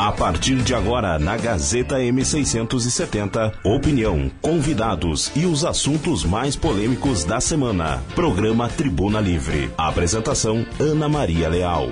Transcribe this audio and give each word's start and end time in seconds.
A 0.00 0.10
partir 0.12 0.56
de 0.62 0.74
agora, 0.74 1.18
na 1.18 1.36
Gazeta 1.36 1.96
M670, 1.98 3.52
opinião, 3.62 4.30
convidados 4.40 5.30
e 5.36 5.44
os 5.44 5.62
assuntos 5.62 6.24
mais 6.24 6.56
polêmicos 6.56 7.22
da 7.22 7.38
semana. 7.38 8.02
Programa 8.14 8.66
Tribuna 8.66 9.20
Livre. 9.20 9.70
Apresentação: 9.76 10.64
Ana 10.80 11.06
Maria 11.06 11.50
Leal. 11.50 11.90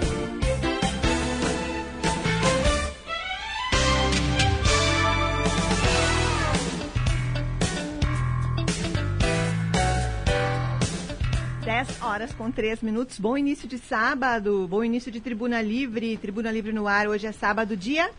Com 12.39 12.53
três 12.53 12.81
minutos. 12.81 13.19
Bom 13.19 13.37
início 13.37 13.69
de 13.69 13.79
sábado, 13.79 14.69
bom 14.69 14.85
início 14.85 15.11
de 15.11 15.21
Tribuna 15.21 15.61
Livre. 15.61 16.17
Tribuna 16.17 16.53
Livre 16.53 16.73
no 16.73 16.87
ar. 16.87 17.09
Hoje 17.09 17.27
é 17.27 17.33
sábado, 17.33 17.77
dia. 17.77 18.13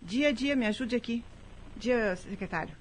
Dia, 0.00 0.32
dia, 0.32 0.54
me 0.54 0.66
ajude 0.66 0.94
aqui. 0.94 1.24
Dia, 1.76 2.14
secretário. 2.14 2.72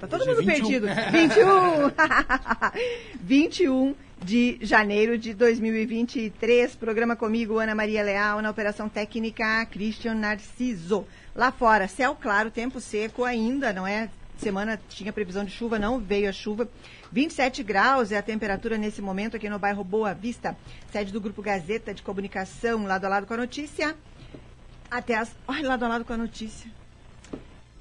Tá 0.00 0.06
todo 0.06 0.24
mundo 0.24 0.42
21. 0.42 0.46
perdido. 0.46 0.86
21! 1.12 1.92
21 3.20 3.94
de 4.24 4.58
janeiro 4.62 5.18
de 5.18 5.34
2023. 5.34 6.74
Programa 6.76 7.14
comigo, 7.14 7.58
Ana 7.58 7.74
Maria 7.74 8.02
Leal, 8.02 8.40
na 8.40 8.48
Operação 8.48 8.88
Técnica, 8.88 9.66
Christian 9.66 10.14
Narciso. 10.14 11.06
Lá 11.36 11.52
fora, 11.52 11.86
céu 11.86 12.16
claro, 12.18 12.50
tempo 12.50 12.80
seco 12.80 13.24
ainda, 13.24 13.74
não 13.74 13.86
é? 13.86 14.08
Semana 14.38 14.80
tinha 14.88 15.12
previsão 15.12 15.44
de 15.44 15.50
chuva, 15.50 15.78
não 15.78 16.00
veio 16.00 16.30
a 16.30 16.32
chuva. 16.32 16.66
27 17.12 17.62
graus 17.62 18.10
é 18.10 18.16
a 18.16 18.22
temperatura 18.22 18.78
nesse 18.78 19.02
momento 19.02 19.36
aqui 19.36 19.48
no 19.50 19.58
bairro 19.58 19.84
Boa 19.84 20.14
Vista, 20.14 20.56
sede 20.90 21.12
do 21.12 21.20
Grupo 21.20 21.42
Gazeta 21.42 21.92
de 21.92 22.02
Comunicação, 22.02 22.86
lado 22.86 23.04
a 23.04 23.08
lado 23.08 23.26
com 23.26 23.34
a 23.34 23.36
notícia. 23.36 23.94
Até 24.90 25.16
as. 25.16 25.30
Olha, 25.46 25.68
lado 25.68 25.84
a 25.84 25.88
lado 25.88 26.04
com 26.06 26.14
a 26.14 26.16
notícia. 26.16 26.70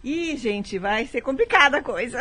Ih, 0.03 0.35
gente, 0.35 0.77
vai 0.77 1.07
ser 1.07 1.21
complicada 1.21 1.77
a 1.77 1.81
coisa. 1.81 2.19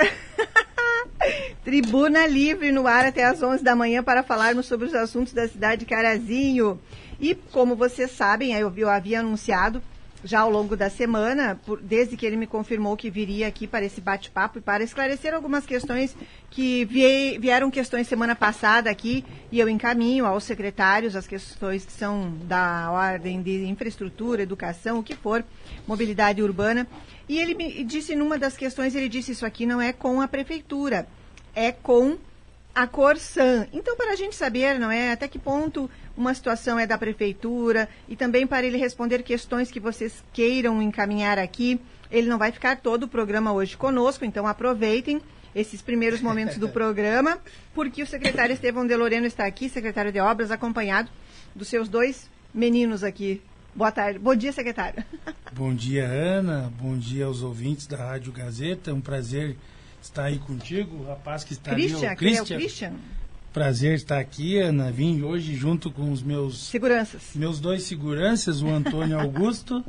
Tribuna 1.64 2.28
Livre 2.28 2.70
no 2.70 2.86
ar 2.86 3.04
até 3.04 3.24
às 3.24 3.42
11 3.42 3.64
da 3.64 3.74
manhã 3.74 4.04
para 4.04 4.22
falarmos 4.22 4.66
sobre 4.66 4.86
os 4.86 4.94
assuntos 4.94 5.32
da 5.32 5.48
cidade 5.48 5.80
de 5.80 5.86
Carazinho. 5.86 6.80
E 7.18 7.34
como 7.34 7.74
vocês 7.74 8.12
sabem, 8.12 8.52
eu 8.52 8.88
havia 8.88 9.18
anunciado 9.18 9.82
já 10.22 10.40
ao 10.40 10.50
longo 10.50 10.76
da 10.76 10.90
semana, 10.90 11.58
por, 11.64 11.80
desde 11.80 12.16
que 12.16 12.26
ele 12.26 12.36
me 12.36 12.46
confirmou 12.46 12.96
que 12.96 13.10
viria 13.10 13.46
aqui 13.46 13.66
para 13.66 13.84
esse 13.84 14.00
bate-papo 14.00 14.58
e 14.58 14.60
para 14.60 14.84
esclarecer 14.84 15.34
algumas 15.34 15.64
questões 15.64 16.16
que 16.50 16.84
vie, 16.84 17.38
vieram 17.38 17.70
questões 17.70 18.06
semana 18.06 18.34
passada 18.34 18.90
aqui 18.90 19.24
e 19.50 19.58
eu 19.58 19.68
encaminho 19.68 20.26
aos 20.26 20.44
secretários 20.44 21.16
as 21.16 21.26
questões 21.26 21.84
que 21.84 21.92
são 21.92 22.34
da 22.44 22.90
ordem 22.90 23.42
de 23.42 23.64
infraestrutura, 23.66 24.42
educação, 24.42 24.98
o 24.98 25.02
que 25.02 25.14
for, 25.14 25.44
mobilidade 25.86 26.42
urbana. 26.42 26.86
E 27.28 27.38
ele 27.38 27.54
me 27.54 27.84
disse 27.84 28.14
numa 28.14 28.38
das 28.38 28.56
questões, 28.56 28.94
ele 28.94 29.08
disse 29.08 29.32
isso 29.32 29.46
aqui 29.46 29.64
não 29.64 29.80
é 29.80 29.92
com 29.92 30.20
a 30.20 30.28
prefeitura, 30.28 31.06
é 31.54 31.72
com 31.72 32.18
a 32.74 32.86
Corsan. 32.86 33.66
Então, 33.72 33.96
para 33.96 34.12
a 34.12 34.16
gente 34.16 34.34
saber, 34.34 34.78
não 34.78 34.90
é, 34.90 35.12
até 35.12 35.28
que 35.28 35.38
ponto 35.38 35.90
uma 36.16 36.34
situação 36.34 36.78
é 36.78 36.86
da 36.86 36.98
prefeitura 36.98 37.88
e 38.08 38.16
também 38.16 38.46
para 38.46 38.66
ele 38.66 38.76
responder 38.76 39.22
questões 39.22 39.70
que 39.70 39.80
vocês 39.80 40.22
queiram 40.32 40.82
encaminhar 40.82 41.38
aqui. 41.38 41.80
Ele 42.10 42.28
não 42.28 42.38
vai 42.38 42.52
ficar 42.52 42.76
todo 42.80 43.04
o 43.04 43.08
programa 43.08 43.52
hoje 43.52 43.76
conosco, 43.76 44.24
então 44.24 44.46
aproveitem 44.46 45.20
esses 45.54 45.82
primeiros 45.82 46.20
momentos 46.20 46.56
do 46.56 46.68
programa, 46.70 47.38
porque 47.74 48.02
o 48.02 48.06
secretário 48.06 48.52
Estevão 48.52 48.86
de 48.86 48.94
Loreno 48.94 49.26
está 49.26 49.46
aqui, 49.46 49.68
secretário 49.68 50.12
de 50.12 50.20
Obras, 50.20 50.50
acompanhado 50.50 51.10
dos 51.54 51.68
seus 51.68 51.88
dois 51.88 52.28
meninos 52.52 53.02
aqui. 53.02 53.42
Boa 53.74 53.92
tarde. 53.92 54.18
Bom 54.18 54.34
dia, 54.34 54.52
secretário. 54.52 55.04
Bom 55.52 55.72
dia, 55.72 56.04
Ana. 56.04 56.72
Bom 56.80 56.98
dia 56.98 57.26
aos 57.26 57.42
ouvintes 57.42 57.86
da 57.86 57.96
Rádio 57.96 58.32
Gazeta. 58.32 58.90
É 58.90 58.94
um 58.94 59.00
prazer 59.00 59.56
estar 60.02 60.24
aí 60.24 60.38
contigo, 60.38 60.96
o 60.96 61.08
rapaz 61.08 61.44
que 61.44 61.52
está 61.52 61.72
Christian, 61.72 61.98
ali. 61.98 62.14
O 62.14 62.16
Christian, 62.16 62.54
é 62.54 62.56
o 62.56 62.60
Christian. 62.60 62.92
Prazer 63.52 63.94
estar 63.94 64.18
aqui, 64.18 64.58
Ana. 64.58 64.92
Vim 64.92 65.22
hoje 65.22 65.54
junto 65.56 65.90
com 65.90 66.12
os 66.12 66.22
meus... 66.22 66.68
Seguranças. 66.68 67.22
Meus 67.34 67.58
dois 67.58 67.82
seguranças, 67.82 68.62
o 68.62 68.68
Antônio 68.68 69.18
Augusto 69.18 69.84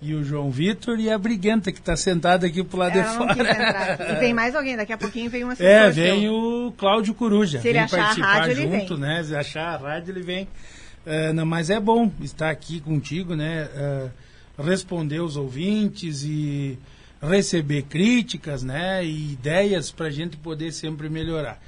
e 0.00 0.14
o 0.14 0.22
João 0.22 0.50
Vitor 0.50 0.98
e 0.98 1.10
a 1.10 1.16
Briguenta, 1.16 1.72
que 1.72 1.78
está 1.78 1.96
sentada 1.96 2.46
aqui 2.46 2.62
pro 2.62 2.78
lado 2.78 2.98
Ela 2.98 3.10
de 3.10 3.16
fora. 3.16 4.12
E 4.12 4.20
vem 4.20 4.34
mais 4.34 4.54
alguém, 4.54 4.76
daqui 4.76 4.92
a 4.92 4.98
pouquinho 4.98 5.30
vem 5.30 5.44
uma 5.44 5.54
É, 5.60 5.90
vem 5.90 6.28
o 6.28 6.72
Cláudio 6.76 7.14
Coruja. 7.14 7.60
Se 7.60 7.68
ele 7.68 7.74
vem 7.74 7.84
achar 7.84 7.96
participar 7.96 8.28
a 8.28 8.38
rádio, 8.38 8.56
junto, 8.56 8.98
né? 8.98 9.22
Se 9.22 9.34
achar 9.34 9.74
a 9.74 9.76
rádio, 9.76 10.12
ele 10.12 10.22
vem. 10.22 10.48
Uh, 11.06 11.46
mas 11.46 11.70
é 11.70 11.80
bom 11.80 12.10
estar 12.20 12.50
aqui 12.50 12.80
contigo, 12.80 13.34
né? 13.34 13.68
Uh, 14.58 14.62
responder 14.62 15.20
os 15.20 15.36
ouvintes 15.36 16.22
e 16.22 16.78
receber 17.28 17.82
críticas, 17.82 18.62
né? 18.62 19.04
E 19.04 19.32
ideias 19.32 19.90
para 19.90 20.06
a 20.06 20.10
gente 20.10 20.36
poder 20.36 20.72
sempre 20.72 21.08
melhorar. 21.08 21.60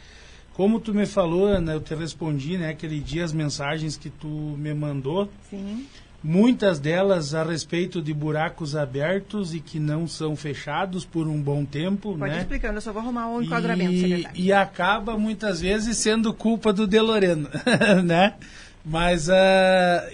Como 0.53 0.81
tu 0.81 0.95
me 0.95 1.05
falou, 1.05 1.45
Ana, 1.47 1.73
eu 1.73 1.81
te 1.81 1.95
respondi, 1.95 2.57
né, 2.57 2.71
aquele 2.71 2.99
dia 2.99 3.23
as 3.23 3.33
mensagens 3.33 3.95
que 3.97 4.09
tu 4.09 4.27
me 4.27 4.73
mandou. 4.73 5.31
Sim. 5.51 5.87
Muitas 6.25 6.81
delas 6.81 7.35
a 7.35 7.45
respeito 7.45 8.01
de 8.01 8.13
buracos 8.15 8.75
abertos 8.75 9.55
e 9.55 9.61
que 9.61 9.79
não 9.79 10.09
são 10.09 10.35
fechados 10.35 11.05
por 11.05 11.29
um 11.29 11.41
bom 11.41 11.63
tempo, 11.65 12.17
Pode 12.17 12.33
né? 12.33 12.39
explicando, 12.41 12.79
eu 12.79 12.81
só 12.81 12.91
vou 12.91 13.03
arrumar 13.03 13.29
um 13.29 13.43
enquadramento, 13.43 13.93
e, 13.93 14.01
secretário. 14.01 14.41
e 14.41 14.53
acaba 14.53 15.19
muitas 15.19 15.61
vezes 15.61 15.99
sendo 15.99 16.33
culpa 16.33 16.73
do 16.73 16.87
De 16.87 17.01
Loreno, 17.01 17.49
né? 18.03 18.35
Mas 18.83 19.29
uh, 19.29 19.33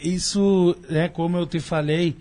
isso, 0.03 0.77
né, 0.91 1.09
como 1.09 1.37
eu 1.37 1.47
te 1.47 1.61
falei, 1.61 2.17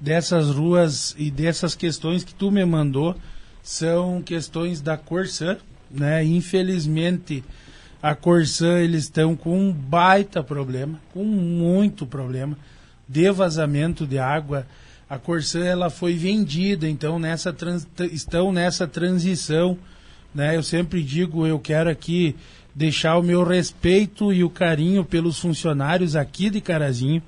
dessas 0.00 0.50
ruas 0.50 1.14
e 1.18 1.30
dessas 1.30 1.74
questões 1.74 2.22
que 2.22 2.34
tu 2.34 2.50
me 2.50 2.64
mandou, 2.64 3.16
são 3.62 4.22
questões 4.22 4.80
da 4.80 4.96
Corsã, 4.96 5.56
né? 5.90 6.24
Infelizmente, 6.24 7.42
a 8.02 8.14
Corsã 8.14 8.78
eles 8.78 9.04
estão 9.04 9.34
com 9.34 9.58
um 9.58 9.72
baita 9.72 10.42
problema, 10.42 11.00
com 11.12 11.24
muito 11.24 12.06
problema 12.06 12.56
de 13.08 13.30
vazamento 13.30 14.06
de 14.06 14.18
água. 14.18 14.66
A 15.08 15.18
Corsã 15.18 15.64
ela 15.64 15.88
foi 15.90 16.14
vendida, 16.14 16.88
então 16.88 17.18
nessa 17.18 17.52
trans, 17.52 17.86
estão 18.12 18.52
nessa 18.52 18.86
transição, 18.86 19.78
né? 20.34 20.56
Eu 20.56 20.62
sempre 20.62 21.02
digo, 21.02 21.46
eu 21.46 21.58
quero 21.58 21.88
aqui 21.88 22.36
deixar 22.74 23.16
o 23.16 23.22
meu 23.22 23.42
respeito 23.42 24.32
e 24.32 24.44
o 24.44 24.50
carinho 24.50 25.04
pelos 25.04 25.38
funcionários 25.38 26.14
aqui 26.14 26.50
de 26.50 26.60
Carazinho, 26.60 27.22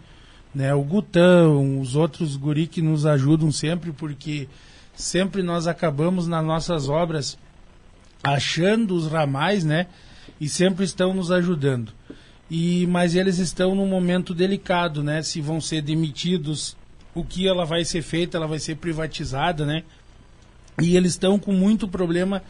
né? 0.54 0.74
O 0.74 0.82
Gutão, 0.82 1.80
os 1.80 1.94
outros 1.94 2.36
guri 2.36 2.66
que 2.66 2.82
nos 2.82 3.06
ajudam 3.06 3.52
sempre, 3.52 3.92
porque 3.92 4.48
sempre 4.94 5.42
nós 5.42 5.66
acabamos 5.66 6.26
nas 6.26 6.44
nossas 6.44 6.88
obras 6.88 7.38
achando 8.22 8.94
os 8.94 9.06
ramais, 9.06 9.64
né? 9.64 9.86
E 10.40 10.48
sempre 10.48 10.84
estão 10.84 11.14
nos 11.14 11.30
ajudando. 11.30 11.92
E 12.50 12.86
mas 12.86 13.14
eles 13.14 13.38
estão 13.38 13.74
num 13.74 13.86
momento 13.86 14.34
delicado, 14.34 15.02
né? 15.02 15.22
Se 15.22 15.40
vão 15.40 15.60
ser 15.60 15.82
demitidos, 15.82 16.76
o 17.14 17.24
que 17.24 17.46
ela 17.46 17.64
vai 17.64 17.84
ser 17.84 18.02
feita, 18.02 18.36
ela 18.36 18.46
vai 18.46 18.58
ser 18.58 18.76
privatizada, 18.76 19.66
né? 19.66 19.82
E 20.80 20.96
eles 20.96 21.12
estão 21.12 21.38
com 21.38 21.52
muito 21.52 21.88
problema 21.88 22.42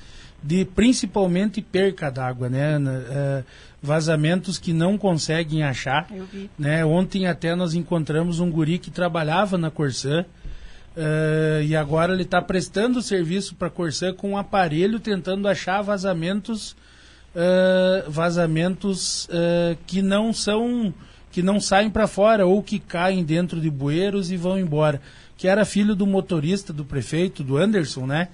de 0.43 0.65
principalmente 0.65 1.61
perca 1.61 2.11
d'água, 2.11 2.49
né? 2.49 2.79
Uh, 2.79 3.45
vazamentos 3.83 4.59
que 4.59 4.73
não 4.73 4.99
conseguem 4.99 5.63
achar. 5.63 6.07
Eu 6.11 6.27
vi. 6.27 6.51
Né? 6.59 6.85
Ontem 6.85 7.27
até 7.27 7.55
nós 7.55 7.75
encontramos 7.75 8.41
um 8.41 8.51
guri 8.51 8.79
que 8.79 8.91
trabalhava 8.91 9.57
na 9.57 9.71
Corsã 9.71 10.25
uh, 10.97 11.63
e 11.63 11.77
agora 11.77 12.13
ele 12.13 12.23
está 12.23 12.43
prestando 12.43 13.01
serviço 13.01 13.55
para 13.55 13.69
a 13.69 13.71
Corsã 13.71 14.13
com 14.13 14.31
um 14.33 14.39
aparelho 14.39 14.99
tentando 14.99 15.47
achar 15.47 15.81
vazamentos 15.83 16.73
uh, 17.35 18.11
vazamentos 18.11 19.29
que 19.87 20.03
não 20.03 20.33
são 20.33 20.93
que 21.31 21.43
não 21.43 21.61
saem 21.61 21.91
para 21.91 22.07
fora 22.07 22.47
ou 22.47 22.63
que 22.63 22.79
caem 22.79 23.23
dentro 23.23 23.61
de 23.61 23.71
bueiros 23.71 24.31
e 24.31 24.37
vão 24.37 24.59
embora. 24.59 25.01
Que 25.37 25.47
era 25.47 25.65
filho 25.65 25.95
do 25.95 26.07
motorista 26.07 26.73
do 26.73 26.85
prefeito, 26.85 27.45
do 27.45 27.57
Anderson, 27.57 28.07
né? 28.07 28.29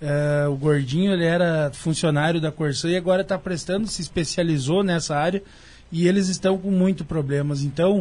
Uh, 0.00 0.50
o 0.52 0.56
Gordinho 0.56 1.12
ele 1.12 1.24
era 1.24 1.70
funcionário 1.72 2.40
da 2.40 2.52
Corsã 2.52 2.88
e 2.88 2.96
agora 2.96 3.22
está 3.22 3.36
prestando, 3.36 3.88
se 3.88 4.00
especializou 4.00 4.84
nessa 4.84 5.16
área 5.16 5.42
e 5.90 6.06
eles 6.06 6.28
estão 6.28 6.56
com 6.56 6.70
muito 6.70 7.04
problemas. 7.04 7.62
Então, 7.62 8.00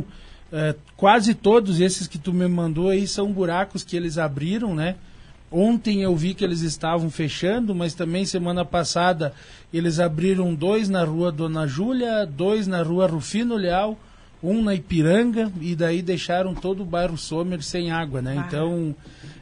uh, 0.52 0.78
quase 0.96 1.34
todos 1.34 1.82
esses 1.82 2.08
que 2.08 2.20
tu 2.20 2.32
me 2.32 2.48
mandou 2.48 2.90
aí 2.90 3.08
são 3.08 3.32
buracos 3.32 3.84
que 3.84 3.96
eles 3.96 4.18
abriram, 4.18 4.76
né? 4.76 4.96
Ontem 5.50 6.04
eu 6.04 6.16
vi 6.16 6.34
que 6.34 6.44
eles 6.44 6.62
estavam 6.62 7.10
fechando, 7.10 7.74
mas 7.74 7.94
também 7.94 8.26
semana 8.26 8.66
passada 8.66 9.34
eles 9.74 10.00
abriram 10.00 10.54
dois 10.54 10.90
na 10.90 11.04
rua 11.04 11.32
Dona 11.32 11.66
Júlia, 11.66 12.26
dois 12.26 12.68
na 12.68 12.84
rua 12.84 13.08
Rufino 13.08 13.56
Leal, 13.56 13.98
um 14.42 14.62
na 14.62 14.76
Ipiranga 14.76 15.52
e 15.60 15.76
daí 15.76 16.02
deixaram 16.02 16.54
todo 16.54 16.82
o 16.84 16.86
bairro 16.86 17.18
Sommer 17.18 17.62
sem 17.64 17.92
água, 17.92 18.22
né? 18.22 18.36
Ah. 18.38 18.46
Então 18.46 18.96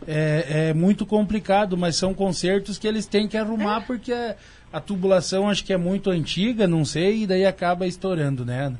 é, 0.08 0.70
é, 0.70 0.74
muito 0.74 1.06
complicado, 1.06 1.78
mas 1.78 1.96
são 1.96 2.14
consertos 2.14 2.78
que 2.78 2.88
eles 2.88 3.06
têm 3.06 3.28
que 3.28 3.38
arrumar 3.38 3.82
porque 3.82 4.14
a, 4.14 4.36
a, 4.72 4.80
tubulação 4.80 5.50
acho 5.50 5.64
que 5.64 5.74
é 5.74 5.78
muito 5.78 6.10
antiga, 6.10 6.68
não 6.68 6.86
sei, 6.86 7.24
e 7.24 7.28
daí 7.28 7.46
acaba 7.46 7.86
estourando, 7.86 8.46
né? 8.46 8.74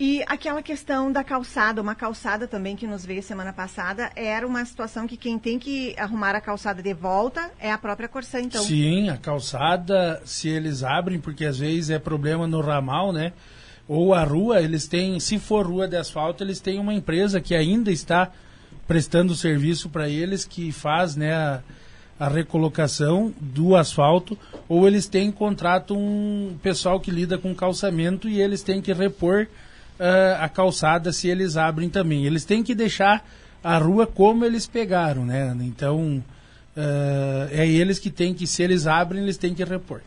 E 0.00 0.20
aquela 0.26 0.62
questão 0.62 1.12
da 1.12 1.22
calçada, 1.22 1.80
uma 1.80 1.94
calçada 1.94 2.48
também 2.48 2.74
que 2.74 2.88
nos 2.88 3.06
veio 3.06 3.22
semana 3.22 3.52
passada, 3.52 4.10
era 4.16 4.44
uma 4.44 4.64
situação 4.64 5.06
que 5.06 5.16
quem 5.16 5.38
tem 5.38 5.60
que 5.60 5.94
arrumar 5.96 6.34
a 6.34 6.40
calçada 6.40 6.82
de 6.82 6.92
volta 6.92 7.52
é 7.60 7.70
a 7.70 7.78
própria 7.78 8.08
Corsã, 8.08 8.40
então. 8.40 8.64
Sim, 8.64 9.10
a 9.10 9.16
calçada, 9.16 10.20
se 10.24 10.48
eles 10.48 10.82
abrem, 10.82 11.20
porque 11.20 11.44
às 11.44 11.58
vezes 11.58 11.90
é 11.90 12.00
problema 12.00 12.48
no 12.48 12.60
ramal, 12.60 13.12
né? 13.12 13.32
Ou 13.88 14.14
a 14.14 14.24
rua, 14.24 14.60
eles 14.60 14.86
têm, 14.86 15.18
se 15.18 15.38
for 15.38 15.66
rua 15.66 15.88
de 15.88 15.96
asfalto, 15.96 16.42
eles 16.42 16.60
têm 16.60 16.78
uma 16.78 16.94
empresa 16.94 17.40
que 17.40 17.54
ainda 17.54 17.90
está 17.90 18.30
prestando 18.86 19.34
serviço 19.34 19.88
para 19.88 20.08
eles, 20.08 20.44
que 20.44 20.70
faz, 20.72 21.16
né, 21.16 21.34
a, 21.34 21.60
a 22.18 22.28
recolocação 22.28 23.32
do 23.40 23.74
asfalto, 23.74 24.38
ou 24.68 24.86
eles 24.86 25.06
têm 25.06 25.30
contrato 25.30 25.96
um 25.96 26.56
pessoal 26.62 27.00
que 27.00 27.10
lida 27.10 27.36
com 27.36 27.54
calçamento 27.54 28.28
e 28.28 28.40
eles 28.40 28.62
têm 28.62 28.80
que 28.80 28.92
repor 28.92 29.46
uh, 29.98 30.40
a 30.40 30.48
calçada 30.48 31.12
se 31.12 31.28
eles 31.28 31.56
abrem 31.56 31.88
também. 31.88 32.24
Eles 32.24 32.44
têm 32.44 32.62
que 32.62 32.74
deixar 32.74 33.26
a 33.62 33.78
rua 33.78 34.06
como 34.06 34.44
eles 34.44 34.66
pegaram, 34.66 35.24
né? 35.24 35.56
Então, 35.60 36.22
uh, 36.76 37.48
é 37.50 37.66
eles 37.66 37.98
que 37.98 38.10
têm 38.10 38.34
que, 38.34 38.46
se 38.46 38.62
eles 38.62 38.86
abrem, 38.86 39.22
eles 39.22 39.36
têm 39.36 39.54
que 39.54 39.64
repor. 39.64 40.00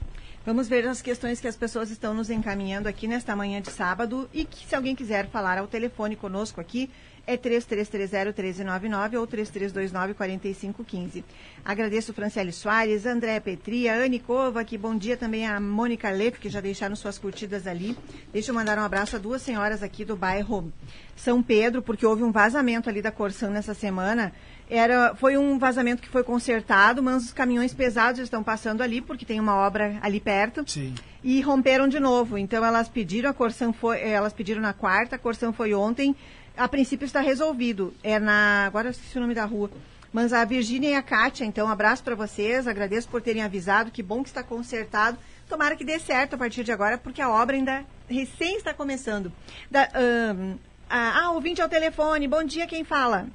Vamos 0.46 0.68
ver 0.68 0.88
as 0.88 1.02
questões 1.02 1.42
que 1.42 1.48
as 1.48 1.56
pessoas 1.56 1.90
estão 1.90 2.14
nos 2.14 2.30
encaminhando 2.30 2.88
aqui 2.88 3.08
nesta 3.08 3.36
manhã 3.36 3.60
de 3.60 3.72
sábado 3.72 4.30
e 4.32 4.46
que 4.46 4.64
se 4.68 4.76
alguém 4.76 4.96
quiser 4.96 5.28
falar 5.28 5.58
ao 5.58 5.66
telefone 5.66 6.16
conosco 6.16 6.62
aqui, 6.62 6.88
é 7.26 7.36
3330-1399 7.36 9.20
ou 9.20 9.26
3329-4515. 9.28 11.24
Agradeço 11.66 12.14
Franciele 12.14 12.52
Soares, 12.52 13.08
André 13.08 13.40
Petria, 13.40 13.96
Anne 13.96 14.24
que 14.68 14.78
bom 14.78 14.96
dia 14.96 15.18
também 15.18 15.48
a 15.48 15.60
Mônica 15.60 16.12
Lepe, 16.12 16.38
que 16.38 16.48
já 16.50 16.62
deixaram 16.62 16.96
suas 16.96 17.18
curtidas 17.18 17.66
ali. 17.66 17.98
Deixa 18.32 18.52
eu 18.52 18.56
mandar 18.56 18.78
um 18.78 18.84
abraço 18.84 19.16
a 19.16 19.20
duas 19.20 19.42
senhoras 19.42 19.82
aqui 19.82 20.06
do 20.06 20.16
bairro 20.16 20.72
São 21.16 21.42
Pedro, 21.42 21.82
porque 21.82 22.06
houve 22.06 22.22
um 22.22 22.32
vazamento 22.32 22.88
ali 22.88 23.02
da 23.02 23.12
Corsã 23.12 23.50
nessa 23.50 23.74
semana. 23.74 24.32
Era, 24.70 25.14
foi 25.16 25.38
um 25.38 25.60
vazamento 25.60 26.02
que 26.02 26.10
foi 26.10 26.24
consertado, 26.24 27.04
mas 27.04 27.26
os 27.26 27.34
caminhões 27.34 27.74
pesados 27.74 28.20
estão 28.20 28.44
passando 28.44 28.82
ali, 28.82 29.00
porque 29.00 29.26
tem 29.26 29.40
uma 29.40 29.56
obra 29.56 29.98
ali 30.02 30.20
perto. 30.20 30.64
Sim. 30.66 30.96
E 31.24 31.40
romperam 31.42 31.88
de 31.88 32.00
novo. 32.00 32.38
Então 32.38 32.66
elas 32.66 32.90
pediram, 32.90 33.30
a 33.30 33.34
Corsã 33.34 33.72
foi, 33.72 34.02
elas 34.02 34.34
pediram 34.34 34.62
na 34.62 34.74
quarta, 34.74 35.16
a 35.16 35.20
Corsã 35.20 35.52
foi 35.52 35.74
ontem 35.74 36.16
a 36.58 36.68
princípio 36.68 37.06
está 37.06 37.22
resolvido. 37.22 37.94
É 38.04 38.20
na. 38.20 38.66
Agora 38.66 38.88
eu 38.88 38.92
esqueci 38.92 39.18
o 39.18 39.22
nome 39.22 39.34
da 39.34 39.46
rua. 39.46 39.70
Mas 40.12 40.32
a 40.32 40.46
Virgínia 40.46 40.92
e 40.92 40.96
a 40.96 41.02
Kátia, 41.02 41.44
então, 41.44 41.68
um 41.68 41.70
abraço 41.70 42.02
para 42.02 42.16
vocês. 42.16 42.68
Agradeço 42.68 43.10
por 43.10 43.22
terem 43.22 43.44
avisado. 43.44 43.92
Que 43.92 44.02
bom 44.02 44.24
que 44.24 44.30
está 44.30 44.42
consertado. 44.42 45.18
Tomara 45.50 45.76
que 45.76 45.84
dê 45.84 46.00
certo 46.00 46.36
a 46.36 46.38
partir 46.38 46.64
de 46.64 46.72
agora, 46.72 46.98
porque 46.98 47.22
a 47.22 47.30
obra 47.30 47.56
ainda 47.56 47.86
recém 48.08 48.56
está 48.56 48.74
começando. 48.74 49.32
Da, 49.70 49.90
um, 50.34 50.58
ah, 50.90 51.32
ouvinte 51.32 51.62
ao 51.62 51.68
telefone. 51.68 52.28
Bom 52.28 52.44
dia, 52.44 52.66
quem 52.66 52.86
fala? 52.86 53.28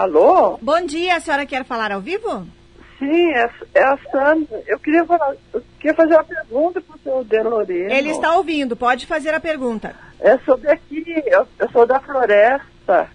Alô? 0.00 0.58
Bom 0.62 0.80
dia, 0.86 1.16
a 1.16 1.20
senhora 1.20 1.44
quer 1.44 1.62
falar 1.62 1.92
ao 1.92 2.00
vivo? 2.00 2.46
Sim, 2.98 3.32
é, 3.32 3.50
é 3.74 3.84
a 3.84 3.98
Sandra. 4.10 4.62
Eu 4.66 4.78
queria, 4.78 5.04
falar, 5.04 5.34
eu 5.52 5.62
queria 5.78 5.94
fazer 5.94 6.14
uma 6.14 6.24
pergunta 6.24 6.80
para 6.80 6.96
o 6.96 6.98
senhor 7.00 7.24
Deloreno. 7.24 7.92
Ele 7.92 8.08
está 8.08 8.34
ouvindo, 8.34 8.74
pode 8.74 9.04
fazer 9.04 9.34
a 9.34 9.40
pergunta. 9.40 9.94
É 10.18 10.38
sobre 10.38 10.70
aqui, 10.70 11.04
eu, 11.26 11.46
eu 11.58 11.70
sou 11.70 11.86
da 11.86 12.00
floresta. 12.00 13.10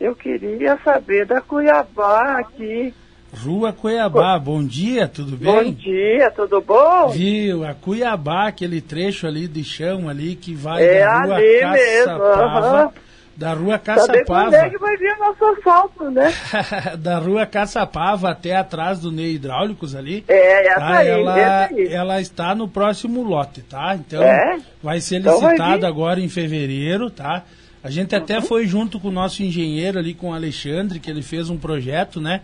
Eu 0.00 0.16
queria 0.16 0.78
saber 0.82 1.26
da 1.26 1.42
Cuiabá 1.42 2.38
aqui. 2.38 2.94
Rua 3.30 3.70
Cuiabá, 3.70 4.38
bom 4.38 4.64
dia, 4.64 5.06
tudo 5.06 5.36
bem? 5.36 5.52
Bom 5.52 5.70
dia, 5.72 6.30
tudo 6.30 6.62
bom? 6.62 7.08
Viu, 7.10 7.62
a 7.66 7.74
Cuiabá, 7.74 8.48
aquele 8.48 8.80
trecho 8.80 9.26
ali 9.26 9.46
de 9.46 9.62
chão 9.62 10.08
ali 10.08 10.34
que 10.34 10.54
vai 10.54 10.82
é 10.82 11.00
da 11.00 11.24
rua 11.24 11.36
ali 11.36 11.60
Caçapava, 11.60 12.78
mesmo, 12.78 12.92
da 13.38 13.52
rua 13.54 13.78
Caçapava. 13.78 14.56
é 14.56 14.68
que 14.68 14.78
vai 14.78 14.96
vir 14.96 15.16
nosso 15.16 15.44
asfalto, 15.44 16.10
né? 16.10 16.32
da 16.98 17.18
rua 17.18 17.46
Caçapava 17.46 18.30
até 18.30 18.56
atrás 18.56 18.98
do 18.98 19.12
Ney 19.12 19.34
Hidráulicos 19.36 19.94
ali. 19.94 20.24
É, 20.26 20.66
essa 20.66 20.80
tá? 20.80 20.96
aí, 20.98 21.08
ela, 21.08 21.38
essa 21.38 21.74
aí. 21.74 21.86
ela 21.88 22.20
está 22.20 22.54
no 22.54 22.66
próximo 22.66 23.22
lote, 23.22 23.62
tá? 23.62 23.94
Então 23.94 24.20
É? 24.22 24.58
vai 24.82 25.00
ser 25.00 25.20
Então 25.20 25.40
vai 25.40 25.52
licitado 25.52 25.86
agora 25.86 26.18
em 26.20 26.28
fevereiro, 26.28 27.10
tá? 27.10 27.44
A 27.82 27.90
gente 27.90 28.12
Uhum. 28.16 28.20
até 28.22 28.40
foi 28.40 28.66
junto 28.66 28.98
com 28.98 29.06
o 29.06 29.12
nosso 29.12 29.40
engenheiro 29.44 30.00
ali, 30.00 30.14
com 30.14 30.30
o 30.30 30.34
Alexandre, 30.34 30.98
que 30.98 31.08
ele 31.08 31.22
fez 31.22 31.48
um 31.48 31.56
projeto, 31.56 32.20
né? 32.20 32.40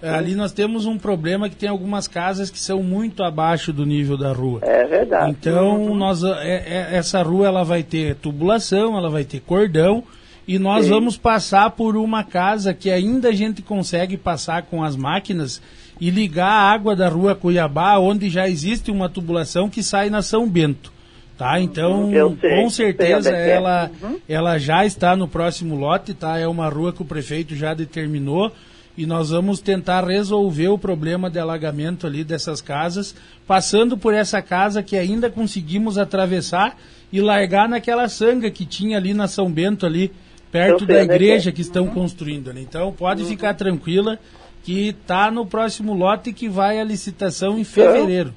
Ali 0.00 0.34
nós 0.36 0.52
temos 0.52 0.86
um 0.86 0.96
problema 0.96 1.48
que 1.48 1.56
tem 1.56 1.68
algumas 1.68 2.06
casas 2.08 2.50
que 2.50 2.58
são 2.58 2.82
muito 2.84 3.22
abaixo 3.24 3.72
do 3.72 3.84
nível 3.84 4.16
da 4.16 4.32
rua. 4.32 4.60
É 4.62 4.84
verdade. 4.86 5.30
Então, 5.32 5.92
nós, 5.94 6.22
é- 6.22 6.88
é- 6.92 6.96
essa 6.96 7.20
rua 7.20 7.48
ela 7.48 7.64
vai 7.64 7.82
ter 7.82 8.14
tubulação, 8.14 8.96
ela 8.96 9.10
vai 9.10 9.24
ter 9.24 9.40
cordão, 9.40 10.04
e 10.48 10.58
nós 10.58 10.86
Sim. 10.86 10.92
vamos 10.92 11.18
passar 11.18 11.72
por 11.72 11.94
uma 11.94 12.24
casa 12.24 12.72
que 12.72 12.90
ainda 12.90 13.28
a 13.28 13.32
gente 13.32 13.60
consegue 13.60 14.16
passar 14.16 14.62
com 14.62 14.82
as 14.82 14.96
máquinas 14.96 15.60
e 16.00 16.08
ligar 16.08 16.48
a 16.48 16.72
água 16.72 16.96
da 16.96 17.06
rua 17.06 17.34
Cuiabá, 17.34 17.98
onde 17.98 18.30
já 18.30 18.48
existe 18.48 18.90
uma 18.90 19.10
tubulação 19.10 19.68
que 19.68 19.82
sai 19.82 20.08
na 20.08 20.22
São 20.22 20.48
Bento. 20.48 20.90
Tá? 21.36 21.60
Então, 21.60 22.04
Uhum. 22.04 22.14
Eu 22.14 22.38
sei, 22.40 22.50
com 22.50 22.70
certeza 22.70 23.30
é 23.30 23.50
é. 23.50 23.50
ela, 23.50 23.90
ela 24.26 24.58
já 24.58 24.86
está 24.86 25.14
no 25.14 25.28
próximo 25.28 25.76
lote, 25.76 26.14
tá? 26.14 26.38
É 26.38 26.48
uma 26.48 26.68
rua 26.68 26.94
que 26.94 27.02
o 27.02 27.04
prefeito 27.04 27.54
já 27.54 27.74
determinou 27.74 28.50
e 28.96 29.04
nós 29.04 29.30
vamos 29.30 29.60
tentar 29.60 30.04
resolver 30.04 30.68
o 30.68 30.78
problema 30.78 31.30
de 31.30 31.38
alagamento 31.38 32.06
ali 32.06 32.24
dessas 32.24 32.60
casas, 32.62 33.14
passando 33.46 33.98
por 33.98 34.14
essa 34.14 34.40
casa 34.40 34.82
que 34.82 34.96
ainda 34.96 35.28
conseguimos 35.30 35.98
atravessar 35.98 36.76
e 37.12 37.20
largar 37.20 37.68
naquela 37.68 38.08
sanga 38.08 38.50
que 38.50 38.64
tinha 38.64 38.96
ali 38.96 39.14
na 39.14 39.28
São 39.28 39.50
Bento 39.50 39.86
ali, 39.86 40.10
perto 40.50 40.80
sei 40.80 40.88
da 40.88 41.00
é 41.00 41.02
igreja 41.02 41.50
é. 41.50 41.52
que 41.52 41.60
estão 41.60 41.86
construindo 41.88 42.50
ali. 42.50 42.62
Então, 42.62 42.92
pode 42.92 43.24
ficar 43.24 43.54
tranquila 43.54 44.18
que 44.62 44.94
tá 45.06 45.30
no 45.30 45.46
próximo 45.46 45.94
lote 45.94 46.32
que 46.32 46.48
vai 46.48 46.80
a 46.80 46.84
licitação 46.84 47.58
em 47.58 47.64
fevereiro. 47.64 48.34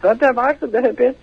Tanto 0.00 0.24
é 0.24 0.32
março, 0.32 0.66
de 0.66 0.80
repente. 0.80 1.18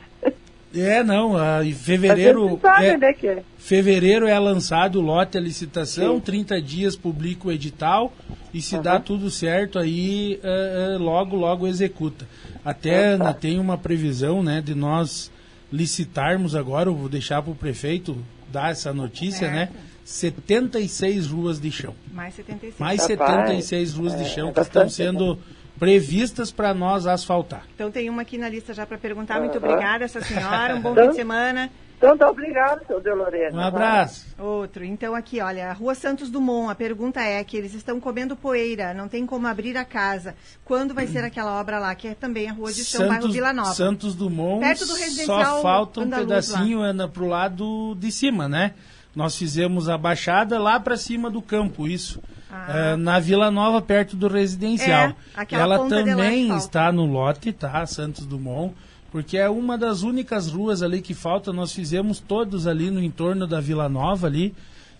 É, 0.75 1.01
não, 1.03 1.37
a, 1.37 1.63
em 1.63 1.71
A 1.71 1.75
fevereiro 1.75 2.49
gente 2.49 2.61
sabe, 2.61 2.85
é, 2.85 2.97
né, 2.97 3.13
que 3.13 3.27
é. 3.27 3.43
Fevereiro 3.57 4.27
é 4.27 4.37
lançado 4.37 4.99
o 4.99 5.01
lote, 5.01 5.37
a 5.37 5.41
licitação, 5.41 6.15
Sim. 6.15 6.21
30 6.21 6.61
dias 6.61 6.95
publica 6.97 7.47
o 7.47 7.51
edital 7.51 8.13
e 8.53 8.61
se 8.61 8.77
dá 8.79 8.99
tudo 8.99 9.29
certo 9.31 9.79
aí 9.79 10.39
eh, 10.43 10.95
eh, 10.95 10.97
logo, 10.97 11.35
logo 11.35 11.65
executa. 11.65 12.27
Até. 12.63 13.05
Ana, 13.05 13.33
tem 13.33 13.57
uma 13.57 13.77
previsão 13.77 14.43
né, 14.43 14.61
de 14.61 14.75
nós 14.75 15.31
licitarmos 15.71 16.55
agora, 16.55 16.89
eu 16.89 16.95
vou 16.95 17.07
deixar 17.07 17.41
para 17.41 17.51
o 17.51 17.55
prefeito 17.55 18.17
dar 18.51 18.71
essa 18.71 18.93
notícia, 18.93 19.49
né? 19.49 19.69
76 20.05 21.27
ruas 21.27 21.59
de 21.59 21.71
chão. 21.71 21.95
Mais 22.13 22.35
76. 22.35 22.79
Mais 22.79 23.01
Rapaz, 23.01 23.29
76 23.47 23.93
ruas 23.95 24.15
de 24.15 24.21
é, 24.23 24.25
chão 24.25 24.49
é 24.49 24.53
que 24.53 24.59
estão 24.61 24.87
sendo 24.87 25.37
previstas 25.79 26.51
para 26.51 26.73
nós 26.73 27.07
asfaltar. 27.07 27.63
Então 27.73 27.89
tem 27.91 28.09
uma 28.09 28.21
aqui 28.21 28.37
na 28.37 28.47
lista 28.47 28.73
já 28.73 28.85
para 28.85 28.97
perguntar. 28.99 29.39
Muito 29.39 29.57
Aham. 29.57 29.67
obrigada, 29.67 30.05
essa 30.05 30.21
senhora. 30.21 30.75
Um 30.75 30.81
bom 30.81 30.91
Então- 30.91 31.05
fim 31.05 31.09
de 31.09 31.15
semana. 31.15 31.69
Então, 31.97 32.15
tá 32.17 32.29
obrigado, 32.29 32.85
seu 32.85 32.99
Deloreno. 32.99 33.57
Um 33.57 33.61
abraço. 33.61 34.27
Outro. 34.37 34.83
Então, 34.83 35.15
aqui, 35.15 35.39
olha, 35.39 35.69
a 35.69 35.73
Rua 35.73 35.95
Santos 35.95 36.29
Dumont, 36.29 36.69
a 36.69 36.75
pergunta 36.75 37.21
é 37.21 37.41
que 37.43 37.55
eles 37.55 37.73
estão 37.73 38.01
comendo 38.01 38.35
poeira, 38.35 38.93
não 38.93 39.07
tem 39.07 39.25
como 39.25 39.47
abrir 39.47 39.77
a 39.77 39.85
casa. 39.85 40.35
Quando 40.65 40.93
vai 40.93 41.07
ser 41.07 41.23
aquela 41.23 41.57
obra 41.59 41.79
lá, 41.79 41.95
que 41.95 42.09
é 42.09 42.13
também 42.13 42.49
a 42.49 42.53
Rua 42.53 42.71
de 42.73 42.83
Chão, 42.83 43.07
bairro 43.07 43.31
Vila 43.31 43.53
Nova? 43.53 43.73
Santos 43.73 44.13
Dumont, 44.13 44.59
Perto 44.59 44.85
do 44.85 44.93
residencial 44.93 45.55
só 45.55 45.61
falta 45.61 46.01
um 46.01 46.03
Andaluz 46.03 46.27
pedacinho 46.49 46.81
Ana, 46.81 47.07
pro 47.07 47.27
lado 47.27 47.95
de 47.97 48.11
cima, 48.11 48.49
né? 48.49 48.73
Nós 49.15 49.35
fizemos 49.35 49.87
a 49.87 49.97
baixada 49.97 50.59
lá 50.59 50.79
para 50.79 50.97
cima 50.97 51.29
do 51.29 51.41
campo, 51.41 51.87
isso. 51.87 52.21
Ah. 52.51 52.91
É, 52.93 52.95
na 52.95 53.19
Vila 53.19 53.49
Nova, 53.49 53.81
perto 53.81 54.15
do 54.15 54.27
residencial. 54.27 55.13
É, 55.37 55.55
Ela 55.55 55.87
também 55.87 56.55
está 56.55 56.91
no 56.91 57.05
lote, 57.05 57.51
tá? 57.51 57.85
Santos 57.85 58.25
Dumont. 58.25 58.73
Porque 59.11 59.37
é 59.37 59.49
uma 59.49 59.77
das 59.77 60.03
únicas 60.03 60.49
ruas 60.49 60.83
ali 60.83 61.01
que 61.01 61.13
falta. 61.13 61.53
Nós 61.53 61.71
fizemos 61.71 62.19
todos 62.19 62.67
ali 62.67 62.91
no 62.91 63.01
entorno 63.01 63.47
da 63.47 63.61
Vila 63.61 63.87
Nova 63.87 64.27
ali, 64.27 64.53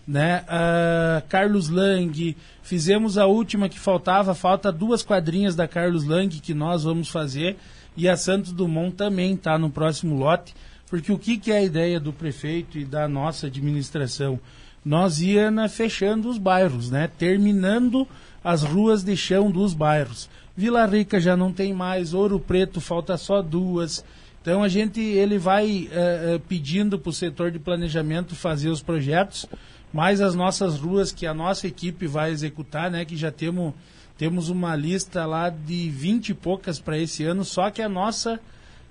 né? 0.08 0.44
Ah, 0.48 1.22
Carlos 1.28 1.68
Lang, 1.68 2.36
fizemos 2.62 3.18
a 3.18 3.26
última 3.26 3.68
que 3.68 3.78
faltava, 3.78 4.34
falta 4.34 4.72
duas 4.72 5.02
quadrinhas 5.02 5.54
da 5.54 5.68
Carlos 5.68 6.04
Lang 6.04 6.28
que 6.40 6.54
nós 6.54 6.84
vamos 6.84 7.08
fazer 7.08 7.56
e 7.96 8.08
a 8.08 8.16
Santos 8.16 8.52
Dumont 8.52 8.94
também 8.94 9.34
está 9.34 9.58
no 9.58 9.70
próximo 9.70 10.16
lote, 10.16 10.54
porque 10.88 11.12
o 11.12 11.18
que, 11.18 11.36
que 11.36 11.50
é 11.50 11.58
a 11.58 11.64
ideia 11.64 11.98
do 11.98 12.12
prefeito 12.12 12.78
e 12.78 12.84
da 12.84 13.08
nossa 13.08 13.46
administração? 13.48 14.38
Nós 14.84 15.20
ia 15.20 15.50
fechando 15.68 16.28
os 16.28 16.38
bairros, 16.38 16.90
né? 16.90 17.10
Terminando 17.18 18.06
as 18.42 18.62
ruas 18.62 19.02
de 19.02 19.16
chão 19.16 19.50
dos 19.50 19.74
bairros. 19.74 20.28
Vila 20.56 20.86
Rica 20.86 21.18
já 21.18 21.36
não 21.36 21.52
tem 21.52 21.74
mais, 21.74 22.14
Ouro 22.14 22.38
Preto 22.38 22.80
falta 22.80 23.16
só 23.16 23.42
duas. 23.42 24.04
Então 24.40 24.62
a 24.62 24.68
gente 24.68 25.00
ele 25.00 25.38
vai 25.38 25.88
eh, 25.90 26.34
eh, 26.34 26.40
pedindo 26.48 26.96
para 26.98 27.10
o 27.10 27.12
setor 27.12 27.50
de 27.50 27.58
planejamento 27.58 28.36
fazer 28.36 28.68
os 28.68 28.80
projetos, 28.80 29.44
mas 29.92 30.20
as 30.20 30.36
nossas 30.36 30.78
ruas 30.78 31.10
que 31.10 31.26
a 31.26 31.34
nossa 31.34 31.66
equipe 31.66 32.06
vai 32.06 32.30
executar, 32.30 32.88
né? 32.88 33.04
Que 33.04 33.16
já 33.16 33.32
temos 33.32 33.74
temos 34.16 34.48
uma 34.48 34.74
lista 34.74 35.26
lá 35.26 35.50
de 35.50 35.90
20 35.90 36.28
e 36.28 36.34
poucas 36.34 36.78
para 36.78 36.96
esse 36.96 37.24
ano, 37.24 37.44
só 37.44 37.70
que 37.70 37.82
a 37.82 37.88
nossa 37.88 38.40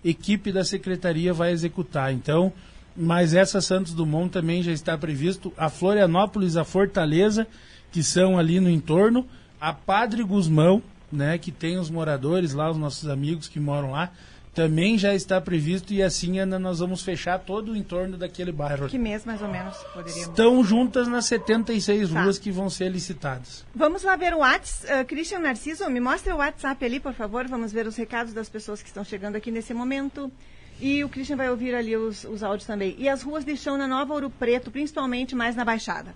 equipe 0.06 0.52
da 0.52 0.64
secretaria 0.64 1.34
vai 1.34 1.52
executar. 1.52 2.14
Então 2.14 2.54
mas 2.96 3.34
essa 3.34 3.60
Santos 3.60 3.94
Dumont 3.94 4.32
também 4.32 4.64
já 4.64 4.72
está 4.72 4.98
previsto. 4.98 5.52
A 5.58 5.70
Florianópolis, 5.70 6.56
a 6.56 6.64
Fortaleza, 6.64 7.46
que 7.92 8.02
são 8.02 8.38
ali 8.38 8.60
no 8.60 8.70
entorno, 8.70 9.26
a 9.60 9.74
Padre 9.74 10.24
Gusmão, 10.24 10.82
né, 11.12 11.38
que 11.38 11.52
tem 11.52 11.78
os 11.78 11.90
moradores 11.90 12.54
lá, 12.54 12.72
os 12.72 12.78
nossos 12.78 13.10
amigos 13.10 13.48
que 13.48 13.60
moram 13.60 13.92
lá, 13.92 14.12
também 14.56 14.98
já 14.98 15.14
está 15.14 15.40
previsto 15.42 15.94
e 15.94 16.02
assim 16.02 16.40
Ana, 16.40 16.58
nós 16.58 16.80
vamos 16.80 17.04
fechar 17.04 17.38
todo 17.40 17.74
o 17.74 17.76
entorno 17.76 18.18
daquele 18.18 18.52
bairro. 18.54 18.88
Que 18.88 18.98
mês 18.98 19.26
mais 19.26 19.42
ou 19.42 19.50
menos 19.50 19.76
poderíamos? 19.94 20.30
Estão 20.30 20.64
juntas 20.64 21.08
nas 21.10 21.26
76 21.26 22.10
Tá. 22.10 22.24
ruas 22.24 22.40
que 22.40 22.50
vão 22.52 22.70
ser 22.70 22.90
licitadas. 22.90 23.66
Vamos 23.76 24.04
lá 24.04 24.16
ver 24.16 24.34
o 24.34 24.38
WhatsApp. 24.40 25.02
Uh, 25.02 25.06
Christian 25.06 25.40
Narciso, 25.40 25.90
me 25.90 26.00
mostra 26.00 26.34
o 26.34 26.38
WhatsApp 26.38 26.84
ali, 26.86 27.00
por 27.02 27.14
favor. 27.14 27.46
Vamos 27.48 27.74
ver 27.74 27.86
os 27.86 27.98
recados 27.98 28.32
das 28.34 28.48
pessoas 28.48 28.82
que 28.82 28.88
estão 28.88 29.04
chegando 29.04 29.36
aqui 29.36 29.52
nesse 29.52 29.74
momento. 29.74 30.32
E 30.80 31.04
o 31.04 31.10
Christian 31.10 31.36
vai 31.36 31.50
ouvir 31.50 31.76
ali 31.76 31.96
os, 31.98 32.24
os 32.24 32.42
áudios 32.42 32.66
também. 32.66 32.96
E 32.98 33.10
as 33.10 33.24
ruas 33.24 33.44
de 33.44 33.56
chão 33.58 33.78
na 33.78 33.88
Nova 33.88 34.14
Ouro 34.14 34.30
Preto, 34.30 34.72
principalmente 34.72 35.36
mais 35.36 35.56
na 35.56 35.66
Baixada. 35.66 36.16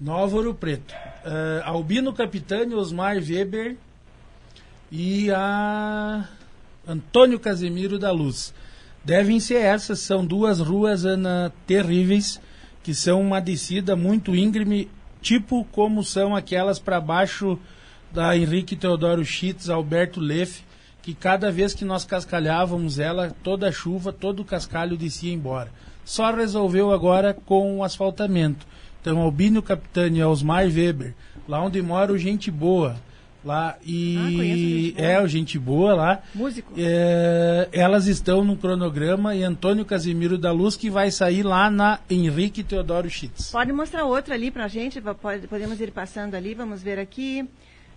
Nova 0.00 0.36
Ouro 0.36 0.54
Preto. 0.54 0.94
Ah, 1.24 1.62
Albino 1.64 2.12
Capitani, 2.12 2.74
Osmar 2.74 3.16
Weber 3.16 3.76
e 4.90 5.30
a 5.30 6.28
Antônio 6.86 7.40
Casemiro 7.40 7.98
da 7.98 8.10
Luz. 8.10 8.54
Devem 9.04 9.38
ser 9.40 9.56
essas, 9.56 10.00
são 10.00 10.24
duas 10.24 10.60
ruas, 10.60 11.04
Ana, 11.04 11.52
terríveis, 11.66 12.40
que 12.82 12.94
são 12.94 13.20
uma 13.20 13.40
descida 13.40 13.94
muito 13.94 14.34
íngreme, 14.34 14.90
tipo 15.20 15.64
como 15.72 16.02
são 16.02 16.34
aquelas 16.34 16.78
para 16.78 17.00
baixo 17.00 17.58
da 18.12 18.36
Henrique 18.36 18.76
Teodoro 18.76 19.24
Schitz, 19.24 19.68
Alberto 19.68 20.20
Leff, 20.20 20.62
que 21.02 21.14
cada 21.14 21.50
vez 21.50 21.74
que 21.74 21.84
nós 21.84 22.04
cascalhávamos 22.04 22.98
ela, 22.98 23.34
toda 23.42 23.68
a 23.68 23.72
chuva, 23.72 24.12
todo 24.12 24.40
o 24.40 24.44
cascalho 24.44 24.96
descia 24.96 25.32
embora. 25.32 25.70
Só 26.04 26.34
resolveu 26.34 26.92
agora 26.92 27.34
com 27.34 27.78
o 27.78 27.84
asfaltamento. 27.84 28.66
Então, 29.00 29.20
Albino 29.20 29.62
Capitani 29.62 30.20
e 30.20 30.24
Osmar 30.24 30.64
Weber, 30.64 31.14
lá 31.46 31.62
onde 31.62 31.82
mora 31.82 32.12
o 32.12 32.18
Gente 32.18 32.50
Boa, 32.50 32.96
lá 33.44 33.76
Ah, 33.76 33.82
e 33.84 34.92
Boa. 34.96 35.06
é 35.08 35.20
o 35.22 35.26
Gente 35.28 35.58
Boa 35.58 35.94
lá. 35.94 36.22
Músico. 36.34 36.72
É, 36.76 37.68
elas 37.72 38.06
estão 38.06 38.44
no 38.44 38.56
cronograma 38.56 39.34
e 39.34 39.42
Antônio 39.42 39.84
Casimiro 39.84 40.36
da 40.38 40.50
Luz 40.52 40.76
que 40.76 40.88
vai 40.90 41.10
sair 41.10 41.42
lá 41.42 41.70
na 41.70 41.98
Henrique 42.10 42.62
Teodoro 42.64 43.08
Schitz. 43.10 43.50
Pode 43.50 43.72
mostrar 43.72 44.04
outra 44.04 44.34
ali 44.34 44.50
pra 44.50 44.68
gente, 44.68 45.00
pode- 45.00 45.46
podemos 45.46 45.80
ir 45.80 45.90
passando 45.90 46.34
ali, 46.34 46.54
vamos 46.54 46.82
ver 46.82 46.98
aqui. 46.98 47.48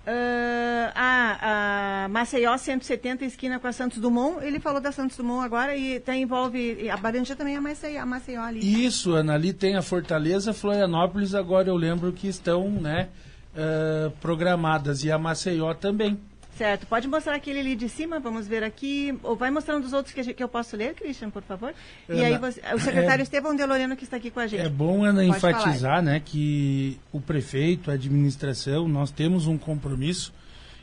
Ah, 0.09 0.91
a, 0.95 2.05
a 2.05 2.07
Maceió 2.07 2.57
170, 2.57 3.25
esquina 3.25 3.59
com 3.59 3.67
a 3.67 3.73
Santos 3.73 3.99
Dumont. 3.99 4.41
Ele 4.41 4.57
falou 4.59 4.79
da 4.79 4.91
Santos 4.91 5.17
Dumont 5.17 5.43
agora 5.45 5.75
e 5.75 5.99
tá, 5.99 6.15
envolve. 6.15 6.89
A 6.89 6.95
Barandia 6.95 7.35
também 7.35 7.55
é 7.55 7.57
a 7.57 7.61
Maceió, 7.61 8.01
a 8.01 8.05
Maceió 8.05 8.41
ali. 8.41 8.85
Isso, 8.85 9.11
Ana, 9.13 9.33
ali 9.33 9.51
tem 9.51 9.75
a 9.75 9.81
Fortaleza, 9.81 10.53
Florianópolis, 10.53 11.35
agora 11.35 11.67
eu 11.67 11.75
lembro 11.75 12.13
que 12.13 12.27
estão 12.27 12.69
né, 12.69 13.09
eh, 13.57 14.11
programadas, 14.21 15.03
e 15.03 15.11
a 15.11 15.17
Maceió 15.17 15.73
também. 15.73 16.17
Certo, 16.55 16.87
pode 16.87 17.07
mostrar 17.07 17.35
aquele 17.35 17.59
ali 17.59 17.75
de 17.75 17.87
cima, 17.87 18.19
vamos 18.19 18.47
ver 18.47 18.63
aqui. 18.63 19.15
Ou 19.21 19.35
vai 19.35 19.51
mostrando 19.51 19.83
os 19.85 19.93
outros 19.93 20.13
que, 20.13 20.23
gente- 20.23 20.35
que 20.35 20.43
eu 20.43 20.47
posso 20.49 20.75
ler, 20.75 20.95
Christian, 20.95 21.29
por 21.29 21.43
favor? 21.43 21.71
E 22.09 22.13
Ana, 22.13 22.23
aí, 22.25 22.37
você- 22.39 22.61
o 22.73 22.79
secretário 22.79 23.21
é- 23.21 23.23
Estevão 23.23 23.55
que 23.95 24.03
está 24.03 24.17
aqui 24.17 24.31
com 24.31 24.39
a 24.39 24.47
gente. 24.47 24.61
É 24.65 24.69
bom, 24.69 25.03
Ana, 25.03 25.23
Pode 25.23 25.37
enfatizar 25.37 26.01
né, 26.01 26.19
que 26.23 26.99
o 27.11 27.21
prefeito, 27.21 27.91
a 27.91 27.93
administração, 27.93 28.87
nós 28.87 29.11
temos 29.11 29.45
um 29.45 29.55
compromisso 29.57 30.33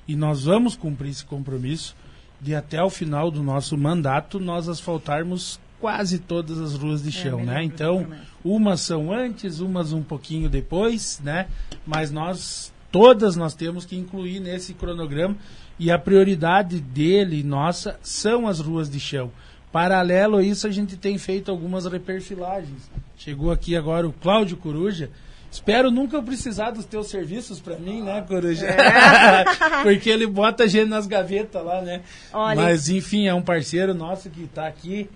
e 0.06 0.14
nós 0.14 0.44
vamos 0.44 0.76
cumprir 0.76 1.10
esse 1.10 1.24
compromisso 1.24 1.96
de 2.40 2.54
até 2.54 2.80
o 2.80 2.90
final 2.90 3.28
do 3.30 3.42
nosso 3.42 3.76
mandato 3.76 4.38
nós 4.38 4.68
asfaltarmos 4.68 5.58
quase 5.84 6.18
todas 6.18 6.58
as 6.58 6.72
ruas 6.72 7.02
de 7.02 7.12
chão, 7.12 7.40
me 7.40 7.44
né? 7.44 7.62
Então, 7.62 8.04
também. 8.04 8.18
umas 8.42 8.80
são 8.80 9.12
antes, 9.12 9.60
umas 9.60 9.92
um 9.92 10.02
pouquinho 10.02 10.48
depois, 10.48 11.20
né? 11.22 11.46
Mas 11.86 12.10
nós 12.10 12.72
todas 12.90 13.36
nós 13.36 13.52
temos 13.54 13.84
que 13.84 13.94
incluir 13.94 14.40
nesse 14.40 14.72
cronograma 14.72 15.36
e 15.78 15.90
a 15.90 15.98
prioridade 15.98 16.80
dele, 16.80 17.42
nossa, 17.42 17.98
são 18.02 18.48
as 18.48 18.60
ruas 18.60 18.88
de 18.88 18.98
chão. 18.98 19.30
Paralelo 19.70 20.38
a 20.38 20.42
isso, 20.42 20.66
a 20.66 20.70
gente 20.70 20.96
tem 20.96 21.18
feito 21.18 21.50
algumas 21.50 21.84
reperfilagens. 21.84 22.90
Chegou 23.18 23.52
aqui 23.52 23.76
agora 23.76 24.08
o 24.08 24.12
Cláudio 24.12 24.56
Coruja. 24.56 25.10
Espero 25.50 25.90
nunca 25.90 26.20
precisar 26.22 26.70
dos 26.70 26.84
teus 26.84 27.08
serviços 27.08 27.60
para 27.60 27.76
mim, 27.76 28.02
né, 28.02 28.24
Coruja? 28.26 28.66
Porque 29.84 30.10
ele 30.10 30.26
bota 30.26 30.64
a 30.64 30.66
gente 30.66 30.88
nas 30.88 31.06
gavetas 31.06 31.64
lá, 31.64 31.80
né? 31.82 32.00
Olha- 32.32 32.56
Mas, 32.56 32.88
enfim, 32.88 33.26
é 33.28 33.34
um 33.34 33.42
parceiro 33.42 33.92
nosso 33.94 34.30
que 34.30 34.44
está 34.44 34.66
aqui. 34.66 35.08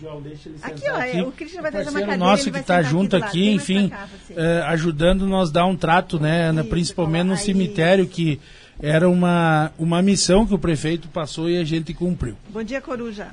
João, 0.00 0.20
deixa 0.20 0.48
ele 0.48 0.58
sentar 0.58 0.72
Aqui, 0.72 0.90
ó, 0.90 0.96
aqui. 0.96 1.20
o 1.22 1.32
Christian 1.32 1.62
vai 1.62 1.70
trazer 1.70 1.90
uma 1.90 2.00
cadeira, 2.00 2.16
nosso 2.18 2.44
que 2.44 2.50
vai 2.50 2.60
está 2.60 2.78
aqui 2.78 2.88
junto 2.88 3.16
aqui, 3.16 3.50
mais 3.50 3.62
enfim, 3.62 3.88
cá, 3.88 4.08
eh, 4.36 4.62
ajudando 4.66 5.26
nos 5.26 5.50
dar 5.50 5.66
um 5.66 5.76
trato, 5.76 6.18
né, 6.20 6.48
Ana, 6.48 6.60
Isso, 6.60 6.70
principalmente 6.70 7.26
no 7.26 7.36
cemitério, 7.36 8.06
que 8.06 8.40
era 8.80 9.08
uma, 9.08 9.72
uma 9.78 10.00
missão 10.00 10.46
que 10.46 10.54
o 10.54 10.58
prefeito 10.58 11.08
passou 11.08 11.50
e 11.50 11.58
a 11.58 11.64
gente 11.64 11.92
cumpriu. 11.92 12.36
Bom 12.50 12.62
dia, 12.62 12.80
Coruja. 12.80 13.28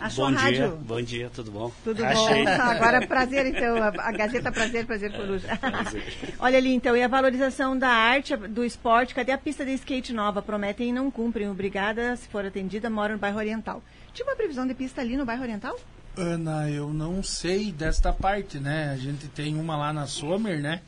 Achou 0.00 0.30
Bom 0.30 0.36
a 0.36 0.40
rádio? 0.40 0.56
dia, 0.56 0.68
bom 0.68 1.02
dia, 1.02 1.30
tudo 1.34 1.50
bom? 1.50 1.70
Tudo 1.84 2.04
Achei. 2.04 2.44
bom? 2.44 2.50
Agora 2.50 3.06
prazer, 3.06 3.46
então. 3.46 3.76
A, 3.82 3.88
a 3.88 4.12
Gazeta 4.12 4.50
Prazer, 4.50 4.86
Prazer 4.86 5.12
Coruja. 5.12 5.46
Olha 6.40 6.56
ali, 6.56 6.74
então, 6.74 6.96
e 6.96 7.02
a 7.02 7.08
valorização 7.08 7.76
da 7.76 7.88
arte, 7.88 8.34
do 8.34 8.64
esporte, 8.64 9.14
cadê 9.14 9.32
a 9.32 9.38
pista 9.38 9.64
de 9.64 9.72
skate 9.74 10.12
nova? 10.12 10.40
Prometem 10.40 10.88
e 10.88 10.92
não 10.92 11.10
cumprem. 11.10 11.50
Obrigada, 11.50 12.16
se 12.16 12.26
for 12.28 12.44
atendida, 12.46 12.88
mora 12.88 13.12
no 13.12 13.18
bairro 13.18 13.38
Oriental. 13.38 13.82
Tinha 14.14 14.26
uma 14.26 14.36
previsão 14.36 14.66
de 14.66 14.74
pista 14.74 15.00
ali 15.00 15.16
no 15.16 15.26
bairro 15.26 15.42
Oriental? 15.42 15.78
Ana, 16.16 16.70
eu 16.70 16.92
não 16.92 17.22
sei 17.22 17.72
desta 17.72 18.12
parte, 18.12 18.58
né? 18.58 18.90
A 18.92 18.96
gente 18.96 19.26
tem 19.28 19.58
uma 19.58 19.76
lá 19.76 19.92
na 19.92 20.06
Sommer, 20.06 20.60
né? 20.60 20.80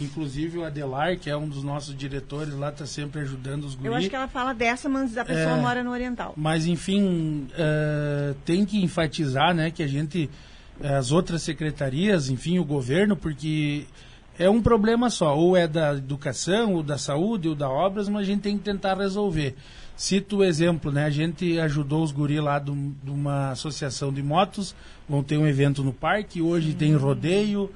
Inclusive 0.00 0.56
o 0.58 0.64
Adelar, 0.64 1.18
que 1.18 1.28
é 1.28 1.36
um 1.36 1.48
dos 1.48 1.62
nossos 1.62 1.94
diretores 1.94 2.54
lá, 2.54 2.70
está 2.70 2.86
sempre 2.86 3.20
ajudando 3.20 3.64
os 3.64 3.74
Eu 3.74 3.80
guris. 3.80 3.96
acho 3.98 4.08
que 4.10 4.16
ela 4.16 4.28
fala 4.28 4.54
dessa, 4.54 4.88
mas 4.88 5.18
a 5.18 5.24
pessoa 5.24 5.56
É. 5.56 5.60
mora 5.60 5.82
no 5.84 5.90
Oriental. 5.90 6.32
Mas, 6.36 6.66
enfim, 6.66 7.48
eh, 7.58 8.34
tem 8.44 8.64
que 8.64 8.82
enfatizar 8.82 9.52
né, 9.54 9.70
que 9.70 9.82
a 9.82 9.86
gente, 9.86 10.30
eh, 10.80 10.94
as 10.94 11.12
outras 11.12 11.42
secretarias, 11.42 12.30
enfim, 12.30 12.58
o 12.58 12.64
governo, 12.64 13.16
porque 13.16 13.84
é 14.38 14.48
um 14.48 14.62
problema 14.62 15.10
só, 15.10 15.36
ou 15.36 15.56
é 15.56 15.66
da 15.66 15.94
educação, 15.94 16.74
ou 16.74 16.82
da 16.82 16.96
saúde, 16.96 17.48
ou 17.48 17.54
da 17.54 17.68
obras, 17.68 18.08
mas 18.08 18.22
a 18.22 18.24
gente 18.24 18.40
tem 18.40 18.56
que 18.56 18.64
tentar 18.64 18.96
resolver. 18.96 19.54
Cito 19.96 20.38
o 20.38 20.44
exemplo, 20.44 20.90
né? 20.90 21.04
A 21.04 21.10
gente 21.10 21.58
ajudou 21.60 22.02
os 22.02 22.10
guri 22.10 22.40
lá 22.40 22.58
de 22.58 22.70
um- 22.70 22.94
uma 23.06 23.50
associação 23.50 24.10
de 24.12 24.22
motos, 24.22 24.74
vão 25.08 25.22
ter 25.22 25.36
um 25.36 25.46
evento 25.46 25.82
no 25.84 25.92
parque, 25.92 26.40
hoje 26.40 26.72
tem 26.72 26.94
rodeio, 26.94 27.70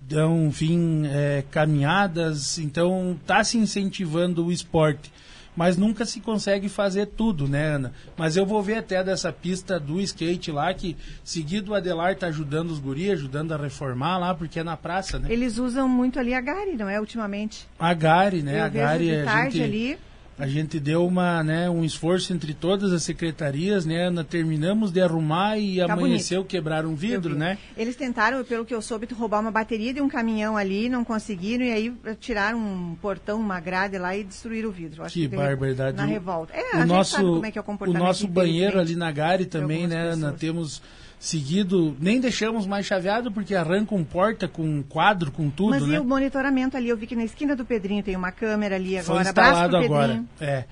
dão, 0.00 0.46
enfim, 0.46 1.02
eh, 1.04 1.44
caminhadas, 1.50 2.58
então 2.58 3.16
está 3.20 3.44
se 3.44 3.58
incentivando 3.58 4.46
o 4.46 4.52
esporte 4.52 5.12
mas 5.56 5.76
nunca 5.76 6.04
se 6.04 6.20
consegue 6.20 6.68
fazer 6.68 7.06
tudo, 7.06 7.48
né, 7.48 7.74
Ana? 7.74 7.92
Mas 8.16 8.36
eu 8.36 8.44
vou 8.44 8.62
ver 8.62 8.76
até 8.76 9.02
dessa 9.02 9.32
pista 9.32 9.80
do 9.80 10.00
skate 10.00 10.52
lá, 10.52 10.72
que 10.74 10.96
seguido 11.24 11.72
o 11.72 11.74
Adelar 11.74 12.14
tá 12.14 12.26
ajudando 12.26 12.70
os 12.70 12.78
guri, 12.78 13.10
ajudando 13.10 13.52
a 13.52 13.56
reformar 13.56 14.18
lá, 14.18 14.34
porque 14.34 14.60
é 14.60 14.64
na 14.64 14.76
praça, 14.76 15.18
né? 15.18 15.28
Eles 15.30 15.58
usam 15.58 15.88
muito 15.88 16.18
ali 16.18 16.34
a 16.34 16.40
Gari, 16.40 16.76
não 16.76 16.88
é? 16.88 17.00
Ultimamente. 17.00 17.66
A 17.78 17.94
Gari, 17.94 18.42
né? 18.42 18.60
Eu 18.60 18.64
a 18.64 18.68
Gari, 18.68 19.06
de 19.06 19.16
a 19.16 19.44
gente, 19.44 19.62
ali. 19.62 19.98
A 20.38 20.46
gente 20.46 20.78
deu 20.78 21.06
uma, 21.06 21.42
né, 21.42 21.68
um 21.70 21.82
esforço 21.84 22.32
entre 22.32 22.52
todas 22.52 22.92
as 22.92 23.02
secretarias, 23.02 23.86
né, 23.86 24.06
Ana? 24.08 24.22
Terminamos 24.22 24.90
de 24.92 25.00
arrumar 25.00 25.58
e 25.58 25.78
Tá 25.78 25.92
amanheceu, 25.94 26.44
quebraram 26.44 26.90
um 26.90 26.94
vidro, 26.94 27.32
vi. 27.32 27.38
né? 27.38 27.58
Eles 27.76 27.96
tentaram, 27.96 28.44
pelo 28.44 28.64
que 28.64 28.74
eu 28.74 28.82
soube, 28.82 29.08
roubar 29.14 29.40
uma 29.40 29.50
bateria 29.50 29.94
de 29.94 30.00
um 30.00 30.08
caminhão 30.08 30.56
ali, 30.56 30.88
não 30.88 31.04
conseguiram, 31.04 31.64
e 31.64 31.72
aí 31.72 31.94
tiraram 32.20 32.58
um 32.58 32.94
portão, 33.00 33.40
uma 33.40 33.58
grade 33.60 33.96
lá 33.96 34.14
e 34.16 34.24
destruíram 34.24 34.68
o 34.68 34.72
vidro. 34.72 35.02
Acho 35.04 35.14
Que 35.14 35.22
teve- 35.28 35.36
barbaridade. 35.36 35.96
Na 35.96 36.04
revolta. 36.04 36.52
É, 36.54 36.60
o 36.60 36.76
a 36.76 36.78
gente 36.80 36.88
nosso, 36.88 37.10
sabe 37.12 37.24
como 37.24 37.46
é 37.46 37.50
que 37.50 37.58
é 37.58 37.62
o 37.62 37.64
o 37.66 37.92
nosso 37.94 38.28
banheiro 38.28 38.78
ali 38.78 38.94
na 38.94 39.10
Gare 39.10 39.46
também, 39.46 39.86
né, 39.86 40.10
Ana? 40.12 40.32
Temos 40.32 40.82
seguido, 41.18 41.96
nem 41.98 42.20
deixamos 42.20 42.66
mais 42.66 42.86
chaveado 42.86 43.32
porque 43.32 43.54
arrancam 43.54 44.02
porta 44.04 44.46
com 44.46 44.82
quadro, 44.82 45.30
com 45.32 45.50
tudo, 45.50 45.70
Mas 45.70 45.86
né? 45.86 45.96
e 45.96 45.98
o 45.98 46.04
monitoramento 46.04 46.76
ali? 46.76 46.88
Eu 46.88 46.96
vi 46.96 47.06
que 47.06 47.16
na 47.16 47.24
esquina 47.24 47.56
do 47.56 47.64
Pedrinho 47.64 48.02
tem 48.02 48.14
uma 48.16 48.30
câmera 48.30 48.76
ali 48.76 49.00
Foi 49.02 49.16
agora. 49.16 49.30
Abraço 49.30 49.50
instalado 49.50 49.76
agora. 49.76 50.08
Pedrinho. 50.08 50.28
É. 50.40 50.64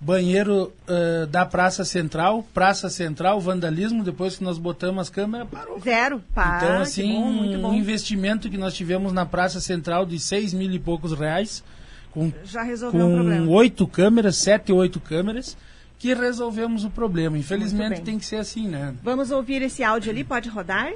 Banheiro 0.00 0.72
ah, 0.86 1.26
da 1.26 1.44
Praça 1.44 1.84
Central, 1.84 2.46
Praça 2.54 2.88
Central, 2.88 3.40
vandalismo, 3.40 4.04
depois 4.04 4.36
que 4.36 4.44
nós 4.44 4.56
botamos 4.56 5.02
as 5.02 5.10
câmeras, 5.10 5.48
parou. 5.48 5.80
Zero. 5.80 6.22
Pá, 6.32 6.60
então, 6.62 6.80
assim, 6.82 7.14
bom, 7.14 7.32
muito 7.32 7.58
bom. 7.58 7.70
um 7.70 7.74
investimento 7.74 8.48
que 8.48 8.56
nós 8.56 8.74
tivemos 8.74 9.12
na 9.12 9.26
Praça 9.26 9.60
Central 9.60 10.06
de 10.06 10.18
seis 10.20 10.54
mil 10.54 10.70
e 10.70 10.78
poucos 10.78 11.12
reais, 11.12 11.64
com 12.12 12.32
Já 12.44 12.62
resolveu 12.62 13.08
o 13.08 13.14
problema. 13.14 13.46
com 13.46 13.52
oito 13.52 13.86
câmeras, 13.88 14.36
sete, 14.36 14.72
oito 14.72 15.00
câmeras, 15.00 15.56
que 15.98 16.14
resolvemos 16.14 16.84
o 16.84 16.90
problema. 16.90 17.36
Infelizmente 17.36 18.02
tem 18.02 18.18
que 18.18 18.24
ser 18.24 18.36
assim, 18.36 18.68
né? 18.68 18.94
Vamos 19.02 19.30
ouvir 19.30 19.62
esse 19.62 19.82
áudio 19.82 20.10
ali, 20.10 20.22
pode 20.22 20.48
rodar? 20.48 20.92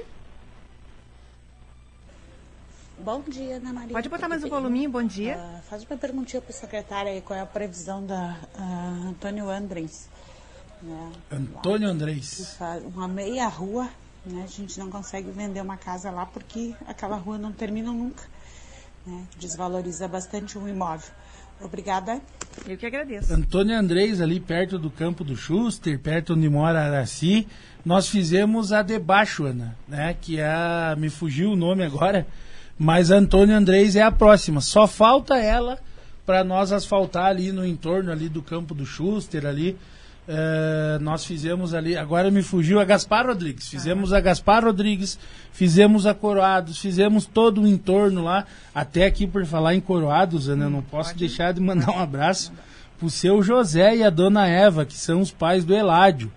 Bom 2.99 3.21
dia, 3.27 3.57
Ana 3.57 3.73
Maria. 3.73 3.91
Pode 3.91 4.07
botar 4.07 4.29
mais 4.29 4.43
um 4.45 4.49
voluminho, 4.49 4.89
bom 4.89 5.03
dia. 5.03 5.35
Ah, 5.37 5.59
faz 5.69 5.83
uma 5.83 5.97
perguntinha 5.97 6.41
para 6.41 6.51
a 6.51 6.57
secretária 6.57 7.11
aí, 7.11 7.19
qual 7.19 7.37
é 7.37 7.41
a 7.41 7.45
previsão 7.45 8.05
da 8.05 8.37
ah, 8.55 9.09
Antônio 9.09 9.49
Andrens. 9.49 10.07
Né? 10.81 11.11
Antônio 11.29 11.89
Andrés. 11.89 12.57
uma 12.93 13.07
meia 13.07 13.47
rua 13.47 13.89
Né? 14.25 14.43
A 14.43 14.47
gente 14.47 14.79
não 14.79 14.89
consegue 14.89 15.29
vender 15.31 15.61
uma 15.61 15.75
casa 15.75 16.09
lá 16.11 16.25
porque 16.25 16.73
aquela 16.87 17.17
rua 17.17 17.37
não 17.37 17.51
termina 17.51 17.91
nunca. 17.91 18.23
Né? 19.05 19.25
Desvaloriza 19.37 20.07
bastante 20.07 20.57
o 20.57 20.67
imóvel. 20.67 21.11
Obrigada. 21.63 22.21
Eu 22.67 22.77
que 22.77 22.85
agradeço. 22.85 23.33
Antônio 23.33 23.77
Andrés, 23.77 24.21
ali 24.21 24.39
perto 24.39 24.77
do 24.77 24.89
campo 24.89 25.23
do 25.23 25.35
Schuster, 25.35 25.97
perto 25.99 26.33
onde 26.33 26.47
mora 26.47 26.83
Araci, 26.83 27.47
nós 27.85 28.07
fizemos 28.07 28.71
a 28.71 28.81
debaixo, 28.81 29.45
Ana, 29.45 29.75
né? 29.87 30.15
Que 30.19 30.39
é 30.39 30.45
a, 30.45 30.95
me 30.97 31.09
fugiu 31.09 31.51
o 31.51 31.55
nome 31.55 31.83
agora, 31.83 32.27
mas 32.77 33.11
Antônio 33.11 33.55
Andrés 33.55 33.95
é 33.95 34.01
a 34.01 34.11
próxima. 34.11 34.61
Só 34.61 34.87
falta 34.87 35.37
ela 35.37 35.79
para 36.25 36.43
nós 36.43 36.71
asfaltar 36.71 37.25
ali 37.25 37.51
no 37.51 37.65
entorno 37.65 38.11
ali 38.11 38.29
do 38.29 38.41
campo 38.41 38.73
do 38.73 38.85
Schuster 38.85 39.45
ali. 39.45 39.77
Uh, 40.25 41.01
nós 41.01 41.25
fizemos 41.25 41.73
ali, 41.73 41.97
agora 41.97 42.31
me 42.31 42.41
fugiu 42.41 42.79
a 42.79 42.85
Gaspar 42.85 43.27
Rodrigues, 43.27 43.67
fizemos 43.67 44.13
a 44.13 44.21
Gaspar 44.21 44.63
Rodrigues, 44.63 45.19
fizemos 45.51 46.05
a 46.05 46.13
Coroados, 46.13 46.79
fizemos 46.79 47.25
todo 47.25 47.61
o 47.61 47.67
entorno 47.67 48.23
lá, 48.23 48.45
até 48.73 49.05
aqui 49.05 49.27
por 49.27 49.45
falar 49.45 49.75
em 49.75 49.81
Coroados, 49.81 50.47
Ana, 50.47 50.65
eu 50.65 50.69
não 50.69 50.81
posso 50.81 51.13
deixar 51.17 51.51
de 51.53 51.59
mandar 51.59 51.91
um 51.91 51.99
abraço 51.99 52.53
pro 52.97 53.09
seu 53.09 53.43
José 53.43 53.97
e 53.97 54.03
a 54.03 54.09
dona 54.09 54.47
Eva, 54.47 54.85
que 54.85 54.97
são 54.97 55.19
os 55.19 55.29
pais 55.29 55.65
do 55.65 55.75
Eládio, 55.75 56.31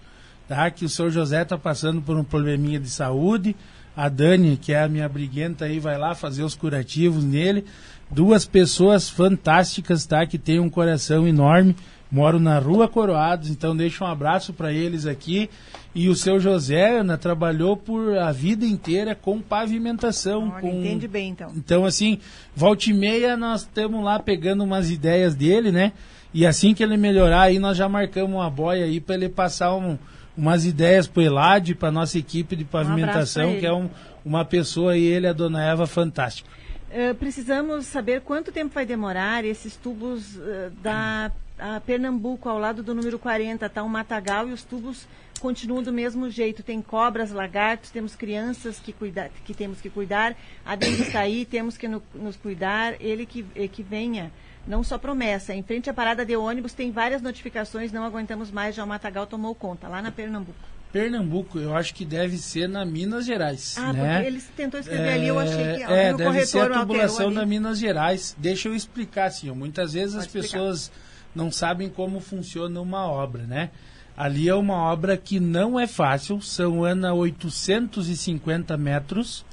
tá? 0.48 0.68
Que 0.68 0.84
o 0.84 0.88
seu 0.88 1.08
José 1.08 1.44
tá 1.44 1.56
passando 1.56 2.02
por 2.02 2.16
um 2.16 2.24
probleminha 2.24 2.80
de 2.80 2.90
saúde, 2.90 3.54
a 3.96 4.08
Dani, 4.08 4.56
que 4.56 4.72
é 4.72 4.82
a 4.82 4.88
minha 4.88 5.08
briguenta 5.08 5.64
aí, 5.64 5.78
vai 5.78 5.96
lá 5.96 6.12
fazer 6.12 6.42
os 6.42 6.56
curativos 6.56 7.22
nele, 7.22 7.64
duas 8.10 8.44
pessoas 8.44 9.08
fantásticas, 9.08 10.04
tá? 10.04 10.26
Que 10.26 10.38
tem 10.38 10.58
um 10.58 10.68
coração 10.68 11.26
enorme, 11.26 11.76
Moro 12.10 12.38
na 12.38 12.58
Rua 12.58 12.88
Coroados, 12.88 13.50
então 13.50 13.76
deixa 13.76 14.04
um 14.04 14.06
abraço 14.06 14.52
para 14.52 14.72
eles 14.72 15.06
aqui. 15.06 15.50
E 15.94 16.08
o 16.08 16.14
seu 16.14 16.38
José, 16.38 17.00
Ana, 17.00 17.18
trabalhou 17.18 17.76
por 17.76 18.16
a 18.16 18.30
vida 18.30 18.64
inteira 18.64 19.14
com 19.14 19.40
pavimentação. 19.40 20.50
Olha, 20.50 20.60
com... 20.60 20.68
Entende 20.68 21.08
bem, 21.08 21.30
então. 21.30 21.50
Então, 21.56 21.84
assim, 21.84 22.18
volta 22.54 22.90
e 22.90 22.92
meia 22.92 23.36
nós 23.36 23.62
estamos 23.62 24.04
lá 24.04 24.18
pegando 24.18 24.62
umas 24.62 24.90
ideias 24.90 25.34
dele, 25.34 25.72
né? 25.72 25.92
E 26.32 26.46
assim 26.46 26.75
que 26.75 26.82
ele 26.82 26.96
melhorar 26.96 27.42
aí, 27.42 27.58
nós 27.58 27.76
já 27.76 27.88
marcamos 27.88 28.32
uma 28.32 28.50
boia 28.50 28.84
aí 28.84 29.00
para 29.00 29.14
ele 29.14 29.28
passar 29.28 29.75
um, 29.75 29.98
umas 30.36 30.66
ideias 30.66 31.06
para 31.06 31.20
o 31.20 31.25
Elad, 31.25 31.75
para 31.75 31.90
nossa 31.90 32.18
equipe 32.18 32.54
de 32.54 32.64
pavimentação, 32.64 33.52
pra 33.52 33.60
que 33.60 33.66
é 33.66 33.72
um, 33.72 33.88
uma 34.25 34.44
pessoa 34.44 34.96
e 34.96 35.04
ele, 35.04 35.26
a 35.26 35.32
dona 35.32 35.64
Eva, 35.64 35.86
fantástica. 35.86 36.48
Uh, 36.90 37.14
precisamos 37.14 37.86
saber 37.86 38.20
quanto 38.20 38.52
tempo 38.52 38.75
vai 38.75 38.84
demorar 38.84 39.44
esses 39.44 39.76
tubos 39.76 40.36
uh, 40.36 40.70
da 40.82 41.32
a 41.58 41.80
Pernambuco, 41.80 42.48
ao 42.48 42.58
lado 42.58 42.82
do 42.82 42.94
número 42.94 43.18
40, 43.18 43.66
está 43.66 43.82
um 43.82 43.88
matagal 43.88 44.48
e 44.48 44.52
os 44.52 44.62
tubos 44.62 45.06
continuam 45.40 45.82
do 45.82 45.92
mesmo 45.92 46.28
jeito. 46.28 46.62
Tem 46.62 46.82
cobras, 46.82 47.30
lagartos, 47.30 47.90
temos 47.90 48.14
crianças 48.14 48.78
que, 48.78 48.92
cuida, 48.92 49.30
que 49.44 49.54
temos 49.54 49.80
que 49.80 49.88
cuidar. 49.88 50.36
A 50.64 50.76
dengue 50.76 51.02
está 51.02 51.20
aí, 51.20 51.44
temos 51.44 51.76
que 51.76 51.88
no, 51.88 52.02
nos 52.14 52.36
cuidar. 52.36 52.94
Ele 53.00 53.25
que, 53.25 53.42
que 53.68 53.82
venha. 53.82 54.30
Não 54.66 54.82
só 54.82 54.98
promessa. 54.98 55.54
Em 55.54 55.62
frente 55.62 55.88
à 55.88 55.94
parada 55.94 56.25
de 56.25 56.36
ônibus 56.36 56.72
tem 56.72 56.90
várias 56.90 57.22
notificações, 57.22 57.92
não 57.92 58.04
aguentamos 58.04 58.50
mais, 58.50 58.75
já 58.75 58.82
o 58.82 58.86
Matagal 58.86 59.26
tomou 59.26 59.54
conta, 59.54 59.86
lá 59.86 60.02
na 60.02 60.10
Pernambuco. 60.10 60.58
Pernambuco, 60.92 61.58
eu 61.58 61.76
acho 61.76 61.94
que 61.94 62.04
deve 62.04 62.36
ser 62.38 62.68
na 62.68 62.84
Minas 62.84 63.26
Gerais. 63.26 63.76
Ah, 63.78 63.92
né? 63.92 64.14
porque 64.14 64.26
eles 64.26 64.50
tentou 64.56 64.80
escrever 64.80 65.08
é, 65.08 65.12
ali, 65.14 65.28
eu 65.28 65.38
achei 65.38 65.76
que 65.76 65.82
é, 65.82 66.10
no 66.10 66.18
deve 66.18 66.30
corretor 66.30 66.46
ser 66.46 66.72
a 66.72 66.80
tubulação 66.80 67.32
da 67.32 67.46
Minas 67.46 67.78
Gerais. 67.78 68.34
Deixa 68.38 68.68
eu 68.68 68.75
explicar 68.75 69.26
assim, 69.26 69.50
ó, 69.50 69.54
muitas 69.54 69.92
vezes 69.92 70.14
Pode 70.14 70.26
as 70.26 70.26
explicar. 70.26 70.48
pessoas 70.48 70.90
não 71.36 71.52
sabem 71.52 71.90
como 71.90 72.18
funciona 72.18 72.80
uma 72.80 73.06
obra, 73.06 73.42
né? 73.42 73.70
Ali 74.16 74.48
é 74.48 74.54
uma 74.54 74.76
obra 74.76 75.16
que 75.18 75.38
não 75.38 75.78
é 75.78 75.86
fácil, 75.86 76.40
são 76.40 76.82
Ana 76.82 77.12
850 77.12 78.74
metros, 78.78 79.44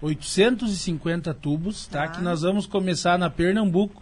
850 0.00 1.34
tubos, 1.34 1.88
tá? 1.88 2.06
Que 2.06 2.22
nós 2.22 2.42
vamos 2.42 2.64
começar 2.64 3.18
na 3.18 3.28
Pernambuco, 3.28 4.00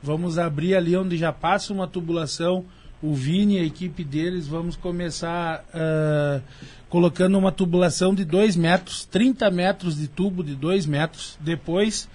vamos 0.00 0.38
abrir 0.38 0.76
ali 0.76 0.96
onde 0.96 1.16
já 1.16 1.32
passa 1.32 1.72
uma 1.72 1.88
tubulação, 1.88 2.64
o 3.02 3.12
Vini 3.12 3.56
e 3.56 3.58
a 3.58 3.64
equipe 3.64 4.04
deles, 4.04 4.46
vamos 4.46 4.76
começar 4.76 5.64
uh, 5.74 6.40
colocando 6.88 7.36
uma 7.36 7.50
tubulação 7.50 8.14
de 8.14 8.24
2 8.24 8.54
metros, 8.54 9.04
30 9.04 9.50
metros 9.50 9.96
de 9.96 10.06
tubo 10.06 10.44
de 10.44 10.54
2 10.54 10.86
metros, 10.86 11.36
depois 11.40 12.08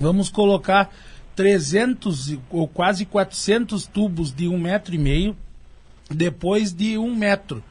vamos 0.00 0.30
colocar 0.30 0.90
300 1.36 2.38
ou 2.50 2.66
quase 2.66 3.04
400 3.04 3.86
tubos 3.86 4.34
de 4.34 4.48
um 4.48 4.58
metro 4.58 4.94
e 4.94 4.98
meio, 4.98 5.36
depois 6.10 6.72
de 6.72 6.96
um 6.98 7.14
metro. 7.14 7.62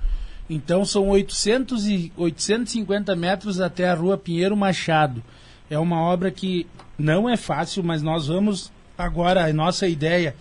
Então 0.49 0.86
são 0.86 1.10
800 1.10 1.88
e 1.88 2.13
850 2.15 3.15
metros 3.15 3.60
até 3.60 3.89
a 3.89 3.95
Rua 3.95 4.17
Pinheiro 4.17 4.56
Machado. 4.56 5.23
É 5.69 5.80
uma 5.80 5.99
obra 5.99 6.30
que 6.30 6.67
não 6.97 7.28
é 7.28 7.36
fácil, 7.36 7.84
mas 7.84 8.04
nós 8.04 8.28
vamos 8.28 8.71
agora 8.97 9.43
a 9.43 9.51
nossa 9.51 9.88
ideia 9.88 10.36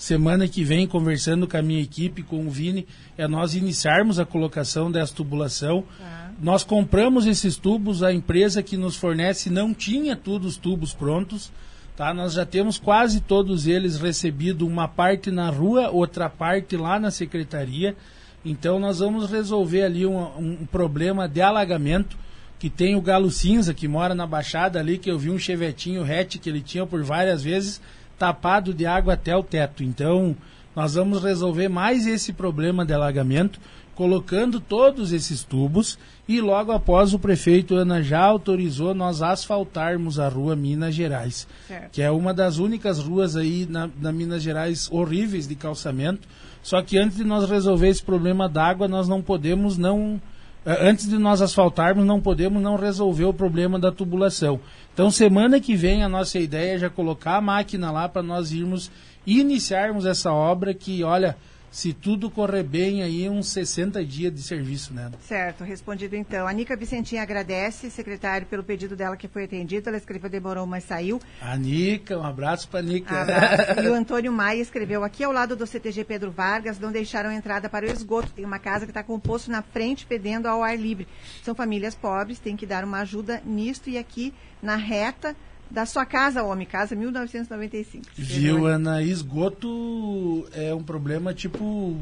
semana 0.00 0.48
que 0.48 0.64
vem 0.64 0.86
conversando 0.86 1.46
com 1.46 1.58
a 1.58 1.62
minha 1.62 1.82
equipe, 1.82 2.22
com 2.22 2.46
o 2.46 2.50
Vini, 2.50 2.86
é 3.18 3.28
nós 3.28 3.54
iniciarmos 3.54 4.18
a 4.18 4.24
colocação 4.24 4.90
dessa 4.90 5.14
tubulação. 5.14 5.84
Ah. 6.00 6.30
Nós 6.40 6.64
compramos 6.64 7.26
esses 7.26 7.58
tubos, 7.58 8.02
a 8.02 8.10
empresa 8.10 8.62
que 8.62 8.78
nos 8.78 8.96
fornece 8.96 9.50
não 9.50 9.74
tinha 9.74 10.16
todos 10.16 10.52
os 10.52 10.56
tubos 10.56 10.94
prontos. 10.94 11.52
Tá? 12.00 12.14
Nós 12.14 12.32
já 12.32 12.46
temos 12.46 12.78
quase 12.78 13.20
todos 13.20 13.66
eles 13.66 14.00
recebido 14.00 14.66
uma 14.66 14.88
parte 14.88 15.30
na 15.30 15.50
rua, 15.50 15.90
outra 15.90 16.30
parte 16.30 16.74
lá 16.74 16.98
na 16.98 17.10
secretaria. 17.10 17.94
Então 18.42 18.80
nós 18.80 19.00
vamos 19.00 19.30
resolver 19.30 19.82
ali 19.82 20.06
um, 20.06 20.18
um 20.38 20.64
problema 20.64 21.28
de 21.28 21.42
alagamento 21.42 22.16
que 22.58 22.70
tem 22.70 22.96
o 22.96 23.02
Galo 23.02 23.30
Cinza, 23.30 23.74
que 23.74 23.86
mora 23.86 24.14
na 24.14 24.26
Baixada 24.26 24.78
ali, 24.78 24.96
que 24.96 25.10
eu 25.10 25.18
vi 25.18 25.28
um 25.28 25.38
chevetinho 25.38 26.02
hatch 26.02 26.38
que 26.38 26.48
ele 26.48 26.62
tinha 26.62 26.86
por 26.86 27.02
várias 27.02 27.42
vezes, 27.42 27.82
tapado 28.18 28.72
de 28.72 28.86
água 28.86 29.12
até 29.12 29.36
o 29.36 29.42
teto. 29.42 29.84
Então, 29.84 30.34
nós 30.74 30.94
vamos 30.94 31.22
resolver 31.22 31.68
mais 31.68 32.06
esse 32.06 32.32
problema 32.32 32.82
de 32.82 32.94
alagamento 32.94 33.60
colocando 34.00 34.60
todos 34.60 35.12
esses 35.12 35.44
tubos 35.44 35.98
e 36.26 36.40
logo 36.40 36.72
após 36.72 37.12
o 37.12 37.18
prefeito 37.18 37.74
Ana 37.74 38.02
já 38.02 38.22
autorizou 38.22 38.94
nós 38.94 39.20
asfaltarmos 39.20 40.18
a 40.18 40.26
rua 40.26 40.56
Minas 40.56 40.94
Gerais, 40.94 41.46
certo. 41.68 41.90
que 41.92 42.00
é 42.00 42.10
uma 42.10 42.32
das 42.32 42.56
únicas 42.56 42.98
ruas 42.98 43.36
aí 43.36 43.66
na, 43.68 43.90
na, 44.00 44.10
Minas 44.10 44.42
Gerais 44.42 44.88
horríveis 44.90 45.46
de 45.46 45.54
calçamento. 45.54 46.26
Só 46.62 46.80
que 46.80 46.96
antes 46.96 47.18
de 47.18 47.24
nós 47.24 47.46
resolver 47.46 47.88
esse 47.88 48.02
problema 48.02 48.48
d'água, 48.48 48.88
nós 48.88 49.06
não 49.06 49.20
podemos 49.20 49.76
não 49.76 50.18
eh, 50.64 50.78
antes 50.88 51.06
de 51.06 51.18
nós 51.18 51.42
asfaltarmos, 51.42 52.02
não 52.02 52.22
podemos 52.22 52.62
não 52.62 52.76
resolver 52.76 53.26
o 53.26 53.34
problema 53.34 53.78
da 53.78 53.92
tubulação. 53.92 54.60
Então, 54.94 55.10
semana 55.10 55.60
que 55.60 55.76
vem, 55.76 56.02
a 56.02 56.08
nossa 56.08 56.38
ideia 56.38 56.76
é 56.76 56.78
já 56.78 56.88
colocar 56.88 57.36
a 57.36 57.42
máquina 57.42 57.90
lá 57.90 58.08
para 58.08 58.22
nós 58.22 58.50
irmos 58.50 58.90
iniciarmos 59.26 60.06
essa 60.06 60.32
obra 60.32 60.72
que, 60.72 61.04
olha, 61.04 61.36
se 61.70 61.92
tudo 61.92 62.28
correr 62.30 62.64
bem, 62.64 63.02
aí 63.02 63.28
uns 63.28 63.48
60 63.48 64.04
dias 64.04 64.34
de 64.34 64.42
serviço, 64.42 64.92
né? 64.92 65.10
Certo, 65.20 65.62
respondido 65.62 66.16
então. 66.16 66.46
A 66.46 66.52
Nica 66.52 66.76
Vicentinha 66.76 67.22
agradece, 67.22 67.90
secretário, 67.90 68.46
pelo 68.46 68.64
pedido 68.64 68.96
dela 68.96 69.16
que 69.16 69.28
foi 69.28 69.44
atendido. 69.44 69.88
Ela 69.88 69.96
escreveu, 69.96 70.28
demorou, 70.28 70.66
mas 70.66 70.84
saiu. 70.84 71.20
A 71.40 71.56
Nica, 71.56 72.18
um 72.18 72.24
abraço 72.24 72.68
para 72.68 72.80
a 72.80 72.82
Nica. 72.82 73.22
Abraço. 73.22 73.80
e 73.80 73.88
o 73.88 73.94
Antônio 73.94 74.32
Maia 74.32 74.60
escreveu, 74.60 75.04
aqui 75.04 75.22
ao 75.22 75.32
lado 75.32 75.54
do 75.54 75.66
CTG 75.66 76.04
Pedro 76.04 76.30
Vargas, 76.30 76.78
não 76.78 76.90
deixaram 76.90 77.30
entrada 77.30 77.68
para 77.68 77.86
o 77.86 77.90
esgoto. 77.90 78.32
Tem 78.32 78.44
uma 78.44 78.58
casa 78.58 78.84
que 78.84 78.90
está 78.90 79.04
com 79.04 79.18
poço 79.20 79.50
na 79.50 79.62
frente, 79.62 80.06
pedendo 80.06 80.46
ao 80.46 80.64
ar 80.64 80.76
livre. 80.76 81.06
São 81.44 81.54
famílias 81.54 81.94
pobres, 81.94 82.40
tem 82.40 82.56
que 82.56 82.66
dar 82.66 82.84
uma 82.84 83.00
ajuda 83.00 83.40
nisto 83.44 83.88
e 83.88 83.96
aqui 83.96 84.34
na 84.60 84.76
reta 84.76 85.36
da 85.70 85.86
sua 85.86 86.04
casa, 86.04 86.42
homem, 86.42 86.66
casa 86.66 86.96
1995. 86.96 88.04
Viu, 88.14 88.66
Ana? 88.66 89.02
Esgoto 89.02 90.46
é 90.52 90.74
um 90.74 90.82
problema 90.82 91.32
tipo 91.32 91.96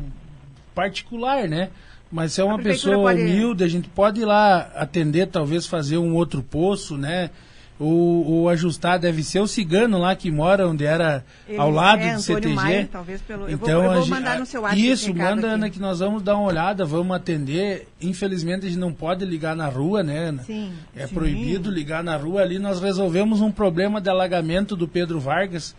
particular, 0.74 1.48
né? 1.48 1.70
Mas 2.10 2.32
se 2.32 2.40
é 2.40 2.44
uma 2.44 2.58
pessoa 2.58 2.96
pode... 2.96 3.20
humilde, 3.20 3.62
a 3.62 3.68
gente 3.68 3.88
pode 3.88 4.20
ir 4.20 4.24
lá 4.24 4.70
atender, 4.74 5.26
talvez 5.26 5.66
fazer 5.66 5.98
um 5.98 6.14
outro 6.14 6.42
poço, 6.42 6.96
né? 6.96 7.30
Ou, 7.78 8.26
ou, 8.26 8.48
ajustar 8.48 8.98
deve 8.98 9.22
ser 9.22 9.38
o 9.38 9.46
cigano 9.46 9.98
lá 9.98 10.16
que 10.16 10.30
mora 10.32 10.66
onde 10.66 10.84
era 10.84 11.24
Ele, 11.48 11.58
ao 11.58 11.70
lado 11.70 12.02
é, 12.02 12.14
do 12.14 12.20
CTG. 12.20 12.54
Maia, 12.54 12.88
talvez 12.90 13.20
pelo... 13.22 13.48
Então, 13.48 13.68
eu 13.68 13.82
vou, 13.82 13.92
eu 13.94 14.00
vou 14.00 14.08
mandar 14.08 14.38
no 14.40 14.46
seu 14.46 14.62
WhatsApp 14.62 14.90
Isso, 14.90 15.14
manda 15.14 15.46
aqui. 15.46 15.54
Ana 15.54 15.70
que 15.70 15.78
nós 15.78 16.00
vamos 16.00 16.22
dar 16.22 16.34
uma 16.34 16.48
olhada, 16.48 16.84
vamos 16.84 17.16
atender. 17.16 17.86
Infelizmente 18.00 18.66
a 18.66 18.68
gente 18.68 18.80
não 18.80 18.92
pode 18.92 19.24
ligar 19.24 19.54
na 19.54 19.68
rua, 19.68 20.02
né, 20.02 20.18
Ana? 20.18 20.42
Sim. 20.42 20.72
É 20.96 21.06
sim. 21.06 21.14
proibido 21.14 21.70
ligar 21.70 22.02
na 22.02 22.16
rua 22.16 22.42
ali. 22.42 22.58
Nós 22.58 22.80
resolvemos 22.80 23.40
um 23.40 23.52
problema 23.52 24.00
de 24.00 24.10
alagamento 24.10 24.74
do 24.74 24.88
Pedro 24.88 25.20
Vargas, 25.20 25.74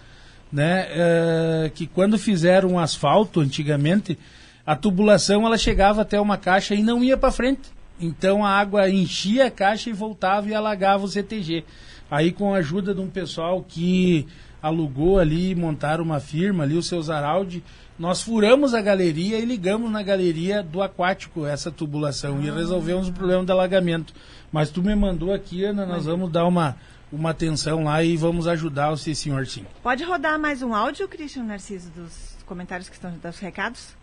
né? 0.52 0.88
É, 0.92 1.72
que 1.76 1.86
quando 1.86 2.18
fizeram 2.18 2.70
um 2.70 2.80
asfalto 2.80 3.42
antigamente, 3.42 4.18
a 4.66 4.74
tubulação 4.74 5.46
ela 5.46 5.58
chegava 5.58 6.04
até 6.04 6.22
uma 6.22 6.38
caixa 6.38 6.76
e 6.76 6.82
não 6.82 7.04
ia 7.04 7.18
para 7.18 7.32
frente 7.32 7.70
Então 8.00 8.46
a 8.46 8.52
água 8.52 8.90
enchia 8.90 9.48
a 9.48 9.52
caixa 9.52 9.90
e 9.90 9.94
voltava 9.94 10.48
e 10.48 10.54
alagava 10.54 11.04
o 11.04 11.08
CTG. 11.10 11.66
Aí 12.10 12.32
com 12.32 12.54
a 12.54 12.58
ajuda 12.58 12.94
de 12.94 13.02
um 13.02 13.10
pessoal 13.10 13.64
que 13.68 14.28
alugou 14.62 15.20
ali, 15.20 15.56
montaram 15.56 16.04
uma 16.04 16.20
firma 16.20 16.64
ali, 16.64 16.76
o 16.76 16.84
seu 16.84 17.02
Zaraldi, 17.02 17.64
nós 17.98 18.22
furamos 18.22 18.74
a 18.74 18.82
galeria 18.82 19.38
e 19.38 19.46
ligamos 19.46 19.92
na 19.92 20.02
galeria 20.02 20.64
do 20.64 20.82
aquático 20.82 21.46
essa 21.46 21.72
tubulação 21.72 22.38
ah. 22.38 22.46
e 22.46 22.50
resolvemos 22.50 23.10
o 23.10 23.14
problema 23.14 23.44
do 23.44 23.52
alagamento. 23.52 24.14
Mas 24.52 24.70
tu 24.70 24.82
me 24.82 24.96
mandou 24.96 25.34
aqui, 25.34 25.64
Ana, 25.64 25.86
nós 25.86 26.06
vamos 26.06 26.32
dar 26.32 26.46
uma, 26.46 26.78
uma 27.12 27.32
atenção 27.32 27.84
lá 27.84 28.04
e 28.04 28.18
vamos 28.18 28.48
ajudar 28.48 28.92
o 28.92 28.98
senhor 28.98 29.46
sim. 29.46 29.66
Pode 29.84 30.04
rodar 30.04 30.40
mais 30.40 30.62
um 30.62 30.74
áudio, 30.74 31.08
Cristian 31.08 31.44
Narciso, 31.44 31.90
dos 31.92 32.38
comentários 32.46 32.90
que 32.90 32.96
estão 32.96 33.12
dos 33.12 33.40
recados? 33.40 34.00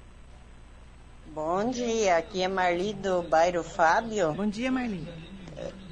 Bom 1.34 1.70
dia, 1.70 2.18
aqui 2.18 2.42
é 2.42 2.48
Marli 2.48 2.94
do 2.94 3.22
bairro 3.22 3.62
Fábio. 3.62 4.32
Bom 4.32 4.46
dia, 4.46 4.70
Marli. 4.70 5.06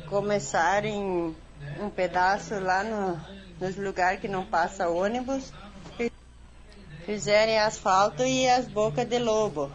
Começarem 0.07 1.35
um 1.80 1.90
pedaço 1.90 2.58
lá 2.58 2.82
no, 2.82 3.20
nos 3.60 3.76
lugares 3.76 4.20
que 4.20 4.28
não 4.28 4.44
passa 4.44 4.88
ônibus, 4.88 5.52
fizerem 7.04 7.58
asfalto 7.58 8.22
e 8.22 8.48
as 8.48 8.66
bocas 8.66 9.06
de 9.06 9.18
lobo. 9.18 9.70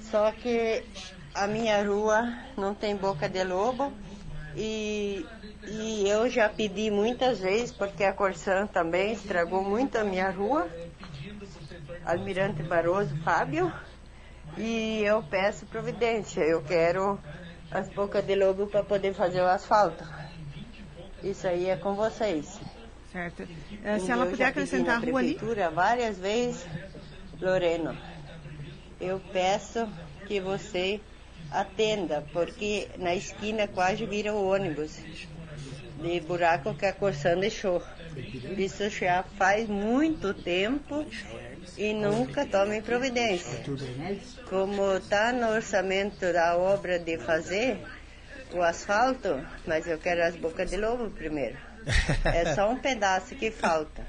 Só 0.00 0.30
que 0.32 0.84
a 1.34 1.46
minha 1.46 1.84
rua 1.86 2.32
não 2.56 2.74
tem 2.74 2.96
boca 2.96 3.28
de 3.28 3.44
lobo 3.44 3.92
e, 4.56 5.26
e 5.66 6.08
eu 6.08 6.28
já 6.28 6.48
pedi 6.48 6.90
muitas 6.90 7.38
vezes, 7.38 7.72
porque 7.72 8.04
a 8.04 8.12
Corsan 8.12 8.66
também 8.66 9.12
estragou 9.12 9.62
muito 9.62 9.96
a 9.96 10.04
minha 10.04 10.30
rua. 10.30 10.68
Almirante 12.04 12.62
Barroso 12.62 13.14
Fábio. 13.22 13.72
E 14.56 15.02
eu 15.04 15.22
peço 15.22 15.66
providência. 15.66 16.40
Eu 16.40 16.62
quero 16.62 17.20
as 17.70 17.88
bocas 17.90 18.24
de 18.24 18.34
lobo 18.34 18.66
para 18.66 18.82
poder 18.82 19.12
fazer 19.14 19.40
o 19.42 19.46
asfalto. 19.46 20.17
Isso 21.22 21.46
aí 21.46 21.68
é 21.68 21.76
com 21.76 21.94
vocês. 21.94 22.60
Certo. 23.12 23.42
Uh, 23.42 24.00
se 24.04 24.10
ela 24.10 24.26
puder 24.26 24.46
acrescentar 24.46 24.96
a 24.96 24.98
rua 24.98 25.20
ali. 25.20 25.38
várias 25.74 26.18
vezes, 26.18 26.66
Loreno, 27.40 27.96
eu 29.00 29.20
peço 29.32 29.88
que 30.26 30.40
você 30.40 31.00
atenda, 31.50 32.24
porque 32.32 32.88
na 32.98 33.14
esquina 33.14 33.66
quase 33.66 34.04
vira 34.04 34.34
o 34.34 34.48
ônibus 34.48 34.98
de 36.02 36.20
buraco 36.20 36.74
que 36.74 36.86
a 36.86 36.92
Corsan 36.92 37.38
deixou. 37.38 37.82
Isso 38.56 38.88
já 38.90 39.22
faz 39.36 39.68
muito 39.68 40.34
tempo 40.34 41.06
e 41.76 41.92
nunca 41.92 42.44
tomem 42.44 42.82
providência. 42.82 43.64
Como 44.48 44.96
está 44.96 45.32
no 45.32 45.48
orçamento 45.50 46.32
da 46.32 46.56
obra 46.56 46.98
de 46.98 47.16
fazer 47.18 47.78
o 48.54 48.62
asfalto, 48.62 49.40
mas 49.66 49.86
eu 49.86 49.98
quero 49.98 50.22
as 50.22 50.36
bocas 50.36 50.70
de 50.70 50.76
lobo 50.76 51.10
primeiro. 51.10 51.56
É 52.24 52.54
só 52.54 52.70
um 52.70 52.76
pedaço 52.76 53.34
que 53.34 53.50
falta. 53.50 54.06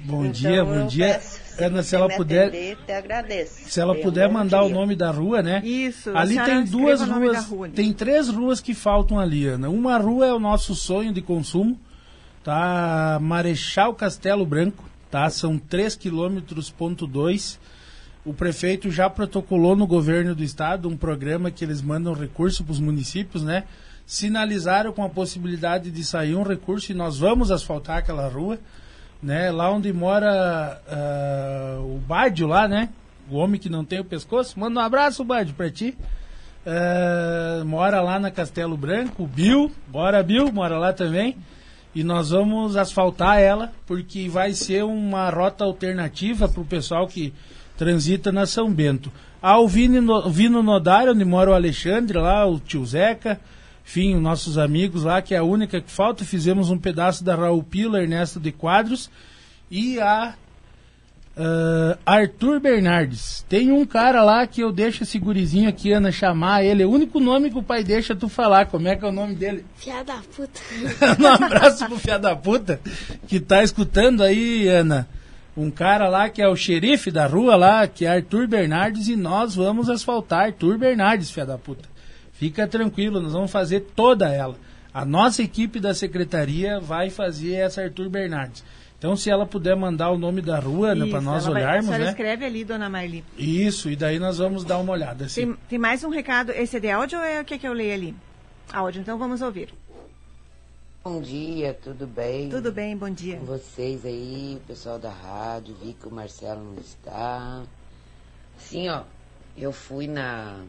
Bom 0.00 0.20
então, 0.20 0.32
dia, 0.32 0.64
bom 0.64 0.86
dia. 0.86 1.14
Peço, 1.14 1.40
se 1.56 1.64
Ana, 1.64 1.82
se 1.82 1.96
ela 1.96 2.08
puder. 2.08 2.48
Atender, 2.48 2.78
te 2.86 2.92
agradeço. 2.92 3.68
Se 3.68 3.80
ela 3.80 3.94
puder 3.96 4.28
um 4.28 4.32
mandar 4.32 4.60
dia. 4.60 4.66
o 4.66 4.70
nome 4.70 4.94
da 4.94 5.10
rua, 5.10 5.42
né? 5.42 5.60
Isso. 5.64 6.16
Ali 6.16 6.40
tem 6.40 6.64
duas 6.64 7.02
ruas. 7.02 7.46
Rua, 7.46 7.68
tem 7.68 7.92
três 7.92 8.28
ruas 8.28 8.60
que 8.60 8.74
faltam 8.74 9.18
ali, 9.18 9.46
Ana. 9.46 9.68
Uma 9.68 9.98
rua 9.98 10.26
é 10.26 10.32
o 10.32 10.38
nosso 10.38 10.74
sonho 10.74 11.12
de 11.12 11.20
consumo, 11.20 11.78
tá? 12.44 13.18
Marechal 13.20 13.92
Castelo 13.92 14.46
Branco, 14.46 14.84
tá? 15.10 15.28
São 15.30 15.58
3 15.58 15.96
quilômetros 15.96 16.70
ponto 16.70 17.04
dois. 17.06 17.58
O 18.28 18.34
prefeito 18.34 18.90
já 18.90 19.08
protocolou 19.08 19.74
no 19.74 19.86
governo 19.86 20.34
do 20.34 20.44
estado 20.44 20.88
um 20.88 20.96
programa 20.96 21.50
que 21.50 21.64
eles 21.64 21.80
mandam 21.80 22.12
recurso 22.12 22.62
para 22.62 22.72
os 22.72 22.80
municípios, 22.80 23.42
né? 23.42 23.64
Sinalizaram 24.04 24.92
com 24.92 25.02
a 25.02 25.08
possibilidade 25.08 25.90
de 25.90 26.04
sair 26.04 26.34
um 26.34 26.42
recurso 26.42 26.92
e 26.92 26.94
nós 26.94 27.18
vamos 27.18 27.50
asfaltar 27.50 27.98
aquela 27.98 28.28
rua 28.28 28.58
né? 29.22 29.50
Lá 29.50 29.70
onde 29.70 29.92
mora 29.92 30.80
uh, 30.86 31.96
o 31.96 31.98
Bádio 31.98 32.46
lá, 32.46 32.68
né? 32.68 32.88
O 33.30 33.36
homem 33.36 33.60
que 33.60 33.68
não 33.68 33.84
tem 33.84 34.00
o 34.00 34.04
pescoço. 34.04 34.58
Manda 34.58 34.80
um 34.80 34.82
abraço, 34.82 35.24
Bádio, 35.24 35.54
pra 35.54 35.70
ti. 35.70 35.96
Uh, 36.64 37.64
mora 37.64 38.00
lá 38.00 38.18
na 38.18 38.30
Castelo 38.30 38.76
Branco, 38.76 39.26
Bill. 39.26 39.70
Bora, 39.88 40.22
Bill, 40.22 40.50
mora 40.52 40.78
lá 40.78 40.92
também. 40.92 41.36
E 41.94 42.04
nós 42.04 42.30
vamos 42.30 42.76
asfaltar 42.76 43.38
ela, 43.38 43.72
porque 43.86 44.28
vai 44.28 44.52
ser 44.52 44.84
uma 44.84 45.28
rota 45.30 45.64
alternativa 45.64 46.48
para 46.48 46.60
o 46.60 46.64
pessoal 46.64 47.06
que 47.08 47.32
transita 47.78 48.32
na 48.32 48.44
São 48.44 48.70
Bento. 48.70 49.10
Ao 49.40 49.66
Vino, 49.68 50.28
Vino 50.28 50.62
Nodário, 50.62 51.12
onde 51.12 51.24
mora 51.24 51.52
o 51.52 51.54
Alexandre, 51.54 52.18
lá, 52.18 52.44
o 52.44 52.58
tio 52.58 52.84
Zeca, 52.84 53.40
enfim, 53.86 54.16
nossos 54.16 54.58
amigos 54.58 55.04
lá, 55.04 55.22
que 55.22 55.34
é 55.34 55.38
a 55.38 55.44
única 55.44 55.80
que 55.80 55.90
falta. 55.90 56.24
Fizemos 56.24 56.68
um 56.68 56.76
pedaço 56.76 57.24
da 57.24 57.36
Raul 57.36 57.62
Pila, 57.62 58.02
Ernesto 58.02 58.40
de 58.40 58.50
Quadros 58.50 59.08
e 59.70 60.00
a 60.00 60.34
uh, 61.36 61.98
Arthur 62.04 62.58
Bernardes. 62.58 63.46
Tem 63.48 63.70
um 63.70 63.86
cara 63.86 64.22
lá 64.24 64.44
que 64.46 64.60
eu 64.60 64.72
deixo 64.72 65.04
esse 65.04 65.18
gurizinho 65.18 65.68
aqui, 65.68 65.92
Ana, 65.92 66.10
chamar 66.10 66.64
ele. 66.64 66.82
É 66.82 66.86
o 66.86 66.90
único 66.90 67.20
nome 67.20 67.50
que 67.50 67.58
o 67.58 67.62
pai 67.62 67.84
deixa 67.84 68.14
tu 68.14 68.28
falar. 68.28 68.66
Como 68.66 68.88
é 68.88 68.96
que 68.96 69.04
é 69.04 69.08
o 69.08 69.12
nome 69.12 69.36
dele? 69.36 69.64
Fia 69.76 70.02
da 70.02 70.16
puta. 70.36 70.60
um 71.22 71.26
abraço 71.26 71.86
pro 71.86 71.98
Fia 71.98 72.18
da 72.18 72.34
puta 72.34 72.80
que 73.28 73.38
tá 73.38 73.62
escutando 73.62 74.22
aí, 74.22 74.68
Ana. 74.68 75.08
Um 75.58 75.72
cara 75.72 76.08
lá 76.08 76.28
que 76.28 76.40
é 76.40 76.46
o 76.46 76.54
xerife 76.54 77.10
da 77.10 77.26
rua 77.26 77.56
lá, 77.56 77.88
que 77.88 78.04
é 78.04 78.08
Arthur 78.08 78.46
Bernardes, 78.46 79.08
e 79.08 79.16
nós 79.16 79.56
vamos 79.56 79.90
asfaltar 79.90 80.46
Arthur 80.46 80.78
Bernardes, 80.78 81.32
Fia 81.32 81.44
da 81.44 81.58
puta. 81.58 81.88
Fica 82.32 82.64
tranquilo, 82.68 83.20
nós 83.20 83.32
vamos 83.32 83.50
fazer 83.50 83.80
toda 83.96 84.32
ela. 84.32 84.54
A 84.94 85.04
nossa 85.04 85.42
equipe 85.42 85.80
da 85.80 85.92
secretaria 85.92 86.78
vai 86.78 87.10
fazer 87.10 87.54
essa 87.54 87.82
Arthur 87.82 88.08
Bernardes. 88.08 88.64
Então, 88.96 89.16
se 89.16 89.30
ela 89.30 89.44
puder 89.44 89.74
mandar 89.74 90.10
o 90.10 90.18
nome 90.18 90.40
da 90.40 90.60
rua 90.60 90.94
né, 90.94 91.06
para 91.06 91.20
nós 91.20 91.48
olharmos, 91.48 91.86
vai, 91.86 91.96
a 91.96 92.04
né? 92.04 92.10
escreve 92.10 92.44
ali, 92.44 92.64
dona 92.64 92.88
Marli. 92.88 93.24
Isso, 93.36 93.90
e 93.90 93.96
daí 93.96 94.20
nós 94.20 94.38
vamos 94.38 94.64
dar 94.64 94.78
uma 94.78 94.92
olhada. 94.92 95.24
Assim. 95.24 95.46
Tem, 95.46 95.56
tem, 95.70 95.78
mais 95.78 96.04
um 96.04 96.08
recado. 96.08 96.52
Esse 96.52 96.76
é 96.76 96.80
de 96.80 96.90
áudio 96.90 97.18
ou 97.18 97.24
é 97.24 97.40
o 97.40 97.44
que, 97.44 97.54
é 97.54 97.58
que 97.58 97.66
eu 97.66 97.72
leio 97.72 97.94
ali? 97.94 98.14
Áudio, 98.72 99.00
então 99.00 99.18
vamos 99.18 99.42
ouvir. 99.42 99.74
Bom 101.10 101.22
dia, 101.22 101.72
tudo 101.72 102.06
bem? 102.06 102.50
Tudo 102.50 102.70
bem, 102.70 102.94
bom 102.94 103.08
dia. 103.08 103.38
Com 103.38 103.46
vocês 103.46 104.04
aí, 104.04 104.60
pessoal 104.66 104.98
da 104.98 105.08
rádio, 105.08 105.74
vi 105.74 105.94
que 105.94 106.06
o 106.06 106.10
Marcelo 106.10 106.62
não 106.62 106.78
está. 106.78 107.64
Sim, 108.58 108.90
ó, 108.90 109.04
eu 109.56 109.72
fui 109.72 110.06
na 110.06 110.66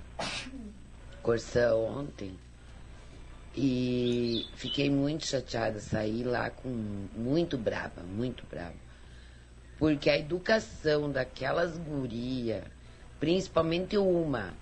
Corsã 1.22 1.76
ontem 1.76 2.40
e 3.54 4.48
fiquei 4.56 4.90
muito 4.90 5.28
chateada, 5.28 5.82
saí 5.82 6.24
lá 6.24 6.50
com 6.50 6.70
muito 6.70 7.58
brava, 7.58 8.02
muito 8.02 8.46
brava. 8.50 8.78
Porque 9.78 10.10
a 10.10 10.18
educação 10.18 11.12
daquelas 11.12 11.78
gurias, 11.78 12.64
principalmente 13.20 13.98
uma, 13.98 14.54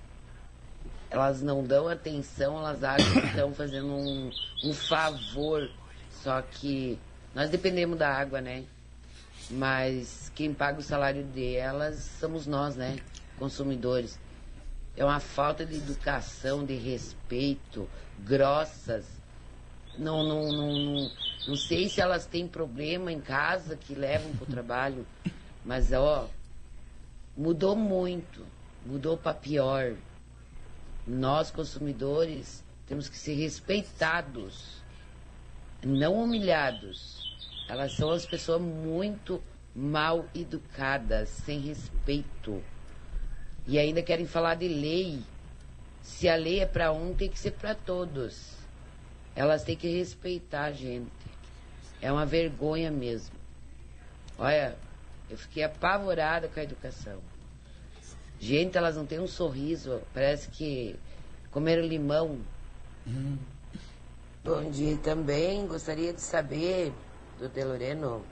elas 1.09 1.41
não 1.41 1.63
dão 1.63 1.87
atenção, 1.87 2.57
elas 2.57 2.83
acham 2.83 3.21
que 3.21 3.27
estão 3.27 3.53
fazendo 3.53 3.87
um, 3.87 4.31
um 4.63 4.73
favor. 4.73 5.69
Só 6.11 6.41
que 6.41 6.99
nós 7.33 7.49
dependemos 7.49 7.97
da 7.97 8.09
água, 8.09 8.41
né? 8.41 8.65
Mas 9.49 10.31
quem 10.35 10.53
paga 10.53 10.79
o 10.79 10.83
salário 10.83 11.23
delas 11.23 11.95
somos 12.19 12.45
nós, 12.47 12.75
né? 12.75 12.97
Consumidores 13.39 14.19
é 14.97 15.05
uma 15.05 15.19
falta 15.19 15.63
de 15.63 15.75
educação, 15.75 16.65
de 16.65 16.73
respeito, 16.73 17.87
grossas. 18.19 19.05
Não, 19.97 20.23
não, 20.23 20.51
não, 20.51 21.11
não 21.47 21.55
sei 21.55 21.87
se 21.87 22.01
elas 22.01 22.25
têm 22.25 22.47
problema 22.47 23.11
em 23.11 23.21
casa 23.21 23.77
que 23.77 23.93
levam 23.93 24.31
para 24.33 24.43
o 24.43 24.51
trabalho, 24.51 25.05
mas 25.63 25.93
ó, 25.93 26.27
mudou 27.37 27.75
muito, 27.75 28.43
mudou 28.83 29.15
para 29.15 29.35
pior. 29.35 29.93
Nós, 31.07 31.49
consumidores, 31.49 32.61
temos 32.85 33.07
que 33.07 33.17
ser 33.17 33.35
respeitados, 33.35 34.83
não 35.81 36.21
humilhados. 36.21 37.37
Elas 37.69 37.93
são 37.93 38.11
as 38.11 38.25
pessoas 38.25 38.61
muito 38.61 39.41
mal 39.73 40.25
educadas, 40.35 41.29
sem 41.29 41.59
respeito. 41.59 42.61
E 43.65 43.79
ainda 43.79 44.01
querem 44.01 44.25
falar 44.25 44.55
de 44.55 44.67
lei. 44.67 45.21
Se 46.01 46.27
a 46.27 46.35
lei 46.35 46.59
é 46.59 46.65
para 46.65 46.91
um, 46.91 47.13
tem 47.13 47.29
que 47.29 47.39
ser 47.39 47.51
para 47.51 47.73
todos. 47.73 48.57
Elas 49.33 49.63
têm 49.63 49.77
que 49.77 49.87
respeitar 49.87 50.65
a 50.65 50.71
gente. 50.71 51.11
É 52.01 52.11
uma 52.11 52.25
vergonha 52.25 52.91
mesmo. 52.91 53.35
Olha, 54.37 54.77
eu 55.29 55.37
fiquei 55.37 55.63
apavorada 55.63 56.47
com 56.47 56.59
a 56.59 56.63
educação. 56.63 57.21
Gente, 58.39 58.77
elas 58.77 58.95
não 58.95 59.05
têm 59.05 59.19
um 59.19 59.27
sorriso. 59.27 60.01
Parece 60.13 60.49
que 60.49 60.95
comeram 61.51 61.83
limão. 61.83 62.39
Hum. 63.05 63.37
Bom 64.43 64.69
dia 64.69 64.97
também. 64.97 65.65
Gostaria 65.67 66.13
de 66.13 66.21
saber, 66.21 66.93
do 67.39 67.49
Deloreno, 67.49 68.23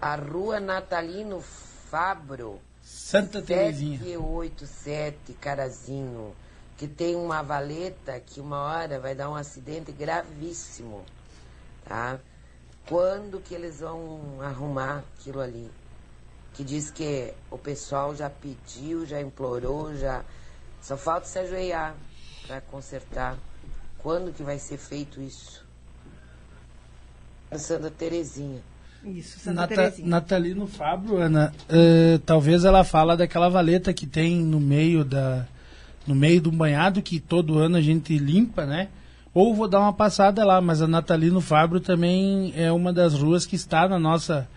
a 0.00 0.14
rua 0.14 0.60
Natalino 0.60 1.40
Fabro 1.40 2.60
Santa 2.82 3.42
Terezinha. 3.42 3.98
787, 3.98 5.32
Carazinho. 5.34 6.34
que 6.76 6.88
tem 6.88 7.14
uma 7.14 7.42
valeta 7.42 8.18
que 8.18 8.40
uma 8.40 8.62
hora 8.62 8.98
vai 8.98 9.14
dar 9.14 9.28
um 9.28 9.34
acidente 9.34 9.92
gravíssimo, 9.92 11.04
tá? 11.84 12.18
Quando 12.88 13.38
que 13.38 13.54
eles 13.54 13.80
vão 13.80 14.40
arrumar 14.40 15.04
aquilo 15.18 15.40
ali? 15.40 15.70
Que 16.54 16.64
diz 16.64 16.90
que 16.90 17.32
o 17.50 17.56
pessoal 17.56 18.14
já 18.14 18.28
pediu, 18.28 19.06
já 19.06 19.20
implorou, 19.20 19.94
já 19.96 20.22
só 20.82 20.96
falta 20.96 21.26
se 21.26 21.38
ajoelhar 21.38 21.94
para 22.46 22.60
consertar. 22.60 23.36
Quando 23.98 24.32
que 24.32 24.42
vai 24.42 24.58
ser 24.58 24.78
feito 24.78 25.20
isso? 25.20 25.64
Santa 27.56 27.90
Terezinha. 27.90 28.60
Isso, 29.04 29.38
Santa 29.38 29.62
Nata, 29.62 29.74
Terezinha. 29.74 30.08
Natalino 30.08 30.66
Fabro, 30.66 31.16
Ana, 31.16 31.52
eh, 31.68 32.20
talvez 32.26 32.64
ela 32.64 32.84
fala 32.84 33.16
daquela 33.16 33.48
valeta 33.48 33.92
que 33.92 34.06
tem 34.06 34.40
no 34.40 34.60
meio 34.60 35.04
da 35.04 35.46
no 36.06 36.14
meio 36.14 36.40
do 36.40 36.50
banhado 36.50 37.02
que 37.02 37.20
todo 37.20 37.58
ano 37.58 37.76
a 37.76 37.80
gente 37.80 38.16
limpa, 38.18 38.64
né? 38.66 38.88
Ou 39.32 39.54
vou 39.54 39.68
dar 39.68 39.80
uma 39.80 39.92
passada 39.92 40.44
lá, 40.44 40.60
mas 40.60 40.82
a 40.82 40.88
Natalino 40.88 41.40
Fabro 41.40 41.78
também 41.78 42.52
é 42.56 42.72
uma 42.72 42.92
das 42.92 43.14
ruas 43.14 43.46
que 43.46 43.54
está 43.54 43.88
na 43.88 43.98
nossa 43.98 44.48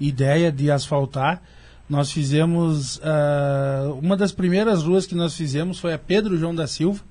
ideia 0.00 0.50
de 0.50 0.70
asfaltar. 0.70 1.42
Nós 1.88 2.10
fizemos 2.10 3.00
ah, 3.02 3.92
uma 4.00 4.16
das 4.16 4.32
primeiras 4.32 4.82
ruas 4.82 5.06
que 5.06 5.14
nós 5.14 5.34
fizemos 5.34 5.78
foi 5.78 5.92
a 5.92 5.98
Pedro 5.98 6.36
João 6.36 6.54
da 6.54 6.66
Silva, 6.66 7.02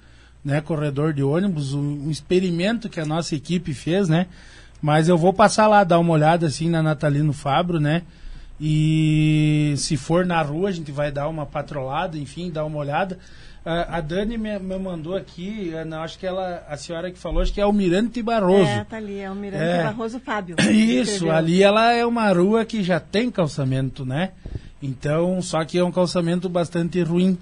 né, 0.44 0.60
corredor 0.62 1.14
de 1.14 1.24
ônibus, 1.24 1.74
um, 1.74 2.08
um 2.08 2.12
experimento 2.12 2.90
que 2.90 3.00
a 3.00 3.06
nossa 3.06 3.36
equipe 3.36 3.74
fez, 3.74 4.10
né? 4.10 4.28
Mas 4.82 5.08
eu 5.08 5.18
vou 5.18 5.32
passar 5.32 5.68
lá, 5.68 5.84
dar 5.86 6.00
uma 6.00 6.12
olhada 6.12 6.48
assim 6.48 6.70
na 6.70 6.84
Natalino 6.84 7.32
Fabro, 7.32 7.80
né? 7.80 8.02
E 8.60 9.74
se 9.78 9.96
for 9.96 10.26
na 10.26 10.42
rua, 10.42 10.70
a 10.70 10.72
gente 10.72 10.92
vai 10.92 11.12
dar 11.12 11.28
uma 11.28 11.46
patrolada, 11.46 12.18
enfim, 12.18 12.52
dar 12.52 12.66
uma 12.66 12.78
olhada. 12.78 13.18
A, 13.66 13.98
a 13.98 14.02
Dani 14.02 14.38
me, 14.38 14.60
me 14.60 14.78
mandou 14.78 15.16
aqui, 15.16 15.74
Ana, 15.74 16.02
acho 16.02 16.20
que 16.20 16.26
ela, 16.26 16.64
a 16.68 16.76
senhora 16.76 17.10
que 17.10 17.18
falou, 17.18 17.42
acho 17.42 17.54
que 17.54 17.62
é 17.62 17.64
Almirante 17.64 18.22
Barroso. 18.22 18.70
É, 18.70 18.84
tá 18.84 18.98
ali, 18.98 19.20
é 19.20 19.32
o 19.32 19.36
Miranda 19.36 19.64
É. 19.64 19.84
Barroso 19.84 20.20
Fábio. 20.20 20.58
Isso, 20.70 21.32
ali 21.32 21.64
ela 21.64 21.94
é 21.94 22.06
uma 22.06 22.30
rua 22.34 22.66
que 22.66 22.84
já 22.84 23.00
tem 23.00 23.32
calçamento, 23.32 24.06
né? 24.06 24.32
Então, 24.82 25.42
só 25.42 25.64
que 25.64 25.78
é 25.78 25.84
um 25.84 25.92
calçamento 25.92 26.50
bastante 26.50 27.02
ruim. 27.02 27.38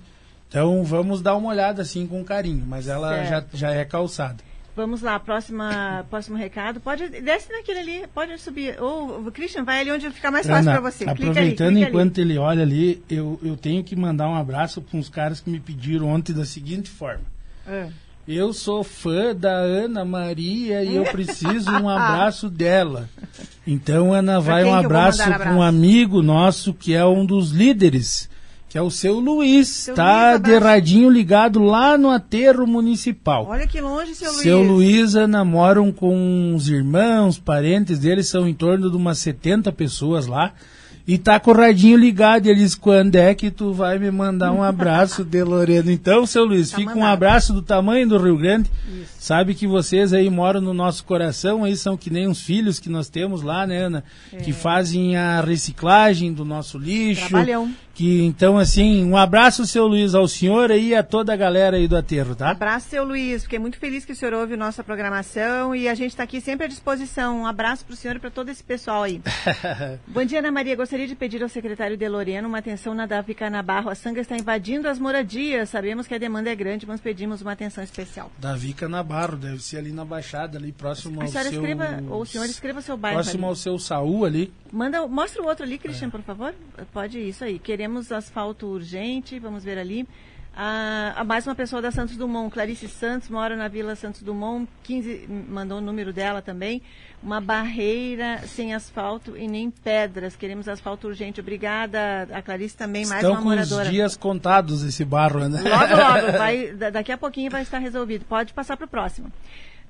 Então, 0.47 0.84
vamos 0.84 1.21
dar 1.21 1.36
uma 1.36 1.49
olhada 1.49 1.81
assim 1.81 2.05
com 2.05 2.23
carinho, 2.23 2.63
mas 2.67 2.88
ela 2.88 3.23
já, 3.23 3.43
já 3.51 3.71
é 3.71 3.84
calçada. 3.84 4.43
Vamos 4.75 5.01
lá, 5.01 5.19
próxima, 5.19 6.05
próximo 6.10 6.38
recado. 6.38 6.79
Pode, 6.79 7.10
desce 7.10 7.51
naquele 7.51 7.79
ali, 7.79 8.07
pode 8.13 8.38
subir. 8.39 8.81
Ou, 8.81 9.27
o 9.27 9.31
Christian, 9.31 9.63
vai 9.63 9.81
ali 9.81 9.91
onde 9.91 10.10
ficar 10.12 10.31
mais 10.31 10.47
fácil 10.47 10.71
para 10.71 10.79
você. 10.79 11.03
Ali, 11.03 11.23
aproveitando 11.23 11.77
ali. 11.77 11.84
enquanto 11.84 12.17
ele 12.19 12.38
olha 12.38 12.63
ali, 12.63 13.03
eu, 13.10 13.39
eu 13.43 13.57
tenho 13.57 13.84
que 13.84 13.95
mandar 13.95 14.29
um 14.29 14.36
abraço 14.36 14.81
para 14.81 14.97
uns 14.97 15.10
caras 15.10 15.41
que 15.41 15.49
me 15.49 15.60
pediram 15.60 16.07
ontem 16.07 16.34
da 16.34 16.45
seguinte 16.45 16.89
forma. 16.89 17.23
Ah. 17.67 17.88
Eu 18.27 18.53
sou 18.53 18.84
fã 18.84 19.36
da 19.36 19.51
Ana 19.51 20.05
Maria 20.05 20.84
e 20.84 20.95
eu 20.95 21.03
preciso 21.03 21.69
um 21.71 21.89
abraço 21.89 22.49
dela. 22.49 23.10
Então, 23.67 24.13
Ana, 24.13 24.39
vai 24.39 24.63
um 24.63 24.73
abraço 24.73 25.23
para 25.23 25.53
um 25.53 25.62
amigo 25.62 26.21
nosso 26.21 26.73
que 26.73 26.93
é 26.93 27.05
um 27.05 27.25
dos 27.25 27.51
líderes, 27.51 28.29
que 28.71 28.77
é 28.77 28.81
o 28.81 28.89
seu 28.89 29.19
Luiz. 29.19 29.67
Seu 29.67 29.93
tá 29.93 30.31
Luiz, 30.31 30.43
de 30.43 30.57
radinho 30.57 31.10
ligado 31.10 31.60
lá 31.62 31.97
no 31.97 32.10
aterro 32.10 32.65
municipal. 32.65 33.45
Olha 33.49 33.67
que 33.67 33.81
longe, 33.81 34.15
seu 34.15 34.31
Luiz. 34.31 34.41
Seu 34.43 34.62
Luiz 34.62 35.13
e 35.13 35.19
Ana 35.19 35.43
moram 35.43 35.91
com 35.91 36.55
os 36.55 36.69
irmãos, 36.69 37.38
parentes 37.38 37.99
deles, 37.99 38.29
são 38.29 38.47
em 38.47 38.53
torno 38.53 38.89
de 38.89 38.95
umas 38.95 39.17
70 39.17 39.73
pessoas 39.73 40.25
lá. 40.25 40.53
E 41.05 41.17
tá 41.17 41.39
com 41.39 41.51
o 41.51 41.53
radinho 41.53 41.97
ligado. 41.97 42.45
E 42.45 42.49
ele 42.49 42.60
diz, 42.60 42.75
quando 42.75 43.15
é 43.17 43.34
que 43.34 43.51
tu 43.51 43.73
vai 43.73 43.99
me 43.99 44.10
mandar 44.12 44.53
um 44.53 44.63
abraço 44.63 45.25
de 45.25 45.43
Lorena? 45.43 45.91
Então, 45.91 46.25
seu 46.25 46.45
Luiz, 46.45 46.69
Tá 46.69 46.77
fica 46.77 46.91
um 46.91 46.95
mandado. 46.99 47.13
abraço 47.13 47.53
do 47.53 47.62
tamanho 47.62 48.07
do 48.07 48.17
Rio 48.17 48.38
Grande. 48.38 48.69
Isso. 48.88 49.10
Sabe 49.19 49.53
que 49.53 49.67
vocês 49.67 50.13
aí 50.13 50.29
moram 50.29 50.62
no 50.62 50.73
nosso 50.73 51.03
coração, 51.03 51.63
aí 51.65 51.75
são 51.75 51.97
que 51.97 52.10
nem 52.10 52.27
os 52.27 52.39
filhos 52.39 52.79
que 52.79 52.88
nós 52.88 53.10
temos 53.10 53.41
lá, 53.41 53.67
né, 53.67 53.86
Ana? 53.86 54.03
Que 54.43 54.53
fazem 54.53 55.17
a 55.17 55.41
reciclagem 55.41 56.31
do 56.31 56.45
nosso 56.45 56.77
lixo. 56.77 57.27
Trabalhão. 57.27 57.71
Que, 57.93 58.23
então, 58.23 58.58
assim, 58.58 59.04
um 59.06 59.17
abraço, 59.17 59.65
seu 59.67 59.86
Luiz, 59.86 60.15
ao 60.15 60.27
senhor 60.27 60.71
e 60.71 60.95
a 60.95 61.04
toda 61.04 61.34
a 61.34 61.36
galera 61.36 61.77
aí 61.77 61.88
do 61.88 61.97
aterro, 61.97 62.36
tá? 62.36 62.49
Abraço, 62.49 62.89
seu 62.89 63.04
Luiz. 63.04 63.43
Fiquei 63.43 63.60
muito 63.60 63.77
feliz 63.77 64.06
que 64.06 64.13
o 64.13 64.15
senhor 64.15 64.34
ouve 64.34 64.56
nossa 64.56 64.84
programação 64.84 65.75
e 65.75 65.88
a 65.88 65.93
gente 65.93 66.12
está 66.12 66.23
aqui 66.23 66.39
sempre 66.39 66.65
à 66.65 66.69
disposição. 66.69 67.41
Um 67.41 67.45
abraço 67.45 67.86
para 67.86 67.93
o 67.93 67.97
senhor 67.97 68.15
e 68.15 68.19
para 68.19 68.30
todo 68.32 68.49
esse 68.49 68.63
pessoal 68.63 69.04
aí. 69.04 69.21
Bom 70.08 70.23
dia, 70.23 70.39
Ana 70.39 70.51
Maria. 70.51 70.75
Gostaria 70.75 71.08
de 71.08 71.15
pedir 71.15 71.43
ao 71.43 71.49
secretário 71.49 71.97
de 71.97 72.08
Lorena 72.08 72.47
uma 72.47 72.60
atenção 72.60 72.93
na 72.93 73.06
Davi 73.06 73.34
Canabarro. 73.34 73.89
A 73.89 73.95
Sanga 73.95 74.21
está 74.21 74.36
invadindo 74.38 74.88
as 74.88 74.97
moradias. 74.97 75.69
Sabemos 75.69 76.08
que 76.08 76.15
a 76.15 76.17
demanda 76.17 76.49
é 76.49 76.56
grande, 76.56 76.86
mas 76.88 77.01
pedimos 77.01 77.41
uma 77.41 77.51
atenção 77.51 77.84
especial. 77.84 78.32
Davi 78.38 78.73
Canabarro, 78.73 79.36
deve 79.36 79.62
ser 79.62 79.77
ali 79.77 79.91
na 79.91 80.06
Baixada, 80.06 80.58
ali 80.58 80.71
próximo 80.71 81.21
A 81.21 81.25
ao 81.25 81.30
seu... 81.30 81.41
escreva, 81.41 82.04
ou 82.10 82.21
o 82.21 82.25
senhor 82.25 82.45
escreva 82.45 82.82
seu 82.82 82.97
bairro 82.97 83.17
Próximo 83.17 83.45
ali. 83.45 83.49
ao 83.49 83.56
seu 83.56 83.77
Saul 83.80 84.25
ali. 84.25 84.54
Manda, 84.71 85.06
mostra 85.08 85.41
o 85.41 85.45
outro 85.47 85.65
ali, 85.65 85.77
Cristian, 85.77 86.10
por 86.10 86.21
favor. 86.21 86.54
Pode 86.93 87.19
isso 87.19 87.43
aí. 87.43 87.60
Queremos 87.81 88.11
asfalto 88.11 88.67
urgente, 88.67 89.39
vamos 89.39 89.63
ver 89.63 89.75
ali. 89.79 90.07
Ah, 90.55 91.13
ah, 91.17 91.23
mais 91.23 91.47
uma 91.47 91.55
pessoa 91.55 91.81
da 91.81 91.89
Santos 91.89 92.15
Dumont, 92.15 92.53
Clarice 92.53 92.87
Santos, 92.87 93.27
mora 93.27 93.55
na 93.55 93.67
Vila 93.67 93.95
Santos 93.95 94.21
Dumont, 94.21 94.69
15, 94.83 95.25
mandou 95.49 95.79
o 95.79 95.81
número 95.81 96.13
dela 96.13 96.43
também. 96.43 96.79
Uma 97.23 97.41
barreira 97.41 98.41
sem 98.45 98.75
asfalto 98.75 99.35
e 99.35 99.47
nem 99.47 99.71
pedras. 99.71 100.35
Queremos 100.35 100.67
asfalto 100.67 101.07
urgente. 101.07 101.39
Obrigada, 101.41 102.27
a 102.31 102.39
Clarice 102.43 102.77
também, 102.77 103.03
mais 103.07 103.23
Estão 103.23 103.31
uma 103.31 103.41
com 103.41 103.49
moradora. 103.49 103.85
os 103.85 103.89
dias 103.89 104.15
contados 104.15 104.83
esse 104.83 105.03
barro, 105.03 105.39
né? 105.49 105.59
Logo, 105.59 105.95
logo, 105.95 106.31
vai, 106.37 106.73
da- 106.73 106.91
daqui 106.91 107.11
a 107.11 107.17
pouquinho 107.17 107.49
vai 107.49 107.63
estar 107.63 107.79
resolvido. 107.79 108.25
Pode 108.25 108.53
passar 108.53 108.77
para 108.77 108.85
o 108.85 108.89
próximo. 108.89 109.31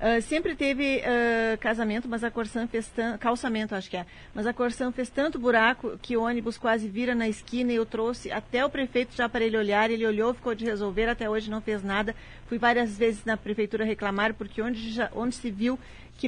Ah, 0.04 0.20
sempre 0.20 0.56
teve 0.56 1.04
ah, 1.06 1.58
casamento, 1.58 2.10
mas 2.10 2.24
a 2.24 2.32
Corsan 2.32 2.66
fez 2.68 2.88
tanto. 2.88 3.20
Calçamento, 3.20 3.76
acho 3.76 3.88
que 3.88 3.98
é. 3.98 4.06
Mas 4.34 4.48
a 4.48 4.54
Corsan 4.54 4.92
fez 4.92 5.10
tanto 5.12 5.38
buraco 5.38 5.96
que 6.02 6.18
o 6.18 6.24
ônibus 6.24 6.58
quase 6.58 6.88
vira 6.88 7.14
na 7.14 7.30
esquina 7.30 7.72
e 7.72 7.76
eu 7.76 7.86
trouxe 7.86 8.32
até 8.32 8.66
o 8.66 8.70
prefeito 8.70 9.16
já 9.16 9.30
para 9.30 9.44
ele 9.46 9.56
olhar. 9.58 9.92
Ele 9.92 10.06
olhou, 10.06 10.34
ficou 10.34 10.56
de 10.56 10.66
resolver, 10.66 11.08
até 11.08 11.30
hoje 11.30 11.52
não 11.52 11.62
fez 11.62 11.84
nada. 11.84 12.16
Fui 12.48 12.58
várias 12.58 12.98
vezes 12.98 13.24
na 13.26 13.38
prefeitura 13.38 13.86
reclamar, 13.86 14.34
porque 14.34 14.60
onde, 14.62 14.90
já- 14.92 15.12
onde 15.16 15.36
se 15.36 15.52
viu 15.52 15.78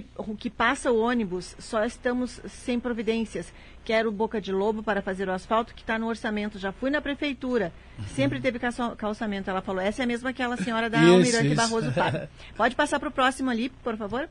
que, 0.01 0.05
o 0.17 0.35
que 0.35 0.49
passa 0.49 0.91
o 0.91 0.99
ônibus, 0.99 1.55
só 1.59 1.85
estamos 1.85 2.41
sem 2.47 2.79
providências. 2.79 3.53
Quero 3.85 4.11
Boca 4.11 4.41
de 4.41 4.51
Lobo 4.51 4.81
para 4.81 5.01
fazer 5.01 5.27
o 5.27 5.31
asfalto, 5.31 5.73
que 5.75 5.81
está 5.81 5.99
no 5.99 6.07
orçamento. 6.07 6.57
Já 6.57 6.71
fui 6.71 6.89
na 6.89 6.99
prefeitura. 7.01 7.71
Sempre 8.15 8.39
teve 8.39 8.57
calça- 8.57 8.95
calçamento. 8.97 9.49
Ela 9.49 9.61
falou, 9.61 9.81
essa 9.81 10.01
é 10.01 10.05
a 10.05 10.07
mesma 10.07 10.31
aquela 10.31 10.57
senhora 10.57 10.89
da 10.89 10.97
Isso, 10.99 11.11
Almirante 11.11 11.47
isso. 11.47 11.55
Barroso 11.55 11.91
Fábio. 11.91 12.27
Pode 12.57 12.75
passar 12.75 12.99
para 12.99 13.09
o 13.09 13.11
próximo 13.11 13.49
ali, 13.51 13.69
por 13.69 13.95
favor. 13.97 14.27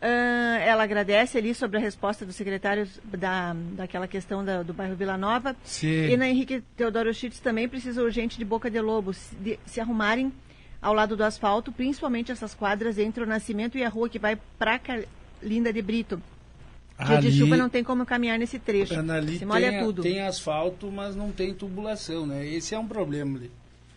Ah, 0.00 0.58
ela 0.60 0.82
agradece 0.82 1.38
ali 1.38 1.54
sobre 1.54 1.76
a 1.76 1.80
resposta 1.80 2.26
do 2.26 2.32
secretário 2.32 2.88
da, 3.04 3.54
daquela 3.72 4.08
questão 4.08 4.44
da- 4.44 4.62
do 4.62 4.72
bairro 4.72 4.96
Vila 4.96 5.16
Nova. 5.16 5.54
Sim. 5.62 6.06
E 6.10 6.16
na 6.16 6.28
Henrique 6.28 6.62
Teodoro 6.76 7.12
Schitz 7.14 7.38
também 7.38 7.68
precisa 7.68 8.02
urgente 8.02 8.36
de 8.38 8.44
Boca 8.44 8.68
de 8.70 8.80
Lobo 8.80 9.12
se, 9.12 9.34
de- 9.36 9.58
se 9.64 9.80
arrumarem 9.80 10.32
ao 10.82 10.92
lado 10.92 11.16
do 11.16 11.22
asfalto, 11.22 11.70
principalmente 11.70 12.32
essas 12.32 12.54
quadras 12.54 12.98
entre 12.98 13.22
o 13.22 13.26
Nascimento 13.26 13.78
e 13.78 13.84
a 13.84 13.88
rua 13.88 14.08
que 14.08 14.18
vai 14.18 14.36
para 14.58 14.80
Linda 15.40 15.72
de 15.72 15.80
Brito. 15.80 16.20
Dia 16.98 17.18
de 17.20 17.28
Ali- 17.28 17.38
chuva 17.38 17.56
não 17.56 17.68
tem 17.68 17.82
como 17.82 18.04
caminhar 18.04 18.38
nesse 18.38 18.58
trecho. 18.58 18.94
Ali 18.94 19.38
se 19.38 19.46
molha 19.46 19.70
tem, 19.70 19.84
tudo. 19.84 20.02
tem 20.02 20.20
asfalto, 20.22 20.90
mas 20.90 21.16
não 21.16 21.30
tem 21.32 21.54
tubulação, 21.54 22.26
né? 22.26 22.46
Esse 22.46 22.74
é 22.74 22.78
um 22.78 22.86
problema 22.86 23.38
ali. 23.38 23.50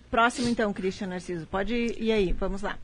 Próximo 0.09 0.47
então, 0.47 0.71
Cristian 0.71 1.07
Narciso. 1.07 1.45
Pode 1.45 1.73
ir, 1.75 2.11
aí, 2.11 2.31
vamos 2.31 2.61
lá. 2.61 2.77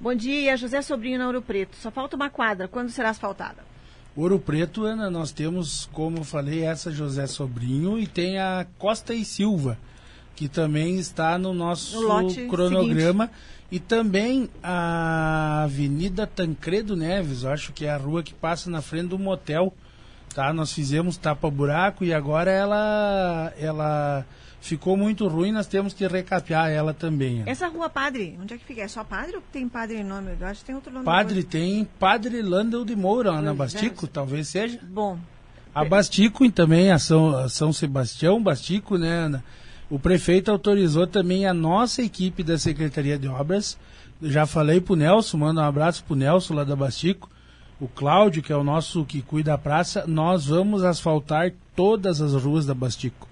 Bom 0.00 0.14
dia, 0.14 0.56
José 0.56 0.80
Sobrinho 0.80 1.18
na 1.18 1.26
Ouro 1.26 1.42
Preto. 1.42 1.76
Só 1.76 1.90
falta 1.90 2.16
uma 2.16 2.30
quadra. 2.30 2.66
Quando 2.66 2.88
será 2.90 3.10
asfaltada? 3.10 3.62
Ouro 4.16 4.38
Preto, 4.38 4.84
Ana, 4.84 5.10
nós 5.10 5.30
temos, 5.30 5.88
como 5.92 6.18
eu 6.18 6.24
falei, 6.24 6.62
essa 6.62 6.90
José 6.90 7.26
Sobrinho 7.26 7.98
e 7.98 8.06
tem 8.06 8.38
a 8.38 8.66
Costa 8.78 9.14
e 9.14 9.24
Silva, 9.24 9.78
que 10.38 10.46
também 10.46 11.00
está 11.00 11.36
no 11.36 11.52
nosso 11.52 12.00
No 12.00 12.48
cronograma. 12.48 13.28
E 13.72 13.80
também 13.80 14.48
a 14.62 15.64
Avenida 15.64 16.28
Tancredo 16.28 16.94
Neves, 16.94 17.44
acho 17.44 17.72
que 17.72 17.84
é 17.84 17.90
a 17.90 17.96
rua 17.96 18.22
que 18.22 18.32
passa 18.32 18.70
na 18.70 18.80
frente 18.80 19.08
do 19.08 19.18
motel. 19.18 19.74
Tá? 20.32 20.52
Nós 20.52 20.72
fizemos 20.72 21.16
tapa-buraco 21.16 22.04
e 22.04 22.14
agora 22.14 22.52
ela, 22.52 23.52
ela 23.58 24.24
ficou 24.60 24.96
muito 24.96 25.26
ruim, 25.26 25.50
nós 25.50 25.66
temos 25.66 25.92
que 25.92 26.06
recapear 26.06 26.70
ela 26.70 26.94
também. 26.94 27.42
Essa 27.44 27.66
rua 27.66 27.90
Padre, 27.90 28.38
onde 28.40 28.54
é 28.54 28.58
que 28.58 28.64
fica? 28.64 28.82
É 28.82 28.88
só 28.88 29.02
Padre 29.02 29.34
ou 29.34 29.42
tem 29.52 29.68
Padre 29.68 29.96
em 29.96 30.04
nome? 30.04 30.36
Eu 30.40 30.46
acho 30.46 30.60
que 30.60 30.66
tem 30.66 30.76
outro 30.76 30.92
nome. 30.92 31.04
Padre 31.04 31.42
tem 31.42 31.84
Padre 31.98 32.40
Landel 32.42 32.84
de 32.84 32.94
Moura, 32.94 33.32
Ana. 33.32 33.52
Bastico, 33.52 34.06
talvez 34.06 34.46
seja. 34.46 34.78
Bom, 34.84 35.18
A 35.74 35.84
Bastico 35.84 36.44
e 36.44 36.50
também 36.50 36.92
a 36.92 36.98
São, 37.00 37.36
a 37.36 37.48
São 37.48 37.72
Sebastião, 37.72 38.40
Bastico, 38.40 38.96
né, 38.96 39.10
Ana? 39.10 39.44
O 39.90 39.98
prefeito 39.98 40.50
autorizou 40.50 41.06
também 41.06 41.46
a 41.46 41.54
nossa 41.54 42.02
equipe 42.02 42.42
da 42.42 42.58
Secretaria 42.58 43.18
de 43.18 43.26
Obras. 43.26 43.78
Já 44.20 44.44
falei 44.44 44.80
pro 44.80 44.94
Nelson, 44.94 45.38
manda 45.38 45.62
um 45.62 45.64
abraço 45.64 46.04
pro 46.04 46.14
Nelson 46.14 46.54
lá 46.54 46.64
da 46.64 46.76
Bastico. 46.76 47.30
O 47.80 47.88
Cláudio, 47.88 48.42
que 48.42 48.52
é 48.52 48.56
o 48.56 48.64
nosso 48.64 49.04
que 49.04 49.22
cuida 49.22 49.52
da 49.52 49.58
praça, 49.58 50.04
nós 50.06 50.46
vamos 50.46 50.84
asfaltar 50.84 51.52
todas 51.74 52.20
as 52.20 52.34
ruas 52.34 52.66
da 52.66 52.74
Bastico. 52.74 53.28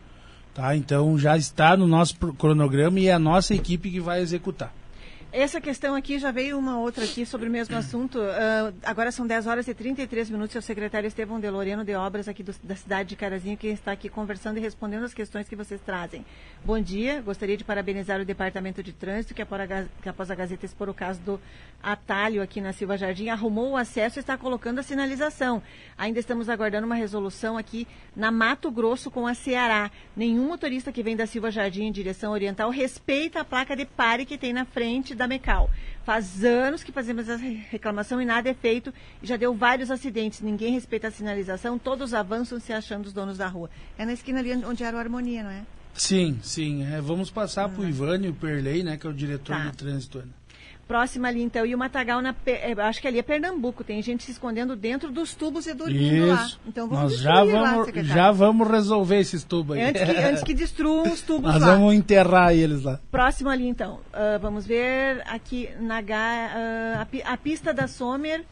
Tá? 0.54 0.74
Então 0.74 1.18
já 1.18 1.36
está 1.36 1.76
no 1.76 1.86
nosso 1.86 2.16
cronograma 2.38 3.00
e 3.00 3.08
é 3.08 3.12
a 3.12 3.18
nossa 3.18 3.54
equipe 3.54 3.90
que 3.90 4.00
vai 4.00 4.22
executar. 4.22 4.72
Essa 5.38 5.60
questão 5.60 5.94
aqui 5.94 6.18
já 6.18 6.30
veio 6.30 6.58
uma 6.58 6.78
outra 6.78 7.04
aqui 7.04 7.26
sobre 7.26 7.46
o 7.46 7.52
mesmo 7.52 7.76
assunto. 7.76 8.18
Uh, 8.18 8.74
agora 8.82 9.12
são 9.12 9.26
10 9.26 9.46
horas 9.46 9.68
e 9.68 9.74
33 9.74 10.30
minutos. 10.30 10.56
É 10.56 10.58
o 10.58 10.62
secretário 10.62 11.06
Estevão 11.06 11.38
de 11.38 11.50
Loreno 11.50 11.84
de 11.84 11.94
Obras 11.94 12.26
aqui 12.26 12.42
do, 12.42 12.54
da 12.64 12.74
cidade 12.74 13.10
de 13.10 13.16
Carazinho 13.16 13.54
que 13.54 13.66
está 13.66 13.92
aqui 13.92 14.08
conversando 14.08 14.56
e 14.56 14.62
respondendo 14.62 15.04
as 15.04 15.12
questões 15.12 15.46
que 15.46 15.54
vocês 15.54 15.78
trazem. 15.82 16.24
Bom 16.64 16.80
dia. 16.80 17.20
Gostaria 17.20 17.54
de 17.54 17.64
parabenizar 17.64 18.18
o 18.18 18.24
Departamento 18.24 18.82
de 18.82 18.94
Trânsito 18.94 19.34
que 19.34 19.42
após 19.42 19.70
a, 19.70 19.84
que 20.00 20.08
após 20.08 20.30
a 20.30 20.34
Gazeta 20.34 20.64
expor 20.64 20.88
o 20.88 20.94
caso 20.94 21.20
do 21.20 21.38
atalho 21.82 22.40
aqui 22.40 22.62
na 22.62 22.72
Silva 22.72 22.96
Jardim 22.96 23.28
arrumou 23.28 23.72
o 23.72 23.76
acesso 23.76 24.18
e 24.18 24.20
está 24.20 24.38
colocando 24.38 24.78
a 24.78 24.82
sinalização. 24.82 25.62
Ainda 25.98 26.18
estamos 26.18 26.48
aguardando 26.48 26.86
uma 26.86 26.94
resolução 26.94 27.58
aqui 27.58 27.86
na 28.16 28.30
Mato 28.30 28.70
Grosso 28.70 29.10
com 29.10 29.26
a 29.26 29.34
Ceará. 29.34 29.90
Nenhum 30.16 30.48
motorista 30.48 30.90
que 30.90 31.02
vem 31.02 31.14
da 31.14 31.26
Silva 31.26 31.50
Jardim 31.50 31.82
em 31.82 31.92
direção 31.92 32.32
oriental 32.32 32.70
respeita 32.70 33.40
a 33.40 33.44
placa 33.44 33.76
de 33.76 33.84
pare 33.84 34.24
que 34.24 34.38
tem 34.38 34.54
na 34.54 34.64
frente 34.64 35.14
da 35.14 35.25
Mecal. 35.26 35.70
Faz 36.04 36.44
anos 36.44 36.84
que 36.84 36.92
fazemos 36.92 37.28
essa 37.28 37.42
reclamação 37.70 38.20
e 38.20 38.24
nada 38.24 38.48
é 38.48 38.54
feito. 38.54 38.92
E 39.22 39.26
já 39.26 39.36
deu 39.36 39.54
vários 39.54 39.90
acidentes. 39.90 40.40
Ninguém 40.40 40.72
respeita 40.72 41.08
a 41.08 41.10
sinalização, 41.10 41.78
todos 41.78 42.14
avançam 42.14 42.60
se 42.60 42.72
achando 42.72 43.06
os 43.06 43.12
donos 43.12 43.38
da 43.38 43.46
rua. 43.46 43.70
É 43.98 44.04
na 44.04 44.12
esquina 44.12 44.38
ali 44.38 44.52
onde 44.64 44.84
era 44.84 44.96
o 44.96 45.00
Harmonia, 45.00 45.42
não 45.42 45.50
é? 45.50 45.62
Sim, 45.94 46.38
sim. 46.42 46.84
É, 46.84 47.00
vamos 47.00 47.30
passar 47.30 47.64
ah. 47.64 47.68
para 47.68 47.82
o 47.82 47.88
Ivânio 47.88 48.34
Perley, 48.34 48.82
né, 48.82 48.96
que 48.96 49.06
é 49.06 49.10
o 49.10 49.14
diretor 49.14 49.56
tá. 49.56 49.64
de 49.64 49.76
trânsito. 49.76 50.18
Ana. 50.18 50.45
Próxima 50.86 51.26
ali, 51.26 51.42
então, 51.42 51.66
e 51.66 51.74
o 51.74 51.78
Matagal, 51.78 52.22
na, 52.22 52.32
é, 52.46 52.72
acho 52.82 53.00
que 53.00 53.08
ali 53.08 53.18
é 53.18 53.22
Pernambuco, 53.22 53.82
tem 53.82 54.00
gente 54.00 54.22
se 54.22 54.30
escondendo 54.30 54.76
dentro 54.76 55.10
dos 55.10 55.34
tubos 55.34 55.66
e 55.66 55.74
dormindo 55.74 56.26
Isso. 56.26 56.26
lá. 56.26 56.48
Então 56.64 56.86
vamos 56.86 57.12
Nós 57.12 57.20
já 57.20 57.44
vamos, 57.44 57.92
lá, 57.92 58.02
já 58.04 58.30
vamos 58.30 58.68
resolver 58.68 59.18
esses 59.18 59.42
tubos 59.42 59.76
aí. 59.76 59.82
Antes 59.82 60.04
que, 60.04 60.16
antes 60.16 60.42
que 60.44 60.54
destruam 60.54 61.12
os 61.12 61.22
tubos 61.22 61.52
Nós 61.52 61.60
lá. 61.60 61.74
vamos 61.74 61.92
enterrar 61.92 62.54
eles 62.54 62.84
lá. 62.84 63.00
Próximo 63.10 63.50
ali, 63.50 63.66
então. 63.66 63.94
Uh, 64.14 64.38
vamos 64.40 64.64
ver 64.64 65.24
aqui 65.26 65.68
na 65.80 65.98
uh, 65.98 66.04
a, 67.24 67.32
a, 67.32 67.36
pista 67.36 67.74
da 67.74 67.88
Sommer. 67.88 68.42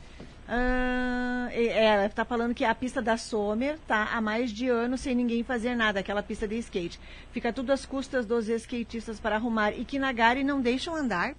Uh, 0.48 1.54
ela 1.54 2.06
está 2.06 2.24
falando 2.24 2.52
que 2.52 2.64
a 2.64 2.74
pista 2.74 3.00
da 3.00 3.16
Sommer 3.16 3.74
está 3.74 4.08
há 4.12 4.20
mais 4.20 4.50
de 4.50 4.68
anos 4.68 5.02
sem 5.02 5.14
ninguém 5.14 5.44
fazer 5.44 5.76
nada, 5.76 6.00
aquela 6.00 6.22
pista 6.22 6.48
de 6.48 6.58
skate. 6.58 6.98
Fica 7.30 7.52
tudo 7.52 7.70
às 7.70 7.86
custas 7.86 8.26
dos 8.26 8.48
skatistas 8.48 9.20
para 9.20 9.36
arrumar 9.36 9.70
e 9.70 9.84
que 9.84 10.00
na 10.00 10.12
Gare 10.12 10.42
não 10.42 10.60
deixam 10.60 10.96
andar. 10.96 11.36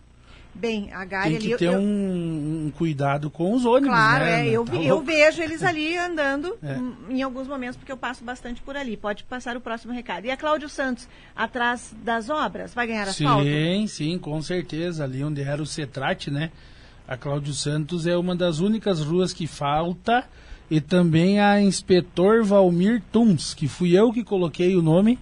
Bem, 0.56 0.90
a 0.94 1.04
Gare 1.04 1.32
Tem 1.32 1.40
que 1.40 1.48
ali, 1.48 1.58
ter 1.58 1.66
eu, 1.66 1.74
um, 1.74 2.66
um, 2.68 2.72
cuidado 2.78 3.30
com 3.30 3.54
os 3.54 3.66
ônibus, 3.66 3.90
Claro, 3.90 4.24
né? 4.24 4.48
é, 4.48 4.52
eu, 4.52 4.64
tá 4.64 4.76
eu 4.78 5.02
vejo 5.02 5.42
eles 5.42 5.62
ali 5.62 5.98
andando 5.98 6.58
é. 6.64 6.80
em, 7.10 7.22
alguns 7.22 7.46
momentos, 7.46 7.76
porque 7.76 7.92
eu 7.92 7.98
passo 7.98 8.24
bastante 8.24 8.62
por 8.62 8.78
ali. 8.78 8.96
Pode 8.96 9.26
passar 9.26 9.58
o 9.58 9.62
próximo 9.62 9.92
recado. 9.92 10.26
E 10.26 10.32
a 10.32 10.38
Cláudio 10.38 10.70
Santos, 10.70 11.10
atrás 11.36 11.94
das 12.02 12.30
obras, 12.30 12.74
vai 12.74 12.88
ganhar 12.88 13.06
asfalto? 13.06 13.44
Sim, 13.44 13.86
sim, 13.88 14.18
com 14.18 14.42
certeza. 14.42 15.04
Ali 15.04 15.22
onde 15.26 15.42
era 15.42 15.62
o 15.62 15.66
Cetrate, 15.66 16.32
né? 16.32 16.52
A 17.06 17.18
Cláudio 17.18 17.54
Santos 17.54 18.08
é 18.08 18.16
uma 18.16 18.34
das 18.34 18.60
únicas 18.60 19.02
ruas 19.02 19.34
que 19.34 19.48
falta. 19.48 20.24
E 20.72 20.80
também 20.80 21.40
a 21.40 21.62
Inspetor 21.62 22.44
Valmir 22.46 23.04
Tums, 23.12 23.54
que 23.54 23.68
fui 23.68 23.92
eu 23.92 24.12
que 24.12 24.24
coloquei 24.24 24.76
o 24.76 24.82
nome, 24.82 25.20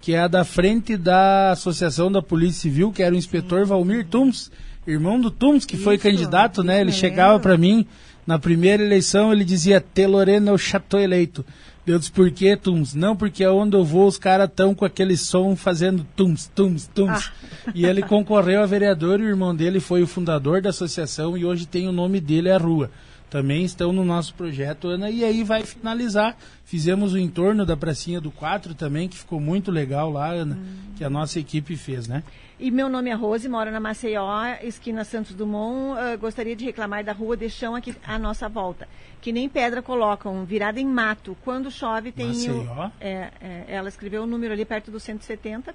que 0.00 0.12
é 0.12 0.20
a 0.20 0.28
da 0.28 0.44
frente 0.44 0.96
da 0.96 1.50
Associação 1.50 2.12
da 2.12 2.22
Polícia 2.22 2.60
Civil, 2.60 2.92
que 2.92 3.02
era 3.02 3.14
o 3.14 3.18
Inspetor 3.18 3.62
sim. 3.62 3.68
Valmir 3.70 4.06
Tums 4.06 4.52
irmão 4.86 5.20
do 5.20 5.30
Tums, 5.30 5.64
que 5.64 5.74
isso, 5.74 5.84
foi 5.84 5.98
candidato, 5.98 6.62
né? 6.62 6.80
Ele 6.80 6.92
chegava 6.92 7.38
para 7.38 7.56
mim 7.56 7.86
na 8.26 8.38
primeira 8.38 8.82
eleição, 8.82 9.32
ele 9.32 9.44
dizia: 9.44 9.80
Teloreno 9.80 10.52
eu 10.52 10.58
já 10.58 10.80
tô 10.80 10.98
eleito. 10.98 11.44
Eu 11.86 11.98
disse, 11.98 12.10
por 12.10 12.30
que, 12.30 12.56
Tums? 12.56 12.94
Não, 12.94 13.14
porque 13.14 13.46
onde 13.46 13.76
eu 13.76 13.84
vou 13.84 14.06
os 14.06 14.16
caras 14.16 14.48
estão 14.48 14.74
com 14.74 14.86
aquele 14.86 15.18
som 15.18 15.54
fazendo 15.54 16.06
Tums, 16.16 16.50
Tums, 16.54 16.86
Tums. 16.94 17.30
Ah. 17.66 17.72
E 17.74 17.84
ele 17.84 18.02
concorreu 18.02 18.62
a 18.62 18.66
vereador 18.66 19.20
e 19.20 19.24
o 19.24 19.28
irmão 19.28 19.54
dele 19.54 19.80
foi 19.80 20.02
o 20.02 20.06
fundador 20.06 20.62
da 20.62 20.70
associação 20.70 21.36
e 21.36 21.44
hoje 21.44 21.66
tem 21.66 21.86
o 21.86 21.92
nome 21.92 22.20
dele, 22.20 22.48
é 22.48 22.54
a 22.54 22.58
rua. 22.58 22.90
Também 23.34 23.64
estão 23.64 23.92
no 23.92 24.04
nosso 24.04 24.32
projeto, 24.32 24.86
Ana, 24.86 25.10
e 25.10 25.24
aí 25.24 25.42
vai 25.42 25.64
finalizar. 25.64 26.36
Fizemos 26.64 27.14
o 27.14 27.18
entorno 27.18 27.66
da 27.66 27.76
pracinha 27.76 28.20
do 28.20 28.30
4 28.30 28.76
também, 28.76 29.08
que 29.08 29.16
ficou 29.16 29.40
muito 29.40 29.72
legal 29.72 30.08
lá, 30.08 30.28
Ana, 30.28 30.54
hum. 30.54 30.94
que 30.96 31.02
a 31.02 31.10
nossa 31.10 31.40
equipe 31.40 31.76
fez, 31.76 32.06
né? 32.06 32.22
E 32.60 32.70
meu 32.70 32.88
nome 32.88 33.10
é 33.10 33.12
Rose, 33.12 33.48
moro 33.48 33.72
na 33.72 33.80
Maceió, 33.80 34.44
esquina 34.62 35.02
Santos 35.02 35.34
Dumont. 35.34 35.98
Uh, 35.98 36.16
gostaria 36.16 36.54
de 36.54 36.64
reclamar 36.64 37.02
da 37.02 37.12
rua 37.12 37.36
de 37.36 37.50
chão 37.50 37.74
aqui 37.74 37.92
à 38.06 38.16
nossa 38.20 38.48
volta. 38.48 38.86
Que 39.20 39.32
nem 39.32 39.48
pedra 39.48 39.82
colocam, 39.82 40.44
virada 40.44 40.78
em 40.78 40.86
mato. 40.86 41.36
Quando 41.42 41.72
chove 41.72 42.12
tem 42.12 42.28
Maceió? 42.28 42.62
o. 42.62 42.92
É, 43.00 43.32
é, 43.40 43.64
ela 43.66 43.88
escreveu 43.88 44.20
o 44.22 44.26
um 44.26 44.28
número 44.28 44.52
ali 44.52 44.64
perto 44.64 44.92
do 44.92 45.00
170. 45.00 45.74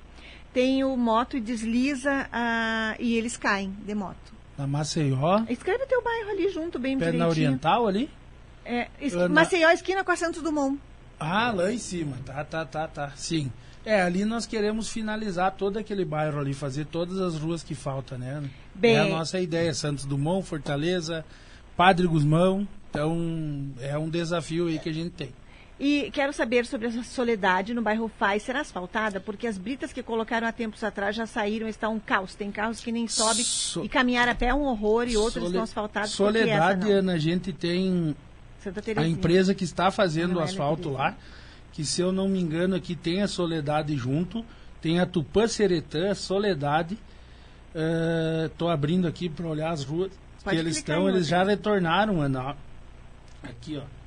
Tem 0.54 0.82
o 0.86 0.96
moto 0.96 1.36
e 1.36 1.42
desliza 1.42 2.26
uh, 2.32 2.96
e 3.02 3.18
eles 3.18 3.36
caem 3.36 3.76
de 3.86 3.94
moto. 3.94 4.39
Na 4.60 4.68
Maceió? 4.68 5.46
Escreve 5.48 5.86
teu 5.86 6.04
bairro 6.04 6.32
ali 6.32 6.50
junto, 6.50 6.78
bem 6.78 6.98
Pé 6.98 7.06
direitinho. 7.06 7.24
na 7.24 7.30
Oriental 7.30 7.88
ali? 7.88 8.10
É, 8.66 8.90
esqui, 9.00 9.28
Maceió, 9.30 9.70
esquina 9.70 10.04
com 10.04 10.12
a 10.12 10.18
Santos 10.18 10.42
Dumont. 10.42 10.78
Ah, 11.18 11.50
lá 11.52 11.72
em 11.72 11.78
cima. 11.78 12.18
Tá, 12.26 12.44
tá, 12.44 12.66
tá, 12.66 12.86
tá. 12.86 13.14
Sim. 13.16 13.50
É, 13.86 14.02
ali 14.02 14.26
nós 14.26 14.46
queremos 14.46 14.90
finalizar 14.90 15.54
todo 15.54 15.80
aquele 15.80 16.04
bairro 16.04 16.42
ali, 16.42 16.54
fazer 16.54 16.86
todas 16.88 17.22
as 17.22 17.38
ruas 17.38 17.64
que 17.64 17.74
faltam, 17.74 18.18
né? 18.18 18.44
Bem... 18.76 18.96
É 18.96 19.00
a 19.00 19.06
nossa 19.06 19.40
ideia, 19.40 19.74
Santos 19.74 20.04
Dumont, 20.04 20.46
Fortaleza, 20.46 21.24
Padre 21.78 22.06
Guzmão. 22.06 22.68
Então, 22.90 23.72
é 23.80 23.98
um 23.98 24.10
desafio 24.10 24.68
aí 24.68 24.78
que 24.78 24.90
a 24.90 24.94
gente 24.94 25.12
tem. 25.12 25.34
E 25.80 26.12
quero 26.12 26.34
saber 26.34 26.66
sobre 26.66 26.88
essa 26.88 27.04
soledade 27.04 27.74
no 27.74 27.82
bairro 27.82 28.12
Faz. 28.20 28.44
Será 28.44 28.62
asfaltada? 28.62 29.20
Porque 29.20 29.48
as 29.48 29.58
britas 29.58 29.94
que 29.94 30.04
colocaram 30.04 30.46
há 30.46 30.52
tempos 30.52 30.84
atrás 30.84 31.16
já 31.16 31.26
saíram, 31.26 31.68
está 31.68 31.88
um 31.88 32.00
caos. 32.00 32.36
Tem 32.36 32.52
carros 32.52 32.82
que 32.82 32.92
nem 32.92 33.08
sobem 33.08 33.44
so... 33.44 33.84
e 33.84 33.90
caminhar 33.90 34.28
a 34.28 34.36
pé 34.36 34.48
é 34.48 34.54
um 34.54 34.64
horror 34.64 35.08
e 35.08 35.16
outros 35.16 35.36
Sole... 35.36 35.48
estão 35.48 35.64
asfaltados. 35.64 36.12
Soledade, 36.12 36.92
Ana, 36.92 37.14
a 37.14 37.18
gente 37.18 37.54
tem 37.54 38.16
a 38.98 39.08
empresa 39.08 39.56
que 39.56 39.64
está 39.64 39.90
fazendo 39.90 40.36
o 40.36 40.40
asfalto 40.42 40.90
lá 40.90 41.16
que 41.72 41.86
se 41.86 42.02
eu 42.02 42.12
não 42.12 42.28
me 42.28 42.42
engano 42.42 42.76
aqui 42.76 42.94
tem 42.94 43.22
a 43.22 43.28
Soledade 43.28 43.96
junto, 43.96 44.44
tem 44.82 45.00
a 45.00 45.06
Tupã 45.06 45.48
Seretã, 45.48 46.14
Soledade. 46.14 46.98
Estou 48.46 48.68
uh, 48.68 48.72
abrindo 48.72 49.08
aqui 49.08 49.30
para 49.30 49.48
olhar 49.48 49.72
as 49.72 49.86
ruas 49.86 50.12
Pode 50.44 50.56
que 50.56 50.62
eles 50.62 50.76
estão, 50.76 51.08
eles 51.08 51.28
já 51.28 51.42
retornaram, 51.42 52.20
Ana. 52.20 52.58
Aqui, 53.42 53.78
ó. 53.78 53.99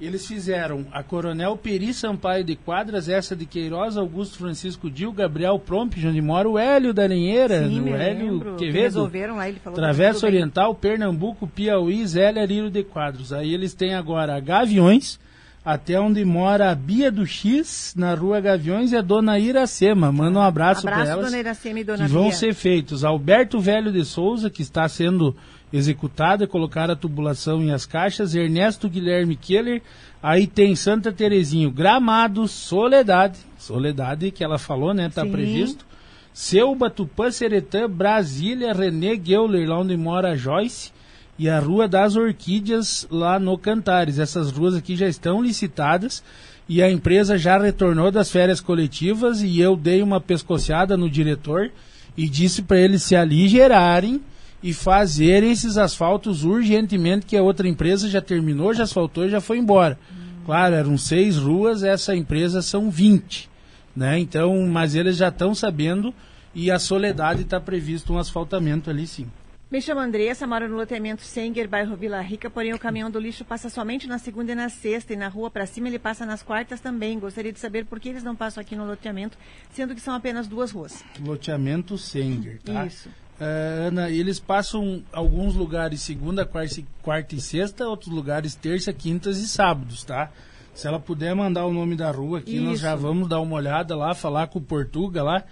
Eles 0.00 0.26
fizeram 0.26 0.84
a 0.92 1.02
Coronel 1.02 1.56
Peri 1.56 1.94
Sampaio 1.94 2.42
de 2.42 2.56
Quadras, 2.56 3.08
essa 3.08 3.36
de 3.36 3.46
Queiroz, 3.46 3.96
Augusto 3.96 4.38
Francisco 4.38 4.90
Dil, 4.90 5.12
Gabriel 5.12 5.58
Prompt, 5.58 6.04
onde 6.06 6.20
mora 6.20 6.48
o 6.48 6.58
Hélio 6.58 6.92
da 6.92 7.06
Linheira, 7.06 7.66
Sim, 7.66 7.80
o 7.80 7.94
Hélio 7.94 8.32
lembro. 8.32 8.56
Quevedo. 8.56 8.82
Resolveram 8.82 9.36
lá, 9.36 9.48
ele 9.48 9.60
falou 9.60 9.78
Travessa 9.78 10.26
Oriental, 10.26 10.74
Pernambuco, 10.74 11.46
Piauí, 11.46 12.04
Zélia 12.06 12.44
Liro 12.44 12.70
de 12.70 12.82
Quadros. 12.82 13.32
Aí 13.32 13.54
eles 13.54 13.72
têm 13.72 13.94
agora 13.94 14.40
Gaviões, 14.40 15.20
até 15.64 15.98
onde 15.98 16.24
mora 16.24 16.72
a 16.72 16.74
Bia 16.74 17.10
do 17.10 17.24
X, 17.24 17.94
na 17.96 18.14
rua 18.14 18.40
Gaviões, 18.40 18.90
e 18.90 18.96
a 18.96 19.00
dona 19.00 19.38
Iracema. 19.38 20.10
Manda 20.10 20.40
um 20.40 20.42
abraço, 20.42 20.86
abraço 20.86 21.02
para 21.04 21.12
elas. 21.12 21.24
Dona 21.26 21.38
Iracema 21.38 21.80
e 21.80 21.84
dona 21.84 22.04
que 22.04 22.10
vão 22.10 22.32
ser 22.32 22.52
feitos. 22.52 23.04
Alberto 23.04 23.60
Velho 23.60 23.92
de 23.92 24.04
Souza, 24.04 24.50
que 24.50 24.60
está 24.60 24.88
sendo 24.88 25.36
executada, 25.76 26.46
colocar 26.46 26.88
a 26.88 26.94
tubulação 26.94 27.60
em 27.60 27.72
as 27.72 27.84
caixas. 27.84 28.34
Ernesto 28.34 28.88
Guilherme 28.88 29.34
Keller. 29.34 29.82
Aí 30.22 30.46
tem 30.46 30.76
Santa 30.76 31.12
Terezinho, 31.12 31.70
Gramado, 31.70 32.46
Soledade. 32.46 33.38
Soledade, 33.58 34.30
que 34.30 34.44
ela 34.44 34.56
falou, 34.56 34.94
né? 34.94 35.08
Está 35.08 35.26
previsto. 35.26 35.84
Seu 36.32 36.74
Batupã, 36.74 37.30
Seretã, 37.30 37.88
Brasília, 37.88 38.72
René 38.72 39.20
Geuler, 39.22 39.68
lá 39.68 39.80
onde 39.80 39.96
mora 39.96 40.30
a 40.30 40.36
Joyce 40.36 40.92
e 41.36 41.48
a 41.48 41.58
Rua 41.58 41.88
das 41.88 42.14
Orquídeas 42.14 43.06
lá 43.10 43.38
no 43.40 43.58
Cantares. 43.58 44.18
Essas 44.18 44.52
ruas 44.52 44.74
aqui 44.74 44.94
já 44.94 45.08
estão 45.08 45.42
licitadas 45.42 46.22
e 46.68 46.82
a 46.82 46.90
empresa 46.90 47.36
já 47.36 47.58
retornou 47.58 48.10
das 48.12 48.30
férias 48.30 48.60
coletivas 48.60 49.42
e 49.42 49.60
eu 49.60 49.76
dei 49.76 50.02
uma 50.02 50.20
pescoceada 50.20 50.96
no 50.96 51.10
diretor 51.10 51.70
e 52.16 52.28
disse 52.28 52.62
para 52.62 52.78
eles 52.78 53.02
se 53.02 53.16
aligerarem 53.16 54.20
e 54.64 54.72
fazerem 54.72 55.50
esses 55.50 55.76
asfaltos 55.76 56.42
urgentemente, 56.42 57.26
que 57.26 57.36
a 57.36 57.42
outra 57.42 57.68
empresa 57.68 58.08
já 58.08 58.22
terminou, 58.22 58.72
já 58.72 58.84
asfaltou 58.84 59.26
e 59.26 59.28
já 59.28 59.38
foi 59.38 59.58
embora. 59.58 59.98
Claro, 60.46 60.74
eram 60.74 60.96
seis 60.96 61.36
ruas, 61.36 61.82
essa 61.82 62.16
empresa 62.16 62.62
são 62.62 62.90
20. 62.90 63.50
Né? 63.94 64.18
Então, 64.18 64.66
mas 64.66 64.94
eles 64.94 65.18
já 65.18 65.28
estão 65.28 65.54
sabendo 65.54 66.14
e 66.54 66.70
a 66.70 66.78
Soledade 66.78 67.42
está 67.42 67.60
previsto 67.60 68.14
um 68.14 68.18
asfaltamento 68.18 68.88
ali 68.88 69.06
sim. 69.06 69.30
Me 69.70 69.82
chamo 69.82 70.00
Andressa, 70.00 70.46
moro 70.46 70.66
no 70.66 70.76
loteamento 70.76 71.20
Senger, 71.20 71.68
bairro 71.68 71.94
Vila 71.94 72.22
Rica, 72.22 72.48
porém 72.48 72.72
o 72.72 72.78
caminhão 72.78 73.10
do 73.10 73.18
lixo 73.18 73.44
passa 73.44 73.68
somente 73.68 74.06
na 74.06 74.18
segunda 74.18 74.52
e 74.52 74.54
na 74.54 74.70
sexta, 74.70 75.12
e 75.12 75.16
na 75.16 75.28
rua 75.28 75.50
para 75.50 75.66
cima 75.66 75.88
ele 75.88 75.98
passa 75.98 76.24
nas 76.24 76.42
quartas 76.42 76.80
também. 76.80 77.18
Gostaria 77.18 77.52
de 77.52 77.60
saber 77.60 77.84
por 77.84 78.00
que 78.00 78.08
eles 78.08 78.22
não 78.22 78.34
passam 78.34 78.62
aqui 78.62 78.74
no 78.74 78.86
loteamento, 78.86 79.36
sendo 79.72 79.94
que 79.94 80.00
são 80.00 80.14
apenas 80.14 80.48
duas 80.48 80.70
ruas. 80.70 81.04
Loteamento 81.20 81.98
Senger, 81.98 82.62
tá? 82.62 82.86
Isso. 82.86 83.10
Uh, 83.40 83.88
Ana, 83.88 84.10
eles 84.10 84.38
passam 84.38 85.02
alguns 85.12 85.54
lugares 85.54 86.00
segunda, 86.00 86.44
quarta, 86.44 86.82
quarta 87.02 87.34
e 87.34 87.40
sexta, 87.40 87.88
outros 87.88 88.12
lugares 88.12 88.54
terça, 88.54 88.92
quintas 88.92 89.38
e 89.38 89.48
sábados, 89.48 90.04
tá? 90.04 90.30
Se 90.72 90.86
ela 90.86 91.00
puder 91.00 91.34
mandar 91.34 91.66
o 91.66 91.72
nome 91.72 91.96
da 91.96 92.10
rua 92.10 92.38
aqui, 92.38 92.56
Isso. 92.56 92.64
nós 92.64 92.80
já 92.80 92.94
vamos 92.94 93.28
dar 93.28 93.40
uma 93.40 93.56
olhada 93.56 93.96
lá, 93.96 94.14
falar 94.14 94.48
com 94.48 94.58
o 94.58 94.62
Portuga 94.62 95.22
lá 95.22 95.44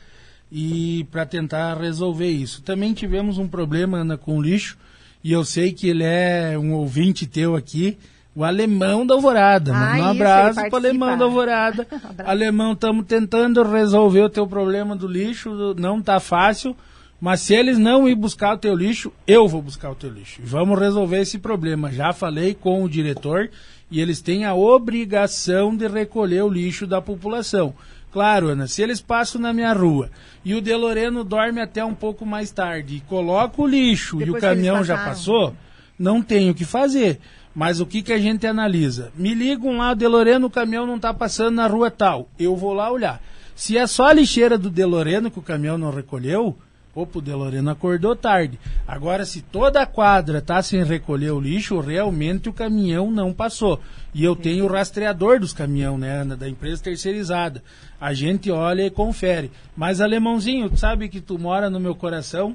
e 0.51 1.07
para 1.11 1.25
tentar 1.25 1.75
resolver 1.81 2.29
isso. 2.29 2.63
Também 2.63 2.93
tivemos 2.93 3.39
um 3.39 3.49
problema 3.49 3.99
Ana, 3.99 4.19
com 4.19 4.41
lixo 4.41 4.77
e 5.25 5.33
eu 5.33 5.45
sei 5.45 5.73
que 5.73 5.89
ele 5.89 6.05
é 6.05 6.59
um 6.59 6.75
ouvinte 6.75 7.27
teu 7.27 7.57
aqui, 7.57 7.97
o 8.35 8.45
alemão 8.45 9.07
da 9.07 9.15
Alvorada. 9.15 9.73
Ah, 9.75 9.97
um 9.99 10.05
abraço 10.05 10.61
para 10.61 10.73
o 10.73 10.77
alemão 10.77 11.17
da 11.17 11.25
Alvorada. 11.25 11.87
alemão, 12.25 12.73
estamos 12.73 13.07
tentando 13.07 13.63
resolver 13.63 14.23
o 14.23 14.29
teu 14.29 14.47
problema 14.47 14.95
do 14.95 15.07
lixo, 15.07 15.75
não 15.79 16.03
tá 16.03 16.21
fácil. 16.21 16.77
Mas 17.23 17.43
se 17.43 17.55
eles 17.55 17.79
não 17.79 18.09
ir 18.09 18.17
buscar 18.17 18.55
o 18.55 18.59
teu 18.59 18.75
lixo, 18.75 19.13
eu 19.29 19.47
vou 19.47 19.63
buscar 19.63 19.93
o 19.93 19.95
teu 19.95 20.11
lixo. 20.11 20.41
E 20.43 20.45
Vamos 20.45 20.77
resolver 20.77 21.21
esse 21.21 21.39
problema. 21.39 21.93
Já 21.93 22.13
falei 22.13 22.53
com 22.53 22.83
o 22.83 22.89
diretor 22.89 23.49
e 23.89 24.01
eles 24.01 24.21
têm 24.21 24.45
a 24.45 24.57
obrigação 24.57 25.77
de 25.77 25.87
recolher 25.87 26.43
o 26.43 26.49
lixo 26.49 26.85
da 26.85 27.01
população. 27.01 27.75
Claro, 28.11 28.49
Ana, 28.49 28.67
se 28.67 28.83
eles 28.83 29.01
passam 29.01 29.41
na 29.41 29.53
minha 29.53 29.73
rua 29.73 30.11
e 30.45 30.53
o 30.53 30.61
Deloreno 30.61 31.23
dorme 31.23 31.61
até 31.61 31.85
um 31.85 31.95
pouco 31.95 32.27
mais 32.27 32.51
tarde 32.51 32.97
e 32.97 33.01
coloca 33.03 33.63
o 33.63 33.69
lixo 33.69 34.17
e 34.17 34.25
o 34.25 34.27
Depois 34.27 34.41
que 34.41 34.47
eles 34.49 34.57
caminhão 34.57 34.83
já 34.83 34.97
passou, 34.97 35.55
não 35.97 36.21
tem 36.21 36.51
o 36.51 36.55
que 36.55 36.65
fazer. 36.65 37.21
Mas 37.55 37.79
o 37.79 37.87
que, 37.87 38.03
que 38.03 38.13
a 38.13 38.19
gente 38.19 38.49
analisa? 38.49 39.13
Me 39.15 39.33
ligam 39.33 39.77
lá, 39.77 39.93
o 39.93 39.95
Deloreno, 39.95 40.49
o 40.49 40.51
caminhão 40.51 40.89
não 40.89 40.97
está 40.97 41.15
passando 41.15 41.55
na 41.55 41.69
rua 41.69 41.89
tal. 41.89 42.29
Eu 42.37 42.57
vou 42.57 42.73
lá 42.73 42.91
olhar. 42.91 43.23
Se 43.55 43.79
é 43.79 43.87
só 43.87 44.09
a 44.09 44.13
lixeira 44.13 44.59
do 44.59 44.69
Deloreno 44.69 45.31
que 45.31 45.39
o 45.39 45.43
caminhão 45.43 45.79
não 45.79 45.93
recolheu, 45.93 46.59
opa, 46.95 47.19
o 47.19 47.23
Deloreno 47.23 47.71
acordou 47.71 48.15
tarde. 48.15 48.59
Agora, 48.87 49.25
se 49.25 49.43
toda 49.43 49.83
a 49.83 49.87
quadra 49.87 50.39
está 50.39 50.63
sem 50.63 50.85
recolher 50.85 51.31
o 51.31 51.41
lixo, 51.41 51.81
realmente 51.81 52.49
o 52.49 52.53
caminhão 52.53 53.11
não 53.11 53.33
passou. 53.33 53.81
E 54.15 54.23
eu 54.23 54.37
tenho 54.37 54.65
o 54.65 54.69
rastreador 54.69 55.41
dos 55.41 55.53
caminhões, 55.53 56.01
né, 56.01 56.21
Ana, 56.21 56.37
da 56.37 56.49
empresa 56.49 56.83
terceirizada. 56.83 57.63
A 58.01 58.13
gente 58.13 58.51
olha 58.51 58.83
e 58.87 58.91
confere. 58.91 59.51
Mas, 59.77 60.01
alemãozinho, 60.01 60.69
tu 60.71 60.77
sabe 60.77 61.09
que 61.09 61.21
tu 61.21 61.39
mora 61.39 61.71
no 61.71 61.81
meu 61.81 61.95
coração 61.95 62.55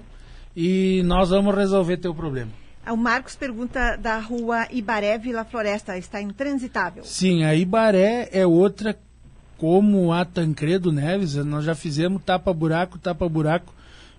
e 0.55 1.01
nós 1.05 1.29
vamos 1.29 1.55
resolver 1.55 1.97
teu 1.97 2.13
problema. 2.13 2.51
O 2.89 2.95
Marcos 2.95 3.35
pergunta 3.35 3.97
da 3.97 4.17
rua 4.17 4.65
Ibaré 4.71 5.17
Vila 5.17 5.43
Floresta, 5.43 5.97
está 5.97 6.21
intransitável. 6.21 7.03
Sim, 7.03 7.43
a 7.43 7.53
Ibaré 7.53 8.29
é 8.31 8.47
outra 8.47 8.97
como 9.57 10.13
a 10.13 10.23
Tancredo 10.23 10.91
Neves, 10.91 11.35
nós 11.35 11.65
já 11.65 11.75
fizemos 11.75 12.21
tapa-buraco, 12.23 12.97
tapa-buraco, 12.97 13.73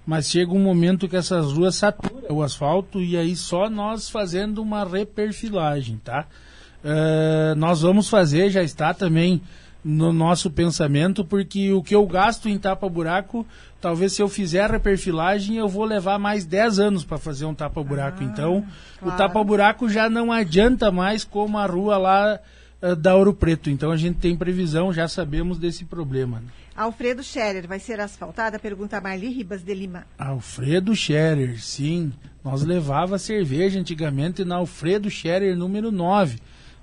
mas 0.08 0.30
chega 0.30 0.52
um 0.52 0.58
momento 0.58 1.06
que 1.06 1.18
essas 1.18 1.52
ruas 1.52 1.74
saturam 1.74 2.34
o 2.34 2.42
asfalto 2.42 2.98
e 2.98 3.14
aí 3.14 3.36
só 3.36 3.68
nós 3.68 4.08
fazendo 4.08 4.62
uma 4.62 4.82
reperfilagem, 4.82 6.00
tá? 6.02 6.24
Eh, 6.82 7.54
nós 7.58 7.82
vamos 7.82 8.08
fazer, 8.08 8.48
já 8.48 8.62
está 8.62 8.94
também 8.94 9.42
no 9.84 10.10
nosso 10.10 10.50
pensamento, 10.50 11.26
porque 11.26 11.74
o 11.74 11.82
que 11.82 11.94
eu 11.94 12.06
gasto 12.06 12.48
em 12.48 12.58
tapa-buraco, 12.58 13.46
talvez 13.82 14.14
se 14.14 14.22
eu 14.22 14.30
fizer 14.30 14.62
a 14.62 14.66
reperfilagem, 14.68 15.56
eu 15.56 15.68
vou 15.68 15.84
levar 15.84 16.18
mais 16.18 16.46
10 16.46 16.78
anos 16.78 17.04
para 17.04 17.18
fazer 17.18 17.44
um 17.44 17.54
tapa-buraco. 17.54 18.24
então, 18.24 18.64
o 19.02 19.02
claro. 19.02 19.18
tapa-buraco 19.18 19.90
já 19.90 20.08
não 20.08 20.32
adianta 20.32 20.90
mais 20.90 21.22
como 21.22 21.58
a 21.58 21.66
rua 21.66 21.98
lá 21.98 22.40
eh, 22.82 22.94
da 22.94 23.14
Ouro 23.16 23.34
Preto. 23.34 23.70
Então, 23.70 23.90
a 23.90 23.96
gente 23.96 24.18
tem 24.18 24.36
previsão, 24.36 24.92
já 24.92 25.08
sabemos 25.08 25.58
desse 25.58 25.84
problema. 25.84 26.40
né? 26.40 26.46
Alfredo 26.76 27.24
Scherer, 27.24 27.66
vai 27.66 27.80
ser 27.80 27.98
asfaltada? 27.98 28.56
Pergunta 28.56 28.96
a 28.96 29.00
Marli 29.00 29.28
Ribas 29.28 29.62
de 29.62 29.74
Lima. 29.74 30.06
Alfredo 30.16 30.94
Scherer, 30.94 31.60
sim. 31.60 32.12
Nós 32.44 32.62
levava 32.62 33.18
cerveja 33.18 33.80
antigamente 33.80 34.44
na 34.44 34.56
Alfredo 34.56 35.10
Scherer 35.10 35.56
número 35.56 35.90
9, 35.90 36.38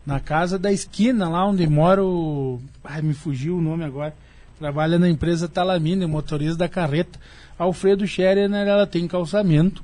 na 0.06 0.20
casa 0.20 0.60
da 0.60 0.70
esquina, 0.72 1.30
lá 1.30 1.46
onde 1.48 1.66
mora 1.66 2.04
o. 2.04 2.60
Ai, 2.84 3.02
me 3.02 3.14
fugiu 3.14 3.58
o 3.58 3.62
nome 3.62 3.86
agora. 3.86 4.14
Trabalha 4.60 5.00
na 5.00 5.10
empresa 5.10 5.48
Talamina, 5.48 6.08
motorista 6.08 6.58
da 6.58 6.70
carreta. 6.70 7.18
Alfredo 7.58 8.06
Scherer, 8.06 8.50
né, 8.50 8.68
ela 8.68 8.86
tem 8.86 9.08
calçamento, 9.08 9.82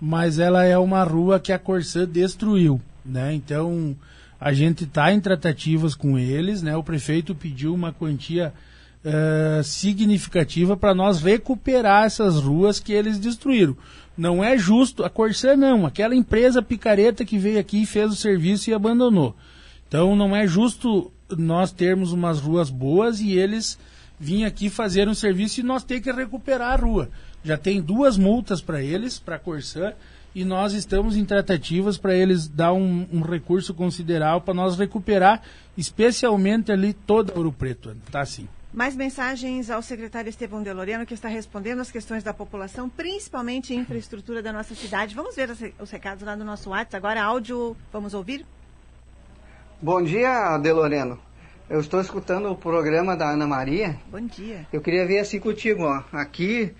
mas 0.00 0.38
ela 0.38 0.64
é 0.64 0.78
uma 0.78 1.04
rua 1.04 1.38
que 1.38 1.52
a 1.52 1.58
Corsã 1.58 2.06
destruiu, 2.06 2.80
né? 3.04 3.34
Então, 3.34 3.94
a 4.40 4.52
gente 4.52 4.84
está 4.84 5.12
em 5.12 5.20
tratativas 5.20 5.94
com 5.94 6.18
eles, 6.18 6.62
né? 6.62 6.76
O 6.76 6.82
prefeito 6.82 7.34
pediu 7.34 7.74
uma 7.74 7.92
quantia 7.92 8.52
eh, 9.04 9.60
significativa 9.62 10.76
para 10.76 10.94
nós 10.94 11.20
recuperar 11.20 12.04
essas 12.04 12.40
ruas 12.40 12.80
que 12.80 12.92
eles 12.92 13.18
destruíram. 13.18 13.76
Não 14.16 14.42
é 14.42 14.56
justo, 14.56 15.04
a 15.04 15.10
Corsã 15.10 15.56
não, 15.56 15.84
aquela 15.84 16.14
empresa 16.14 16.62
picareta 16.62 17.24
que 17.24 17.36
veio 17.36 17.58
aqui 17.58 17.82
e 17.82 17.86
fez 17.86 18.10
o 18.10 18.16
serviço 18.16 18.70
e 18.70 18.74
abandonou. 18.74 19.36
Então 19.86 20.16
não 20.16 20.34
é 20.34 20.46
justo 20.46 21.12
nós 21.36 21.70
termos 21.70 22.12
umas 22.12 22.40
ruas 22.40 22.70
boas 22.70 23.20
e 23.20 23.32
eles 23.32 23.78
virem 24.18 24.46
aqui 24.46 24.70
fazer 24.70 25.06
um 25.08 25.14
serviço 25.14 25.60
e 25.60 25.64
nós 25.64 25.84
ter 25.84 26.00
que 26.00 26.10
recuperar 26.10 26.72
a 26.72 26.82
rua. 26.82 27.10
Já 27.44 27.58
tem 27.58 27.82
duas 27.82 28.16
multas 28.16 28.62
para 28.62 28.82
eles, 28.82 29.18
para 29.18 29.36
a 29.36 29.38
Corsã, 29.38 29.92
e 30.34 30.44
nós 30.44 30.72
estamos 30.72 31.16
em 31.16 31.24
tratativas 31.24 31.96
para 31.96 32.14
eles 32.14 32.48
dar 32.48 32.72
um, 32.72 33.06
um 33.12 33.20
recurso 33.20 33.72
considerável 33.72 34.40
para 34.40 34.52
nós 34.54 34.76
recuperar, 34.76 35.42
especialmente 35.76 36.72
ali 36.72 36.92
toda 36.92 37.32
Ouro 37.36 37.52
Preto. 37.52 37.96
Tá 38.10 38.20
assim. 38.20 38.48
Mais 38.72 38.96
mensagens 38.96 39.70
ao 39.70 39.80
secretário 39.80 40.28
Estevão 40.28 40.60
de 40.60 40.72
Loreno, 40.72 41.06
que 41.06 41.14
está 41.14 41.28
respondendo 41.28 41.78
as 41.80 41.92
questões 41.92 42.24
da 42.24 42.34
população, 42.34 42.88
principalmente 42.88 43.72
infraestrutura 43.72 44.42
da 44.42 44.52
nossa 44.52 44.74
cidade. 44.74 45.14
Vamos 45.14 45.36
ver 45.36 45.48
os 45.50 45.60
re- 45.60 45.74
os 45.78 45.90
recados 45.92 46.24
lá 46.24 46.34
do 46.34 46.44
nosso 46.44 46.70
WhatsApp. 46.70 46.96
Agora, 46.96 47.22
áudio, 47.22 47.76
vamos 47.92 48.14
ouvir? 48.14 48.44
Bom 49.80 50.02
dia, 50.02 50.58
Deloreno. 50.58 51.18
Eu 51.70 51.78
estou 51.80 52.00
escutando 52.00 52.50
o 52.50 52.56
programa 52.56 53.16
da 53.16 53.30
Ana 53.30 53.46
Maria. 53.46 53.96
Bom 54.10 54.20
dia. 54.20 54.66
Eu 54.72 54.80
queria 54.80 55.06
ver 55.06 55.20
assim 55.20 55.38
contigo, 55.38 55.84
ó. 55.84 56.02
Aqui 56.12 56.74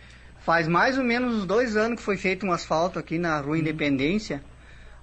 faz 0.44 0.68
mais 0.68 0.98
ou 0.98 1.04
menos 1.04 1.34
uns 1.36 1.46
dois 1.46 1.76
anos 1.76 1.98
que 1.98 2.04
foi 2.04 2.16
feito 2.16 2.44
um 2.44 2.52
asfalto 2.52 2.98
aqui 2.98 3.18
na 3.18 3.40
Rua 3.40 3.58
Independência, 3.58 4.42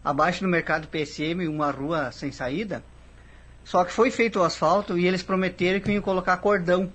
abaixo 0.04 0.42
do 0.42 0.48
Mercado 0.48 0.88
PSM, 0.88 1.48
uma 1.48 1.72
rua 1.72 2.12
sem 2.12 2.32
saída. 2.32 2.84
Só 3.64 3.84
que 3.84 3.92
foi 3.92 4.10
feito 4.12 4.40
o 4.40 4.44
asfalto 4.44 4.98
e 4.98 5.08
eles 5.08 5.24
prometeram 5.24 5.80
que 5.80 5.92
iam 5.92 6.02
colocar 6.02 6.38
cordão. 6.38 6.92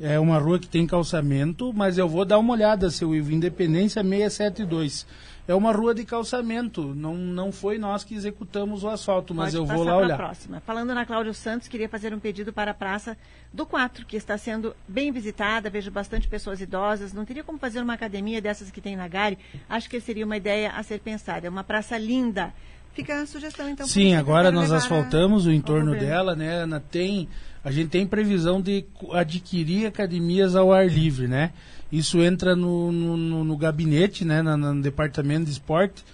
É 0.00 0.18
uma 0.18 0.38
rua 0.38 0.58
que 0.58 0.68
tem 0.68 0.86
calçamento, 0.86 1.72
mas 1.72 1.98
eu 1.98 2.08
vou 2.08 2.24
dar 2.24 2.38
uma 2.38 2.52
olhada, 2.52 2.90
seu 2.90 3.14
Ivo. 3.14 3.32
Independência 3.32 4.02
672. 4.02 5.06
É 5.48 5.54
uma 5.54 5.72
rua 5.72 5.94
de 5.94 6.04
calçamento, 6.04 6.94
não, 6.94 7.14
não 7.14 7.50
foi 7.50 7.78
nós 7.78 8.04
que 8.04 8.14
executamos 8.14 8.84
o 8.84 8.88
asfalto, 8.88 9.34
mas 9.34 9.54
Pode 9.54 9.56
eu 9.56 9.64
vou 9.64 9.82
lá 9.82 9.96
olhar. 9.96 10.16
Próxima. 10.18 10.60
Falando 10.60 10.94
na 10.94 11.06
Cláudio 11.06 11.32
Santos, 11.32 11.68
queria 11.68 11.88
fazer 11.88 12.12
um 12.12 12.18
pedido 12.18 12.52
para 12.52 12.72
a 12.72 12.74
Praça 12.74 13.16
do 13.50 13.64
4, 13.64 14.04
que 14.04 14.14
está 14.14 14.36
sendo 14.36 14.76
bem 14.86 15.10
visitada, 15.10 15.70
vejo 15.70 15.90
bastante 15.90 16.28
pessoas 16.28 16.60
idosas. 16.60 17.14
Não 17.14 17.24
teria 17.24 17.42
como 17.42 17.58
fazer 17.58 17.80
uma 17.80 17.94
academia 17.94 18.42
dessas 18.42 18.70
que 18.70 18.78
tem 18.78 18.94
na 18.94 19.08
Gare? 19.08 19.38
Acho 19.70 19.88
que 19.88 19.98
seria 20.00 20.26
uma 20.26 20.36
ideia 20.36 20.70
a 20.72 20.82
ser 20.82 21.00
pensada. 21.00 21.46
É 21.46 21.50
uma 21.50 21.64
praça 21.64 21.96
linda. 21.96 22.52
Fica 22.98 23.22
a 23.22 23.26
sugestão, 23.26 23.68
então. 23.70 23.86
Sim, 23.86 24.16
agora 24.16 24.50
nós 24.50 24.64
levar 24.64 24.74
a- 24.74 24.78
asfaltamos 24.78 25.46
o 25.46 25.52
entorno 25.52 25.92
dela, 25.94 26.34
né, 26.34 26.62
Ana? 26.62 26.80
Tem, 26.80 27.28
a 27.64 27.70
gente 27.70 27.90
tem 27.90 28.04
previsão 28.04 28.60
de 28.60 28.84
adquirir 29.12 29.86
academias 29.86 30.56
ao 30.56 30.72
ar 30.72 30.88
livre, 30.88 31.28
né? 31.28 31.52
Isso 31.92 32.20
entra 32.20 32.56
no, 32.56 32.90
no, 32.90 33.16
no- 33.16 33.44
no 33.44 33.56
gabinete, 33.56 34.24
né, 34.24 34.42
na- 34.42 34.56
no 34.56 34.82
departamento 34.82 35.44
de 35.44 35.52
esporte, 35.52 36.04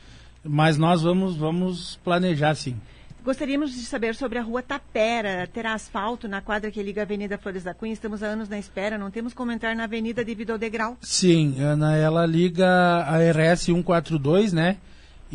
mas 0.44 0.76
nós 0.76 1.00
vamos, 1.00 1.34
vamos 1.36 1.96
planejar 2.04 2.54
sim. 2.54 2.76
Gostaríamos 3.24 3.72
de 3.72 3.80
saber 3.80 4.14
sobre 4.14 4.38
a 4.38 4.42
rua 4.42 4.60
Tapera. 4.62 5.48
Terá 5.50 5.72
asfalto 5.72 6.28
na 6.28 6.42
quadra 6.42 6.70
que 6.70 6.82
liga 6.82 7.00
a 7.00 7.04
Avenida 7.04 7.38
Flores 7.38 7.62
da 7.64 7.72
Cunha? 7.72 7.94
Estamos 7.94 8.22
há 8.22 8.26
anos 8.26 8.50
na 8.50 8.58
espera, 8.58 8.98
não 8.98 9.10
temos 9.10 9.32
como 9.32 9.50
entrar 9.50 9.74
na 9.74 9.84
avenida 9.84 10.22
devido 10.22 10.50
ao 10.50 10.58
degrau. 10.58 10.98
Sim, 11.00 11.58
Ana, 11.58 11.96
ela 11.96 12.26
liga 12.26 12.68
a 13.08 13.16
RS 13.32 13.62
142, 13.64 14.52
né? 14.52 14.76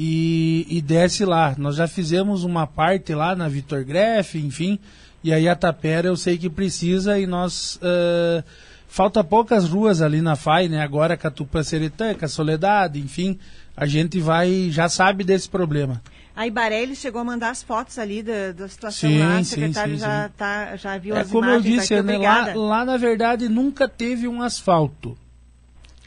E, 0.02 0.66
e 0.70 0.82
desce 0.82 1.26
lá. 1.26 1.56
Nós 1.58 1.76
já 1.76 1.86
fizemos 1.86 2.46
uma 2.46 2.66
parte 2.66 3.14
lá 3.14 3.36
na 3.36 3.50
Vitor 3.50 3.84
Greff, 3.84 4.40
enfim. 4.40 4.80
E 5.22 5.34
aí 5.34 5.50
a 5.50 5.56
Tapera 5.58 6.08
eu 6.08 6.16
sei 6.16 6.38
que 6.38 6.50
precisa 6.50 7.20
e 7.20 7.28
nós 7.28 7.78
ah, 7.84 8.42
falta 8.88 9.22
poucas 9.24 9.68
ruas 9.68 10.02
ali 10.02 10.22
na 10.22 10.38
FAI, 10.38 10.70
né? 10.70 10.82
Agora 10.82 11.18
Catupa-Seretã, 11.18 12.16
Soledade, 12.30 13.00
enfim, 13.00 13.38
a 13.76 13.86
gente 13.86 14.22
vai, 14.22 14.70
já 14.72 14.88
sabe 14.88 15.26
desse 15.26 15.50
problema. 15.50 16.02
A 16.34 16.48
Ibarelli 16.48 16.96
chegou 16.96 17.20
a 17.20 17.24
mandar 17.26 17.50
as 17.50 17.62
fotos 17.62 18.00
ali 18.00 18.24
da, 18.24 18.54
da 18.54 18.70
situação 18.70 19.10
Sim, 19.10 19.20
lá, 19.20 19.40
o 19.42 19.44
secretário 19.44 19.96
sim, 19.96 20.00
já, 20.00 20.28
sim. 20.28 20.34
Tá, 20.38 20.76
já 20.78 20.98
viu 20.98 21.16
É 21.18 21.20
as 21.20 21.30
como 21.30 21.46
eu 21.46 21.56
imagens 21.56 21.82
disse, 21.82 21.94
aqui, 21.94 22.04
né, 22.04 22.18
lá, 22.18 22.54
lá 22.54 22.86
na 22.86 22.96
verdade 22.96 23.50
nunca 23.50 23.90
teve 23.90 24.30
um 24.30 24.42
asfalto. 24.42 25.18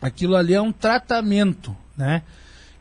Aquilo 0.00 0.34
ali 0.34 0.54
é 0.54 0.62
um 0.62 0.72
tratamento, 0.72 1.76
né? 1.94 2.22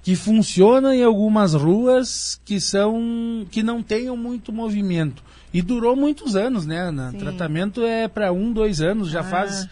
Que 0.03 0.15
funciona 0.15 0.95
em 0.95 1.03
algumas 1.03 1.53
ruas 1.53 2.41
que 2.43 2.59
são 2.59 3.45
que 3.51 3.61
não 3.61 3.83
tenham 3.83 4.17
muito 4.17 4.51
movimento. 4.51 5.23
E 5.53 5.61
durou 5.61 5.95
muitos 5.95 6.35
anos, 6.35 6.65
né, 6.65 6.79
Ana? 6.79 7.11
Sim. 7.11 7.17
Tratamento 7.19 7.83
é 7.85 8.07
para 8.07 8.31
um, 8.31 8.51
dois 8.51 8.81
anos, 8.81 9.09
já 9.09 9.19
Ah. 9.19 9.23
faz 9.23 9.67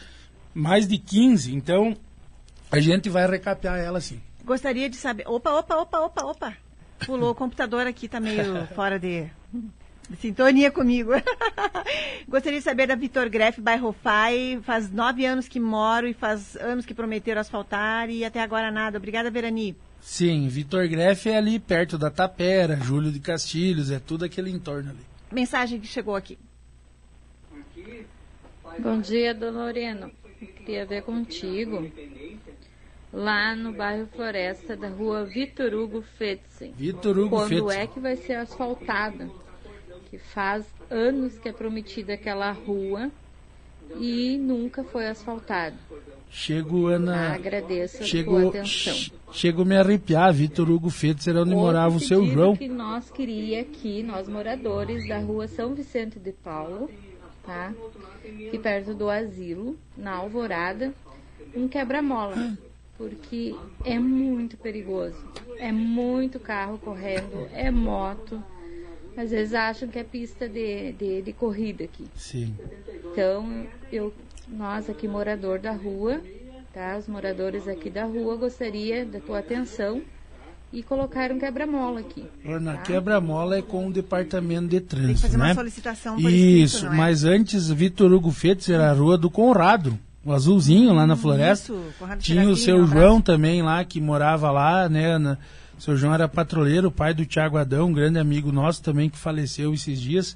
mais 0.54 0.88
de 0.88 0.98
15. 0.98 1.56
Então, 1.56 1.96
a 2.72 2.80
gente 2.80 3.10
vai 3.10 3.26
recapear 3.28 3.80
ela 3.80 4.00
sim. 4.02 4.20
Gostaria 4.46 4.90
de 4.90 4.98
saber. 4.98 5.24
Opa, 5.28 5.52
opa, 5.54 5.76
opa, 5.78 6.00
opa, 6.02 6.26
opa. 6.26 6.54
Pulou 7.06 7.32
o 7.32 7.36
computador 7.36 7.88
aqui, 7.88 8.08
tá 8.08 8.20
meio 8.20 8.68
fora 8.76 9.00
de, 9.00 9.26
de 10.10 10.18
sintonia 10.20 10.70
comigo. 10.70 11.12
Gostaria 12.28 12.60
de 12.60 12.64
saber 12.64 12.88
da 12.88 12.96
Vitor 12.96 13.30
Greff, 13.30 13.60
bairro 13.62 13.96
Fai. 14.04 14.60
Faz 14.64 14.92
nove 14.92 15.26
anos 15.26 15.48
que 15.48 15.60
moro 15.60 16.08
e 16.08 16.14
faz 16.14 16.56
anos 16.58 16.86
que 16.86 16.94
prometeram 16.94 17.42
asfaltar 17.42 18.10
e 18.10 18.24
até 18.26 18.42
agora 18.42 18.70
nada. 18.70 18.98
Obrigada, 18.98 19.32
Verani. 19.32 19.76
Sim, 20.02 20.48
Vitor 20.48 20.88
Greff 20.88 21.30
é 21.30 21.38
ali 21.38 21.60
perto 21.60 21.98
da 21.98 22.10
Tapera, 22.10 22.76
Júlio 22.78 23.12
de 23.12 23.20
Castilhos, 23.20 23.92
é 23.92 24.00
tudo 24.00 24.26
aquele 24.26 24.50
entorno 24.50 24.92
ali. 24.92 25.06
Mensagem 25.32 25.80
que 25.80 25.88
chegou 25.88 26.16
aqui. 26.16 26.38
Bom 28.80 29.00
dia, 29.02 29.34
Dona 29.34 29.66
Lorena. 29.66 30.12
Queria 30.40 30.86
ver 30.86 31.04
contigo. 31.04 31.92
Lá 33.12 33.56
no 33.56 33.74
bairro 33.74 34.08
Floresta, 34.08 34.76
da 34.76 34.88
rua 34.88 35.26
Vitor 35.26 35.74
Hugo 35.74 36.02
Fetzen. 36.02 36.72
Vitor 36.78 37.18
Hugo 37.18 37.30
Quando 37.36 37.50
Fetzen. 37.50 37.82
é 37.82 37.88
que 37.88 38.00
vai 38.00 38.16
ser 38.16 38.34
asfaltada? 38.36 39.30
Que 40.10 40.18
faz 40.18 40.66
anos 40.90 41.38
que 41.38 41.50
é 41.50 41.52
prometida 41.52 42.14
aquela 42.14 42.52
rua 42.52 43.12
e 44.00 44.38
nunca 44.38 44.84
foi 44.84 45.08
asfaltada. 45.08 45.76
Chego, 46.32 46.88
Ana. 46.88 47.34
Agradeço 47.34 48.04
a 48.04 48.06
Chegou, 48.06 48.40
sua 48.42 48.50
atenção. 48.50 48.94
ch- 48.94 49.12
chegou 49.32 49.64
a 49.64 49.68
me 49.68 49.76
arrepiar, 49.78 50.32
Vitor 50.34 50.70
Hugo 50.70 50.90
Fetzer, 50.90 51.34
onde 51.36 51.50
Outro 51.54 51.58
morava 51.66 51.96
o 51.96 52.00
seu 52.00 52.26
João. 52.26 52.56
que 52.56 52.68
nós 52.68 53.10
queria 53.10 53.62
aqui, 53.62 54.04
nós 54.04 54.28
moradores 54.30 55.08
da 55.08 55.18
rua 55.20 55.48
São 55.48 55.74
Vicente 55.74 56.20
de 56.20 56.32
Paulo, 56.32 56.90
tá? 57.44 57.74
Aqui 58.48 58.60
perto 58.60 58.94
do 58.94 59.10
asilo, 59.10 59.76
na 59.98 60.14
Alvorada, 60.16 60.94
um 61.56 61.68
quebra-mola, 61.68 62.56
porque 62.98 63.56
é 63.84 63.98
muito 63.98 64.56
perigoso. 64.56 65.18
É 65.58 65.72
muito 65.72 66.40
carro 66.40 66.78
correndo, 66.78 67.50
é 67.54 67.72
moto. 67.72 68.42
Às 69.18 69.32
vezes 69.32 69.54
acham 69.54 69.90
que 69.90 70.00
é 70.00 70.04
pista 70.04 70.48
de, 70.48 70.94
de, 70.94 71.22
de 71.24 71.34
corrida 71.34 71.84
aqui. 71.84 72.06
Sim. 72.16 72.56
Então, 73.12 73.66
eu, 73.92 74.14
nós 74.50 74.90
aqui 74.90 75.08
morador 75.08 75.60
da 75.60 75.72
rua, 75.72 76.22
tá? 76.74 76.98
Os 76.98 77.08
moradores 77.08 77.68
aqui 77.68 77.90
da 77.90 78.06
rua 78.06 78.36
gostaria 78.36 79.06
da 79.06 79.20
tua 79.20 79.40
atenção 79.40 80.02
e 80.72 80.84
colocar 80.84 81.32
um 81.32 81.40
quebra-mola 81.40 82.00
aqui. 82.00 82.26
Na 82.44 82.74
tá? 82.74 82.82
quebra-mola 82.82 83.58
é 83.58 83.62
com 83.62 83.88
o 83.88 83.92
departamento 83.94 84.68
de 84.68 84.80
Tem 84.80 84.82
que 84.82 84.96
trânsito, 84.96 85.22
fazer 85.22 85.38
uma 85.38 85.48
né? 85.48 85.54
solicitação 85.56 86.16
por 86.22 86.32
Isso, 86.32 86.76
escrito, 86.78 86.94
é? 86.94 86.98
mas 86.98 87.24
antes, 87.24 87.70
Vitor 87.70 88.12
Hugo 88.12 88.32
Fetzer 88.32 88.76
era 88.76 88.92
a 88.92 88.94
rua 88.94 89.18
do 89.18 89.30
Conrado, 89.30 89.98
o 90.24 90.32
azulzinho 90.32 90.94
lá 90.94 91.08
na 91.08 91.16
floresta. 91.16 91.74
Isso, 91.74 91.84
Conrado 91.98 92.20
Tinha 92.20 92.48
o 92.48 92.56
seu 92.56 92.84
abraço. 92.84 92.94
João 92.94 93.22
também 93.22 93.62
lá, 93.62 93.84
que 93.84 94.00
morava 94.00 94.52
lá, 94.52 94.88
né? 94.88 95.18
Na, 95.18 95.38
o 95.78 95.82
seu 95.82 95.96
João 95.96 96.14
era 96.14 96.28
patrulheiro, 96.28 96.92
pai 96.92 97.14
do 97.14 97.26
Tiago 97.26 97.58
Adão, 97.58 97.88
um 97.88 97.94
grande 97.94 98.20
amigo 98.20 98.52
nosso 98.52 98.84
também 98.84 99.10
que 99.10 99.18
faleceu 99.18 99.74
esses 99.74 100.00
dias. 100.00 100.36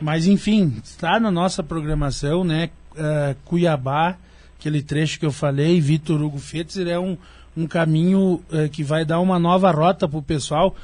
Mas 0.00 0.26
enfim, 0.26 0.80
está 0.84 1.18
na 1.18 1.30
nossa 1.30 1.62
programação, 1.62 2.44
né? 2.44 2.70
Ah, 2.98 3.34
Cuiabá, 3.44 4.16
aquele 4.58 4.82
trecho 4.82 5.18
que 5.18 5.26
eu 5.26 5.32
falei, 5.32 5.80
Vitor 5.80 6.20
Hugo 6.22 6.38
Fetzer 6.38 6.88
é 6.88 6.98
um, 6.98 7.16
um 7.56 7.66
caminho 7.66 8.42
eh, 8.52 8.68
que 8.68 8.82
vai 8.82 9.04
dar 9.04 9.20
uma 9.20 9.38
nova 9.38 9.70
rota 9.70 10.08
para 10.08 10.18
o 10.18 10.22
pessoal, 10.22 10.74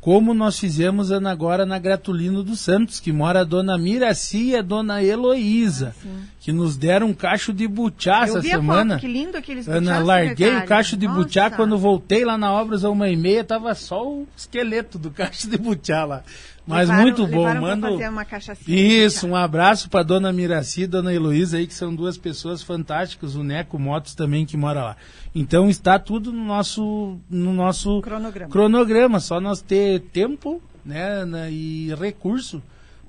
como 0.00 0.34
nós 0.34 0.58
fizemos 0.58 1.12
agora 1.12 1.64
na 1.64 1.78
Gratulino 1.78 2.42
dos 2.42 2.60
Santos, 2.60 2.98
que 2.98 3.12
mora 3.12 3.40
a 3.40 3.44
dona 3.44 3.78
Miraci 3.78 4.50
e 4.50 4.56
a 4.56 4.62
dona 4.62 5.02
Heloísa, 5.02 5.94
que 6.42 6.50
nos 6.50 6.76
deram 6.76 7.06
um 7.06 7.14
cacho 7.14 7.52
de 7.52 7.68
butiá 7.68 8.18
Eu 8.18 8.22
essa 8.24 8.40
vi 8.40 8.48
semana. 8.48 8.96
a 8.96 8.98
foto, 8.98 9.06
que 9.06 9.12
lindo 9.12 9.36
aqueles 9.36 9.68
Ana, 9.68 9.78
butiás, 9.78 10.04
larguei 10.04 10.56
o 10.56 10.64
cacho 10.66 10.96
de 10.96 11.06
Nossa. 11.06 11.18
butiá 11.20 11.50
quando 11.52 11.78
voltei 11.78 12.24
lá 12.24 12.36
na 12.36 12.52
Obras 12.52 12.84
a 12.84 12.90
uma 12.90 13.08
e 13.08 13.16
meia, 13.16 13.44
tava 13.44 13.72
só 13.76 14.04
o 14.04 14.26
esqueleto 14.36 14.98
do 14.98 15.12
cacho 15.12 15.48
de 15.48 15.56
butiá 15.56 16.04
lá. 16.04 16.24
Mas 16.66 16.88
Levaram- 16.88 17.02
muito 17.02 17.26
bom, 17.28 17.54
mando. 17.60 18.24
cachaçinha. 18.28 18.76
Isso, 19.06 19.26
um 19.28 19.36
abraço 19.36 19.88
para 19.88 20.02
dona 20.02 20.32
Miraci 20.32 20.82
e 20.82 20.86
dona 20.88 21.14
Heloísa 21.14 21.58
aí, 21.58 21.66
que 21.68 21.74
são 21.74 21.94
duas 21.94 22.18
pessoas 22.18 22.60
fantásticas, 22.60 23.36
o 23.36 23.44
Neco 23.44 23.78
Motos 23.78 24.14
também 24.16 24.44
que 24.44 24.56
mora 24.56 24.82
lá. 24.82 24.96
Então 25.32 25.68
está 25.68 25.96
tudo 25.96 26.32
no 26.32 26.44
nosso 26.44 27.18
no 27.30 27.52
nosso 27.52 28.00
Cronograma. 28.02 28.50
cronograma, 28.50 29.20
só 29.20 29.40
nós 29.40 29.60
ter 29.62 30.00
tempo, 30.12 30.60
né, 30.84 31.24
e 31.52 31.94
recurso 32.00 32.60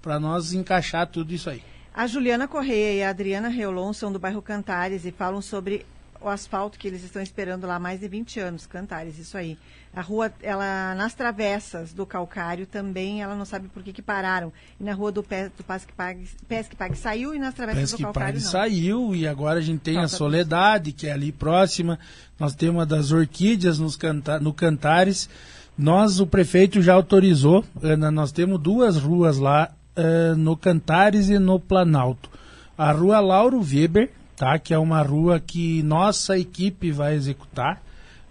para 0.03 0.19
nós 0.19 0.53
encaixar 0.53 1.07
tudo 1.07 1.33
isso 1.33 1.49
aí. 1.49 1.61
A 1.93 2.07
Juliana 2.07 2.47
Correia 2.47 2.93
e 2.95 3.03
a 3.03 3.09
Adriana 3.09 3.49
Reolon 3.49 3.93
são 3.93 4.11
do 4.11 4.17
bairro 4.17 4.41
Cantares 4.41 5.05
e 5.05 5.11
falam 5.11 5.41
sobre 5.41 5.85
o 6.19 6.27
asfalto 6.27 6.79
que 6.79 6.87
eles 6.87 7.03
estão 7.03 7.21
esperando 7.21 7.67
lá 7.67 7.75
há 7.75 7.79
mais 7.79 7.99
de 7.99 8.07
20 8.07 8.39
anos, 8.39 8.65
Cantares, 8.65 9.19
isso 9.19 9.37
aí. 9.37 9.57
A 9.93 10.01
rua, 10.01 10.33
ela 10.41 10.95
nas 10.95 11.13
travessas 11.13 11.93
do 11.93 12.05
Calcário 12.05 12.65
também, 12.65 13.21
ela 13.21 13.35
não 13.35 13.45
sabe 13.45 13.67
por 13.67 13.83
que 13.83 13.93
que 13.93 14.01
pararam. 14.01 14.51
E 14.79 14.83
na 14.83 14.93
rua 14.93 15.11
do, 15.11 15.21
Pes, 15.21 15.51
do 15.55 15.63
Pesque 15.63 15.93
Pague, 15.93 16.27
Pesque 16.47 16.75
Pague 16.75 16.97
saiu 16.97 17.35
e 17.35 17.39
nas 17.39 17.53
travessas 17.53 17.91
Parece 17.91 17.97
do 17.97 18.03
Calcário 18.05 18.33
Pague 18.33 18.43
não. 18.43 18.51
saiu 18.51 19.15
e 19.15 19.27
agora 19.27 19.59
a 19.59 19.61
gente 19.61 19.81
tem 19.81 19.99
a 19.99 20.07
Soledade, 20.07 20.93
que 20.93 21.05
é 21.05 21.11
ali 21.11 21.31
próxima. 21.31 21.99
Nós 22.39 22.55
temos 22.55 22.77
uma 22.77 22.85
das 22.87 23.11
orquídeas 23.11 23.77
nos 23.77 23.95
canta 23.95 24.39
no 24.39 24.51
Cantares. 24.51 25.29
Nós, 25.77 26.19
o 26.19 26.25
prefeito 26.25 26.81
já 26.81 26.93
autorizou, 26.93 27.63
Ana, 27.81 28.09
nós 28.09 28.31
temos 28.31 28.59
duas 28.59 28.97
ruas 28.97 29.37
lá, 29.37 29.71
eh, 29.95 30.33
no 30.35 30.57
Cantares 30.57 31.29
e 31.29 31.37
no 31.37 31.59
Planalto. 31.59 32.29
A 32.77 32.91
rua 32.91 33.19
Lauro 33.19 33.59
Weber, 33.61 34.09
tá? 34.35 34.57
que 34.57 34.73
é 34.73 34.77
uma 34.77 35.01
rua 35.01 35.39
que 35.39 35.83
nossa 35.83 36.37
equipe 36.37 36.91
vai 36.91 37.15
executar. 37.15 37.81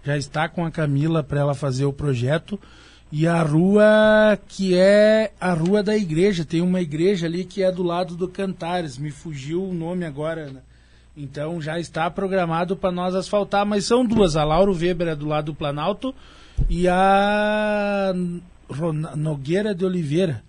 Já 0.03 0.17
está 0.17 0.49
com 0.49 0.65
a 0.65 0.71
Camila 0.71 1.23
para 1.23 1.39
ela 1.39 1.53
fazer 1.53 1.85
o 1.85 1.93
projeto. 1.93 2.59
E 3.11 3.27
a 3.27 3.41
rua 3.43 4.39
que 4.47 4.75
é 4.75 5.31
a 5.39 5.53
rua 5.53 5.83
da 5.83 5.95
igreja, 5.95 6.43
tem 6.43 6.61
uma 6.61 6.81
igreja 6.81 7.27
ali 7.27 7.45
que 7.45 7.61
é 7.61 7.71
do 7.71 7.83
lado 7.83 8.15
do 8.15 8.27
Cantares, 8.27 8.97
me 8.97 9.11
fugiu 9.11 9.63
o 9.63 9.73
nome 9.73 10.03
agora, 10.03 10.47
Ana. 10.47 10.63
Então 11.15 11.61
já 11.61 11.79
está 11.79 12.09
programado 12.09 12.75
para 12.75 12.91
nós 12.91 13.13
asfaltar, 13.13 13.67
mas 13.67 13.85
são 13.85 14.03
duas, 14.03 14.35
a 14.35 14.43
Lauro 14.43 14.73
Weber 14.73 15.09
é 15.09 15.15
do 15.15 15.27
lado 15.27 15.45
do 15.45 15.53
Planalto 15.53 16.13
e 16.67 16.87
a 16.87 18.13
Nogueira 19.15 19.75
de 19.75 19.85
Oliveira, 19.85 20.43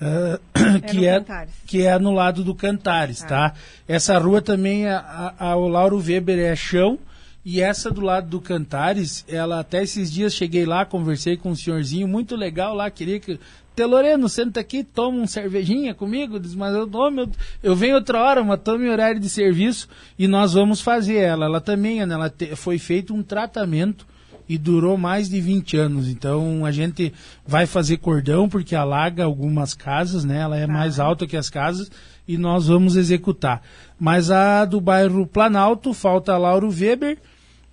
ah, 0.00 0.38
que, 0.90 1.06
é, 1.06 1.18
Cantares. 1.20 1.50
que 1.66 1.82
é 1.86 1.98
no 1.98 2.12
lado 2.12 2.42
do 2.44 2.54
Cantares, 2.54 3.20
tá? 3.22 3.54
Essa 3.86 4.18
rua 4.18 4.40
também, 4.40 4.86
a, 4.86 4.98
a, 5.38 5.50
a- 5.50 5.56
o 5.56 5.68
Lauro 5.68 5.98
Weber 5.98 6.38
é 6.38 6.54
chão, 6.56 6.98
e 7.44 7.60
essa 7.60 7.90
do 7.90 8.00
lado 8.02 8.28
do 8.28 8.40
Cantares, 8.40 9.24
ela 9.28 9.60
até 9.60 9.82
esses 9.82 10.12
dias 10.12 10.34
cheguei 10.34 10.66
lá, 10.66 10.84
conversei 10.84 11.36
com 11.36 11.50
um 11.50 11.54
senhorzinho 11.56 12.06
muito 12.06 12.36
legal 12.36 12.74
lá, 12.74 12.90
queria 12.90 13.18
que. 13.20 13.38
Teloreno, 13.74 14.28
senta 14.28 14.60
aqui, 14.60 14.84
toma 14.84 15.16
um 15.18 15.26
cervejinha 15.26 15.94
comigo. 15.94 16.38
Diz, 16.38 16.54
mas 16.54 16.74
eu, 16.74 16.86
não, 16.86 17.10
meu, 17.10 17.30
eu 17.62 17.74
venho 17.74 17.94
outra 17.94 18.20
hora, 18.22 18.44
mas 18.44 18.60
tome 18.60 18.86
horário 18.90 19.18
de 19.18 19.28
serviço 19.30 19.88
e 20.18 20.28
nós 20.28 20.52
vamos 20.52 20.82
fazer 20.82 21.16
ela. 21.16 21.46
Ela 21.46 21.60
também, 21.62 22.00
Ana, 22.02 22.14
ela 22.14 22.28
te- 22.28 22.54
foi 22.56 22.78
feito 22.78 23.14
um 23.14 23.22
tratamento 23.22 24.06
e 24.50 24.58
durou 24.58 24.98
mais 24.98 25.30
de 25.30 25.40
20 25.40 25.76
anos. 25.76 26.08
Então 26.08 26.66
a 26.66 26.72
gente 26.72 27.14
vai 27.46 27.66
fazer 27.66 27.98
cordão 27.98 28.48
porque 28.48 28.74
alaga 28.74 29.22
algumas 29.22 29.74
casas, 29.74 30.24
né? 30.24 30.38
Ela 30.38 30.58
é 30.58 30.66
mais 30.66 30.98
alta 30.98 31.24
que 31.24 31.36
as 31.36 31.48
casas 31.48 31.88
e 32.26 32.36
nós 32.36 32.66
vamos 32.66 32.96
executar. 32.96 33.62
Mas 33.96 34.28
a 34.28 34.64
do 34.64 34.80
bairro 34.80 35.24
Planalto 35.24 35.94
falta 35.94 36.32
a 36.32 36.36
Lauro 36.36 36.68
Weber 36.68 37.16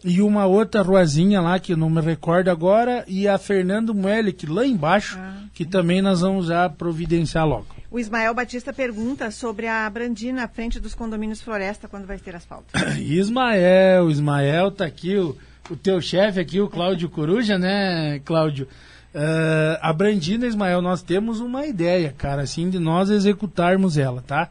e 0.06 0.22
uma 0.22 0.46
outra 0.46 0.84
ruazinha 0.84 1.42
lá 1.42 1.58
que 1.58 1.74
eu 1.74 1.78
não 1.78 1.90
me 1.90 2.00
recordo 2.00 2.50
agora 2.50 3.04
e 3.08 3.28
a 3.28 3.40
Fernando 3.40 3.96
Muelic 3.96 4.46
lá 4.46 4.64
embaixo, 4.64 5.18
que 5.56 5.66
também 5.66 6.00
nós 6.00 6.22
vamos 6.22 6.46
já 6.46 6.70
providenciar 6.70 7.48
logo. 7.48 7.76
O 7.90 7.98
Ismael 7.98 8.36
Batista 8.36 8.72
pergunta 8.72 9.32
sobre 9.32 9.66
a 9.66 9.90
Brandina 9.90 10.44
à 10.44 10.48
frente 10.48 10.80
dos 10.80 10.94
condomínios 10.94 11.42
Floresta, 11.42 11.88
quando 11.88 12.06
vai 12.06 12.20
ter 12.20 12.36
asfalto. 12.36 12.68
Ismael, 13.02 14.12
Ismael 14.12 14.70
tá 14.70 14.86
aqui, 14.86 15.18
o, 15.18 15.36
o 15.70 15.76
teu 15.76 16.02
chefe 16.02 16.40
aqui, 16.40 16.60
o 16.62 16.70
Cláudio 16.70 17.10
Coruja, 17.10 17.58
né, 17.58 18.20
Cláudio? 18.26 18.68
Ah, 19.14 19.80
a 19.82 19.94
Brandina, 19.94 20.46
Ismael, 20.46 20.82
nós 20.82 21.02
temos 21.02 21.40
uma 21.40 21.66
ideia, 21.66 22.14
cara, 22.16 22.44
assim, 22.44 22.70
de 22.70 22.78
nós 22.78 23.10
executarmos 23.10 23.98
ela, 23.98 24.22
tá? 24.22 24.50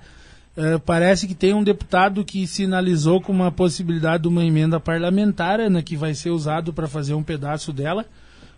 Uh, 0.57 0.81
parece 0.81 1.29
que 1.29 1.35
tem 1.35 1.53
um 1.53 1.63
deputado 1.63 2.25
que 2.25 2.47
sinalizou 2.47 3.21
com 3.21 3.31
uma 3.31 3.53
possibilidade 3.53 4.23
de 4.23 4.29
uma 4.29 4.43
emenda 4.43 4.81
parlamentar, 4.81 5.59
né, 5.71 5.83
que 5.83 5.99
vai 5.99 6.15
ser 6.15 6.31
usado 6.31 6.73
para 6.73 6.89
fazer 6.89 7.13
um 7.13 7.23
pedaço 7.23 7.75
dela, 7.75 8.07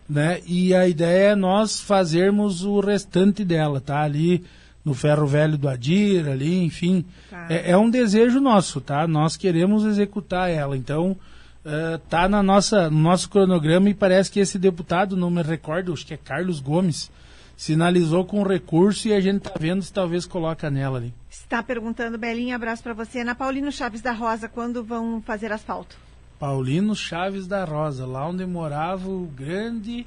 né? 0.09 0.41
E 0.47 0.73
a 0.73 0.87
ideia 0.87 1.33
é 1.33 1.35
nós 1.35 1.81
fazermos 1.81 2.65
o 2.65 2.79
restante 2.79 3.45
dela, 3.45 3.81
tá? 3.81 4.01
Ali 4.01 4.45
no 4.85 4.95
ferro 4.95 5.27
velho 5.27 5.59
do 5.59 5.69
Adir, 5.69 6.29
ali, 6.29 6.65
enfim, 6.65 7.05
tá. 7.29 7.49
é, 7.51 7.73
é, 7.73 7.77
um 7.77 7.91
desejo 7.91 8.41
nosso, 8.41 8.81
tá? 8.81 9.07
Nós 9.09 9.37
queremos 9.37 9.85
executar 9.85 10.49
ela, 10.49 10.77
então 10.77 11.17
uh, 11.69 11.99
tá 12.09 12.29
na 12.29 12.43
nossa, 12.43 12.89
no 12.91 12.99
nosso 12.99 13.29
cronograma 13.29 13.91
e 13.91 13.95
parece 13.95 14.31
que 14.31 14.41
esse 14.41 14.59
deputado, 14.59 15.17
não 15.17 15.31
me 15.31 15.43
recordo, 15.43 15.93
acho 15.93 16.07
que 16.07 16.15
é 16.15 16.17
Carlos 16.17 16.61
Gomes, 16.61 17.11
sinalizou 17.57 18.25
com 18.25 18.43
recurso 18.43 19.09
e 19.09 19.13
a 19.13 19.21
gente 19.21 19.39
está 19.39 19.53
vendo 19.59 19.83
se 19.83 19.93
talvez 19.93 20.25
coloca 20.25 20.71
nela 20.71 20.99
ali. 20.99 21.15
Está 21.31 21.63
perguntando, 21.63 22.17
Belinha, 22.17 22.57
abraço 22.57 22.83
para 22.83 22.95
você. 22.95 23.23
Na 23.23 23.35
Paulino 23.35 23.71
Chaves 23.71 24.01
da 24.01 24.13
Rosa, 24.13 24.49
quando 24.49 24.83
vão 24.83 25.21
fazer 25.21 25.53
asfalto? 25.53 25.97
Paulino 26.39 26.95
Chaves 26.95 27.47
da 27.47 27.65
Rosa, 27.65 28.07
lá 28.07 28.29
onde 28.29 28.47
morava 28.47 29.09
o 29.09 29.27
grande 29.27 30.07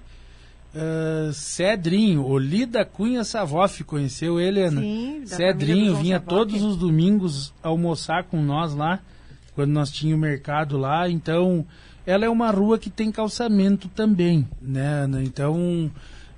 uh, 0.73 1.33
Cedrinho, 1.33 2.25
Olida 2.25 2.85
Cunha 2.85 3.23
Savoff, 3.25 3.83
conheceu 3.83 4.39
ele, 4.39 4.61
Ana? 4.61 4.81
Sim, 4.81 5.23
Cedrinho 5.25 5.95
vinha 5.97 6.19
Savoff. 6.19 6.29
todos 6.29 6.63
os 6.63 6.77
domingos 6.77 7.53
almoçar 7.61 8.23
com 8.23 8.41
nós 8.41 8.73
lá, 8.73 9.01
quando 9.55 9.71
nós 9.71 9.91
tínhamos 9.91 10.27
mercado 10.27 10.77
lá, 10.77 11.09
então 11.09 11.65
ela 12.05 12.25
é 12.25 12.29
uma 12.29 12.49
rua 12.51 12.79
que 12.79 12.89
tem 12.89 13.11
calçamento 13.11 13.87
também, 13.89 14.47
né, 14.61 15.03
Ana? 15.03 15.23
Então 15.23 15.91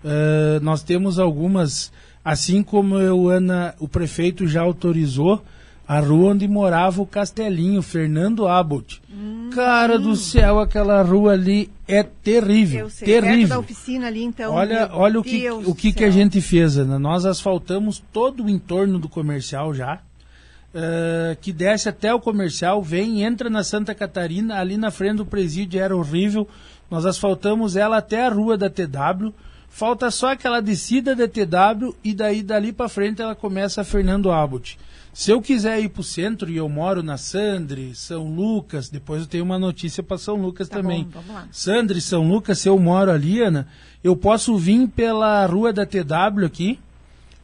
Uh, 0.04 0.60
nós 0.62 0.84
temos 0.84 1.18
algumas, 1.18 1.92
assim 2.24 2.62
como 2.62 2.98
eu, 2.98 3.30
Ana, 3.30 3.74
o 3.80 3.88
prefeito 3.88 4.46
já 4.46 4.62
autorizou 4.62 5.42
a 5.88 6.00
rua 6.00 6.32
onde 6.32 6.48
morava 6.48 7.02
o 7.02 7.06
Castelinho, 7.06 7.82
Fernando 7.82 8.48
Abbott. 8.48 9.02
Hum, 9.10 9.50
Cara 9.54 9.98
do 9.98 10.16
céu, 10.16 10.60
aquela 10.60 11.02
rua 11.02 11.34
ali 11.34 11.70
é 11.88 12.04
terrível. 12.04 12.90
Sei, 12.90 13.06
terrível. 13.06 13.50
Da 13.50 13.60
oficina 13.60 14.08
ali, 14.08 14.24
então. 14.24 14.54
Olha, 14.54 14.90
olha 14.94 15.20
o 15.20 15.24
que, 15.24 15.50
o 15.50 15.76
que, 15.76 15.94
que 15.94 16.04
a 16.04 16.10
gente 16.10 16.42
fez, 16.42 16.78
Ana. 16.78 17.00
Nós 17.00 17.26
asfaltamos 17.26 18.04
todo 18.12 18.44
o 18.44 18.50
entorno 18.50 19.00
do 19.00 19.08
comercial 19.08 19.74
já. 19.74 20.02
Uh, 20.74 21.36
que 21.40 21.54
desce 21.54 21.88
até 21.88 22.12
o 22.12 22.20
comercial, 22.20 22.82
vem, 22.82 23.22
entra 23.24 23.48
na 23.48 23.64
Santa 23.64 23.94
Catarina, 23.94 24.60
ali 24.60 24.76
na 24.76 24.90
frente 24.90 25.18
do 25.18 25.26
presídio 25.26 25.80
era 25.80 25.96
horrível. 25.96 26.48
Nós 26.90 27.06
asfaltamos 27.06 27.76
ela 27.76 27.98
até 27.98 28.26
a 28.26 28.30
rua 28.30 28.58
da 28.58 28.72
TW 28.72 29.32
Falta 29.74 30.12
só 30.12 30.34
aquela 30.34 30.62
descida 30.62 31.16
da 31.16 31.28
TW 31.28 31.96
e 32.04 32.14
daí 32.14 32.44
dali 32.44 32.72
para 32.72 32.88
frente 32.88 33.24
ela 33.24 33.34
começa 33.34 33.82
a 33.82 33.84
Fernando 33.84 34.32
Abbott. 34.32 34.78
Se 35.12 35.32
eu 35.32 35.42
quiser 35.42 35.82
ir 35.82 35.90
para 35.90 36.02
o 36.02 36.04
centro 36.04 36.52
e 36.52 36.58
eu 36.58 36.70
moro 36.70 37.02
na 37.02 37.18
Sandre, 37.18 37.96
São 37.96 38.36
Lucas, 38.36 38.88
depois 38.88 39.22
eu 39.24 39.28
tenho 39.28 39.44
uma 39.44 39.58
notícia 39.58 40.04
para 40.04 40.20
São 40.20 40.36
Lucas 40.36 40.70
tá 40.70 40.78
também. 40.78 41.06
Bom, 41.06 41.22
vamos 41.22 41.34
lá. 41.34 41.48
Sandre, 41.52 42.00
São 42.02 42.30
Lucas, 42.30 42.60
se 42.60 42.70
eu 42.70 42.78
moro 42.78 43.10
ali, 43.10 43.42
Ana, 43.42 43.68
eu 44.04 44.16
posso 44.16 44.56
vir 44.60 44.88
pela 44.90 45.44
rua 45.48 45.74
da 45.74 45.88
TW 45.88 46.46
aqui 46.46 46.80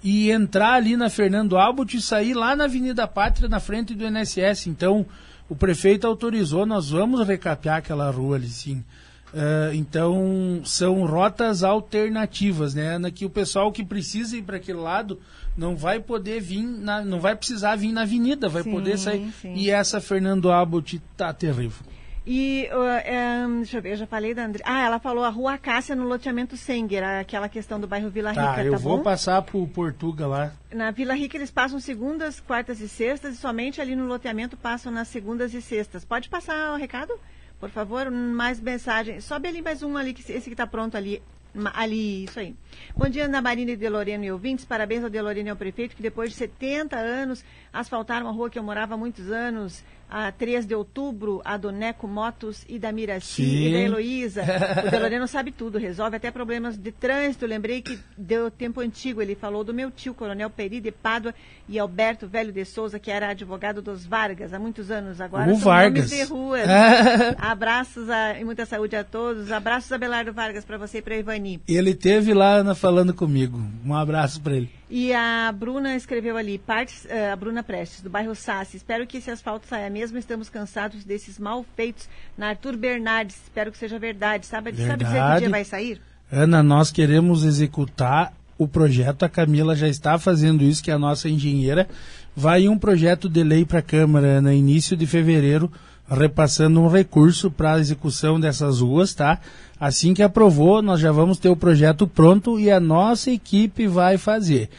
e 0.04 0.32
entrar 0.32 0.74
ali 0.74 0.96
na 0.96 1.10
Fernando 1.10 1.58
Abbott 1.58 1.96
e 1.98 2.02
sair 2.02 2.34
lá 2.34 2.56
na 2.56 2.66
Avenida 2.66 3.08
Pátria, 3.08 3.50
na 3.50 3.60
frente 3.60 3.94
do 3.94 4.06
NSS. 4.06 4.70
Então, 4.70 5.06
o 5.50 5.56
prefeito 5.56 6.08
autorizou, 6.08 6.66
nós 6.66 6.90
vamos 6.90 7.28
recapear 7.28 7.78
aquela 7.78 8.10
rua 8.10 8.38
ali, 8.38 8.48
sim. 8.48 8.84
Uh, 9.32 9.74
então 9.76 10.62
são 10.66 11.06
rotas 11.06 11.64
alternativas, 11.64 12.74
né? 12.74 12.98
Na 12.98 13.12
que 13.12 13.26
o 13.26 13.30
pessoal 13.30 13.72
que 13.72 13.86
precisa 13.86 14.36
ir 14.36 14.42
para 14.42 14.58
aquele 14.58 14.80
lado 14.80 15.20
não 15.56 15.76
vai 15.76 16.00
poder 16.00 16.40
vir, 16.40 16.64
na, 16.64 17.04
não 17.04 17.20
vai 17.20 17.36
precisar 17.36 17.76
vir 17.76 17.92
na 17.92 18.02
avenida, 18.02 18.50
vai 18.50 18.64
sim, 18.64 18.72
poder 18.72 18.98
sair. 18.98 19.32
Sim. 19.40 19.54
E 19.54 19.70
essa 19.70 20.02
Fernando 20.02 20.52
Abbott 20.52 21.00
tá 21.16 21.32
terrível. 21.32 21.86
E, 22.26 22.70
uh, 22.72 23.48
um, 23.48 23.58
deixa 23.58 23.78
eu 23.78 23.82
ver, 23.82 23.92
eu 23.94 23.96
já 23.98 24.08
falei 24.08 24.34
da 24.34 24.46
André. 24.46 24.64
Ah, 24.66 24.86
ela 24.86 25.00
falou 25.00 25.24
a 25.24 25.30
Rua 25.30 25.58
Cássia 25.58 25.96
no 25.96 26.04
loteamento 26.04 26.58
Senger, 26.58 27.04
aquela 27.04 27.48
questão 27.50 27.80
do 27.80 27.88
bairro 27.88 28.10
Vila 28.10 28.34
tá, 28.34 28.42
Rica, 28.42 28.56
tá 28.56 28.64
eu 28.64 28.78
vou 28.78 28.98
bom? 28.98 29.04
passar 29.04 29.42
pro 29.42 29.66
Portuga 29.68 30.28
lá. 30.28 30.54
Na 30.72 30.92
Vila 30.92 31.14
Rica 31.14 31.38
eles 31.38 31.50
passam 31.50 31.80
segundas, 31.80 32.40
quartas 32.40 32.82
e 32.82 32.90
sextas, 32.90 33.36
e 33.36 33.38
somente 33.38 33.82
ali 33.82 33.96
no 33.96 34.06
loteamento 34.06 34.58
passam 34.58 34.92
nas 34.92 35.08
segundas 35.08 35.54
e 35.54 35.62
sextas. 35.62 36.04
Pode 36.06 36.30
passar 36.30 36.74
o 36.74 36.78
recado? 36.78 37.14
Por 37.60 37.70
favor, 37.70 38.10
mais 38.12 38.60
mensagem. 38.60 39.20
Sobe 39.20 39.48
ali 39.48 39.62
mais 39.62 39.82
um 39.84 39.98
ali, 39.98 40.12
esse 40.12 40.42
que 40.42 40.52
está 40.52 40.68
pronto 40.68 40.96
ali. 40.96 41.22
Ali, 41.74 42.26
isso 42.26 42.40
aí. 42.40 42.56
Bom 42.96 43.10
dia, 43.10 43.26
Ana 43.26 43.42
Marina 43.42 43.72
e 43.72 43.76
Deloreno 43.76 44.24
e 44.24 44.32
ouvintes. 44.32 44.66
Parabéns 44.66 45.04
ao 45.04 45.10
Deloreno 45.10 45.48
e 45.48 45.50
ao 45.50 45.56
prefeito 45.56 45.96
que 45.96 46.02
depois 46.02 46.30
de 46.30 46.36
70 46.36 46.96
anos 46.96 47.44
asfaltaram 47.74 48.28
uma 48.28 48.32
rua 48.32 48.52
que 48.52 48.60
eu 48.60 48.64
morava 48.64 48.94
há 48.94 48.98
muitos 48.98 49.32
anos 49.32 49.84
a 50.10 50.32
3 50.32 50.66
de 50.66 50.74
outubro, 50.74 51.42
a 51.46 51.56
do 51.56 51.72
Neco 51.72 52.08
Motos 52.08 52.66
e 52.68 52.80
da 52.80 52.92
Miraci 52.92 53.44
Sim. 53.44 53.68
e 53.68 53.74
da 53.74 53.80
Heloísa. 53.80 54.44
O 54.86 54.92
Deloreno 54.92 55.28
sabe 55.28 55.52
tudo, 55.52 55.78
resolve 55.78 56.16
até 56.16 56.32
problemas 56.32 56.78
de 56.78 56.92
trânsito. 56.92 57.46
Lembrei 57.46 57.82
que 57.82 58.00
deu 58.18 58.50
tempo 58.50 58.80
antigo, 58.82 59.22
ele 59.22 59.36
falou 59.36 59.64
do 59.64 59.74
meu 59.74 59.92
tio, 59.92 60.14
Coronel 60.14 60.50
Peri 60.50 60.80
de 60.80 60.92
Pádua 60.92 61.34
e 61.68 61.78
Alberto 61.78 62.28
Velho 62.28 62.52
de 62.52 62.66
Souza, 62.66 62.98
que 62.98 63.12
era 63.12 63.30
advogado 63.30 63.82
dos 63.82 64.06
Vargas 64.06 64.54
há 64.54 64.60
muitos 64.60 64.90
anos 64.90 65.22
agora. 65.22 65.52
O 65.52 65.58
Vargas. 65.58 66.10
de 66.10 66.24
rua. 66.24 66.60
Abraços 67.38 68.10
a, 68.10 68.40
e 68.40 68.44
muita 68.44 68.66
saúde 68.66 68.96
a 68.96 69.04
todos. 69.04 69.52
Abraços, 69.52 69.92
Abelardo 69.92 70.34
Vargas, 70.34 70.66
para 70.66 70.78
você 70.78 71.00
e 71.00 71.02
para 71.02 71.18
Ivani. 71.18 71.62
Ele 71.68 71.94
teve 71.94 72.34
lá 72.34 72.54
Ana, 72.54 72.74
falando 72.74 73.14
comigo. 73.14 73.62
Um 73.86 73.94
abraço 73.94 74.42
para 74.42 74.56
ele. 74.56 74.70
E 74.90 75.14
a 75.14 75.52
Bruna 75.52 75.96
escreveu 75.96 76.36
ali, 76.36 76.58
partes, 76.58 77.06
uh, 77.06 77.32
a 77.32 77.36
Bruna 77.36 77.62
Prestes, 77.62 78.02
do 78.02 78.10
bairro 78.10 78.34
Sassi. 78.34 78.78
Espero 78.78 79.06
que 79.06 79.18
esse 79.18 79.30
asfalto 79.30 79.68
saia 79.68 79.88
mesmo. 79.88 79.99
Estamos 80.02 80.50
cansados 80.50 81.04
desses 81.04 81.38
mal 81.38 81.66
feitos 81.76 82.08
na 82.38 82.50
Arthur 82.50 82.78
Bernardes. 82.78 83.36
Espero 83.44 83.72
que 83.72 83.78
seja 83.78 84.00
verdade. 84.00 84.46
Sabe, 84.46 84.72
verdade. 84.72 84.90
sabe 84.90 85.04
dizer 85.04 85.34
que 85.34 85.40
dia 85.40 85.50
vai 85.50 85.66
sair? 85.66 86.02
Ana, 86.32 86.64
nós 86.64 86.92
queremos 86.92 87.44
executar 87.44 88.34
o 88.58 88.68
projeto. 88.68 89.24
A 89.24 89.30
Camila 89.30 89.76
já 89.76 89.88
está 89.88 90.18
fazendo 90.18 90.64
isso, 90.64 90.84
que 90.84 90.92
é 90.92 90.94
a 90.94 91.00
nossa 91.00 91.28
engenheira. 91.28 91.88
Vai 92.36 92.68
um 92.68 92.78
projeto 92.78 93.28
de 93.28 93.44
lei 93.44 93.66
para 93.66 93.80
a 93.80 93.82
Câmara 93.82 94.42
no 94.42 94.52
início 94.52 94.96
de 94.96 95.06
fevereiro, 95.06 95.72
repassando 96.10 96.80
um 96.80 96.88
recurso 96.88 97.52
para 97.52 97.74
a 97.74 97.80
execução 97.80 98.40
dessas 98.40 98.80
ruas, 98.80 99.14
tá? 99.14 99.40
Assim 99.80 100.14
que 100.14 100.24
aprovou, 100.24 100.82
nós 100.82 101.00
já 101.00 101.12
vamos 101.12 101.38
ter 101.38 101.50
o 101.50 101.56
projeto 101.56 102.08
pronto 102.08 102.60
e 102.60 102.70
a 102.70 102.80
nossa 102.80 103.32
equipe 103.32 103.88
vai 103.88 104.18
fazer. 104.18 104.70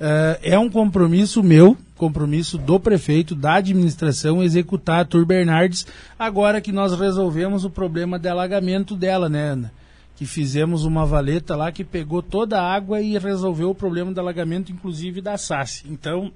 Uh, 0.00 0.38
é 0.42 0.58
um 0.58 0.68
compromisso 0.68 1.42
meu, 1.42 1.76
compromisso 2.02 2.58
do 2.58 2.80
prefeito, 2.80 3.32
da 3.32 3.54
administração, 3.54 4.42
executar 4.42 5.02
a 5.02 5.04
Tur 5.04 5.24
Bernardes, 5.24 5.86
agora 6.18 6.60
que 6.60 6.72
nós 6.72 6.98
resolvemos 6.98 7.64
o 7.64 7.70
problema 7.70 8.18
de 8.18 8.28
alagamento 8.28 8.96
dela, 8.96 9.28
né, 9.28 9.50
Ana? 9.50 9.72
Que 10.16 10.26
fizemos 10.26 10.84
uma 10.84 11.06
valeta 11.06 11.54
lá 11.54 11.70
que 11.70 11.84
pegou 11.84 12.20
toda 12.20 12.60
a 12.60 12.74
água 12.74 13.00
e 13.00 13.16
resolveu 13.16 13.70
o 13.70 13.74
problema 13.74 14.10
do 14.10 14.18
alagamento, 14.18 14.72
inclusive 14.72 15.20
da 15.20 15.38
SAS. 15.38 15.84
Então, 15.86 16.32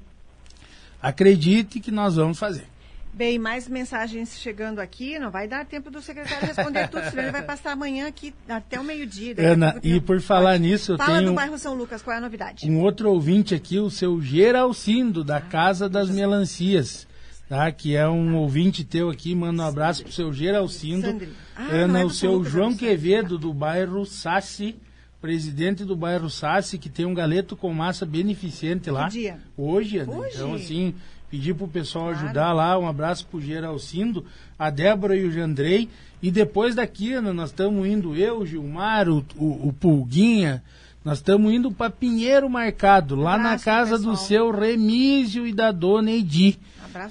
acredite 1.02 1.80
que 1.80 1.90
nós 1.90 2.14
vamos 2.14 2.38
fazer. 2.38 2.68
Bem, 3.16 3.38
mais 3.38 3.66
mensagens 3.66 4.38
chegando 4.38 4.78
aqui. 4.78 5.18
Não 5.18 5.30
vai 5.30 5.48
dar 5.48 5.64
tempo 5.64 5.90
do 5.90 6.02
secretário 6.02 6.48
responder 6.48 6.86
tudo, 6.88 7.08
senão 7.08 7.22
ele 7.22 7.32
vai 7.32 7.40
passar 7.46 7.72
amanhã 7.72 8.06
aqui 8.06 8.34
até 8.46 8.78
o 8.78 8.84
meio-dia. 8.84 9.34
Ana, 9.38 9.80
e 9.82 9.98
por 9.98 10.20
falar 10.20 10.50
Pode. 10.50 10.64
nisso, 10.64 10.92
eu 10.92 10.98
Fala 10.98 11.16
tenho... 11.16 11.30
do 11.30 11.34
bairro 11.34 11.58
São 11.58 11.72
Lucas, 11.72 12.02
qual 12.02 12.12
é 12.12 12.18
a 12.18 12.20
novidade? 12.20 12.70
Um 12.70 12.78
outro 12.78 13.10
ouvinte 13.10 13.54
aqui, 13.54 13.78
o 13.78 13.88
seu 13.88 14.20
Geralcindo, 14.20 15.24
da 15.24 15.40
Casa 15.40 15.88
das 15.88 16.10
Melancias. 16.10 17.08
Tá, 17.48 17.72
que 17.72 17.96
é 17.96 18.06
um 18.06 18.36
ouvinte 18.36 18.84
teu 18.84 19.08
aqui, 19.08 19.34
manda 19.34 19.62
um 19.62 19.66
abraço 19.66 20.02
pro 20.02 20.12
seu 20.12 20.30
Geralcindo. 20.30 21.26
Ah, 21.54 21.68
Ana, 21.70 22.00
é 22.00 22.04
o 22.04 22.10
seu 22.10 22.32
Lucas, 22.32 22.52
João 22.52 22.76
Quevedo, 22.76 23.38
do 23.38 23.54
bairro 23.54 24.04
Sassi, 24.04 24.76
presidente 25.22 25.84
do 25.84 25.96
bairro 25.96 26.28
Sassi, 26.28 26.76
que 26.76 26.90
tem 26.90 27.06
um 27.06 27.14
galeto 27.14 27.56
com 27.56 27.72
massa 27.72 28.04
beneficente 28.04 28.90
lá. 28.90 29.06
Que 29.06 29.20
dia? 29.20 29.38
Hoje, 29.56 29.98
Ana. 29.98 30.12
Hoje? 30.12 30.34
Então, 30.34 30.54
assim, 30.54 30.94
pedir 31.30 31.54
para 31.54 31.64
o 31.64 31.68
pessoal 31.68 32.06
claro. 32.06 32.24
ajudar 32.24 32.52
lá. 32.52 32.78
Um 32.78 32.88
abraço 32.88 33.26
para 33.26 33.38
o 33.38 33.40
Geralcindo, 33.40 34.24
a 34.58 34.70
Débora 34.70 35.16
e 35.16 35.24
o 35.24 35.32
Jandrei. 35.32 35.88
E 36.22 36.30
depois 36.30 36.74
daqui, 36.74 37.18
nós 37.20 37.50
estamos 37.50 37.86
indo, 37.86 38.16
eu, 38.16 38.38
o 38.38 38.46
Gilmar, 38.46 39.08
o, 39.08 39.24
o, 39.36 39.68
o 39.68 39.72
Pulguinha, 39.72 40.62
nós 41.04 41.18
estamos 41.18 41.52
indo 41.52 41.70
para 41.70 41.90
Pinheiro 41.90 42.48
Marcado, 42.50 43.14
lá 43.14 43.34
abraço, 43.34 43.50
na 43.50 43.58
casa 43.58 43.96
pessoal. 43.96 44.14
do 44.14 44.18
seu 44.18 44.50
Remísio 44.50 45.46
e 45.46 45.52
da 45.52 45.70
dona 45.70 46.10
Edi. 46.10 46.58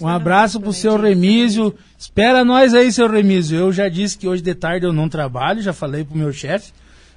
Um 0.02 0.08
abraço 0.08 0.60
para 0.60 0.70
o 0.70 0.74
seu 0.74 0.98
Remísio. 0.98 1.74
Espera 1.98 2.44
nós 2.44 2.74
aí, 2.74 2.92
seu 2.92 3.08
Remísio. 3.08 3.58
Eu 3.58 3.72
já 3.72 3.88
disse 3.88 4.18
que 4.18 4.28
hoje 4.28 4.42
de 4.42 4.56
tarde 4.56 4.86
eu 4.86 4.92
não 4.92 5.08
trabalho, 5.08 5.62
já 5.62 5.72
falei 5.72 6.04
para 6.04 6.16
o 6.16 6.18
meu 6.18 6.34
chefe 6.34 6.74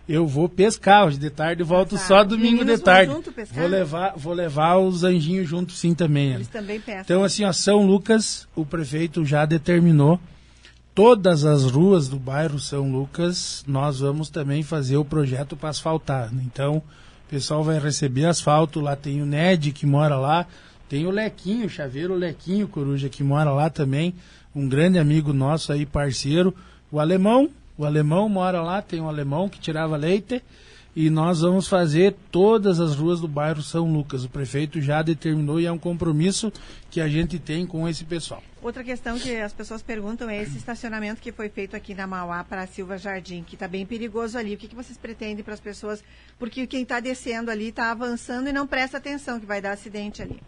eu 0.09 0.27
vou 0.27 0.49
pescar 0.49 1.07
hoje 1.07 1.19
de 1.19 1.31
tarde 1.31 1.63
e 1.63 1.65
volto 1.65 1.97
ah, 1.97 1.99
só 1.99 2.25
domingo 2.25 2.65
de 2.65 2.79
tarde. 2.79 3.13
Vou 3.53 3.67
levar, 3.67 4.15
vou 4.17 4.33
levar 4.33 4.79
os 4.79 5.05
anjinhos 5.05 5.49
junto 5.49 5.73
sim 5.73 5.95
também. 5.95 6.33
Eles 6.33 6.49
também 6.49 6.81
pescam. 6.81 7.03
Então 7.03 7.25
assim, 7.25 7.45
ó, 7.45 7.53
São 7.53 7.87
Lucas, 7.87 8.49
o 8.57 8.65
prefeito 8.65 9.25
já 9.25 9.45
determinou 9.45 10.19
todas 10.99 11.45
as 11.45 11.63
ruas 11.63 12.09
do 12.09 12.19
bairro 12.19 12.59
São 12.59 12.91
Lucas, 12.91 13.63
nós 13.69 14.01
vamos 14.01 14.31
também 14.31 14.65
fazer 14.65 14.97
o 14.97 15.05
projeto 15.05 15.57
para 15.57 15.69
asfaltar. 15.69 16.29
Então, 16.45 16.79
o 16.79 16.83
pessoal 17.31 17.63
vai 17.63 17.79
receber 17.79 18.25
asfalto, 18.25 18.81
lá 18.81 18.97
tem 18.97 19.23
o 19.23 19.25
Ned 19.25 19.71
que 19.71 19.87
mora 19.87 20.17
lá, 20.17 20.45
Tem 20.89 21.07
o 21.07 21.11
Lequinho, 21.11 21.67
o 21.67 21.71
chaveiro 21.71 22.15
Lequinho 22.15 22.67
Coruja, 22.67 23.09
que 23.09 23.23
mora 23.23 23.53
lá 23.53 23.71
também, 23.71 24.13
um 24.53 24.69
grande 24.69 24.99
amigo 24.99 25.33
nosso 25.33 25.71
aí, 25.71 25.87
parceiro. 25.87 26.53
O 26.91 26.99
alemão, 26.99 27.49
o 27.79 27.85
alemão 27.85 28.29
mora 28.29 28.61
lá, 28.61 28.83
tem 28.83 29.01
um 29.01 29.09
alemão 29.09 29.49
que 29.49 29.61
tirava 29.61 29.97
leite. 29.97 30.43
E 30.97 31.09
nós 31.11 31.43
vamos 31.43 31.69
fazer 31.69 32.17
todas 32.33 32.81
as 32.81 32.97
ruas 32.97 33.21
do 33.21 33.29
bairro 33.29 33.63
São 33.63 33.93
Lucas. 33.93 34.25
O 34.25 34.29
prefeito 34.29 34.81
já 34.81 35.01
determinou 35.01 35.61
e 35.61 35.67
é 35.67 35.71
um 35.71 35.79
compromisso 35.79 36.53
que 36.91 37.01
a 37.01 37.07
gente 37.07 37.39
tem 37.39 37.65
com 37.65 37.89
esse 37.89 38.05
pessoal. 38.05 38.43
Outra 38.61 38.83
questão 38.83 39.17
que 39.17 39.37
as 39.37 39.53
pessoas 39.53 39.81
perguntam 39.81 40.29
é 40.29 40.43
esse 40.43 40.59
estacionamento 40.59 41.21
que 41.21 41.31
foi 41.31 41.49
feito 41.49 41.77
aqui 41.77 41.95
na 41.95 42.05
Mauá 42.05 42.43
para 42.43 42.67
Silva 42.67 42.99
Jardim, 42.99 43.45
que 43.45 43.55
está 43.55 43.69
bem 43.69 43.87
perigoso 43.87 44.37
ali. 44.37 44.55
O 44.55 44.59
que, 44.59 44.67
que 44.67 44.75
vocês 44.75 44.99
pretendem 44.99 45.45
para 45.45 45.55
as 45.55 45.61
pessoas? 45.61 46.03
Porque 46.37 46.67
quem 46.67 46.83
está 46.83 46.99
descendo 46.99 47.49
ali 47.49 47.69
está 47.69 47.93
avançando 47.93 48.49
e 48.49 48.53
não 48.53 48.67
presta 48.67 48.97
atenção 48.97 49.39
que 49.39 49.47
vai 49.47 49.61
dar 49.61 49.73
acidente 49.73 50.21
ali. 50.21 50.41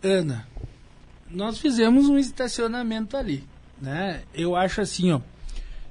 Ana, 0.00 0.46
nós 1.28 1.58
fizemos 1.58 2.08
um 2.08 2.16
estacionamento 2.16 3.16
ali, 3.16 3.42
né? 3.82 4.22
Eu 4.32 4.54
acho 4.54 4.80
assim, 4.80 5.10
ó. 5.10 5.20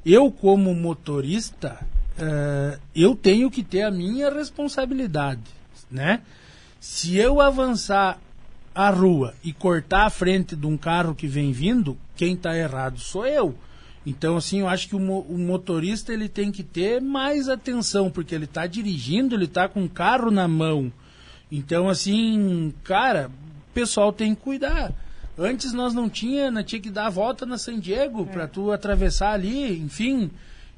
Eu 0.06 0.32
como 0.32 0.74
motorista, 0.74 1.86
uh, 2.18 2.80
eu 2.96 3.16
tenho 3.16 3.52
que 3.52 3.64
ter 3.64 3.84
a 3.84 3.92
minha 3.92 4.30
responsabilidade, 4.30 5.44
né? 5.92 6.22
Se 6.80 7.18
eu 7.18 7.42
avançar 7.42 8.20
a 8.74 8.90
rua 8.90 9.34
e 9.44 9.52
cortar 9.52 10.06
a 10.06 10.10
frente 10.10 10.56
de 10.56 10.66
um 10.66 10.78
carro 10.78 11.14
que 11.14 11.28
vem 11.28 11.52
vindo, 11.52 11.98
quem 12.16 12.34
está 12.34 12.56
errado 12.56 13.00
sou 13.00 13.26
eu. 13.26 13.56
Então, 14.06 14.38
assim, 14.38 14.62
eu 14.62 14.68
acho 14.70 14.88
que 14.88 14.96
o, 14.96 15.00
mo 15.00 15.20
o, 15.30 15.38
motorista 15.38 16.14
ele 16.14 16.30
tem 16.30 16.52
que 16.52 16.64
ter 16.64 17.02
mais 17.02 17.50
atenção, 17.50 18.10
porque 18.10 18.34
ele 18.34 18.46
está 18.46 18.66
dirigindo, 18.66 19.36
ele 19.36 19.46
está 19.46 19.68
com 19.68 19.84
o 19.84 19.90
carro 19.90 20.32
na 20.32 20.48
mão. 20.48 20.92
Então, 21.52 21.90
assim, 21.90 22.74
cara, 22.84 23.30
o 23.70 23.74
pessoal 23.74 24.14
tem 24.14 24.34
que 24.34 24.42
cuidar. 24.42 24.94
Antes 25.40 25.72
nós 25.72 25.94
não 25.94 26.10
tinha, 26.10 26.52
não 26.52 26.62
tinha 26.62 26.82
que 26.82 26.90
dar 26.90 27.08
a 27.08 27.10
volta 27.10 27.46
na 27.46 27.58
San 27.58 27.80
Diego 27.80 28.24
é. 28.24 28.34
para 28.34 28.48
tu 28.48 28.74
atravessar 28.74 29.32
ali, 29.32 29.80
enfim. 29.80 30.30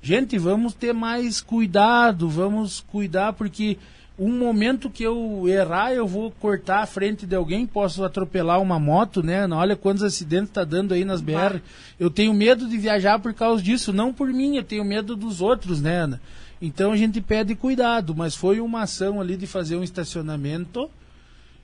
Gente, 0.04 0.38
vamos 0.38 0.76
ter 0.76 0.94
mais 0.94 1.42
cuidado, 1.42 2.30
vamos 2.30 2.80
cuidar 2.80 3.34
porque 3.34 3.80
um 4.20 4.38
momento 4.38 4.88
que 4.88 5.02
eu 5.02 5.48
errar, 5.48 5.94
eu 5.94 6.06
vou 6.06 6.30
cortar 6.30 6.82
a 6.82 6.86
frente 6.86 7.26
de 7.26 7.36
alguém, 7.36 7.66
posso 7.66 8.04
atropelar 8.04 8.62
uma 8.62 8.80
moto, 8.80 9.24
né? 9.24 9.48
Olha 9.48 9.76
quantos 9.76 10.04
acidentes 10.04 10.50
está 10.50 10.64
dando 10.64 10.94
aí 10.94 11.04
nas 11.04 11.22
BR. 11.22 11.60
Eu 12.00 12.12
tenho 12.12 12.32
medo 12.32 12.70
de 12.70 12.78
viajar 12.78 13.18
por 13.18 13.34
causa 13.34 13.64
disso, 13.64 13.92
não 13.92 14.14
por 14.14 14.28
mim, 14.28 14.58
eu 14.58 14.64
tenho 14.64 14.86
medo 14.86 15.16
dos 15.16 15.42
outros, 15.42 15.82
né, 15.82 16.02
Ana? 16.02 16.22
Então 16.62 16.92
a 16.92 16.98
gente 16.98 17.20
pede 17.20 17.56
cuidado, 17.56 18.14
mas 18.16 18.36
foi 18.36 18.60
uma 18.60 18.84
ação 18.84 19.20
ali 19.20 19.36
de 19.36 19.48
fazer 19.48 19.76
um 19.76 19.84
estacionamento 19.84 20.88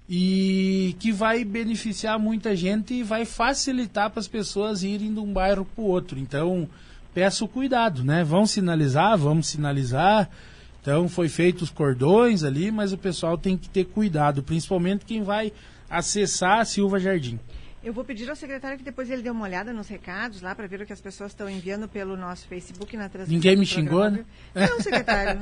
e 0.10 0.96
que 1.00 1.12
vai 1.12 1.44
beneficiar 1.44 2.18
muita 2.18 2.56
gente 2.56 2.94
e 2.94 3.04
vai 3.04 3.26
facilitar 3.26 4.10
para 4.10 4.20
as 4.20 4.28
pessoas 4.28 4.84
irem 4.84 5.14
de 5.14 5.20
um 5.20 5.34
bairro 5.34 5.66
para 5.66 5.84
o 5.84 5.88
outro. 5.88 6.18
Então, 6.18 6.68
peço 7.14 7.48
cuidado, 7.48 8.04
né? 8.04 8.24
Vão 8.24 8.46
sinalizar, 8.46 9.18
vamos 9.18 9.48
sinalizar 9.48 10.30
então 10.88 11.10
foi 11.10 11.28
feito 11.28 11.64
os 11.64 11.70
cordões 11.70 12.46
ali, 12.46 12.72
mas 12.72 12.94
o 12.94 12.98
pessoal 12.98 13.38
tem 13.38 13.58
que 13.58 13.68
ter 13.68 13.84
cuidado, 13.84 14.42
principalmente 14.42 15.04
quem 15.04 15.22
vai 15.22 15.52
acessar 15.90 16.60
a 16.62 16.66
Silva 16.66 16.98
Jardim. 16.98 17.38
Eu 17.88 17.94
vou 17.94 18.04
pedir 18.04 18.30
ao 18.30 18.36
secretário 18.36 18.78
que 18.78 18.84
depois 18.84 19.10
ele 19.10 19.22
dê 19.22 19.30
uma 19.30 19.46
olhada 19.46 19.72
nos 19.72 19.88
recados 19.88 20.42
lá 20.42 20.54
para 20.54 20.68
ver 20.68 20.82
o 20.82 20.86
que 20.86 20.92
as 20.92 21.00
pessoas 21.00 21.32
estão 21.32 21.50
enviando 21.50 21.88
pelo 21.88 22.18
nosso 22.18 22.46
Facebook 22.46 22.98
na 22.98 23.08
transmissão. 23.08 23.34
Ninguém 23.34 23.56
me 23.56 23.66
xingou, 23.66 24.12
né? 24.12 24.26
Não, 24.54 24.82
secretário. 24.82 25.40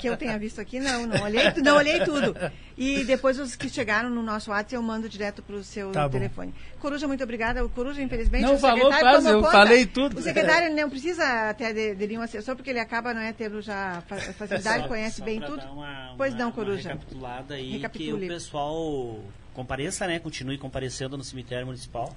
que 0.00 0.08
eu 0.08 0.16
tenha 0.16 0.38
visto 0.38 0.60
aqui, 0.60 0.78
não. 0.78 1.08
Não 1.08 1.24
olhei, 1.24 1.42
não 1.64 1.76
olhei 1.76 1.98
tudo. 2.04 2.36
E 2.78 3.02
depois 3.02 3.40
os 3.40 3.56
que 3.56 3.68
chegaram 3.68 4.08
no 4.08 4.22
nosso 4.22 4.52
WhatsApp 4.52 4.76
eu 4.76 4.82
mando 4.82 5.08
direto 5.08 5.42
para 5.42 5.56
o 5.56 5.64
seu 5.64 5.90
tá 5.90 6.08
telefone. 6.08 6.52
Bom. 6.52 6.78
Coruja, 6.78 7.08
muito 7.08 7.24
obrigada. 7.24 7.64
O 7.64 7.68
Coruja, 7.68 8.00
infelizmente, 8.00 8.44
não 8.44 8.56
falou 8.56 8.88
quase, 8.88 9.28
eu 9.28 9.40
conta. 9.40 9.50
falei 9.50 9.86
tudo. 9.86 10.18
O 10.20 10.22
secretário 10.22 10.72
não 10.72 10.88
precisa 10.88 11.50
até 11.50 11.72
de, 11.72 11.96
de, 11.96 12.16
um 12.16 12.22
assessor, 12.22 12.54
porque 12.54 12.70
ele 12.70 12.78
acaba 12.78 13.12
não 13.12 13.20
é 13.20 13.32
tendo 13.32 13.60
já 13.60 14.04
facilidade, 14.38 14.84
só, 14.84 14.88
conhece 14.88 15.18
só 15.18 15.24
bem 15.24 15.40
tudo. 15.40 15.66
Uma, 15.66 16.14
pois 16.16 16.32
uma, 16.32 16.44
não, 16.44 16.52
Coruja. 16.52 16.90
Uma 16.90 16.94
recapitulada 16.94 17.54
aí 17.54 17.72
Recapitule. 17.72 18.20
que 18.20 18.24
o 18.26 18.28
pessoal 18.28 19.20
compareça, 19.56 20.06
né? 20.06 20.18
Continue 20.18 20.58
comparecendo 20.58 21.16
no 21.16 21.24
cemitério 21.24 21.66
municipal. 21.66 22.14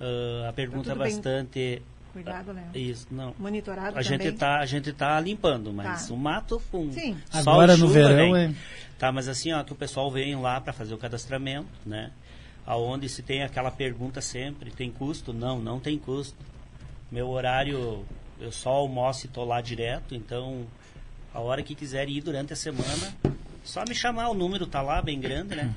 Uh, 0.00 0.48
a 0.48 0.52
pergunta 0.52 0.90
tá 0.90 0.92
é 0.92 0.98
bastante. 0.98 1.58
Bem. 1.58 1.82
Cuidado, 2.12 2.52
né? 2.52 2.68
Isso, 2.74 3.06
não. 3.10 3.32
Monitorado 3.38 3.98
a 3.98 4.02
também. 4.02 4.18
gente 4.18 4.32
tá 4.32 4.58
A 4.58 4.66
gente 4.66 4.92
tá 4.92 5.20
limpando, 5.20 5.72
mas 5.72 6.08
tá. 6.08 6.14
o 6.14 6.16
mato... 6.16 6.60
Um, 6.72 6.92
Sim. 6.92 7.16
Agora 7.32 7.76
no 7.76 7.86
verão, 7.86 8.34
é... 8.34 8.52
Tá, 8.98 9.12
mas 9.12 9.28
assim, 9.28 9.52
ó, 9.52 9.62
que 9.62 9.72
o 9.72 9.76
pessoal 9.76 10.10
vem 10.10 10.34
lá 10.34 10.60
para 10.60 10.72
fazer 10.72 10.94
o 10.94 10.98
cadastramento, 10.98 11.68
né? 11.86 12.10
Aonde 12.66 13.08
se 13.08 13.22
tem 13.22 13.44
aquela 13.44 13.70
pergunta 13.70 14.20
sempre, 14.20 14.70
tem 14.70 14.90
custo? 14.90 15.32
Não, 15.32 15.60
não 15.60 15.78
tem 15.78 15.96
custo. 15.96 16.36
Meu 17.10 17.28
horário, 17.28 18.04
eu 18.40 18.50
só 18.50 18.70
almoço 18.70 19.26
e 19.26 19.28
tô 19.28 19.44
lá 19.44 19.60
direto, 19.60 20.14
então 20.14 20.66
a 21.32 21.40
hora 21.40 21.62
que 21.62 21.74
quiser 21.74 22.08
ir 22.08 22.20
durante 22.20 22.52
a 22.52 22.56
semana, 22.56 23.14
só 23.64 23.84
me 23.86 23.94
chamar, 23.94 24.28
o 24.30 24.34
número 24.34 24.66
tá 24.66 24.82
lá, 24.82 25.00
bem 25.00 25.20
grande, 25.20 25.54
né? 25.54 25.72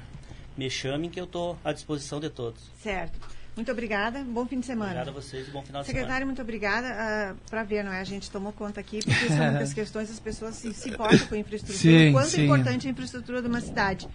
Me 0.58 0.70
chamem 0.70 1.10
que 1.10 1.20
eu 1.20 1.26
estou 1.26 1.58
à 1.64 1.72
disposição 1.72 2.20
de 2.20 2.30
todos. 2.30 2.62
Certo. 2.82 3.20
Muito 3.56 3.72
obrigada. 3.72 4.24
Bom 4.24 4.46
fim 4.46 4.60
de 4.60 4.66
semana. 4.66 4.92
Obrigado 4.92 5.10
a 5.10 5.22
vocês 5.22 5.48
e 5.48 5.52
bom 5.52 5.62
final 5.62 5.82
de 5.82 5.88
Secretário, 5.88 6.14
semana. 6.14 6.26
muito 6.26 6.42
obrigada. 6.42 6.88
Uh, 6.88 6.92
ah, 6.98 7.36
Para 7.50 7.64
ver, 7.64 7.84
não 7.84 7.92
é? 7.92 8.00
A 8.00 8.04
gente 8.04 8.32
tomou 8.32 8.54
conta 8.54 8.80
aqui, 8.80 9.00
porque 9.04 9.28
são 9.28 9.46
muitas 9.52 9.74
questões, 9.74 10.10
as 10.10 10.20
pessoas 10.20 10.56
se, 10.56 10.74
se 10.74 10.90
importam 10.90 11.20
com 11.28 11.36
a 11.36 11.38
infraestrutura. 11.38 11.78
Sim, 11.78 12.12
quanto 12.14 12.28
sim. 12.28 12.42
é 12.42 12.46
importante 12.46 12.88
a 12.88 12.92
infraestrutura 12.92 13.42
de 13.42 13.48
uma 13.48 13.60
cidade. 13.60 14.08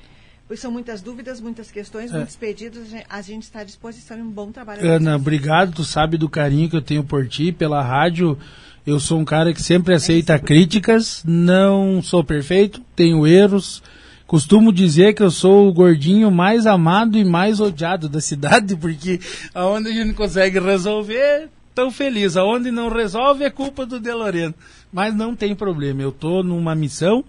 Pois 0.48 0.60
são 0.60 0.70
muitas 0.70 1.02
dúvidas, 1.02 1.40
muitas 1.40 1.70
questões, 1.70 2.10
é. 2.12 2.16
muitos 2.16 2.36
pedidos. 2.36 2.88
A 3.10 3.20
gente 3.20 3.42
está 3.42 3.60
à 3.60 3.64
disposição 3.64 4.16
e 4.16 4.22
um 4.22 4.30
bom 4.30 4.50
trabalho. 4.52 4.88
Ana, 4.88 5.16
obrigado. 5.16 5.74
Tu 5.74 5.84
sabe 5.84 6.16
do 6.16 6.28
carinho 6.28 6.70
que 6.70 6.76
eu 6.76 6.82
tenho 6.82 7.04
por 7.04 7.28
ti, 7.28 7.52
pela 7.52 7.82
rádio. 7.82 8.38
Eu 8.86 9.00
sou 9.00 9.18
um 9.18 9.24
cara 9.24 9.52
que 9.52 9.60
sempre 9.60 9.92
aceita 9.92 10.34
é 10.34 10.38
críticas. 10.38 11.22
Não 11.26 12.00
sou 12.00 12.24
perfeito, 12.24 12.80
tenho 12.94 13.26
erros 13.26 13.82
Costumo 14.26 14.72
dizer 14.72 15.14
que 15.14 15.22
eu 15.22 15.30
sou 15.30 15.68
o 15.68 15.72
gordinho 15.72 16.30
mais 16.30 16.66
amado 16.66 17.16
e 17.16 17.24
mais 17.24 17.60
odiado 17.60 18.08
da 18.08 18.20
cidade, 18.20 18.74
porque 18.76 19.20
aonde 19.54 19.88
a 19.88 19.92
gente 19.92 20.14
consegue 20.14 20.58
resolver, 20.58 21.48
tão 21.76 21.90
feliz. 21.90 22.36
Aonde 22.36 22.70
não 22.70 22.88
resolve 22.88 23.44
é 23.44 23.50
culpa 23.50 23.86
do 23.86 24.00
Deloreno. 24.00 24.54
Mas 24.92 25.14
não 25.14 25.36
tem 25.36 25.54
problema, 25.54 26.02
eu 26.02 26.08
estou 26.08 26.42
numa 26.42 26.74
missão. 26.74 27.24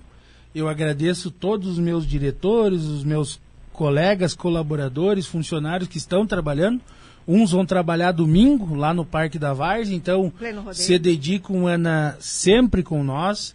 Eu 0.55 0.67
agradeço 0.67 1.29
todos 1.29 1.73
os 1.73 1.79
meus 1.79 2.07
diretores, 2.07 2.83
os 2.83 3.03
meus 3.03 3.39
colegas, 3.71 4.33
colaboradores, 4.33 5.27
funcionários 5.27 5.89
que 5.89 5.97
estão 5.97 6.25
trabalhando. 6.25 6.81
Uns 7.27 7.51
vão 7.51 7.65
trabalhar 7.65 8.13
domingo 8.13 8.73
lá 8.73 8.93
no 8.93 9.05
Parque 9.05 9.37
da 9.37 9.53
Vargem, 9.53 9.95
então 9.95 10.31
se 10.71 10.97
dedicam, 10.97 11.67
Ana, 11.67 12.15
sempre 12.19 12.81
com 12.81 13.03
nós. 13.03 13.53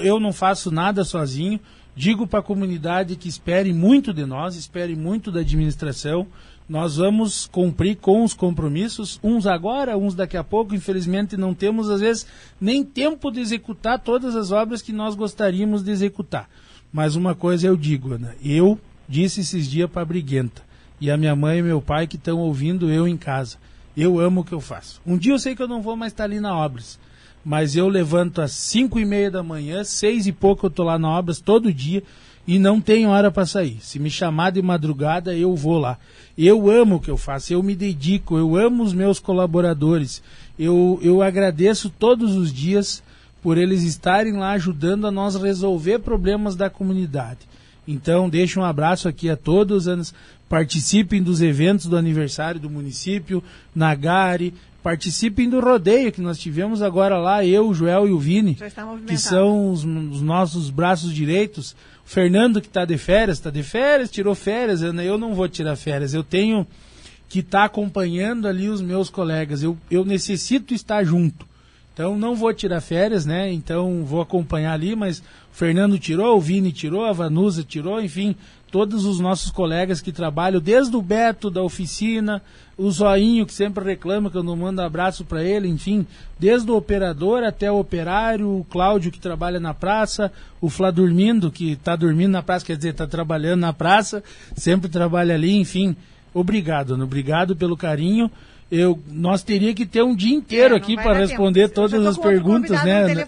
Eu 0.00 0.20
não 0.20 0.32
faço 0.32 0.70
nada 0.70 1.04
sozinho. 1.04 1.60
Digo 2.00 2.26
para 2.26 2.40
a 2.40 2.42
comunidade 2.42 3.14
que 3.14 3.28
espere 3.28 3.74
muito 3.74 4.14
de 4.14 4.24
nós, 4.24 4.56
espere 4.56 4.96
muito 4.96 5.30
da 5.30 5.40
administração. 5.40 6.26
Nós 6.66 6.96
vamos 6.96 7.46
cumprir 7.46 7.96
com 7.96 8.24
os 8.24 8.32
compromissos, 8.32 9.20
uns 9.22 9.46
agora, 9.46 9.98
uns 9.98 10.14
daqui 10.14 10.34
a 10.34 10.42
pouco. 10.42 10.74
Infelizmente, 10.74 11.36
não 11.36 11.52
temos, 11.52 11.90
às 11.90 12.00
vezes, 12.00 12.26
nem 12.58 12.82
tempo 12.82 13.30
de 13.30 13.40
executar 13.40 13.98
todas 13.98 14.34
as 14.34 14.50
obras 14.50 14.80
que 14.80 14.94
nós 14.94 15.14
gostaríamos 15.14 15.84
de 15.84 15.90
executar. 15.90 16.48
Mas 16.90 17.16
uma 17.16 17.34
coisa 17.34 17.66
eu 17.66 17.76
digo, 17.76 18.14
Ana, 18.14 18.34
eu 18.42 18.80
disse 19.06 19.42
esses 19.42 19.68
dias 19.68 19.90
para 19.90 20.00
a 20.00 20.06
Briguenta, 20.06 20.62
e 21.02 21.10
a 21.10 21.18
minha 21.18 21.36
mãe 21.36 21.58
e 21.58 21.62
meu 21.62 21.82
pai 21.82 22.06
que 22.06 22.16
estão 22.16 22.38
ouvindo 22.38 22.90
eu 22.90 23.06
em 23.06 23.18
casa. 23.18 23.58
Eu 23.94 24.18
amo 24.18 24.40
o 24.40 24.44
que 24.44 24.54
eu 24.54 24.60
faço. 24.62 25.02
Um 25.06 25.18
dia 25.18 25.34
eu 25.34 25.38
sei 25.38 25.54
que 25.54 25.62
eu 25.62 25.68
não 25.68 25.82
vou 25.82 25.96
mais 25.96 26.14
estar 26.14 26.24
ali 26.24 26.40
na 26.40 26.56
obras 26.56 26.98
mas 27.44 27.74
eu 27.76 27.88
levanto 27.88 28.40
às 28.40 28.52
cinco 28.52 28.98
e 28.98 29.04
meia 29.04 29.30
da 29.30 29.42
manhã, 29.42 29.82
seis 29.84 30.26
e 30.26 30.32
pouco 30.32 30.66
eu 30.66 30.70
tô 30.70 30.82
lá 30.82 30.98
na 30.98 31.08
obras 31.08 31.40
todo 31.40 31.72
dia 31.72 32.02
e 32.46 32.58
não 32.58 32.80
tenho 32.80 33.10
hora 33.10 33.30
para 33.30 33.46
sair. 33.46 33.78
Se 33.80 33.98
me 33.98 34.10
chamar 34.10 34.50
de 34.50 34.62
madrugada, 34.62 35.34
eu 35.34 35.54
vou 35.54 35.78
lá. 35.78 35.98
Eu 36.36 36.70
amo 36.70 36.96
o 36.96 37.00
que 37.00 37.10
eu 37.10 37.16
faço, 37.16 37.52
eu 37.52 37.62
me 37.62 37.74
dedico, 37.74 38.36
eu 38.36 38.56
amo 38.56 38.82
os 38.82 38.92
meus 38.92 39.18
colaboradores. 39.18 40.22
Eu, 40.58 40.98
eu 41.02 41.22
agradeço 41.22 41.90
todos 41.90 42.34
os 42.34 42.52
dias 42.52 43.02
por 43.42 43.56
eles 43.56 43.82
estarem 43.82 44.34
lá 44.34 44.52
ajudando 44.52 45.06
a 45.06 45.10
nós 45.10 45.34
resolver 45.34 46.00
problemas 46.00 46.56
da 46.56 46.68
comunidade. 46.68 47.40
Então, 47.86 48.28
deixo 48.28 48.60
um 48.60 48.64
abraço 48.64 49.08
aqui 49.08 49.30
a 49.30 49.36
todos, 49.36 49.86
participem 50.48 51.22
dos 51.22 51.40
eventos 51.40 51.86
do 51.86 51.96
aniversário 51.96 52.60
do 52.60 52.68
município, 52.68 53.42
Nagari, 53.74 54.54
participem 54.82 55.48
do 55.48 55.60
rodeio 55.60 56.12
que 56.12 56.20
nós 56.20 56.38
tivemos 56.38 56.82
agora 56.82 57.18
lá, 57.18 57.44
eu, 57.44 57.68
o 57.68 57.74
Joel 57.74 58.08
e 58.08 58.12
o 58.12 58.18
Vini, 58.18 58.56
que 59.06 59.16
são 59.18 59.70
os, 59.70 59.84
os, 59.84 60.22
nossos 60.22 60.70
braços 60.70 61.12
direitos. 61.12 61.72
O 62.04 62.08
Fernando 62.10 62.60
que 62.60 62.66
está 62.66 62.84
de 62.84 62.98
férias, 62.98 63.38
está 63.38 63.50
de 63.50 63.62
férias, 63.62 64.10
tirou 64.10 64.34
férias, 64.34 64.82
eu, 64.82 64.92
eu 65.00 65.18
não 65.18 65.34
vou 65.34 65.48
tirar 65.48 65.76
férias, 65.76 66.14
eu 66.14 66.24
tenho 66.24 66.66
que 67.28 67.40
estar 67.40 67.60
tá 67.60 67.64
acompanhando 67.64 68.48
ali 68.48 68.68
os 68.68 68.80
meus 68.80 69.08
colegas, 69.08 69.62
eu, 69.62 69.78
eu 69.90 70.04
necessito 70.04 70.74
estar 70.74 71.04
junto. 71.04 71.48
Então 71.92 72.16
não 72.16 72.34
vou 72.34 72.52
tirar 72.54 72.80
férias, 72.80 73.26
né? 73.26 73.52
Então 73.52 74.04
vou 74.04 74.20
acompanhar 74.20 74.72
ali, 74.72 74.96
mas 74.96 75.18
o 75.18 75.22
Fernando 75.52 75.98
tirou, 75.98 76.36
o 76.36 76.40
Vini 76.40 76.72
tirou, 76.72 77.04
a 77.04 77.12
Vanusa 77.12 77.62
tirou, 77.62 78.00
enfim, 78.00 78.34
todos 78.70 79.04
os 79.04 79.18
nossos 79.18 79.50
colegas 79.50 80.00
que 80.00 80.12
trabalham, 80.12 80.60
desde 80.60 80.96
o 80.96 81.02
Beto 81.02 81.50
da 81.50 81.62
oficina, 81.62 82.40
o 82.78 82.90
Zoinho 82.90 83.44
que 83.44 83.52
sempre 83.52 83.84
reclama 83.84 84.30
que 84.30 84.36
eu 84.36 84.42
não 84.42 84.56
mando 84.56 84.80
abraço 84.80 85.24
para 85.24 85.42
ele, 85.42 85.68
enfim, 85.68 86.06
desde 86.38 86.70
o 86.70 86.76
operador 86.76 87.42
até 87.42 87.70
o 87.70 87.78
operário, 87.78 88.48
o 88.48 88.64
Cláudio 88.64 89.10
que 89.10 89.18
trabalha 89.18 89.58
na 89.58 89.74
praça, 89.74 90.32
o 90.60 90.70
Flá 90.70 90.90
dormindo, 90.90 91.50
que 91.50 91.72
está 91.72 91.96
dormindo 91.96 92.32
na 92.32 92.42
praça, 92.42 92.64
quer 92.64 92.76
dizer, 92.76 92.90
está 92.90 93.06
trabalhando 93.06 93.60
na 93.60 93.72
praça, 93.72 94.22
sempre 94.56 94.88
trabalha 94.88 95.34
ali, 95.34 95.56
enfim. 95.56 95.96
Obrigado, 96.32 96.94
Ana, 96.94 97.04
obrigado 97.04 97.56
pelo 97.56 97.76
carinho 97.76 98.30
eu, 98.70 98.98
nós 99.08 99.42
teria 99.42 99.74
que 99.74 99.84
ter 99.84 100.02
um 100.02 100.14
dia 100.14 100.34
inteiro 100.34 100.74
é, 100.74 100.76
aqui 100.76 100.94
para 100.94 101.18
responder 101.18 101.62
tempo. 101.62 101.74
todas 101.74 102.06
as 102.06 102.16
perguntas, 102.16 102.82
né? 102.84 103.26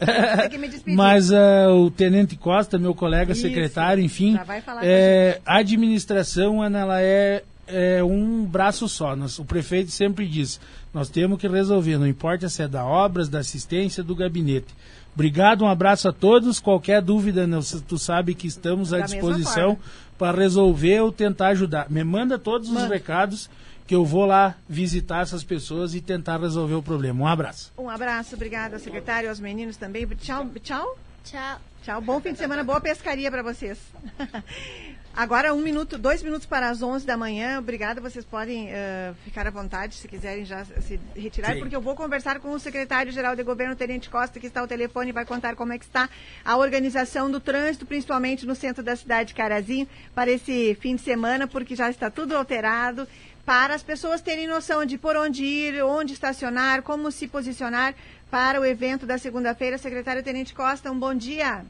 Mas 0.86 1.30
uh, 1.30 1.70
o 1.84 1.90
Tenente 1.90 2.36
Costa, 2.36 2.78
meu 2.78 2.95
colega 2.95 3.32
Isso, 3.32 3.43
secretário, 3.43 4.05
enfim, 4.05 4.38
é, 4.82 5.40
a 5.45 5.59
administração 5.59 6.64
ela 6.64 7.01
é, 7.01 7.43
é 7.66 8.05
um 8.05 8.45
braço 8.45 8.88
só. 8.88 9.16
Nós, 9.16 9.36
o 9.40 9.45
prefeito 9.45 9.90
sempre 9.90 10.28
diz, 10.28 10.61
nós 10.95 11.09
temos 11.09 11.40
que 11.40 11.49
resolver, 11.49 11.99
não 11.99 12.07
importa 12.07 12.49
se 12.49 12.62
é 12.62 12.68
da 12.68 12.84
obras, 12.84 13.28
da 13.28 13.40
assistência, 13.40 14.03
do 14.03 14.14
gabinete. 14.14 14.72
Obrigado, 15.12 15.64
um 15.64 15.68
abraço 15.68 16.09
a 16.09 16.12
todos. 16.12 16.61
Qualquer 16.61 17.03
dúvida, 17.03 17.47
né, 17.49 17.59
tu 17.88 17.99
sabe 17.99 18.34
que 18.34 18.47
estamos 18.47 18.93
à 18.93 18.99
da 18.99 19.07
disposição 19.07 19.76
para 20.16 20.38
resolver 20.38 21.01
ou 21.01 21.11
tentar 21.11 21.49
ajudar. 21.49 21.90
Me 21.90 22.05
manda 22.05 22.38
todos 22.38 22.68
Manda. 22.68 22.84
os 22.84 22.88
recados 22.90 23.51
que 23.87 23.95
eu 23.95 24.05
vou 24.05 24.24
lá 24.24 24.57
visitar 24.68 25.22
essas 25.22 25.45
pessoas 25.45 25.95
e 25.95 26.01
tentar 26.01 26.41
resolver 26.41 26.74
o 26.74 26.83
problema. 26.83 27.24
Um 27.24 27.26
abraço. 27.26 27.72
Um 27.76 27.91
abraço, 27.91 28.35
obrigada, 28.35 28.78
secretário, 28.78 29.28
aos 29.28 29.41
meninos 29.41 29.76
também. 29.76 30.07
Tchau, 30.07 30.49
tchau. 30.62 30.97
Tchau. 31.24 31.61
Tchau, 31.83 32.01
bom 32.01 32.20
fim 32.20 32.33
de 32.33 32.39
semana, 32.39 32.62
boa 32.62 32.80
pescaria 32.80 33.28
para 33.28 33.43
vocês. 33.43 33.76
Agora, 35.14 35.53
um 35.53 35.61
minuto, 35.61 35.99
dois 35.99 36.22
minutos 36.22 36.47
para 36.47 36.70
as 36.70 36.80
11 36.80 37.05
da 37.05 37.18
manhã. 37.18 37.59
Obrigada. 37.59 38.01
Vocês 38.01 38.24
podem 38.24 38.68
uh, 38.68 39.14
ficar 39.24 39.47
à 39.47 39.51
vontade 39.51 39.97
se 39.97 40.09
quiserem 40.09 40.45
já 40.45 40.64
se 40.64 40.99
retirar, 41.14 41.53
Sim. 41.53 41.59
porque 41.61 41.76
eu 41.76 41.83
vou 41.83 41.95
conversar 41.95 42.41
com 42.41 42.51
o 42.53 42.59
secretário-geral 42.59 43.37
de 43.37 43.43
governo, 43.43 43.76
Tenente 43.76 44.09
Costa, 44.09 44.41
que 44.41 44.47
está 44.47 44.61
ao 44.61 44.66
telefone 44.66 45.11
e 45.11 45.12
vai 45.12 45.26
contar 45.26 45.55
como 45.55 45.72
é 45.72 45.78
que 45.78 45.85
está 45.85 46.09
a 46.43 46.57
organização 46.57 47.30
do 47.30 47.41
trânsito, 47.41 47.85
principalmente 47.85 48.47
no 48.47 48.55
centro 48.55 48.83
da 48.83 48.97
cidade 48.97 49.28
de 49.28 49.35
Carazinho, 49.35 49.87
para 50.14 50.30
esse 50.30 50.74
fim 50.80 50.97
de 50.97 51.03
semana, 51.03 51.47
porque 51.47 51.76
já 51.76 51.91
está 51.91 52.09
tudo 52.09 52.35
alterado 52.35 53.07
para 53.45 53.74
as 53.74 53.82
pessoas 53.82 54.20
terem 54.20 54.47
noção 54.47 54.84
de 54.84 54.97
por 54.97 55.16
onde 55.16 55.45
ir, 55.45 55.82
onde 55.82 56.12
estacionar, 56.12 56.82
como 56.82 57.11
se 57.11 57.26
posicionar 57.26 57.95
para 58.30 58.61
o 58.61 58.64
evento 58.64 59.05
da 59.05 59.18
segunda-feira. 59.18 59.78
Secretário 59.78 60.22
Tenente 60.22 60.55
Costa, 60.55 60.90
um 60.90 60.99
bom 60.99 61.14
dia. 61.14 61.64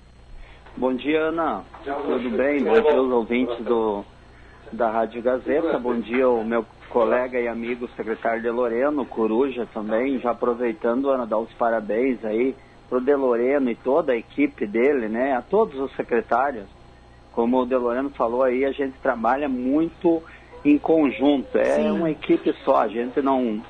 Bom 0.77 0.95
dia, 0.95 1.21
Ana. 1.21 1.65
Tudo 1.85 2.31
bem? 2.31 2.63
Bom 2.63 2.81
dia 2.81 2.97
aos 2.97 3.11
ouvintes 3.11 3.59
do, 3.65 4.05
da 4.73 4.91
Rádio 4.91 5.23
Gazeta. 5.23 5.79
Bom 5.79 5.99
dia 6.01 6.25
ao 6.25 6.45
meu 6.45 6.65
colega 6.89 7.41
e 7.41 7.49
amigo 7.49 7.89
secretário 7.97 8.43
de 8.43 8.51
Loreno, 8.51 9.07
Coruja 9.07 9.67
também. 9.73 10.19
Já 10.21 10.33
aproveitando, 10.33 11.11
Ana, 11.11 11.27
dar 11.27 11.39
os 11.39 11.53
parabéns 11.55 12.23
aí 12.25 12.55
para 12.89 12.99
o 12.99 13.01
De 13.01 13.15
Loreno 13.15 13.71
e 13.71 13.75
toda 13.75 14.13
a 14.13 14.17
equipe 14.17 14.67
dele, 14.67 15.09
né? 15.09 15.35
A 15.35 15.41
todos 15.41 15.79
os 15.81 15.95
secretários. 15.97 16.67
Como 17.33 17.63
o 17.63 17.67
De 17.67 17.75
Loreno 17.75 18.11
falou 18.11 18.43
aí, 18.43 18.65
a 18.67 18.73
gente 18.73 18.95
trabalha 19.01 19.49
muito 19.49 20.23
em 20.65 20.79
conjunto, 20.79 21.59
é 21.59 21.77
Sim. 21.77 21.91
uma 21.91 22.11
equipe 22.11 22.55
só, 22.65 22.83
a 22.83 22.89
gente 22.89 23.21
não, 23.21 23.61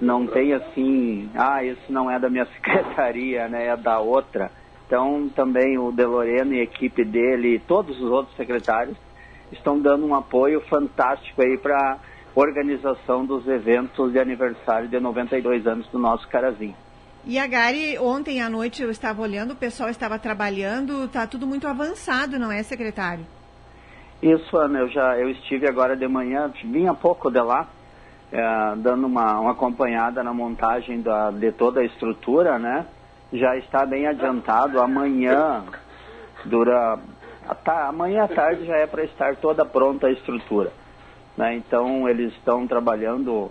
não 0.00 0.26
tem 0.26 0.52
assim, 0.52 1.28
ah, 1.34 1.64
isso 1.64 1.90
não 1.90 2.10
é 2.10 2.18
da 2.18 2.30
minha 2.30 2.46
secretaria, 2.54 3.48
né, 3.48 3.66
é 3.66 3.76
da 3.76 3.98
outra. 3.98 4.50
Então 4.86 5.28
também 5.34 5.76
o 5.76 5.90
Deloreno 5.90 6.54
e 6.54 6.60
a 6.60 6.62
equipe 6.62 7.04
dele 7.04 7.56
e 7.56 7.58
todos 7.58 8.00
os 8.00 8.08
outros 8.08 8.36
secretários 8.36 8.96
estão 9.50 9.78
dando 9.78 10.06
um 10.06 10.14
apoio 10.14 10.60
fantástico 10.62 11.42
aí 11.42 11.58
para 11.58 11.98
organização 12.34 13.24
dos 13.24 13.48
eventos 13.48 14.12
de 14.12 14.18
aniversário 14.18 14.88
de 14.88 15.00
92 15.00 15.66
anos 15.66 15.88
do 15.88 15.98
nosso 15.98 16.28
Carazinho. 16.28 16.76
E 17.24 17.40
a 17.40 17.46
Gari, 17.48 17.98
ontem 17.98 18.40
à 18.40 18.48
noite 18.48 18.82
eu 18.82 18.90
estava 18.90 19.20
olhando, 19.20 19.52
o 19.52 19.56
pessoal 19.56 19.88
estava 19.88 20.16
trabalhando, 20.16 21.06
está 21.06 21.26
tudo 21.26 21.44
muito 21.44 21.66
avançado, 21.66 22.38
não 22.38 22.52
é, 22.52 22.62
secretário? 22.62 23.26
Isso, 24.22 24.56
Ana, 24.56 24.78
eu 24.78 24.88
já 24.88 25.16
eu 25.18 25.28
estive 25.28 25.68
agora 25.68 25.94
de 25.94 26.08
manhã, 26.08 26.50
vim 26.64 26.86
há 26.86 26.94
pouco 26.94 27.30
de 27.30 27.40
lá, 27.40 27.68
é, 28.32 28.76
dando 28.76 29.06
uma, 29.06 29.38
uma 29.40 29.50
acompanhada 29.52 30.22
na 30.22 30.32
montagem 30.32 31.02
da, 31.02 31.30
de 31.30 31.52
toda 31.52 31.80
a 31.80 31.84
estrutura, 31.84 32.58
né? 32.58 32.86
Já 33.32 33.56
está 33.56 33.84
bem 33.84 34.06
adiantado. 34.06 34.80
Amanhã, 34.80 35.64
dura. 36.44 36.98
Tá, 37.62 37.88
amanhã 37.88 38.24
à 38.24 38.28
tarde 38.28 38.64
já 38.64 38.76
é 38.76 38.86
para 38.86 39.04
estar 39.04 39.36
toda 39.36 39.64
pronta 39.64 40.06
a 40.06 40.12
estrutura. 40.12 40.72
Né? 41.36 41.54
Então 41.56 42.08
eles 42.08 42.32
estão 42.32 42.66
trabalhando 42.66 43.50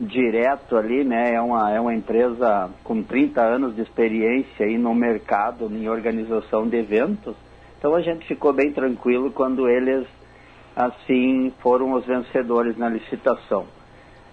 direto 0.00 0.76
ali, 0.76 1.04
né? 1.04 1.34
É 1.34 1.40
uma, 1.40 1.70
é 1.70 1.78
uma 1.78 1.94
empresa 1.94 2.70
com 2.82 3.02
30 3.02 3.42
anos 3.42 3.76
de 3.76 3.82
experiência 3.82 4.64
aí 4.64 4.78
no 4.78 4.94
mercado, 4.94 5.66
em 5.66 5.88
organização 5.88 6.66
de 6.66 6.78
eventos 6.78 7.36
então 7.80 7.94
a 7.94 8.02
gente 8.02 8.26
ficou 8.26 8.52
bem 8.52 8.70
tranquilo 8.72 9.32
quando 9.32 9.66
eles, 9.66 10.06
assim, 10.76 11.50
foram 11.62 11.94
os 11.94 12.04
vencedores 12.04 12.76
na 12.76 12.90
licitação. 12.90 13.64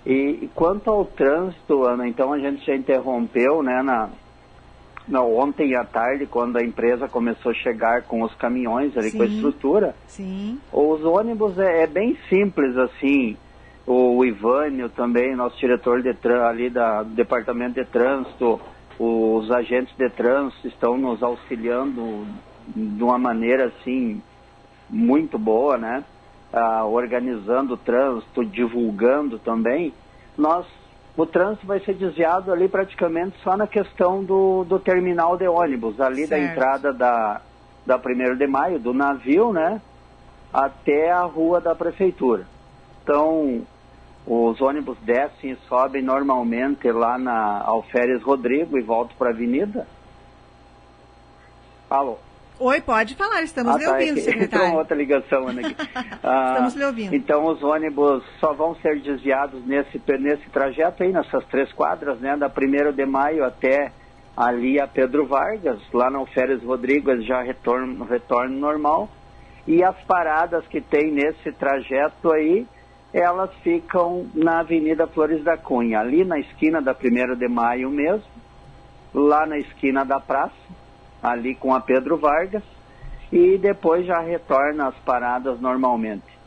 E, 0.05 0.49
quanto 0.53 0.89
ao 0.89 1.05
trânsito, 1.05 1.85
Ana, 1.85 2.05
então 2.05 2.33
a 2.33 2.39
gente 2.39 2.65
já 2.65 2.75
interrompeu, 2.75 3.63
né, 3.63 3.81
na, 3.81 4.09
na, 5.07 5.21
ontem 5.21 5.75
à 5.75 5.85
tarde, 5.85 6.25
quando 6.25 6.57
a 6.57 6.61
empresa 6.61 7.07
começou 7.07 7.53
a 7.53 7.55
chegar 7.55 8.01
com 8.01 8.21
os 8.21 8.35
caminhões 8.35 8.97
ali, 8.97 9.11
sim, 9.11 9.17
com 9.17 9.23
a 9.23 9.27
estrutura. 9.27 9.95
Sim. 10.07 10.59
Os 10.69 11.05
ônibus 11.05 11.57
é, 11.57 11.83
é 11.83 11.87
bem 11.87 12.17
simples, 12.27 12.75
assim. 12.75 13.37
O, 13.85 14.17
o 14.17 14.25
Ivânio 14.25 14.89
também, 14.89 15.33
nosso 15.37 15.57
diretor 15.57 16.01
de, 16.01 16.13
ali 16.43 16.69
da, 16.69 17.01
do 17.01 17.11
departamento 17.11 17.75
de 17.75 17.85
trânsito, 17.85 18.59
os 18.99 19.49
agentes 19.51 19.95
de 19.95 20.09
trânsito 20.09 20.67
estão 20.67 20.97
nos 20.97 21.23
auxiliando 21.23 22.27
de 22.75 23.03
uma 23.03 23.17
maneira 23.17 23.67
assim 23.67 24.21
muito 24.89 25.37
boa, 25.37 25.77
né? 25.77 26.03
Ah, 26.51 26.85
organizando 26.85 27.73
o 27.73 27.77
trânsito, 27.77 28.45
divulgando 28.45 29.37
também, 29.37 29.93
nós 30.37 30.65
o 31.17 31.25
trânsito 31.25 31.65
vai 31.65 31.79
ser 31.79 31.95
desviado 31.95 32.53
ali 32.53 32.69
praticamente 32.69 33.35
só 33.43 33.57
na 33.57 33.65
questão 33.65 34.23
do, 34.23 34.63
do 34.63 34.77
terminal 34.77 35.35
de 35.35 35.47
ônibus, 35.47 35.99
ali 35.99 36.27
certo. 36.27 36.29
da 36.29 36.39
entrada 36.39 36.93
da, 36.93 37.41
da 37.85 37.97
1 37.97 38.35
de 38.35 38.45
maio, 38.45 38.79
do 38.79 38.93
navio, 38.93 39.51
né? 39.51 39.81
Até 40.53 41.11
a 41.11 41.23
rua 41.23 41.59
da 41.59 41.73
prefeitura. 41.73 42.45
Então, 43.01 43.65
os 44.27 44.61
ônibus 44.61 44.95
descem 44.99 45.51
e 45.51 45.57
sobem 45.67 46.03
normalmente 46.03 46.91
lá 46.91 47.17
na 47.17 47.63
Alferes 47.63 48.21
Rodrigo 48.21 48.77
e 48.77 48.81
voltam 48.83 49.17
para 49.17 49.29
a 49.29 49.33
avenida. 49.33 49.87
Alô? 51.89 52.19
Oi, 52.59 52.81
pode 52.81 53.13
falar, 53.13 53.43
estamos 53.43 53.75
ah, 53.75 53.77
lhe 53.77 53.85
tá, 53.85 53.91
ouvindo, 53.91 54.17
é 54.17 54.21
secretário. 54.21 54.77
Outra 54.77 54.97
ligação, 54.97 55.47
Ana. 55.47 55.61
ah, 56.23 56.49
estamos 56.49 56.75
lhe 56.75 56.85
ouvindo. 56.85 57.15
Então, 57.15 57.45
os 57.45 57.61
ônibus 57.61 58.23
só 58.39 58.51
vão 58.53 58.75
ser 58.77 58.99
desviados 58.99 59.63
nesse, 59.63 60.01
nesse 60.19 60.49
trajeto 60.49 61.03
aí, 61.03 61.11
nessas 61.11 61.45
três 61.45 61.71
quadras, 61.73 62.19
né? 62.19 62.35
Da 62.35 62.47
1 62.47 62.93
de 62.93 63.05
maio 63.05 63.45
até 63.45 63.91
ali 64.35 64.79
a 64.79 64.87
Pedro 64.87 65.27
Vargas, 65.27 65.79
lá 65.93 66.09
no 66.09 66.25
Férias 66.25 66.63
Rodrigo, 66.63 67.15
já 67.21 67.43
retorno, 67.43 68.03
retorno 68.05 68.57
normal. 68.57 69.07
E 69.67 69.83
as 69.83 69.97
paradas 70.05 70.65
que 70.67 70.81
tem 70.81 71.11
nesse 71.11 71.51
trajeto 71.51 72.31
aí, 72.31 72.65
elas 73.13 73.51
ficam 73.61 74.25
na 74.33 74.61
Avenida 74.61 75.05
Flores 75.05 75.43
da 75.43 75.57
Cunha, 75.57 75.99
ali 75.99 76.25
na 76.25 76.39
esquina 76.39 76.81
da 76.81 76.93
1 76.93 77.35
de 77.35 77.47
maio 77.47 77.91
mesmo, 77.91 78.25
lá 79.13 79.45
na 79.45 79.59
esquina 79.59 80.03
da 80.03 80.19
praça 80.19 80.55
ali 81.21 81.55
com 81.55 81.73
a 81.73 81.79
Pedro 81.79 82.17
Vargas 82.17 82.63
e 83.31 83.57
depois 83.57 84.05
já 84.05 84.19
retorna 84.19 84.87
às 84.87 84.95
paradas 84.99 85.59
normalmente. 85.59 86.37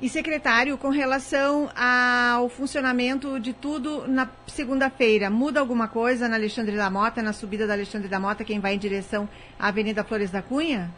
E 0.00 0.08
secretário, 0.08 0.78
com 0.78 0.88
relação 0.88 1.68
ao 1.76 2.48
funcionamento 2.48 3.38
de 3.38 3.52
tudo 3.52 4.08
na 4.08 4.26
segunda-feira, 4.46 5.28
muda 5.28 5.60
alguma 5.60 5.88
coisa 5.88 6.26
na 6.26 6.36
Alexandre 6.36 6.74
da 6.74 6.88
Mota, 6.88 7.22
na 7.22 7.34
subida 7.34 7.66
da 7.66 7.74
Alexandre 7.74 8.08
da 8.08 8.18
Mota, 8.18 8.42
quem 8.42 8.60
vai 8.60 8.74
em 8.74 8.78
direção 8.78 9.28
à 9.58 9.68
Avenida 9.68 10.02
Flores 10.02 10.30
da 10.30 10.40
Cunha? 10.40 10.90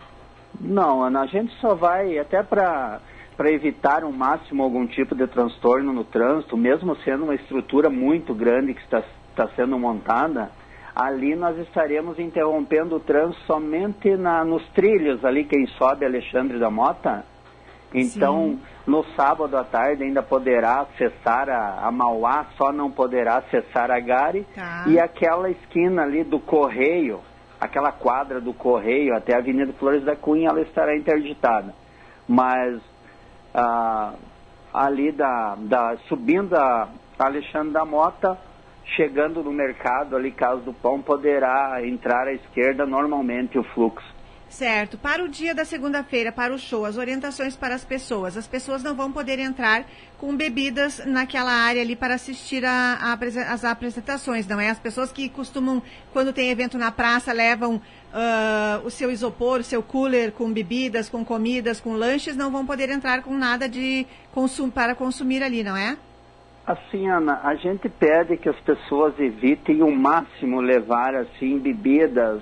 Não, 0.61 1.03
Ana, 1.03 1.23
a 1.23 1.27
gente 1.27 1.53
só 1.61 1.75
vai 1.75 2.17
até 2.19 2.43
para 2.43 3.01
para 3.37 3.51
evitar 3.51 4.05
o 4.05 4.13
máximo 4.13 4.63
algum 4.63 4.87
tipo 4.87 5.15
de 5.15 5.27
transtorno 5.27 5.93
no 5.93 6.05
trânsito, 6.05 6.57
mesmo 6.57 6.95
sendo 6.97 7.25
uma 7.25 7.35
estrutura 7.35 7.89
muito 7.89 8.35
grande 8.35 8.75
que 8.75 8.81
está, 8.83 9.03
está 9.31 9.49
sendo 9.57 9.79
montada, 9.79 10.51
ali 10.95 11.35
nós 11.35 11.59
estaremos 11.59 12.19
interrompendo 12.19 12.97
o 12.97 13.01
trânsito 13.01 13.41
somente 13.47 14.17
na, 14.17 14.45
nos 14.45 14.67
trilhos 14.71 15.25
ali, 15.25 15.45
quem 15.45 15.67
sobe 15.79 16.05
Alexandre 16.05 16.59
da 16.59 16.71
Mota, 16.71 17.25
Então, 17.95 18.59
no 18.87 19.05
sábado 19.15 19.57
à 19.57 19.65
tarde 19.65 20.03
ainda 20.03 20.23
poderá 20.23 20.81
acessar 20.81 21.49
a, 21.49 21.87
a 21.87 21.93
Mauá, 21.93 22.47
só 22.57 22.73
não 22.73 22.91
poderá 22.91 23.37
acessar 23.37 23.91
a 23.91 24.01
Gare. 24.01 24.47
Tá. 24.55 24.85
E 24.87 24.99
aquela 24.99 25.51
esquina 25.51 26.03
ali 26.03 26.25
do 26.25 26.41
Correio, 26.41 27.21
aquela 27.61 27.93
quadra 27.93 28.41
do 28.41 28.53
Correio 28.53 29.15
até 29.15 29.35
a 29.35 29.39
Avenida 29.39 29.73
Flores 29.75 30.05
da 30.05 30.17
Cunha, 30.17 30.49
ela 30.49 30.63
estará 30.63 30.97
interditada. 30.97 31.75
Mas 32.27 32.81
ah, 33.55 34.15
ali 34.73 35.13
da, 35.13 35.55
da 35.59 35.97
subindo 36.09 36.55
a 36.55 36.89
Alexandre 37.19 37.73
da 37.73 37.85
Mota, 37.85 38.39
chegando 38.85 39.43
no 39.43 39.53
mercado 39.53 40.17
ali, 40.17 40.31
Casa 40.31 40.61
do 40.61 40.73
Pão, 40.73 41.01
poderá 41.01 41.81
entrar 41.85 42.27
à 42.27 42.33
esquerda 42.33 42.85
normalmente 42.85 43.59
o 43.59 43.65
fluxo. 43.65 44.23
Certo. 44.53 44.99
Para 44.99 45.25
o 45.25 45.29
dia 45.29 45.55
da 45.55 45.65
segunda-feira, 45.65 46.31
para 46.31 46.53
o 46.53 46.59
show, 46.59 46.85
as 46.85 46.99
orientações 46.99 47.57
para 47.57 47.75
as 47.75 47.87
pessoas. 47.87 48.37
As 48.37 48.47
pessoas 48.47 48.83
não 48.83 48.95
vão 48.95 49.11
poder 49.11 49.39
entrar 49.39 49.87
com 50.19 50.37
bebidas 50.37 51.03
naquela 51.07 51.51
área 51.51 51.81
ali 51.81 51.97
para 51.97 52.15
assistir 52.15 52.63
as 52.63 53.65
apresentações, 53.65 54.47
não 54.47 54.61
é? 54.61 54.69
As 54.69 54.79
pessoas 54.79 55.11
que 55.11 55.31
costumam, 55.31 55.83
quando 56.13 56.35
tem 56.35 56.51
evento 56.51 56.77
na 56.77 56.93
praça, 56.93 57.33
levam 57.33 57.81
ah, 58.13 58.83
o 58.85 58.91
seu 58.91 59.11
isopor, 59.11 59.61
o 59.61 59.65
seu 59.65 59.83
cooler 59.83 60.33
com 60.33 60.53
bebidas, 60.53 61.09
com 61.09 61.25
comidas, 61.25 61.81
com 61.81 61.95
lanches, 61.95 62.37
não 62.37 62.51
vão 62.51 62.67
poder 62.67 62.91
entrar 62.91 63.23
com 63.23 63.35
nada 63.35 63.67
de 63.67 64.07
consum 64.33 64.69
para 64.69 64.95
consumir 64.95 65.43
ali, 65.43 65.65
não 65.65 65.77
é? 65.79 65.97
Assim, 66.67 67.09
Ana, 67.09 67.41
a 67.43 67.55
gente 67.57 67.89
pede 67.89 68.37
que 68.37 68.49
as 68.49 68.59
pessoas 68.61 69.19
evitem 69.19 69.83
o 69.83 69.91
máximo 69.91 70.61
levar 70.61 71.15
assim 71.15 71.59
bebidas 71.59 72.41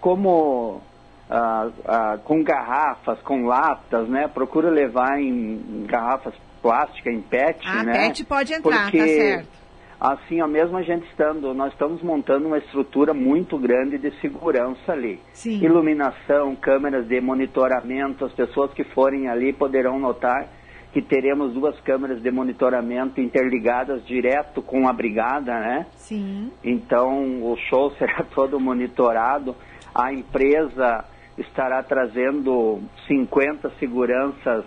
como 0.00 0.80
ah, 1.28 1.68
ah, 1.84 2.18
com 2.24 2.42
garrafas, 2.42 3.20
com 3.20 3.46
latas, 3.46 4.08
né? 4.08 4.26
Procura 4.28 4.70
levar 4.70 5.20
em 5.20 5.84
garrafas 5.86 6.34
plásticas, 6.62 7.12
em 7.12 7.20
PET, 7.20 7.60
Ah, 7.66 7.84
né? 7.84 7.92
PET 7.92 8.24
pode 8.24 8.52
entrar, 8.54 8.84
Porque, 8.84 8.98
tá 8.98 9.04
certo. 9.06 9.60
Assim, 10.00 10.40
ó, 10.40 10.46
mesmo 10.48 10.78
a 10.78 10.82
gente 10.82 11.06
estando, 11.08 11.52
nós 11.52 11.72
estamos 11.72 12.02
montando 12.02 12.46
uma 12.46 12.56
estrutura 12.56 13.12
muito 13.12 13.58
grande 13.58 13.98
de 13.98 14.10
segurança 14.20 14.92
ali. 14.92 15.20
Sim. 15.34 15.62
Iluminação, 15.62 16.56
câmeras 16.56 17.06
de 17.06 17.20
monitoramento, 17.20 18.24
as 18.24 18.32
pessoas 18.32 18.72
que 18.72 18.82
forem 18.82 19.28
ali 19.28 19.52
poderão 19.52 19.98
notar 19.98 20.48
que 20.92 21.00
teremos 21.00 21.52
duas 21.54 21.78
câmeras 21.80 22.20
de 22.20 22.30
monitoramento 22.30 23.20
interligadas 23.20 24.04
direto 24.06 24.60
com 24.60 24.88
a 24.88 24.92
brigada, 24.92 25.52
né? 25.52 25.86
Sim. 25.96 26.50
Então 26.64 27.42
o 27.44 27.56
show 27.68 27.92
será 27.98 28.24
todo 28.34 28.58
monitorado. 28.58 29.54
A 29.94 30.12
empresa 30.12 31.04
estará 31.38 31.82
trazendo 31.82 32.80
50 33.06 33.70
seguranças 33.78 34.64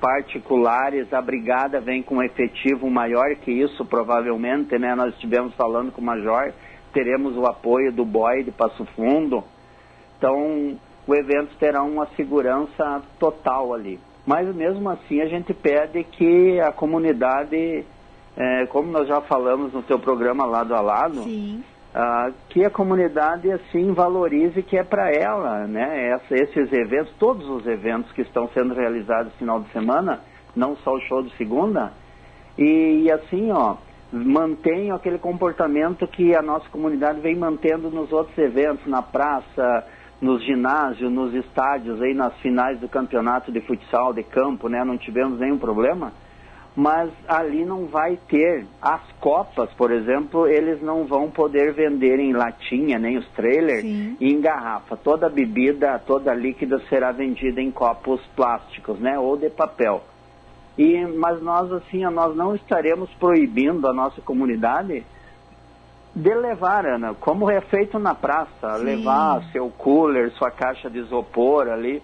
particulares. 0.00 1.12
A 1.12 1.20
brigada 1.20 1.80
vem 1.80 2.02
com 2.02 2.16
um 2.16 2.22
efetivo 2.22 2.90
maior 2.90 3.36
que 3.36 3.52
isso, 3.52 3.84
provavelmente, 3.84 4.76
né? 4.78 4.94
Nós 4.94 5.14
estivemos 5.14 5.54
falando 5.54 5.92
com 5.92 6.00
o 6.00 6.04
Major, 6.04 6.52
teremos 6.92 7.36
o 7.36 7.46
apoio 7.46 7.92
do 7.92 8.04
BOI 8.04 8.42
de 8.42 8.50
Passo 8.50 8.84
Fundo. 8.96 9.44
Então 10.18 10.76
o 11.06 11.14
evento 11.14 11.56
terá 11.58 11.82
uma 11.82 12.06
segurança 12.16 13.02
total 13.18 13.72
ali. 13.72 14.00
Mas 14.30 14.54
mesmo 14.54 14.88
assim 14.88 15.20
a 15.20 15.26
gente 15.26 15.52
pede 15.52 16.04
que 16.04 16.60
a 16.60 16.70
comunidade, 16.70 17.84
eh, 18.36 18.66
como 18.66 18.88
nós 18.92 19.08
já 19.08 19.20
falamos 19.22 19.72
no 19.72 19.82
teu 19.82 19.98
programa 19.98 20.46
lado 20.46 20.72
a 20.72 20.80
lado, 20.80 21.24
ah, 21.92 22.30
que 22.48 22.64
a 22.64 22.70
comunidade 22.70 23.50
assim 23.50 23.92
valorize 23.92 24.62
que 24.62 24.78
é 24.78 24.84
para 24.84 25.10
ela, 25.10 25.66
né? 25.66 26.10
Essa- 26.10 26.36
esses 26.36 26.72
eventos, 26.72 27.12
todos 27.18 27.44
os 27.48 27.66
eventos 27.66 28.12
que 28.12 28.22
estão 28.22 28.48
sendo 28.54 28.72
realizados 28.72 29.32
no 29.32 29.38
final 29.40 29.60
de 29.62 29.68
semana, 29.72 30.20
não 30.54 30.76
só 30.76 30.92
o 30.92 31.00
show 31.08 31.22
de 31.24 31.36
segunda, 31.36 31.92
e, 32.56 33.02
e 33.06 33.10
assim, 33.10 33.50
ó, 33.50 33.78
mantenham 34.12 34.94
aquele 34.94 35.18
comportamento 35.18 36.06
que 36.06 36.36
a 36.36 36.42
nossa 36.42 36.68
comunidade 36.68 37.18
vem 37.20 37.34
mantendo 37.34 37.90
nos 37.90 38.12
outros 38.12 38.38
eventos, 38.38 38.86
na 38.86 39.02
praça, 39.02 39.84
nos 40.20 40.44
ginásios, 40.44 41.10
nos 41.10 41.34
estádios, 41.34 42.00
aí 42.02 42.14
nas 42.14 42.34
finais 42.38 42.78
do 42.78 42.88
campeonato 42.88 43.50
de 43.50 43.60
futsal 43.60 44.12
de 44.12 44.22
campo, 44.22 44.68
né? 44.68 44.84
Não 44.84 44.98
tivemos 44.98 45.38
nenhum 45.38 45.58
problema 45.58 46.12
mas 46.74 47.10
ali 47.28 47.64
não 47.64 47.86
vai 47.86 48.18
ter. 48.28 48.66
As 48.80 49.02
copas, 49.20 49.70
por 49.74 49.90
exemplo, 49.90 50.46
eles 50.46 50.80
não 50.80 51.04
vão 51.04 51.30
poder 51.30 51.72
vender 51.72 52.18
em 52.18 52.32
latinha, 52.32 52.98
nem 52.98 53.18
os 53.18 53.28
trailers, 53.30 53.84
e 53.84 54.16
em 54.20 54.40
garrafa. 54.40 54.96
Toda 54.96 55.28
bebida, 55.28 55.98
toda 55.98 56.32
líquida 56.32 56.80
será 56.88 57.12
vendida 57.12 57.60
em 57.60 57.70
copos 57.70 58.20
plásticos, 58.36 58.98
né, 58.98 59.18
ou 59.18 59.36
de 59.36 59.50
papel. 59.50 60.02
E, 60.78 61.04
mas 61.06 61.42
nós, 61.42 61.70
assim, 61.72 62.02
nós 62.04 62.34
não 62.36 62.54
estaremos 62.54 63.10
proibindo 63.18 63.86
a 63.86 63.92
nossa 63.92 64.20
comunidade 64.22 65.04
de 66.14 66.34
levar, 66.34 66.86
Ana, 66.86 67.14
como 67.14 67.50
é 67.50 67.60
feito 67.60 67.98
na 67.98 68.14
praça, 68.14 68.78
Sim. 68.78 68.84
levar 68.84 69.42
seu 69.52 69.70
cooler, 69.70 70.30
sua 70.32 70.50
caixa 70.50 70.90
de 70.90 70.98
isopor 70.98 71.68
ali, 71.68 72.02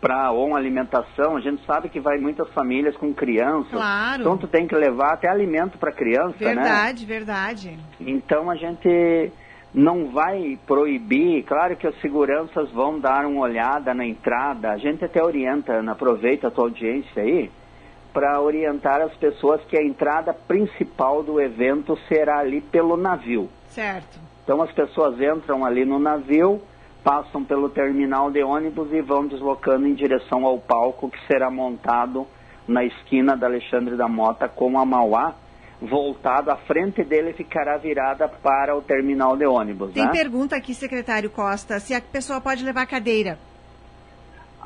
para 0.00 0.30
ou 0.30 0.46
uma 0.48 0.58
alimentação, 0.58 1.36
a 1.36 1.40
gente 1.40 1.64
sabe 1.64 1.88
que 1.88 2.00
vai 2.00 2.18
muitas 2.18 2.48
famílias 2.50 2.96
com 2.96 3.12
crianças. 3.12 3.72
Claro. 3.72 4.22
Então 4.22 4.36
tu 4.36 4.46
tem 4.46 4.66
que 4.66 4.74
levar 4.74 5.14
até 5.14 5.28
alimento 5.28 5.78
para 5.78 5.92
criança, 5.92 6.36
né? 6.40 6.54
Verdade, 6.54 7.06
verdade. 7.06 7.78
Então 8.00 8.50
a 8.50 8.54
gente 8.54 9.32
não 9.74 10.10
vai 10.10 10.58
proibir, 10.66 11.42
claro 11.44 11.76
que 11.76 11.86
as 11.86 12.00
seguranças 12.00 12.70
vão 12.70 12.98
dar 12.98 13.26
uma 13.26 13.40
olhada 13.40 13.92
na 13.92 14.04
entrada, 14.06 14.70
a 14.70 14.78
gente 14.78 15.04
até 15.04 15.22
orienta, 15.22 15.74
Ana, 15.74 15.92
aproveita 15.92 16.48
a 16.48 16.50
tua 16.50 16.64
audiência 16.64 17.22
aí, 17.22 17.50
para 18.18 18.40
orientar 18.40 19.00
as 19.00 19.14
pessoas 19.14 19.60
que 19.66 19.78
a 19.78 19.80
entrada 19.80 20.34
principal 20.34 21.22
do 21.22 21.40
evento 21.40 21.96
será 22.08 22.40
ali 22.40 22.60
pelo 22.60 22.96
navio. 22.96 23.48
Certo. 23.68 24.18
Então 24.42 24.60
as 24.60 24.72
pessoas 24.72 25.20
entram 25.20 25.64
ali 25.64 25.84
no 25.84 26.00
navio, 26.00 26.60
passam 27.04 27.44
pelo 27.44 27.68
terminal 27.68 28.28
de 28.28 28.42
ônibus 28.42 28.92
e 28.92 29.00
vão 29.00 29.28
deslocando 29.28 29.86
em 29.86 29.94
direção 29.94 30.44
ao 30.44 30.58
palco 30.58 31.08
que 31.08 31.26
será 31.28 31.48
montado 31.48 32.26
na 32.66 32.82
esquina 32.82 33.36
da 33.36 33.46
Alexandre 33.46 33.96
da 33.96 34.08
Mota 34.08 34.48
com 34.48 34.76
a 34.80 34.84
Mauá, 34.84 35.36
voltado, 35.80 36.50
a 36.50 36.56
frente 36.56 37.04
dele 37.04 37.32
ficará 37.34 37.76
virada 37.76 38.26
para 38.26 38.76
o 38.76 38.82
terminal 38.82 39.36
de 39.36 39.46
ônibus. 39.46 39.92
Tem 39.92 40.06
né? 40.06 40.10
pergunta 40.10 40.56
aqui, 40.56 40.74
secretário 40.74 41.30
Costa, 41.30 41.78
se 41.78 41.94
a 41.94 42.00
pessoa 42.00 42.40
pode 42.40 42.64
levar 42.64 42.84
cadeira. 42.86 43.38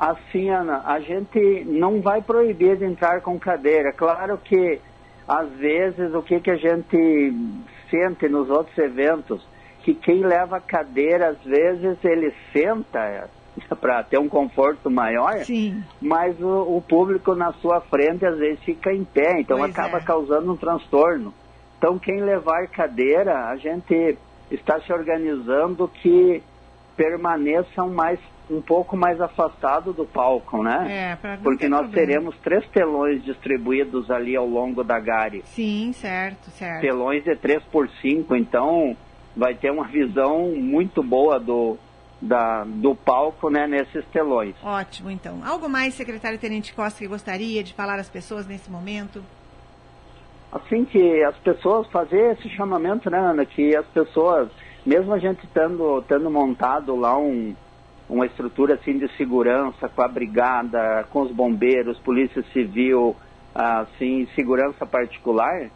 Assim, 0.03 0.49
Ana, 0.49 0.81
a 0.85 0.99
gente 0.99 1.63
não 1.63 2.01
vai 2.01 2.21
proibir 2.21 2.75
de 2.75 2.83
entrar 2.83 3.21
com 3.21 3.39
cadeira. 3.39 3.93
Claro 3.93 4.37
que, 4.37 4.81
às 5.25 5.49
vezes, 5.51 6.13
o 6.13 6.21
que, 6.21 6.41
que 6.41 6.51
a 6.51 6.57
gente 6.57 7.33
sente 7.89 8.27
nos 8.27 8.49
outros 8.49 8.77
eventos, 8.77 9.41
que 9.81 9.93
quem 9.93 10.21
leva 10.21 10.59
cadeira, 10.59 11.29
às 11.29 11.41
vezes, 11.41 11.97
ele 12.03 12.33
senta 12.51 13.29
para 13.79 14.03
ter 14.03 14.19
um 14.19 14.27
conforto 14.27 14.91
maior, 14.91 15.37
Sim. 15.45 15.81
mas 16.01 16.37
o, 16.41 16.75
o 16.75 16.81
público 16.81 17.33
na 17.33 17.53
sua 17.53 17.79
frente, 17.79 18.25
às 18.25 18.37
vezes, 18.37 18.61
fica 18.61 18.91
em 18.91 19.05
pé, 19.05 19.39
então 19.39 19.59
Pois 19.59 19.71
acaba 19.71 19.99
é. 19.99 20.01
causando 20.01 20.51
um 20.51 20.57
transtorno. 20.57 21.33
Então, 21.77 21.97
quem 21.97 22.19
levar 22.19 22.67
cadeira, 22.67 23.45
a 23.47 23.55
gente 23.55 24.17
está 24.51 24.81
se 24.81 24.91
organizando 24.91 25.87
que 25.87 26.43
permaneçam 26.97 27.89
mais 27.89 28.19
um 28.49 28.61
pouco 28.61 28.97
mais 28.97 29.19
afastado 29.21 29.93
do 29.93 30.05
palco, 30.05 30.61
né? 30.61 31.17
É, 31.21 31.37
Porque 31.37 31.67
nós 31.67 31.81
problema. 31.81 32.07
teremos 32.07 32.35
três 32.43 32.67
telões 32.69 33.23
distribuídos 33.23 34.11
ali 34.11 34.35
ao 34.35 34.45
longo 34.47 34.83
da 34.83 34.99
Gare. 34.99 35.43
Sim, 35.45 35.91
certo, 35.93 36.49
certo. 36.51 36.81
Telões 36.81 37.23
de 37.23 37.35
3 37.35 37.63
por 37.71 37.89
5 38.01 38.35
então 38.35 38.95
vai 39.35 39.55
ter 39.55 39.71
uma 39.71 39.85
visão 39.85 40.49
muito 40.55 41.01
boa 41.01 41.39
do, 41.39 41.77
da, 42.21 42.63
do 42.65 42.95
palco 42.95 43.49
né, 43.49 43.67
nesses 43.67 44.05
telões. 44.05 44.55
Ótimo, 44.63 45.09
então. 45.09 45.41
Algo 45.45 45.67
mais, 45.67 45.93
secretário 45.93 46.37
Tenente 46.37 46.73
Costa, 46.73 46.99
que 46.99 47.07
gostaria 47.07 47.63
de 47.63 47.73
falar 47.73 47.99
às 47.99 48.09
pessoas 48.09 48.45
nesse 48.45 48.69
momento? 48.69 49.23
Assim 50.51 50.85
que 50.85 51.23
as 51.23 51.35
pessoas 51.37 51.87
fazer 51.87 52.33
esse 52.33 52.47
chamamento, 52.49 53.09
né, 53.09 53.17
Ana, 53.17 53.43
que 53.43 53.75
as 53.75 53.87
pessoas, 53.87 54.49
mesmo 54.85 55.11
a 55.11 55.17
gente 55.17 55.47
tendo, 55.47 56.03
tendo 56.03 56.29
montado 56.29 56.95
lá 56.95 57.17
um, 57.17 57.55
uma 58.09 58.25
estrutura 58.25 58.75
assim 58.75 58.97
de 58.97 59.07
segurança 59.15 59.89
com 59.89 60.01
a 60.01 60.07
brigada, 60.07 61.05
com 61.09 61.21
os 61.21 61.31
bombeiros, 61.31 61.97
polícia 61.99 62.43
civil, 62.53 63.15
assim, 63.53 64.27
segurança 64.35 64.85
particular, 64.85 65.69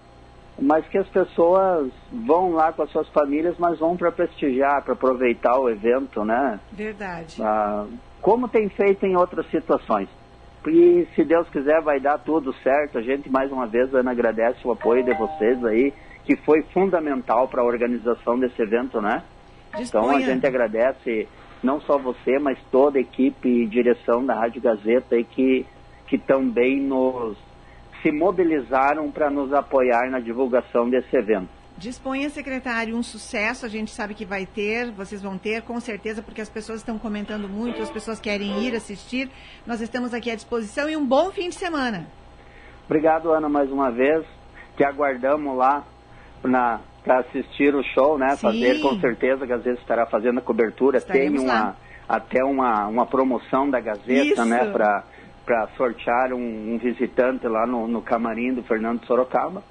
mas 0.59 0.87
que 0.87 0.97
as 0.97 1.07
pessoas 1.07 1.91
vão 2.11 2.51
lá 2.51 2.73
com 2.73 2.83
as 2.83 2.91
suas 2.91 3.07
famílias, 3.09 3.55
mas 3.59 3.79
vão 3.79 3.95
para 3.95 4.11
prestigiar, 4.11 4.83
para 4.83 4.93
aproveitar 4.93 5.59
o 5.59 5.69
evento, 5.69 6.25
né? 6.25 6.59
Verdade. 6.71 7.41
Ah, 7.41 7.85
como 8.21 8.47
tem 8.47 8.67
feito 8.69 9.05
em 9.05 9.15
outras 9.15 9.49
situações. 9.49 10.09
E 10.65 11.07
se 11.15 11.23
Deus 11.23 11.47
quiser 11.49 11.81
vai 11.81 11.99
dar 11.99 12.17
tudo 12.17 12.53
certo. 12.61 12.97
A 12.97 13.01
gente 13.01 13.29
mais 13.29 13.51
uma 13.51 13.67
vez 13.67 13.93
Ana 13.93 14.11
agradece 14.11 14.59
o 14.67 14.71
apoio 14.71 15.03
de 15.03 15.13
vocês 15.13 15.63
aí, 15.63 15.93
que 16.25 16.35
foi 16.35 16.61
fundamental 16.73 17.47
para 17.47 17.61
a 17.61 17.65
organização 17.65 18.37
desse 18.37 18.61
evento, 18.61 18.99
né? 18.99 19.23
Então 19.79 20.09
a 20.09 20.13
Disponha. 20.13 20.25
gente 20.25 20.45
agradece 20.45 21.27
não 21.63 21.79
só 21.81 21.97
você, 21.97 22.39
mas 22.39 22.57
toda 22.71 22.97
a 22.97 23.01
equipe 23.01 23.47
e 23.47 23.67
direção 23.67 24.25
da 24.25 24.35
Rádio 24.35 24.61
Gazeta 24.61 25.15
aí 25.15 25.23
que 25.23 25.65
que 26.07 26.17
também 26.17 26.79
nos 26.81 27.37
se 28.01 28.11
mobilizaram 28.11 29.11
para 29.11 29.29
nos 29.29 29.51
apoiar 29.53 30.09
na 30.09 30.19
divulgação 30.19 30.89
desse 30.89 31.15
evento. 31.15 31.49
Disponha, 31.77 32.29
secretário, 32.29 32.95
um 32.95 33.03
sucesso, 33.03 33.65
a 33.65 33.69
gente 33.69 33.91
sabe 33.91 34.13
que 34.13 34.25
vai 34.25 34.45
ter, 34.45 34.91
vocês 34.91 35.21
vão 35.21 35.37
ter, 35.37 35.61
com 35.61 35.79
certeza, 35.79 36.23
porque 36.23 36.41
as 36.41 36.49
pessoas 36.49 36.79
estão 36.79 36.97
comentando 36.97 37.47
muito, 37.47 37.81
as 37.81 37.91
pessoas 37.91 38.19
querem 38.19 38.63
ir 38.63 38.75
assistir. 38.75 39.29
Nós 39.65 39.79
estamos 39.79 40.13
aqui 40.13 40.31
à 40.31 40.35
disposição 40.35 40.89
e 40.89 40.97
um 40.97 41.05
bom 41.05 41.31
fim 41.31 41.49
de 41.49 41.55
semana. 41.55 42.07
Obrigado, 42.85 43.31
Ana, 43.31 43.47
mais 43.47 43.71
uma 43.71 43.91
vez. 43.91 44.25
Te 44.75 44.83
aguardamos 44.83 45.55
lá 45.55 45.85
para 47.07 47.19
assistir 47.19 47.73
o 47.73 47.81
show, 47.81 48.17
né? 48.17 48.31
Sim. 48.31 48.41
Fazer 48.41 48.81
com 48.81 48.99
certeza 48.99 49.47
que 49.47 49.53
às 49.53 49.63
vezes 49.63 49.79
estará 49.79 50.05
fazendo 50.05 50.39
a 50.39 50.41
cobertura. 50.41 50.97
Estaremos 50.97 51.41
Tem 51.41 51.49
uma, 51.49 51.75
até 52.07 52.43
uma, 52.43 52.87
uma 52.87 53.05
promoção 53.05 53.69
da 53.69 53.79
Gazeta, 53.79 54.11
Isso. 54.11 54.45
né? 54.45 54.65
Para 55.45 55.67
sortear 55.77 56.33
um, 56.33 56.73
um, 56.73 56.77
visitante 56.77 57.47
lá 57.47 57.65
no, 57.65 57.87
no 57.87 58.01
camarim 58.01 58.53
do 58.53 58.61
Fernando 58.63 59.05
Sorocaba. 59.05 59.63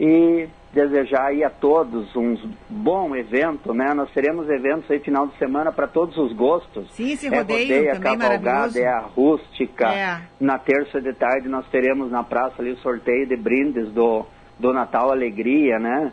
E 0.00 0.48
desejar 0.72 1.26
aí 1.26 1.44
a 1.44 1.50
todos 1.50 2.14
um 2.16 2.34
bom 2.68 3.14
evento, 3.14 3.74
né? 3.74 3.92
Nós 3.92 4.10
teremos 4.12 4.48
eventos 4.48 4.90
aí 4.90 4.98
final 4.98 5.26
de 5.26 5.36
semana 5.36 5.70
para 5.70 5.86
todos 5.86 6.16
os 6.16 6.32
gostos. 6.32 6.90
Sim, 6.92 7.12
esse 7.12 7.28
rodeio, 7.28 7.72
é 7.72 7.92
rodeio 7.92 8.00
também 8.00 8.18
cavalgada, 8.18 8.80
é 8.80 8.86
a 8.86 9.00
rústica. 9.00 9.92
É. 9.92 10.22
Na 10.40 10.58
terça 10.58 11.00
de 11.00 11.12
tarde 11.12 11.48
nós 11.48 11.66
teremos 11.68 12.10
na 12.10 12.24
praça 12.24 12.62
ali 12.62 12.72
o 12.72 12.78
sorteio 12.78 13.26
de 13.26 13.36
brindes 13.36 13.92
do, 13.92 14.24
do 14.58 14.72
Natal 14.72 15.10
Alegria, 15.10 15.78
né? 15.78 16.12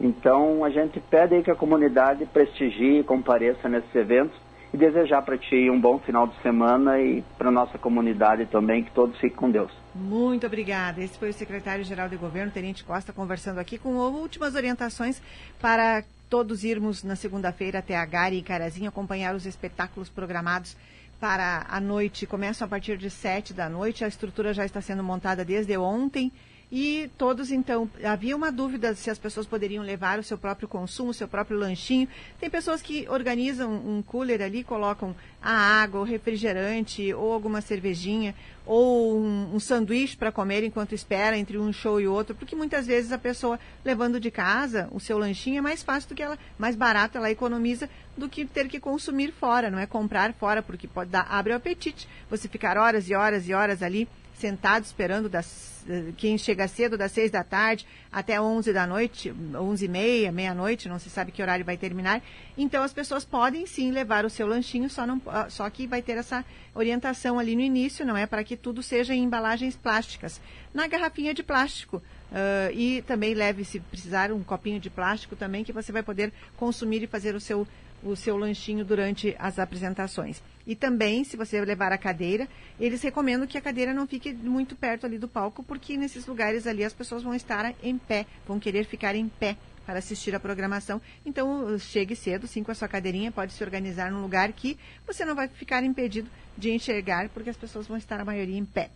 Então 0.00 0.64
a 0.64 0.70
gente 0.70 1.00
pede 1.00 1.34
aí 1.34 1.42
que 1.42 1.50
a 1.50 1.54
comunidade 1.54 2.26
prestigie 2.26 3.02
compareça 3.04 3.68
nesses 3.68 3.94
eventos 3.94 4.36
e 4.72 4.76
desejar 4.76 5.22
para 5.22 5.36
ti 5.36 5.68
um 5.70 5.78
bom 5.78 5.98
final 5.98 6.26
de 6.26 6.40
semana 6.40 6.98
e 6.98 7.22
para 7.36 7.50
nossa 7.50 7.76
comunidade 7.78 8.46
também, 8.46 8.82
que 8.82 8.90
todos 8.90 9.14
fiquem 9.18 9.36
com 9.36 9.50
Deus. 9.50 9.70
Muito 9.94 10.46
obrigada. 10.46 11.02
Esse 11.02 11.18
foi 11.18 11.28
o 11.28 11.34
secretário-geral 11.34 12.08
de 12.08 12.16
governo, 12.16 12.50
Tenente 12.50 12.82
Costa, 12.82 13.12
conversando 13.12 13.58
aqui 13.58 13.76
com 13.76 13.90
últimas 13.96 14.54
orientações 14.54 15.20
para 15.60 16.02
todos 16.30 16.64
irmos 16.64 17.04
na 17.04 17.14
segunda-feira 17.14 17.80
até 17.80 17.94
a 17.94 18.06
Gare 18.06 18.38
e 18.38 18.42
Carazinho 18.42 18.88
acompanhar 18.88 19.34
os 19.34 19.44
espetáculos 19.44 20.08
programados 20.08 20.74
para 21.20 21.66
a 21.68 21.78
noite. 21.78 22.26
Começam 22.26 22.64
a 22.64 22.68
partir 22.68 22.96
de 22.96 23.10
sete 23.10 23.52
da 23.52 23.68
noite. 23.68 24.04
A 24.04 24.08
estrutura 24.08 24.54
já 24.54 24.64
está 24.64 24.80
sendo 24.80 25.04
montada 25.04 25.44
desde 25.44 25.76
ontem. 25.76 26.32
E 26.74 27.10
todos, 27.18 27.52
então, 27.52 27.86
havia 28.02 28.34
uma 28.34 28.50
dúvida 28.50 28.94
se 28.94 29.10
as 29.10 29.18
pessoas 29.18 29.46
poderiam 29.46 29.84
levar 29.84 30.18
o 30.18 30.22
seu 30.22 30.38
próprio 30.38 30.66
consumo, 30.66 31.10
o 31.10 31.14
seu 31.14 31.28
próprio 31.28 31.58
lanchinho. 31.58 32.08
Tem 32.40 32.48
pessoas 32.48 32.80
que 32.80 33.06
organizam 33.10 33.70
um 33.70 34.00
cooler 34.00 34.40
ali, 34.40 34.64
colocam 34.64 35.14
a 35.42 35.52
água, 35.52 36.00
o 36.00 36.04
refrigerante, 36.04 37.12
ou 37.12 37.30
alguma 37.30 37.60
cervejinha, 37.60 38.34
ou 38.64 39.20
um, 39.20 39.54
um 39.54 39.60
sanduíche 39.60 40.16
para 40.16 40.32
comer 40.32 40.64
enquanto 40.64 40.94
espera 40.94 41.36
entre 41.36 41.58
um 41.58 41.74
show 41.74 42.00
e 42.00 42.08
outro, 42.08 42.34
porque 42.34 42.56
muitas 42.56 42.86
vezes 42.86 43.12
a 43.12 43.18
pessoa 43.18 43.60
levando 43.84 44.18
de 44.18 44.30
casa 44.30 44.88
o 44.92 45.00
seu 45.00 45.18
lanchinho 45.18 45.58
é 45.58 45.60
mais 45.60 45.82
fácil 45.82 46.08
do 46.08 46.14
que 46.14 46.22
ela, 46.22 46.38
mais 46.58 46.74
barato 46.74 47.18
ela 47.18 47.30
economiza 47.30 47.86
do 48.16 48.30
que 48.30 48.46
ter 48.46 48.68
que 48.68 48.80
consumir 48.80 49.30
fora, 49.32 49.70
não 49.70 49.78
é 49.78 49.84
comprar 49.84 50.32
fora, 50.32 50.62
porque 50.62 50.88
pode 50.88 51.10
dar, 51.10 51.26
abre 51.28 51.52
o 51.52 51.56
apetite, 51.56 52.08
você 52.30 52.48
ficar 52.48 52.78
horas 52.78 53.10
e 53.10 53.14
horas 53.14 53.46
e 53.46 53.52
horas 53.52 53.82
ali 53.82 54.08
sentado 54.34 54.84
esperando 54.84 55.28
das, 55.28 55.84
quem 56.16 56.36
chega 56.36 56.66
cedo 56.66 56.96
das 56.96 57.12
seis 57.12 57.30
da 57.30 57.44
tarde 57.44 57.86
até 58.10 58.40
onze 58.40 58.72
da 58.72 58.86
noite, 58.86 59.32
onze 59.54 59.84
e 59.84 59.88
meia, 59.88 60.32
meia-noite, 60.32 60.88
não 60.88 60.98
se 60.98 61.08
sabe 61.08 61.32
que 61.32 61.42
horário 61.42 61.64
vai 61.64 61.76
terminar. 61.76 62.22
Então 62.56 62.82
as 62.82 62.92
pessoas 62.92 63.24
podem 63.24 63.66
sim 63.66 63.90
levar 63.90 64.24
o 64.24 64.30
seu 64.30 64.46
lanchinho, 64.46 64.90
só, 64.90 65.06
não, 65.06 65.20
ah, 65.26 65.48
só 65.48 65.68
que 65.70 65.86
vai 65.86 66.02
ter 66.02 66.18
essa 66.18 66.44
orientação 66.74 67.38
ali 67.38 67.54
no 67.54 67.62
início, 67.62 68.04
não 68.04 68.16
é? 68.16 68.26
Para 68.26 68.44
que 68.44 68.56
tudo 68.56 68.82
seja 68.82 69.14
em 69.14 69.22
embalagens 69.22 69.76
plásticas. 69.76 70.40
Na 70.74 70.86
garrafinha 70.86 71.32
de 71.32 71.42
plástico. 71.42 72.02
Uh, 72.32 72.72
e 72.72 73.02
também 73.02 73.34
leve, 73.34 73.62
se 73.62 73.78
precisar, 73.78 74.32
um 74.32 74.42
copinho 74.42 74.80
de 74.80 74.88
plástico 74.88 75.36
também, 75.36 75.62
que 75.62 75.70
você 75.70 75.92
vai 75.92 76.02
poder 76.02 76.32
consumir 76.56 77.02
e 77.02 77.06
fazer 77.06 77.34
o 77.34 77.40
seu 77.40 77.68
o 78.02 78.16
seu 78.16 78.36
lanchinho 78.36 78.84
durante 78.84 79.34
as 79.38 79.58
apresentações. 79.58 80.42
E 80.66 80.76
também, 80.76 81.24
se 81.24 81.36
você 81.36 81.60
levar 81.64 81.92
a 81.92 81.98
cadeira, 81.98 82.48
eles 82.78 83.02
recomendam 83.02 83.46
que 83.46 83.58
a 83.58 83.60
cadeira 83.60 83.92
não 83.92 84.06
fique 84.06 84.32
muito 84.32 84.76
perto 84.76 85.06
ali 85.06 85.18
do 85.18 85.28
palco, 85.28 85.62
porque 85.62 85.96
nesses 85.96 86.26
lugares 86.26 86.66
ali 86.66 86.84
as 86.84 86.92
pessoas 86.92 87.22
vão 87.22 87.34
estar 87.34 87.74
em 87.82 87.98
pé, 87.98 88.26
vão 88.46 88.60
querer 88.60 88.84
ficar 88.84 89.14
em 89.14 89.28
pé 89.28 89.56
para 89.84 89.98
assistir 89.98 90.34
a 90.34 90.40
programação. 90.40 91.00
Então, 91.26 91.76
chegue 91.78 92.14
cedo, 92.14 92.46
sim, 92.46 92.62
com 92.62 92.70
a 92.70 92.74
sua 92.74 92.88
cadeirinha, 92.88 93.32
pode 93.32 93.52
se 93.52 93.64
organizar 93.64 94.10
num 94.10 94.22
lugar 94.22 94.52
que 94.52 94.78
você 95.06 95.24
não 95.24 95.34
vai 95.34 95.48
ficar 95.48 95.82
impedido 95.82 96.30
de 96.56 96.70
enxergar, 96.70 97.28
porque 97.30 97.50
as 97.50 97.56
pessoas 97.56 97.86
vão 97.86 97.96
estar 97.96 98.20
a 98.20 98.24
maioria 98.24 98.58
em 98.58 98.64
pé. 98.64 98.90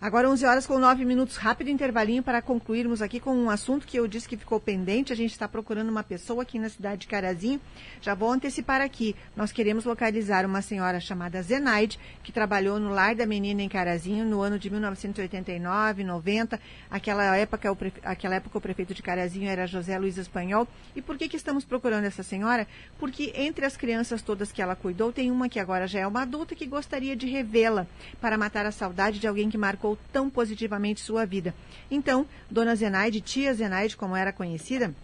Agora 0.00 0.28
11 0.28 0.46
horas 0.46 0.66
com 0.66 0.78
9 0.78 1.04
minutos, 1.04 1.36
rápido 1.36 1.68
intervalinho 1.68 2.22
para 2.22 2.40
concluirmos 2.42 3.02
aqui 3.02 3.20
com 3.20 3.36
um 3.36 3.50
assunto 3.50 3.86
que 3.86 3.96
eu 3.96 4.08
disse 4.08 4.28
que 4.28 4.36
ficou 4.36 4.58
pendente. 4.58 5.12
A 5.12 5.16
gente 5.16 5.30
está 5.30 5.46
procurando 5.46 5.90
uma 5.90 6.02
pessoa 6.02 6.42
aqui 6.42 6.58
na 6.58 6.68
cidade 6.68 7.02
de 7.02 7.06
Carazinho. 7.06 7.60
Já 8.00 8.14
vou 8.14 8.32
antecipar 8.32 8.80
aqui. 8.80 9.14
Nós 9.36 9.52
queremos 9.52 9.84
localizar 9.84 10.44
uma 10.44 10.62
senhora 10.62 10.98
chamada 11.00 11.42
Zenaide, 11.42 11.98
que 12.22 12.32
trabalhou 12.32 12.80
no 12.80 12.90
Lar 12.90 13.14
da 13.14 13.26
Menina 13.26 13.62
em 13.62 13.68
Carazinho 13.68 14.24
no 14.24 14.40
ano 14.40 14.58
de 14.58 14.70
1989, 14.70 16.02
90. 16.02 16.60
Aquela 16.90 17.36
época, 17.36 17.70
o, 17.70 17.76
prefe... 17.76 18.00
Aquela 18.02 18.36
época 18.36 18.58
o 18.58 18.60
prefeito 18.60 18.94
de 18.94 19.02
Carazinho 19.02 19.48
era 19.48 19.66
José 19.66 19.98
Luiz 19.98 20.16
Espanhol. 20.16 20.66
E 20.96 21.02
por 21.02 21.16
que, 21.16 21.28
que 21.28 21.36
estamos 21.36 21.64
procurando 21.64 22.04
essa 22.04 22.22
senhora? 22.22 22.66
Porque 22.98 23.32
entre 23.36 23.66
as 23.66 23.76
crianças 23.76 24.22
todas 24.22 24.50
que 24.50 24.62
ela 24.62 24.74
cuidou, 24.74 25.12
tem 25.12 25.30
uma 25.30 25.48
que 25.48 25.60
agora 25.60 25.86
já 25.86 26.00
é 26.00 26.06
uma 26.06 26.22
adulta 26.22 26.54
que 26.54 26.66
gostaria 26.66 26.99
de 27.00 27.26
revê-la 27.26 27.86
para 28.20 28.38
matar 28.38 28.66
a 28.66 28.72
saudade 28.72 29.18
de 29.18 29.26
alguém 29.26 29.50
que 29.50 29.58
marcou 29.58 29.98
tão 30.12 30.28
positivamente 30.28 31.00
sua 31.00 31.24
vida. 31.24 31.54
Então, 31.90 32.26
Dona 32.50 32.74
Zenaide, 32.74 33.20
tia 33.20 33.54
Zenaide, 33.54 33.96
como 33.96 34.14
era 34.14 34.32
conhecida, 34.32 34.94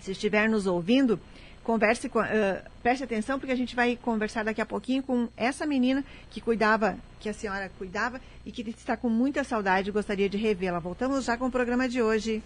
se 0.00 0.12
estiver 0.12 0.48
nos 0.48 0.66
ouvindo, 0.66 1.18
converse 1.62 2.08
com, 2.08 2.20
uh, 2.20 2.24
preste 2.82 3.04
atenção 3.04 3.38
porque 3.38 3.52
a 3.52 3.56
gente 3.56 3.74
vai 3.74 3.96
conversar 3.96 4.44
daqui 4.44 4.60
a 4.60 4.66
pouquinho 4.66 5.02
com 5.02 5.28
essa 5.36 5.64
menina 5.64 6.04
que 6.30 6.40
cuidava, 6.40 6.96
que 7.20 7.28
a 7.28 7.34
senhora 7.34 7.70
cuidava 7.78 8.20
e 8.44 8.52
que 8.52 8.62
está 8.70 8.96
com 8.96 9.08
muita 9.08 9.44
saudade 9.44 9.88
e 9.88 9.92
gostaria 9.92 10.28
de 10.28 10.36
revê-la. 10.36 10.78
Voltamos 10.78 11.24
já 11.24 11.36
com 11.36 11.46
o 11.46 11.50
programa 11.50 11.88
de 11.88 12.02
hoje. 12.02 12.42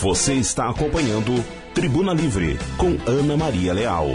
Você 0.00 0.34
está 0.34 0.68
acompanhando 0.68 1.32
Tribuna 1.74 2.12
Livre 2.12 2.56
com 2.76 2.96
Ana 3.10 3.36
Maria 3.36 3.72
Leal. 3.72 4.06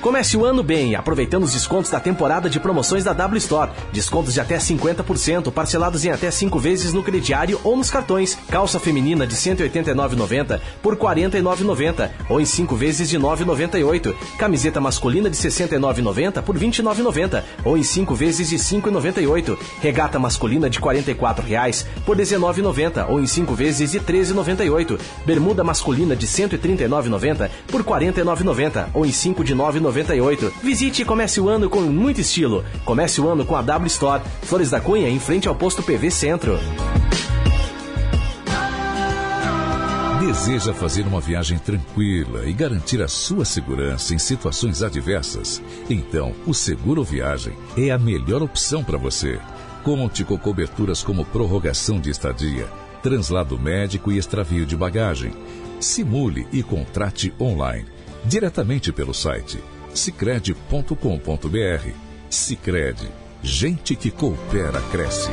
Comece 0.00 0.36
o 0.36 0.44
ano 0.44 0.62
bem, 0.62 0.94
aproveitando 0.94 1.42
os 1.42 1.52
descontos 1.52 1.90
da 1.90 1.98
temporada 1.98 2.48
de 2.48 2.60
promoções 2.60 3.02
da 3.02 3.12
W 3.12 3.36
Store. 3.38 3.72
Descontos 3.92 4.32
de 4.32 4.40
até 4.40 4.56
50%, 4.56 5.50
parcelados 5.50 6.04
em 6.04 6.10
até 6.10 6.30
5 6.30 6.56
vezes 6.60 6.92
no 6.92 7.02
crediário 7.02 7.60
ou 7.64 7.76
nos 7.76 7.90
cartões. 7.90 8.38
Calça 8.48 8.78
feminina 8.78 9.26
de 9.26 9.34
189,90 9.34 10.60
por 10.80 10.96
49,90 10.96 12.10
ou 12.28 12.40
em 12.40 12.44
5 12.44 12.76
vezes 12.76 13.08
de 13.08 13.18
9,98. 13.18 14.14
Camiseta 14.38 14.80
masculina 14.80 15.28
de 15.28 15.36
69,90 15.36 16.42
por 16.42 16.56
29,90 16.56 17.42
ou 17.64 17.76
em 17.76 17.82
5 17.82 18.14
vezes 18.14 18.50
de 18.50 18.56
5,98. 18.56 19.58
Regata 19.80 20.16
masculina 20.16 20.70
de 20.70 20.78
44 20.78 21.44
reais 21.44 21.84
por 22.06 22.16
19,90 22.16 23.08
ou 23.08 23.18
em 23.18 23.26
5 23.26 23.52
vezes 23.52 23.90
de 23.90 23.98
13,98. 23.98 24.96
Bermuda 25.26 25.64
masculina 25.64 26.14
de 26.14 26.28
139,90 26.28 27.50
por 27.66 27.82
49,90 27.82 28.86
ou 28.94 29.04
em 29.04 29.10
5 29.10 29.42
de 29.42 29.56
9,90 29.56 29.87
98. 29.88 30.52
Visite 30.62 31.02
e 31.02 31.04
comece 31.04 31.40
o 31.40 31.48
ano 31.48 31.68
com 31.68 31.80
muito 31.80 32.20
estilo. 32.20 32.64
Comece 32.84 33.20
o 33.20 33.28
ano 33.28 33.44
com 33.44 33.56
a 33.56 33.62
W 33.62 33.86
Store, 33.86 34.22
Flores 34.42 34.70
da 34.70 34.80
Cunha, 34.80 35.08
em 35.08 35.18
frente 35.18 35.48
ao 35.48 35.54
posto 35.54 35.82
PV 35.82 36.10
Centro. 36.10 36.58
Deseja 40.20 40.74
fazer 40.74 41.06
uma 41.06 41.20
viagem 41.20 41.58
tranquila 41.58 42.44
e 42.44 42.52
garantir 42.52 43.00
a 43.00 43.08
sua 43.08 43.44
segurança 43.44 44.14
em 44.14 44.18
situações 44.18 44.82
adversas? 44.82 45.62
Então, 45.88 46.34
o 46.46 46.52
Seguro 46.52 47.02
Viagem 47.02 47.54
é 47.76 47.90
a 47.90 47.98
melhor 47.98 48.42
opção 48.42 48.84
para 48.84 48.98
você. 48.98 49.40
Conte 49.82 50.24
com 50.24 50.36
coberturas 50.36 51.02
como 51.02 51.24
prorrogação 51.24 51.98
de 51.98 52.10
estadia, 52.10 52.66
translado 53.02 53.58
médico 53.58 54.12
e 54.12 54.18
extravio 54.18 54.66
de 54.66 54.76
bagagem. 54.76 55.32
Simule 55.80 56.46
e 56.52 56.62
contrate 56.62 57.32
online, 57.40 57.86
diretamente 58.26 58.92
pelo 58.92 59.14
site 59.14 59.58
Sicredi.com.br. 59.94 61.90
Sicredi, 62.30 63.08
gente 63.42 63.96
que 63.96 64.10
coopera 64.10 64.80
cresce. 64.90 65.30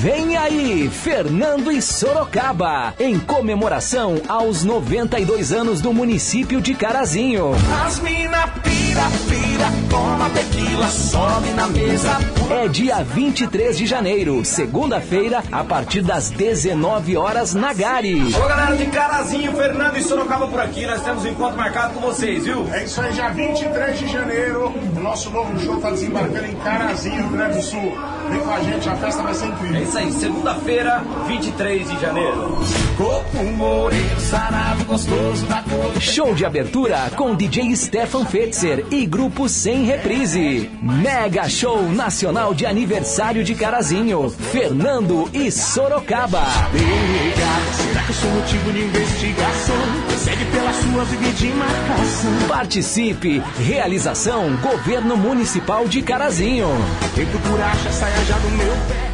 Vem 0.00 0.36
aí 0.36 0.40
aí, 0.50 0.90
Fernando 0.90 1.70
e 1.70 1.80
Sorocaba, 1.80 2.94
em 2.98 3.18
comemoração 3.18 4.20
aos 4.28 4.64
92 4.64 5.52
anos 5.52 5.80
do 5.80 5.92
município 5.92 6.60
de 6.60 6.74
Carazinho. 6.74 7.52
As 7.84 8.00
mina 8.00 8.48
pira, 8.90 9.02
pira, 9.28 9.66
toma 9.88 10.30
tequila, 10.30 10.88
sobe 10.88 11.50
na 11.50 11.68
mesa. 11.68 12.18
É 12.50 12.66
dia 12.66 13.02
23 13.04 13.78
de 13.78 13.86
janeiro, 13.86 14.44
segunda-feira, 14.44 15.42
a 15.52 15.62
partir 15.62 16.02
das 16.02 16.30
19 16.30 17.16
horas 17.16 17.54
na 17.54 17.72
Gari. 17.72 18.34
Ô 18.34 18.48
galera 18.48 18.76
de 18.76 18.86
Carazinho, 18.86 19.52
Fernando 19.52 19.96
e 19.96 20.02
Sorocaba 20.02 20.48
por 20.48 20.60
aqui, 20.60 20.86
nós 20.86 21.02
temos 21.02 21.24
um 21.24 21.28
encontro 21.28 21.56
marcado 21.56 21.94
com 21.94 22.00
vocês, 22.00 22.44
viu? 22.44 22.66
É 22.72 22.84
isso 22.84 23.00
aí, 23.00 23.12
dia 23.12 23.28
23 23.28 23.98
de 23.98 24.08
janeiro, 24.08 24.74
o 24.96 25.00
nosso 25.00 25.30
novo 25.30 25.58
show 25.60 25.76
está 25.76 25.90
desembarcando 25.90 26.46
em 26.46 26.56
Carazinho, 26.56 27.16
Rio 27.16 27.28
Grande 27.28 27.56
do 27.58 27.62
Sul. 27.62 27.92
Vem 28.30 28.40
com 28.40 28.50
a 28.50 28.60
gente, 28.60 28.88
a 28.88 28.96
festa 28.96 29.22
vai 29.22 29.34
ser 29.34 29.46
incrível. 29.46 29.80
É 29.80 29.82
isso 29.82 29.98
aí, 29.98 30.12
segunda-feira, 30.12 31.02
23 31.26 31.90
de 31.90 32.00
janeiro. 32.00 32.58
Corpo 32.96 33.44
moreno, 33.56 34.20
sarado, 34.20 34.84
gostoso 34.84 35.46
da 35.46 35.62
cor. 35.62 36.00
Show 36.00 36.34
de 36.34 36.44
abertura 36.44 37.10
com 37.16 37.34
DJ 37.34 37.74
Stefan 37.74 38.24
Fetzer 38.24 38.86
e 38.90 39.04
grupo 39.04 39.48
Sem 39.48 39.84
Reprise. 39.84 40.70
Mega 40.80 41.48
Show 41.48 41.90
Nacional 41.90 42.54
de 42.54 42.66
Aniversário 42.66 43.42
de 43.42 43.54
Carazinho, 43.54 44.30
Fernando 44.30 45.28
e 45.32 45.50
Sorocaba. 45.50 46.44
Será 47.72 48.02
que 48.02 48.10
eu 48.10 48.14
sou 48.14 48.30
motivo 48.30 48.72
de 48.72 48.80
investigação? 48.84 49.99
Segue 50.22 50.44
pela 50.46 50.70
sua 50.74 51.04
vida 51.04 51.32
de 51.32 51.46
marcação. 51.48 52.30
Participe. 52.46 53.42
Realização 53.58 54.54
Governo 54.56 55.16
Municipal 55.16 55.88
de 55.88 56.02
Carazinho. 56.02 56.68
Quem 57.14 57.24
por 57.24 57.58
acha 57.58 57.90
saia 57.90 58.24
já 58.26 58.36
do 58.36 58.50
meu 58.50 58.72
pé. 58.86 59.10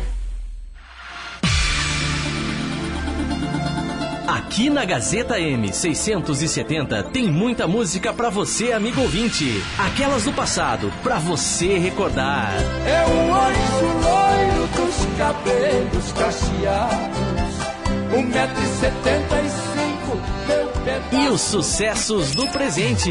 Aqui 4.27 4.69
na 4.69 4.85
Gazeta 4.85 5.39
M670 5.39 7.05
tem 7.13 7.31
muita 7.31 7.69
música 7.69 8.13
para 8.13 8.29
você, 8.29 8.73
amigo 8.73 9.01
ouvinte. 9.01 9.63
Aquelas 9.79 10.25
do 10.25 10.33
passado, 10.33 10.93
para 11.05 11.21
você 11.21 11.79
recordar. 11.79 12.53
É 12.85 13.07
um 13.07 13.33
anjo 13.33 13.87
loiro 14.03 14.67
dos 14.75 15.07
cabelos 15.17 16.13
cacheados, 16.13 17.55
1,75m. 18.13 19.66
E 21.11 21.29
os 21.29 21.41
sucessos 21.41 22.31
do 22.33 22.47
presente. 22.47 23.11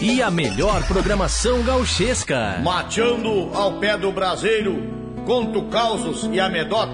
E 0.00 0.22
a 0.22 0.30
melhor 0.30 0.86
programação 0.86 1.62
gauchesca. 1.64 2.60
Mateando 2.62 3.50
ao 3.52 3.80
pé 3.80 3.98
do 3.98 4.12
braseiro, 4.12 4.80
conto 5.26 5.64
causos 5.64 6.28
e 6.32 6.38
amedota. 6.38 6.92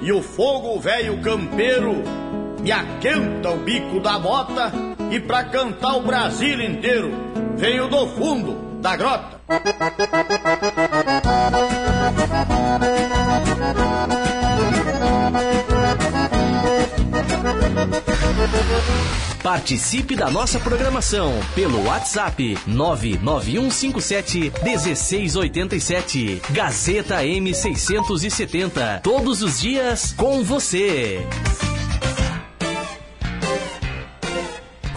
E 0.00 0.12
o 0.12 0.22
fogo 0.22 0.78
velho 0.78 1.20
campeiro 1.20 2.04
me 2.60 2.70
aquenta 2.70 3.50
o 3.50 3.56
bico 3.58 3.98
da 3.98 4.16
bota. 4.16 4.91
E 5.12 5.20
pra 5.20 5.44
cantar 5.44 5.96
o 5.96 6.02
Brasil 6.04 6.58
inteiro, 6.62 7.12
venho 7.54 7.86
do 7.86 8.06
fundo 8.16 8.80
da 8.80 8.96
grota. 8.96 9.38
Participe 19.42 20.16
da 20.16 20.30
nossa 20.30 20.58
programação 20.58 21.34
pelo 21.54 21.84
WhatsApp 21.84 22.58
99157 22.66 24.50
1687. 24.64 26.42
Gazeta 26.48 27.16
M670. 27.16 29.02
Todos 29.02 29.42
os 29.42 29.60
dias 29.60 30.14
com 30.14 30.42
você. 30.42 31.22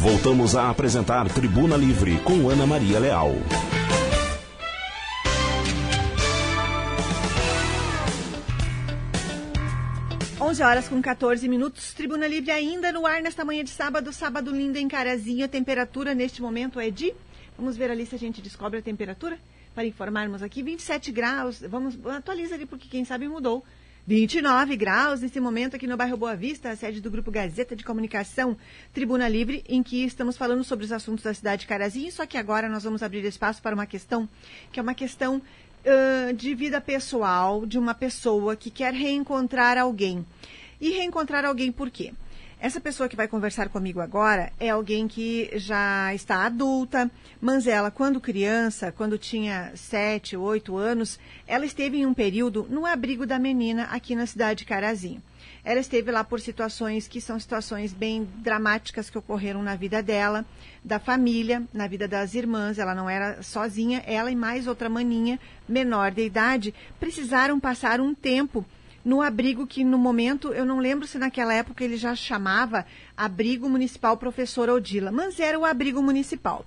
Voltamos 0.06 0.56
a 0.56 0.70
apresentar 0.70 1.28
Tribuna 1.30 1.76
Livre 1.76 2.20
com 2.20 2.48
Ana 2.48 2.68
Maria 2.68 3.00
Leal. 3.00 3.32
Onze 10.40 10.62
horas 10.62 10.88
com 10.88 11.02
14 11.02 11.50
minutos, 11.50 11.92
Tribuna 11.94 12.28
Livre 12.28 12.52
ainda 12.52 12.92
no 12.92 13.08
ar 13.08 13.20
nesta 13.20 13.44
manhã 13.44 13.64
de 13.64 13.72
sábado, 13.72 14.14
sábado 14.14 14.52
lindo 14.52 14.78
em 14.78 14.88
Carazinho. 14.88 15.44
A 15.44 15.48
temperatura 15.48 16.14
neste 16.14 16.40
momento 16.40 16.80
é 16.80 16.92
de. 16.92 17.12
Vamos 17.58 17.76
ver 17.76 17.90
ali 17.90 18.06
se 18.06 18.14
a 18.14 18.20
gente 18.20 18.44
descobre 18.44 18.78
a 18.78 18.84
temperatura 18.84 19.40
para 19.74 19.88
informarmos 19.88 20.44
aqui. 20.44 20.62
27 20.62 21.12
graus. 21.12 21.62
Vamos 21.62 21.98
atualiza 22.06 22.54
ali 22.54 22.68
porque 22.68 22.88
quem 22.88 23.04
sabe 23.06 23.28
mudou. 23.28 23.66
29 24.08 24.76
graus 24.76 25.22
nesse 25.22 25.40
momento 25.40 25.76
aqui 25.76 25.88
no 25.88 25.98
bairro 25.98 26.16
Boa 26.16 26.36
Vista, 26.36 26.70
a 26.70 26.76
sede 26.76 27.02
do 27.02 27.10
Grupo 27.10 27.32
Gazeta 27.32 27.76
de 27.76 27.84
Comunicação 27.84 28.56
Tribuna 28.94 29.28
Livre, 29.28 29.64
em 29.68 29.82
que 29.82 30.06
estamos 30.06 30.38
falando 30.38 30.64
sobre 30.64 30.86
os 30.86 30.92
assuntos 30.92 31.24
da 31.24 31.34
cidade 31.34 31.62
de 31.62 31.68
Carazinho, 31.68 32.12
só 32.12 32.24
que 32.24 32.38
agora 32.38 32.70
nós 32.70 32.84
vamos 32.84 33.02
abrir 33.02 33.26
espaço 33.26 33.64
para 33.64 33.74
uma 33.74 33.88
questão 33.88 34.30
que 34.72 34.80
é 34.80 34.84
uma 34.84 34.94
questão 34.94 35.38
uh, 35.38 36.34
de 36.36 36.54
vida 36.54 36.80
pessoal 36.80 37.66
de 37.66 37.80
uma 37.80 37.96
pessoa 37.96 38.56
que 38.56 38.70
quer 38.70 38.94
reencontrar 38.94 39.76
alguém. 39.76 40.24
E 40.80 40.92
reencontrar 40.92 41.44
alguém 41.44 41.72
por 41.72 41.90
quê? 41.90 42.14
Essa 42.60 42.80
pessoa 42.80 43.10
que 43.10 43.16
vai 43.16 43.28
conversar 43.28 43.70
comigo 43.70 44.00
agora 44.00 44.52
é 44.60 44.70
alguém 44.70 45.08
que 45.08 45.52
já 45.56 46.14
está 46.14 46.46
adulta, 46.46 47.12
mas 47.40 47.68
ela, 47.68 47.92
quando 47.92 48.20
criança, 48.22 48.92
quando 48.92 49.18
tinha 49.18 49.72
7, 49.76 50.38
8 50.38 50.76
anos, 50.78 51.20
ela 51.46 51.66
esteve 51.66 51.98
em 51.98 52.06
um 52.06 52.14
período 52.14 52.66
no 52.70 52.86
abrigo 52.86 53.26
da 53.26 53.38
menina 53.38 53.84
aqui 53.92 54.16
na 54.16 54.26
cidade 54.26 54.60
de 54.60 54.66
Carazinho. 54.66 55.22
Ela 55.66 55.80
esteve 55.80 56.12
lá 56.12 56.24
por 56.24 56.40
situações 56.40 57.08
que 57.08 57.20
são 57.20 57.40
situações 57.40 57.92
bem 57.92 58.28
dramáticas 58.38 59.10
que 59.10 59.18
ocorreram 59.18 59.62
na 59.62 59.76
vida 59.76 60.02
dela, 60.02 60.46
da 60.84 61.00
família, 61.00 61.64
na 61.74 61.88
vida 61.88 62.08
das 62.08 62.36
irmãs. 62.36 62.78
Ela 62.78 62.96
não 62.96 63.10
era 63.10 63.44
sozinha, 63.44 64.04
ela 64.06 64.32
e 64.32 64.36
mais 64.36 64.68
outra 64.68 64.88
maninha 64.88 65.40
menor 65.68 66.12
de 66.12 66.24
idade 66.24 66.74
precisaram 67.00 67.60
passar 67.60 68.00
um 68.00 68.14
tempo 68.14 68.64
no 69.06 69.22
abrigo 69.22 69.68
que 69.68 69.84
no 69.84 70.00
momento, 70.00 70.52
eu 70.52 70.66
não 70.66 70.80
lembro 70.80 71.08
se 71.08 71.20
naquela 71.20 71.54
época 71.54 71.84
ele 71.84 71.96
já 71.96 72.16
chamava 72.16 72.88
Abrigo 73.16 73.70
Municipal 73.70 74.18
Professor 74.18 74.68
Odila, 74.68 75.12
mas 75.12 75.40
era 75.40 75.60
o 75.60 75.64
abrigo 75.64 76.02
municipal. 76.02 76.66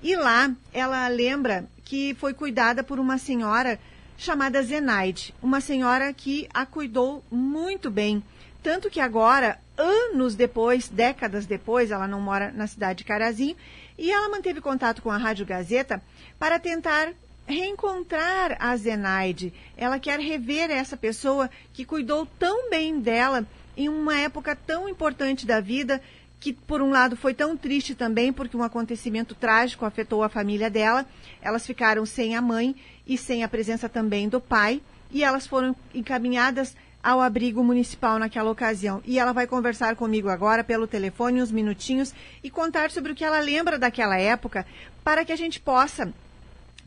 E 0.00 0.14
lá 0.14 0.54
ela 0.72 1.08
lembra 1.08 1.66
que 1.84 2.14
foi 2.14 2.32
cuidada 2.32 2.84
por 2.84 3.00
uma 3.00 3.18
senhora 3.18 3.76
chamada 4.16 4.62
Zenaide, 4.62 5.34
uma 5.42 5.60
senhora 5.60 6.12
que 6.12 6.48
a 6.54 6.64
cuidou 6.64 7.24
muito 7.28 7.90
bem. 7.90 8.22
Tanto 8.62 8.88
que 8.88 9.00
agora, 9.00 9.58
anos 9.76 10.36
depois, 10.36 10.88
décadas 10.88 11.44
depois, 11.44 11.90
ela 11.90 12.06
não 12.06 12.20
mora 12.20 12.52
na 12.52 12.68
cidade 12.68 12.98
de 12.98 13.04
Carazinho, 13.04 13.56
e 13.98 14.12
ela 14.12 14.28
manteve 14.28 14.60
contato 14.60 15.02
com 15.02 15.10
a 15.10 15.16
Rádio 15.16 15.44
Gazeta 15.44 16.00
para 16.38 16.58
tentar 16.60 17.12
reencontrar 17.46 18.56
a 18.60 18.76
Zenaide. 18.76 19.52
Ela 19.76 19.98
quer 19.98 20.20
rever 20.20 20.70
essa 20.70 20.96
pessoa 20.96 21.50
que 21.72 21.84
cuidou 21.84 22.26
tão 22.38 22.70
bem 22.70 23.00
dela 23.00 23.46
em 23.76 23.88
uma 23.88 24.18
época 24.18 24.54
tão 24.54 24.88
importante 24.88 25.46
da 25.46 25.60
vida, 25.60 26.00
que 26.38 26.52
por 26.52 26.80
um 26.80 26.90
lado 26.90 27.16
foi 27.16 27.34
tão 27.34 27.56
triste 27.56 27.94
também, 27.94 28.32
porque 28.32 28.56
um 28.56 28.62
acontecimento 28.62 29.34
trágico 29.34 29.84
afetou 29.84 30.22
a 30.22 30.28
família 30.28 30.70
dela. 30.70 31.06
Elas 31.42 31.66
ficaram 31.66 32.06
sem 32.06 32.34
a 32.34 32.40
mãe 32.40 32.74
e 33.06 33.18
sem 33.18 33.44
a 33.44 33.48
presença 33.48 33.88
também 33.88 34.28
do 34.28 34.40
pai, 34.40 34.80
e 35.10 35.22
elas 35.22 35.46
foram 35.46 35.76
encaminhadas 35.94 36.76
ao 37.02 37.20
abrigo 37.20 37.64
municipal 37.64 38.18
naquela 38.18 38.50
ocasião. 38.50 39.02
E 39.04 39.18
ela 39.18 39.32
vai 39.32 39.46
conversar 39.46 39.96
comigo 39.96 40.28
agora 40.28 40.62
pelo 40.62 40.86
telefone 40.86 41.42
uns 41.42 41.50
minutinhos 41.50 42.14
e 42.42 42.50
contar 42.50 42.90
sobre 42.90 43.12
o 43.12 43.14
que 43.14 43.24
ela 43.24 43.40
lembra 43.40 43.78
daquela 43.78 44.18
época, 44.18 44.66
para 45.02 45.24
que 45.24 45.32
a 45.32 45.36
gente 45.36 45.58
possa 45.58 46.12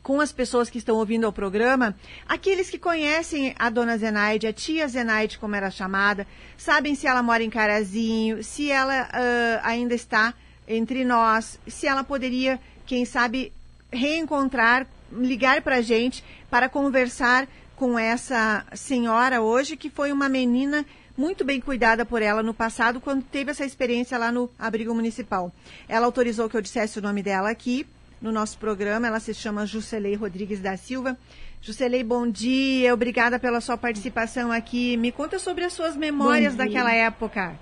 com 0.04 0.20
as 0.20 0.30
pessoas 0.30 0.68
que 0.68 0.76
estão 0.76 0.96
ouvindo 0.96 1.26
o 1.26 1.32
programa, 1.32 1.96
aqueles 2.28 2.68
que 2.68 2.78
conhecem 2.78 3.54
a 3.58 3.70
dona 3.70 3.96
Zenaide, 3.96 4.46
a 4.46 4.52
tia 4.52 4.86
Zenaide, 4.86 5.38
como 5.38 5.56
era 5.56 5.70
chamada, 5.70 6.26
sabem 6.58 6.94
se 6.94 7.06
ela 7.06 7.22
mora 7.22 7.42
em 7.42 7.48
Carazinho, 7.48 8.44
se 8.44 8.70
ela 8.70 9.08
uh, 9.08 9.60
ainda 9.62 9.94
está 9.94 10.34
entre 10.68 11.06
nós, 11.06 11.58
se 11.66 11.86
ela 11.86 12.04
poderia, 12.04 12.60
quem 12.84 13.06
sabe, 13.06 13.50
reencontrar, 13.90 14.86
ligar 15.10 15.62
para 15.62 15.76
a 15.76 15.82
gente 15.82 16.22
para 16.50 16.68
conversar 16.68 17.48
com 17.74 17.98
essa 17.98 18.62
senhora 18.74 19.40
hoje, 19.40 19.74
que 19.74 19.88
foi 19.88 20.12
uma 20.12 20.28
menina 20.28 20.84
muito 21.16 21.46
bem 21.46 21.62
cuidada 21.62 22.04
por 22.04 22.20
ela 22.20 22.42
no 22.42 22.52
passado, 22.52 23.00
quando 23.00 23.22
teve 23.22 23.52
essa 23.52 23.64
experiência 23.64 24.18
lá 24.18 24.30
no 24.30 24.50
abrigo 24.58 24.94
municipal. 24.94 25.50
Ela 25.88 26.04
autorizou 26.04 26.46
que 26.50 26.58
eu 26.58 26.62
dissesse 26.62 26.98
o 26.98 27.02
nome 27.02 27.22
dela 27.22 27.48
aqui 27.48 27.86
no 28.20 28.32
nosso 28.32 28.58
programa. 28.58 29.06
Ela 29.06 29.20
se 29.20 29.34
chama 29.34 29.66
Juscelei 29.66 30.14
Rodrigues 30.14 30.60
da 30.60 30.76
Silva. 30.76 31.16
Juscelei, 31.60 32.04
bom 32.04 32.28
dia. 32.28 32.92
Obrigada 32.92 33.38
pela 33.38 33.60
sua 33.60 33.76
participação 33.76 34.52
aqui. 34.52 34.96
Me 34.96 35.10
conta 35.10 35.38
sobre 35.38 35.64
as 35.64 35.72
suas 35.72 35.96
memórias 35.96 36.54
daquela 36.54 36.92
época. 36.92 37.54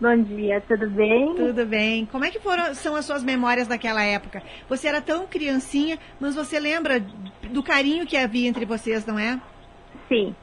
Bom 0.00 0.16
dia, 0.22 0.62
tudo 0.66 0.88
bem? 0.88 1.34
Tudo 1.34 1.66
bem. 1.66 2.06
Como 2.06 2.24
é 2.24 2.30
que 2.30 2.40
foram, 2.40 2.74
são 2.74 2.96
as 2.96 3.04
suas 3.04 3.22
memórias 3.22 3.68
daquela 3.68 4.02
época? 4.02 4.42
Você 4.66 4.88
era 4.88 5.02
tão 5.02 5.26
criancinha, 5.26 5.98
mas 6.18 6.34
você 6.34 6.58
lembra 6.58 7.04
do 7.50 7.62
carinho 7.62 8.06
que 8.06 8.16
havia 8.16 8.48
entre 8.48 8.64
vocês, 8.64 9.04
não 9.04 9.18
é? 9.18 9.38
Sim. 10.08 10.34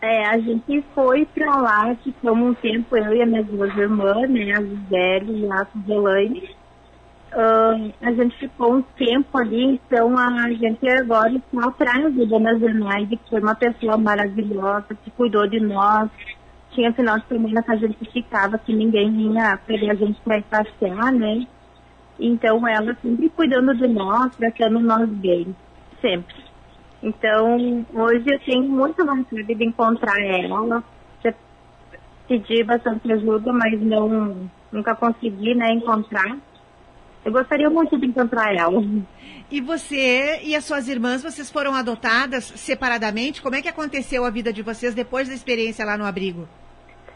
É, 0.00 0.26
a 0.26 0.38
gente 0.38 0.84
foi 0.94 1.26
pra 1.26 1.56
lá, 1.56 1.96
ficamos 2.02 2.50
um 2.50 2.54
tempo, 2.54 2.96
eu 2.96 3.14
e 3.14 3.22
as 3.22 3.28
minhas 3.28 3.46
duas 3.46 3.76
irmãs, 3.76 4.28
né, 4.28 4.52
a 4.52 4.60
Gisele 4.60 5.46
e 5.46 5.52
a 5.52 5.66
Suzelaine. 5.66 6.56
Ahn, 7.34 7.92
a 8.02 8.12
gente 8.12 8.36
ficou 8.36 8.74
um 8.74 8.82
tempo 8.82 9.38
ali, 9.38 9.64
então 9.64 10.18
a 10.18 10.50
gente 10.50 10.86
agora 10.88 11.32
está 11.32 11.68
atrás 11.68 12.14
da 12.14 12.24
Dona 12.24 12.58
Zenaide, 12.58 13.16
que 13.16 13.30
foi 13.30 13.40
uma 13.40 13.54
pessoa 13.54 13.96
maravilhosa, 13.96 14.94
que 15.02 15.10
cuidou 15.12 15.46
de 15.46 15.58
nós. 15.60 16.10
Tinha 16.72 16.92
final 16.92 17.18
de 17.18 17.26
semana 17.26 17.62
que 17.62 17.70
a 17.70 17.76
gente 17.76 18.10
ficava, 18.12 18.58
que 18.58 18.74
ninguém 18.74 19.10
vinha 19.10 19.58
pegar 19.66 19.92
a 19.92 19.94
gente 19.94 20.20
para 20.20 20.42
passear, 20.42 21.12
né? 21.12 21.46
Então 22.18 22.66
ela 22.68 22.94
sempre 23.00 23.30
cuidando 23.30 23.74
de 23.74 23.88
nós, 23.88 24.34
tratando 24.36 24.80
nós 24.80 25.08
bem, 25.08 25.56
sempre. 26.00 26.34
Então, 27.02 27.84
hoje 27.94 28.24
eu 28.26 28.38
tenho 28.40 28.62
muita 28.62 29.04
vontade 29.04 29.42
de 29.42 29.64
encontrar 29.64 30.20
ela. 30.20 30.84
Já 31.24 31.34
pedi 32.28 32.62
bastante 32.62 33.10
ajuda, 33.10 33.52
mas 33.52 33.80
não 33.80 34.50
nunca 34.70 34.94
consegui, 34.94 35.54
né, 35.54 35.72
encontrar. 35.72 36.36
Eu 37.24 37.32
gostaria 37.32 37.70
muito 37.70 37.98
de 37.98 38.06
encontrar 38.06 38.54
ela. 38.54 38.82
E 39.50 39.60
você 39.60 40.40
e 40.42 40.56
as 40.56 40.64
suas 40.64 40.88
irmãs, 40.88 41.22
vocês 41.22 41.50
foram 41.50 41.74
adotadas 41.74 42.44
separadamente? 42.56 43.40
Como 43.40 43.54
é 43.54 43.62
que 43.62 43.68
aconteceu 43.68 44.24
a 44.24 44.30
vida 44.30 44.52
de 44.52 44.62
vocês 44.62 44.94
depois 44.94 45.28
da 45.28 45.34
experiência 45.34 45.84
lá 45.84 45.96
no 45.96 46.04
abrigo? 46.04 46.48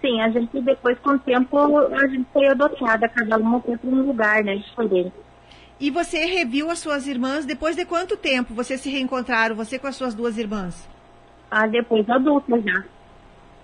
Sim, 0.00 0.20
a 0.20 0.28
gente 0.28 0.60
depois, 0.60 0.98
com 1.00 1.12
o 1.12 1.18
tempo, 1.18 1.58
a 1.58 2.06
gente 2.06 2.26
foi 2.32 2.46
adotada, 2.46 3.08
cada 3.08 3.38
uma 3.38 3.60
foi 3.60 3.76
para 3.76 3.90
um 3.90 4.06
lugar, 4.06 4.44
né, 4.44 4.56
diferente. 4.56 5.12
E 5.80 5.90
você 5.90 6.24
reviu 6.26 6.70
as 6.70 6.78
suas 6.78 7.06
irmãs 7.06 7.44
depois 7.44 7.74
de 7.74 7.84
quanto 7.84 8.16
tempo 8.16 8.54
vocês 8.54 8.80
se 8.80 8.90
reencontraram, 8.90 9.56
você 9.56 9.78
com 9.78 9.86
as 9.86 9.96
suas 9.96 10.14
duas 10.14 10.38
irmãs? 10.38 10.88
Ah, 11.50 11.66
depois 11.66 12.08
adulta 12.08 12.60
já. 12.60 12.84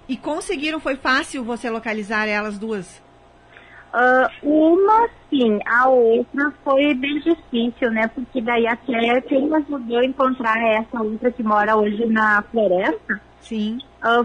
E 0.08 0.16
conseguiram, 0.16 0.80
foi 0.80 0.96
fácil 0.96 1.44
você 1.44 1.70
localizar 1.70 2.26
elas 2.26 2.58
duas? 2.58 3.02
Ah, 3.92 4.30
uma 4.42 5.08
sim, 5.28 5.58
a 5.66 5.88
outra 5.88 6.52
foi 6.64 6.94
bem 6.94 7.20
difícil, 7.20 7.90
né? 7.90 8.08
Porque 8.08 8.40
daí 8.40 8.66
até 8.66 9.20
quem 9.22 9.54
ajudou 9.54 9.98
a 9.98 10.04
encontrar 10.04 10.56
essa 10.74 11.02
outra 11.02 11.30
que 11.30 11.42
mora 11.42 11.76
hoje 11.76 12.06
na 12.06 12.42
floresta 12.50 13.20
sim. 13.40 13.78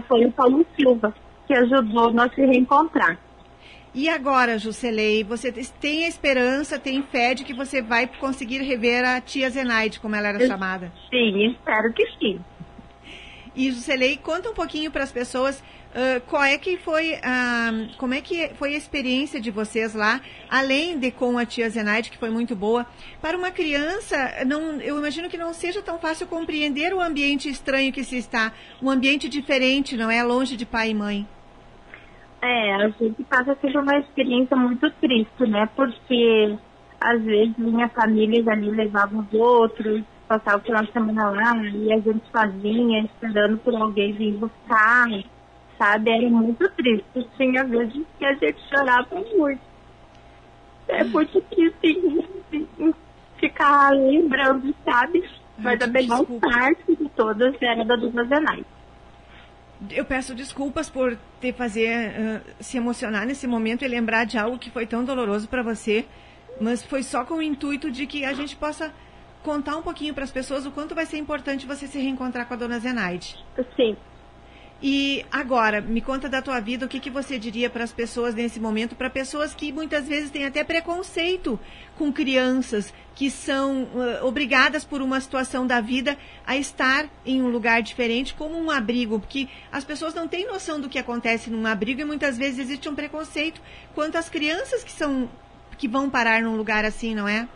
foi 0.06 0.24
o 0.24 0.32
Paulo 0.32 0.64
Silva, 0.74 1.14
que 1.46 1.52
ajudou 1.54 2.12
nós 2.12 2.34
se 2.34 2.40
reencontrar. 2.46 3.18
E 3.94 4.08
agora, 4.08 4.58
Juscelei, 4.58 5.24
você 5.24 5.50
tem 5.80 6.04
a 6.04 6.08
esperança, 6.08 6.78
tem 6.78 7.02
fé 7.02 7.34
de 7.34 7.42
que 7.44 7.52
você 7.54 7.82
vai 7.82 8.06
conseguir 8.06 8.58
rever 8.62 9.04
a 9.04 9.20
tia 9.20 9.50
Zenaide, 9.50 9.98
como 10.00 10.14
ela 10.14 10.28
era 10.28 10.42
Eu- 10.42 10.46
chamada? 10.46 10.92
Sim, 11.10 11.46
espero 11.50 11.92
que 11.92 12.06
sim. 12.18 12.40
E 13.56 13.72
Juscelei, 13.72 14.16
conta 14.16 14.50
um 14.50 14.54
pouquinho 14.54 14.90
para 14.90 15.02
as 15.02 15.10
pessoas 15.10 15.62
ah, 15.98 16.20
qual 16.28 16.44
é 16.44 16.56
que 16.56 16.76
foi 16.76 17.14
ah, 17.24 17.72
como 17.98 18.14
é 18.14 18.20
que 18.20 18.50
foi 18.54 18.74
a 18.74 18.78
experiência 18.78 19.40
de 19.40 19.50
vocês 19.50 19.96
lá, 19.96 20.20
além 20.48 20.96
de 20.96 21.10
com 21.10 21.36
a 21.36 21.44
tia 21.44 21.68
Zenaide, 21.68 22.08
que 22.08 22.16
foi 22.16 22.30
muito 22.30 22.54
boa. 22.54 22.86
Para 23.20 23.36
uma 23.36 23.50
criança, 23.50 24.16
não, 24.46 24.80
eu 24.80 24.96
imagino 24.96 25.28
que 25.28 25.36
não 25.36 25.52
seja 25.52 25.82
tão 25.82 25.98
fácil 25.98 26.28
compreender 26.28 26.94
o 26.94 27.00
ambiente 27.00 27.48
estranho 27.48 27.92
que 27.92 28.04
se 28.04 28.16
está, 28.16 28.52
um 28.80 28.88
ambiente 28.88 29.28
diferente, 29.28 29.96
não 29.96 30.08
é? 30.08 30.22
Longe 30.22 30.56
de 30.56 30.64
pai 30.64 30.90
e 30.90 30.94
mãe. 30.94 31.26
É, 32.40 32.74
a 32.76 32.88
gente 32.90 33.24
passa 33.24 33.56
por 33.56 33.74
uma 33.74 33.98
experiência 33.98 34.56
muito 34.56 34.88
triste, 35.00 35.46
né? 35.48 35.68
Porque 35.74 36.56
às 37.00 37.20
vezes 37.24 37.58
minha 37.58 37.88
família 37.88 38.44
ali 38.52 38.70
levava 38.70 39.18
os 39.18 39.34
outros, 39.34 40.04
passava 40.28 40.58
o 40.58 40.64
final 40.64 40.84
de 40.84 40.92
semana 40.92 41.30
lá 41.30 41.56
e 41.64 41.92
a 41.92 41.98
gente 41.98 42.22
sozinha, 42.30 43.00
esperando 43.02 43.58
por 43.58 43.74
alguém 43.74 44.12
vir 44.12 44.34
buscar, 44.34 45.08
sabe? 45.78 46.10
Era 46.10 46.28
muito 46.28 46.68
triste. 46.70 47.28
Tinha 47.36 47.64
vezes 47.64 48.04
que 48.18 48.24
a 48.24 48.34
gente 48.34 48.60
chorava 48.68 49.22
muito. 49.36 49.60
É 50.88 51.04
muito 51.04 51.40
triste 51.42 51.98
ficar 53.38 53.90
lembrando, 53.90 54.74
sabe? 54.84 55.24
Mas 55.56 55.80
a 55.80 55.86
melhor 55.86 56.24
parte 56.40 56.96
de 56.96 57.08
todas 57.10 57.54
era 57.60 57.84
da 57.84 57.96
dupla 57.96 58.24
Zenai. 58.24 58.64
Eu 59.90 60.04
peço 60.04 60.34
desculpas 60.34 60.90
por 60.90 61.16
te 61.40 61.52
fazer 61.52 61.88
ah, 61.88 62.40
se 62.58 62.76
emocionar 62.76 63.24
nesse 63.26 63.46
momento 63.46 63.84
e 63.84 63.88
lembrar 63.88 64.24
de 64.24 64.36
algo 64.36 64.58
que 64.58 64.70
foi 64.70 64.86
tão 64.86 65.04
doloroso 65.04 65.48
para 65.48 65.62
você, 65.62 66.04
mas 66.60 66.82
foi 66.84 67.02
só 67.02 67.24
com 67.24 67.34
o 67.34 67.42
intuito 67.42 67.90
de 67.90 68.06
que 68.06 68.24
a 68.24 68.32
gente 68.32 68.56
possa 68.56 68.92
contar 69.42 69.76
um 69.76 69.82
pouquinho 69.82 70.14
para 70.14 70.24
as 70.24 70.32
pessoas 70.32 70.66
o 70.66 70.72
quanto 70.72 70.94
vai 70.94 71.06
ser 71.06 71.18
importante 71.18 71.66
você 71.66 71.86
se 71.86 71.98
reencontrar 71.98 72.46
com 72.46 72.54
a 72.54 72.56
dona 72.56 72.78
Zenaide. 72.80 73.36
Sim. 73.76 73.96
E 74.80 75.26
agora, 75.32 75.80
me 75.80 76.00
conta 76.00 76.28
da 76.28 76.40
tua 76.40 76.60
vida, 76.60 76.86
o 76.86 76.88
que, 76.88 77.00
que 77.00 77.10
você 77.10 77.36
diria 77.36 77.68
para 77.68 77.82
as 77.82 77.92
pessoas 77.92 78.32
nesse 78.32 78.60
momento, 78.60 78.94
para 78.94 79.10
pessoas 79.10 79.52
que 79.52 79.72
muitas 79.72 80.06
vezes 80.06 80.30
têm 80.30 80.46
até 80.46 80.62
preconceito 80.62 81.58
com 81.96 82.12
crianças, 82.12 82.94
que 83.12 83.28
são 83.28 83.88
ah, 83.96 84.24
obrigadas 84.24 84.84
por 84.84 85.02
uma 85.02 85.20
situação 85.20 85.66
da 85.66 85.80
vida 85.80 86.16
a 86.46 86.56
estar 86.56 87.08
em 87.26 87.42
um 87.42 87.48
lugar 87.48 87.82
diferente, 87.82 88.34
como 88.34 88.56
um 88.56 88.70
abrigo, 88.70 89.18
porque 89.18 89.48
as 89.72 89.84
pessoas 89.84 90.14
não 90.14 90.28
têm 90.28 90.46
noção 90.46 90.80
do 90.80 90.88
que 90.88 90.98
acontece 90.98 91.50
num 91.50 91.66
abrigo 91.66 92.00
e 92.00 92.04
muitas 92.04 92.38
vezes 92.38 92.60
existe 92.60 92.88
um 92.88 92.94
preconceito 92.94 93.60
quanto 93.96 94.16
às 94.16 94.28
crianças 94.28 94.84
que 94.84 94.92
são 94.92 95.28
que 95.76 95.86
vão 95.86 96.10
parar 96.10 96.42
num 96.42 96.56
lugar 96.56 96.84
assim, 96.84 97.14
não 97.14 97.28
é? 97.28 97.48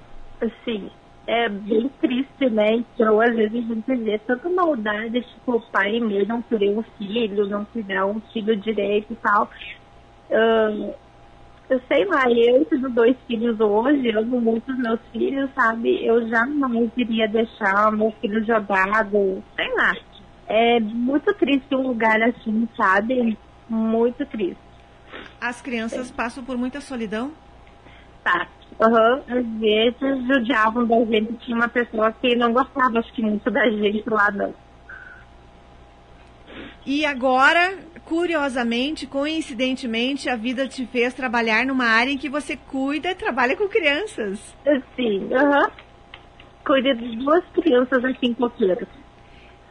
Sim, 0.64 0.90
é 1.26 1.48
bem 1.48 1.90
triste, 2.00 2.50
né? 2.50 2.72
Então, 2.72 3.20
às 3.20 3.34
vezes 3.34 3.64
a 3.64 3.74
gente 3.74 3.94
vê 3.96 4.18
tanta 4.18 4.48
maldade, 4.48 5.20
tipo, 5.20 5.56
o 5.56 5.60
pai 5.70 6.00
mesmo 6.00 6.28
não 6.28 6.42
querer 6.42 6.76
um 6.76 6.82
filho, 6.98 7.46
não 7.46 7.64
criar 7.66 8.06
um 8.06 8.20
filho 8.32 8.56
direito 8.56 9.12
e 9.12 9.16
tal. 9.16 9.48
Ahn, 10.30 10.92
eu 11.70 11.80
sei 11.88 12.04
lá, 12.04 12.24
eu 12.30 12.64
tenho 12.66 12.90
dois 12.90 13.16
filhos 13.26 13.58
hoje, 13.58 14.08
eu 14.08 14.20
amo 14.20 14.40
muito 14.40 14.70
os 14.70 14.78
meus 14.78 15.00
filhos, 15.12 15.48
sabe? 15.54 16.04
Eu 16.04 16.28
jamais 16.28 16.90
iria 16.96 17.28
deixar 17.28 17.90
meu 17.92 18.12
filho 18.20 18.44
jogado, 18.44 19.42
sei 19.56 19.74
lá. 19.74 19.94
É 20.48 20.80
muito 20.80 21.32
triste 21.34 21.74
um 21.74 21.86
lugar 21.86 22.20
assim, 22.20 22.68
sabe? 22.76 23.38
Muito 23.68 24.26
triste. 24.26 24.60
As 25.40 25.62
crianças 25.62 26.10
passam 26.10 26.44
por 26.44 26.58
muita 26.58 26.80
solidão? 26.80 27.32
Tá. 28.22 28.46
Aham, 28.82 29.22
Às 29.28 29.46
vezes 29.60 30.26
judiavam 30.26 30.84
da 30.86 31.04
gente. 31.04 31.34
Tinha 31.34 31.56
uma 31.56 31.68
pessoa 31.68 32.12
que 32.12 32.34
não 32.34 32.52
gostava, 32.52 32.98
acho 32.98 33.12
que 33.12 33.22
muito 33.22 33.48
da 33.50 33.70
gente 33.70 34.02
lá, 34.08 34.30
não. 34.32 34.52
E 36.84 37.06
agora, 37.06 37.78
curiosamente, 38.04 39.06
coincidentemente, 39.06 40.28
a 40.28 40.34
vida 40.34 40.66
te 40.66 40.84
fez 40.86 41.14
trabalhar 41.14 41.64
numa 41.64 41.84
área 41.84 42.10
em 42.10 42.18
que 42.18 42.28
você 42.28 42.56
cuida 42.56 43.10
e 43.10 43.14
trabalha 43.14 43.56
com 43.56 43.68
crianças. 43.68 44.40
Sim, 44.96 45.32
aham. 45.32 45.70
Cuida 46.66 46.94
de 46.94 47.16
duas 47.16 47.44
crianças 47.54 48.04
aqui 48.04 48.26
em 48.26 48.34
Coqueiros. 48.34 48.88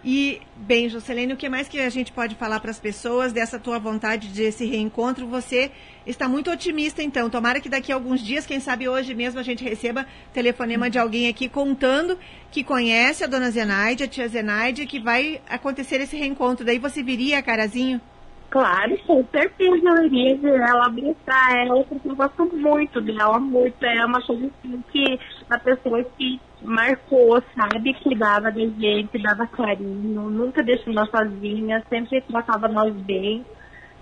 E, 0.04 0.42
bem, 0.56 0.90
Jocelene, 0.90 1.34
o 1.34 1.38
que 1.38 1.48
mais 1.48 1.68
que 1.68 1.80
a 1.80 1.90
gente 1.90 2.12
pode 2.12 2.34
falar 2.34 2.60
para 2.60 2.72
as 2.72 2.80
pessoas 2.80 3.32
dessa 3.32 3.60
tua 3.60 3.78
vontade 3.78 4.30
de 4.30 4.42
esse 4.42 4.66
reencontro? 4.66 5.28
Você 5.28 5.72
está 6.08 6.28
muito 6.28 6.50
otimista, 6.50 7.04
então. 7.04 7.30
Tomara 7.30 7.60
que 7.60 7.70
daqui 7.70 7.92
a 7.92 7.96
alguns 7.96 8.20
dias, 8.20 8.48
quem 8.48 8.60
sabe 8.60 8.90
hoje 8.90 9.14
mesmo, 9.14 9.40
a 9.40 9.44
gente 9.44 9.64
receba 9.64 10.08
telefonema 10.34 10.90
de 10.90 10.98
alguém 10.98 11.28
aqui 11.28 11.48
contando 11.48 12.18
que 12.50 12.64
conhece 12.64 13.24
a 13.24 13.28
dona 13.28 13.52
Zenaide, 13.52 14.04
a 14.04 14.08
tia 14.08 14.28
Zenaide, 14.28 14.88
que 14.88 15.00
vai 15.00 15.40
acontecer 15.48 16.02
esse 16.02 16.18
reencontro. 16.18 16.66
Daí 16.66 16.80
você 16.80 17.04
viria, 17.04 17.42
Carazinho? 17.44 18.02
Claro, 18.50 18.98
com 19.06 19.24
certeza 19.32 19.82
eu 19.88 20.06
iria 20.08 20.36
ver 20.36 20.60
ela 20.60 20.88
abraçar 20.88 21.56
ela, 21.58 21.84
porque 21.86 22.10
eu 22.10 22.16
gosto 22.16 22.46
muito 22.58 23.00
dela, 23.00 23.40
muito. 23.40 23.82
É 23.86 24.04
uma 24.04 24.22
coisa 24.22 24.48
assim 24.48 24.84
que 24.92 25.20
a 25.50 25.60
pessoa 25.60 26.04
que 26.18 26.42
marcou, 26.62 27.42
sabe, 27.56 27.94
cuidava 27.96 28.52
da 28.52 28.60
gente, 28.60 29.22
dava 29.22 29.48
carinho, 29.48 30.30
nunca 30.30 30.64
deixou 30.64 30.94
nós 30.94 31.10
sozinha, 31.10 31.84
sempre 31.90 32.22
tratava 32.22 32.68
nós 32.68 32.94
bem. 32.94 33.46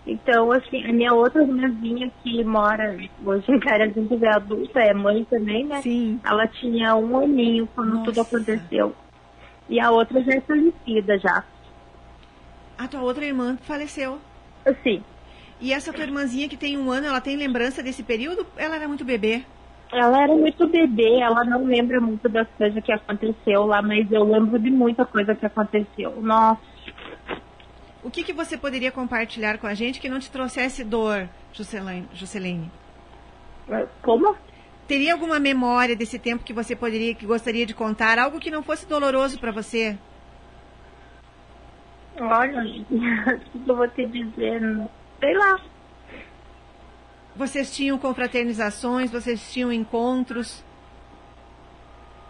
Então, 0.05 0.51
assim, 0.51 0.83
a 0.85 0.93
minha 0.93 1.13
outra 1.13 1.43
irmãzinha 1.43 2.11
que 2.23 2.43
mora 2.43 2.97
hoje 3.23 3.51
em 3.51 3.59
Carazinho, 3.59 4.25
é 4.25 4.35
adulta, 4.35 4.79
é 4.79 4.93
mãe 4.93 5.23
também, 5.25 5.65
né? 5.65 5.81
Sim. 5.81 6.19
Ela 6.23 6.47
tinha 6.47 6.95
um 6.95 7.17
aninho 7.17 7.67
quando 7.75 8.03
tudo 8.03 8.21
aconteceu. 8.21 8.95
E 9.69 9.79
a 9.79 9.91
outra 9.91 10.21
já 10.23 10.33
é 10.33 10.41
falecida 10.41 11.19
já. 11.19 11.43
A 12.77 12.87
tua 12.87 13.01
outra 13.01 13.25
irmã 13.25 13.57
faleceu. 13.61 14.19
Sim. 14.83 15.03
E 15.61 15.73
essa 15.73 15.93
tua 15.93 16.05
irmãzinha 16.05 16.49
que 16.49 16.57
tem 16.57 16.77
um 16.77 16.89
ano, 16.89 17.05
ela 17.05 17.21
tem 17.21 17.35
lembrança 17.35 17.83
desse 17.83 18.01
período? 18.01 18.47
Ela 18.57 18.77
era 18.77 18.87
muito 18.87 19.05
bebê. 19.05 19.43
Ela 19.91 20.23
era 20.23 20.35
muito 20.35 20.67
bebê, 20.67 21.19
ela 21.19 21.43
não 21.43 21.65
lembra 21.65 21.99
muito 21.99 22.29
das 22.29 22.47
coisas 22.57 22.83
que 22.83 22.91
aconteceu 22.91 23.65
lá, 23.65 23.81
mas 23.81 24.11
eu 24.11 24.23
lembro 24.23 24.59
de 24.59 24.69
muita 24.69 25.03
coisa 25.03 25.33
que 25.33 25.45
aconteceu. 25.45 26.21
Nossa. 26.21 26.61
O 28.03 28.09
que, 28.09 28.23
que 28.23 28.31
você 28.31 28.57
poderia 28.57 28.91
compartilhar 28.91 29.57
com 29.57 29.67
a 29.67 29.73
gente 29.73 29.99
que 29.99 30.07
não 30.07 30.19
te 30.19 30.31
trouxesse 30.31 30.83
dor? 30.83 31.27
Juscelene? 31.51 32.71
Como? 34.01 34.35
Teria 34.87 35.13
alguma 35.13 35.39
memória 35.39 35.95
desse 35.95 36.17
tempo 36.17 36.43
que 36.43 36.53
você 36.53 36.75
poderia, 36.75 37.13
que 37.13 37.25
gostaria 37.25 37.65
de 37.65 37.73
contar? 37.73 38.17
Algo 38.17 38.39
que 38.39 38.49
não 38.49 38.63
fosse 38.63 38.87
doloroso 38.87 39.39
para 39.39 39.51
você? 39.51 39.97
Olha, 42.19 42.61
o 43.53 43.59
que 43.59 43.69
eu 43.69 43.75
vou 43.75 43.87
te 43.87 44.05
dizer? 44.05 44.61
Sei 45.19 45.33
lá. 45.35 45.59
Vocês 47.39 47.73
tinham 47.73 47.97
confraternizações, 47.97 49.09
vocês 49.09 49.49
tinham 49.53 49.71
encontros? 49.71 50.61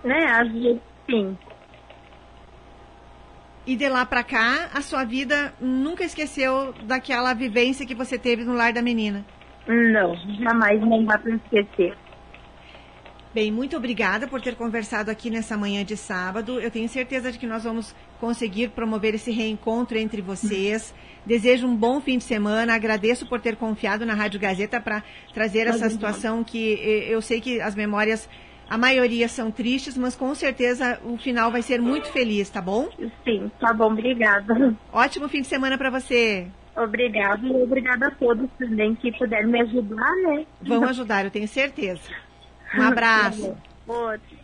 Né, 0.04 0.24
às 0.28 0.52
vezes 0.52 0.80
sim. 1.10 1.36
E 3.66 3.76
de 3.76 3.90
lá 3.90 4.06
pra 4.06 4.24
cá, 4.24 4.70
a 4.72 4.82
sua 4.82 5.04
vida 5.04 5.52
nunca 5.60 6.04
esqueceu 6.04 6.76
daquela 6.84 7.34
vivência 7.34 7.88
que 7.88 7.96
você 7.96 8.20
teve 8.20 8.44
no 8.44 8.54
lar 8.54 8.72
da 8.72 8.84
menina? 8.84 9.26
Não, 9.68 10.16
jamais 10.44 10.80
não 10.80 11.04
dá 11.04 11.18
pra 11.18 11.36
esquecer. 11.36 11.98
Bem, 13.32 13.52
muito 13.52 13.78
obrigada 13.78 14.28
por 14.28 14.42
ter 14.42 14.56
conversado 14.56 15.12
aqui 15.12 15.30
nessa 15.30 15.56
manhã 15.56 15.86
de 15.86 15.96
sábado. 15.96 16.60
Eu 16.60 16.72
tenho 16.72 16.90
certeza 16.90 17.32
de 17.32 17.38
que 17.38 17.46
nós 17.46 17.64
vamos 17.64 17.96
conseguir 18.20 18.70
promover 18.70 19.14
esse 19.14 19.32
reencontro 19.32 20.00
entre 20.00 20.20
vocês. 20.20 20.96
Desejo 21.28 21.68
um 21.68 21.76
bom 21.76 22.02
fim 22.02 22.18
de 22.18 22.24
semana. 22.24 22.74
Agradeço 22.74 23.28
por 23.30 23.40
ter 23.40 23.56
confiado 23.56 24.04
na 24.04 24.16
Rádio 24.16 24.40
Gazeta 24.40 24.82
para 24.82 25.04
trazer 25.32 25.68
essa 25.68 25.88
situação 25.92 26.44
que 26.44 26.74
eh, 26.82 27.14
eu 27.14 27.22
sei 27.22 27.40
que 27.40 27.62
as 27.62 27.76
memórias, 27.76 28.28
a 28.68 28.80
maioria 28.80 29.28
são 29.28 29.52
tristes, 29.52 29.96
mas 29.96 30.16
com 30.16 30.34
certeza 30.34 31.00
o 31.06 31.16
final 31.16 31.52
vai 31.52 31.62
ser 31.62 31.80
muito 31.80 32.12
feliz, 32.12 32.50
tá 32.50 32.62
bom? 32.62 32.90
Sim, 33.24 33.52
tá 33.60 33.72
bom, 33.72 33.92
obrigada. 33.92 34.76
Ótimo 34.92 35.30
fim 35.30 35.42
de 35.42 35.48
semana 35.48 35.78
para 35.78 35.92
você. 35.92 36.48
Obrigada 36.76 37.46
e 37.46 37.52
obrigada 37.62 38.08
a 38.08 38.12
todos 38.12 38.50
também 38.58 38.96
que 38.96 39.12
puderam 39.12 39.50
me 39.50 39.62
ajudar, 39.62 40.16
né? 40.24 40.46
Vão 40.64 40.84
ajudar, 40.86 41.26
eu 41.26 41.32
tenho 41.32 41.48
certeza. 41.48 42.02
Um 42.78 42.82
abraço. 42.82 43.56
Outro. 43.88 44.38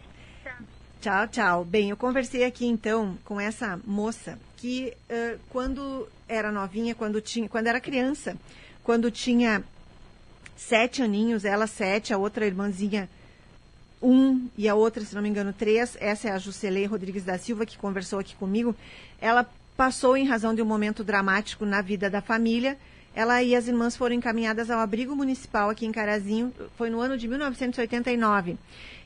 Tchau, 1.02 1.28
tchau. 1.28 1.66
Bem, 1.66 1.92
eu 1.92 1.98
conversei 1.98 2.44
aqui 2.44 2.66
então 2.66 3.18
com 3.24 3.40
essa 3.40 3.80
moça 3.86 4.40
que 4.58 4.94
ãh, 5.10 5.38
quando 5.50 6.08
era 6.28 6.52
novinha, 6.52 6.96
quando 6.96 7.22
tinha, 7.22 7.48
quando 7.48 7.68
era 7.68 7.80
criança, 7.80 8.36
quando 8.84 9.12
tinha 9.12 9.64
sete 10.58 11.04
aninhos, 11.04 11.46
ela 11.46 11.68
sete, 11.68 12.14
a 12.14 12.18
outra 12.18 12.46
irmãzinha 12.46 13.08
um 14.02 14.48
e 14.58 14.68
a 14.70 14.76
outra, 14.76 15.04
se 15.04 15.16
não 15.16 15.22
me 15.22 15.30
engano, 15.30 15.54
três. 15.54 15.98
Essa 16.00 16.30
é 16.30 16.32
a 16.32 16.38
Juscelê 16.38 16.86
Rodrigues 16.86 17.24
da 17.24 17.38
Silva 17.38 17.66
que 17.66 17.78
conversou 17.78 18.20
aqui 18.20 18.36
comigo. 18.36 18.76
Ela 19.20 19.50
passou 19.76 20.16
em 20.16 20.26
razão 20.26 20.54
de 20.54 20.62
um 20.62 20.66
momento 20.66 21.04
dramático 21.04 21.66
na 21.66 21.82
vida 21.82 22.10
da 22.10 22.22
família. 22.22 22.78
Ela 23.16 23.42
e 23.42 23.56
as 23.56 23.70
irmãs 23.70 23.96
foram 23.96 24.14
encaminhadas 24.14 24.70
ao 24.70 24.78
abrigo 24.78 25.16
municipal 25.16 25.70
aqui 25.70 25.86
em 25.86 25.92
Carazinho. 25.92 26.54
Foi 26.78 26.90
no 26.90 27.00
ano 27.00 27.18
de 27.18 27.30
1989. 27.30 28.58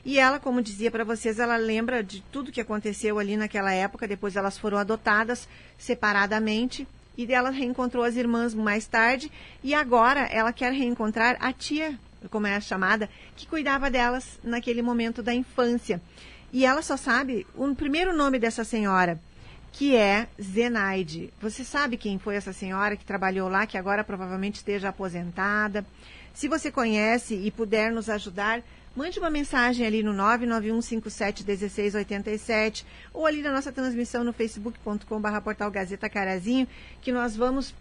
E 0.04 0.18
ela, 0.18 0.40
como 0.40 0.60
dizia 0.60 0.90
para 0.90 1.04
vocês, 1.04 1.38
ela 1.38 1.56
lembra 1.56 2.02
de 2.02 2.20
tudo 2.32 2.50
que 2.50 2.60
aconteceu 2.60 3.20
ali 3.20 3.36
naquela 3.36 3.72
época. 3.72 4.08
Depois 4.08 4.34
elas 4.34 4.58
foram 4.58 4.78
adotadas 4.78 5.48
separadamente. 5.78 6.88
E 7.16 7.32
ela 7.32 7.50
reencontrou 7.50 8.02
as 8.02 8.16
irmãs 8.16 8.52
mais 8.52 8.84
tarde. 8.88 9.30
E 9.62 9.74
agora 9.74 10.22
ela 10.22 10.52
quer 10.52 10.72
reencontrar 10.72 11.36
a 11.38 11.52
tia, 11.52 11.96
como 12.30 12.48
é 12.48 12.56
a 12.56 12.60
chamada, 12.60 13.08
que 13.36 13.46
cuidava 13.46 13.88
delas 13.88 14.40
naquele 14.42 14.82
momento 14.82 15.22
da 15.22 15.32
infância. 15.32 16.02
E 16.52 16.66
ela 16.66 16.82
só 16.82 16.96
sabe 16.96 17.46
o 17.54 17.72
primeiro 17.76 18.12
nome 18.12 18.40
dessa 18.40 18.64
senhora, 18.64 19.20
que 19.72 19.96
é 19.96 20.28
Zenaide. 20.40 21.32
Você 21.40 21.64
sabe 21.64 21.96
quem 21.96 22.16
foi 22.18 22.36
essa 22.36 22.52
senhora 22.52 22.96
que 22.96 23.04
trabalhou 23.04 23.48
lá, 23.48 23.66
que 23.66 23.78
agora 23.78 24.04
provavelmente 24.04 24.56
esteja 24.56 24.90
aposentada? 24.90 25.84
Se 26.34 26.48
você 26.48 26.70
conhece 26.70 27.34
e 27.34 27.50
puder 27.50 27.90
nos 27.92 28.08
ajudar, 28.08 28.62
mande 28.94 29.18
uma 29.18 29.30
mensagem 29.30 29.84
ali 29.86 30.02
no 30.02 30.12
991571687 30.14 32.84
ou 33.12 33.26
ali 33.26 33.42
na 33.42 33.52
nossa 33.52 33.72
transmissão 33.72 34.24
no 34.24 34.32
facebook.com.br 34.32 35.40
portal 35.42 35.70
Gazeta 35.70 36.08
Carazinho, 36.08 36.66
que 37.00 37.12
nós 37.12 37.36
vamos, 37.36 37.74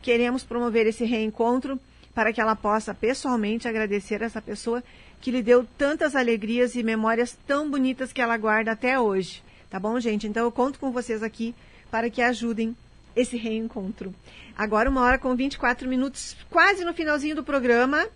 queremos 0.00 0.44
promover 0.44 0.86
esse 0.86 1.04
reencontro 1.04 1.78
para 2.14 2.32
que 2.32 2.40
ela 2.40 2.54
possa 2.54 2.94
pessoalmente 2.94 3.66
agradecer 3.66 4.22
essa 4.22 4.40
pessoa 4.40 4.84
que 5.20 5.30
lhe 5.30 5.42
deu 5.42 5.66
tantas 5.76 6.14
alegrias 6.14 6.74
e 6.74 6.82
memórias 6.82 7.36
tão 7.46 7.70
bonitas 7.70 8.12
que 8.12 8.20
ela 8.20 8.36
guarda 8.36 8.72
até 8.72 9.00
hoje. 9.00 9.42
Tá 9.74 9.80
bom, 9.80 9.98
gente? 9.98 10.28
Então 10.28 10.44
eu 10.44 10.52
conto 10.52 10.78
com 10.78 10.92
vocês 10.92 11.20
aqui 11.20 11.52
para 11.90 12.08
que 12.08 12.22
ajudem 12.22 12.76
esse 13.16 13.36
reencontro. 13.36 14.14
Agora, 14.56 14.88
uma 14.88 15.00
hora 15.00 15.18
com 15.18 15.34
24 15.34 15.88
minutos, 15.88 16.36
quase 16.48 16.84
no 16.84 16.94
finalzinho 16.94 17.34
do 17.34 17.42
programa. 17.42 18.06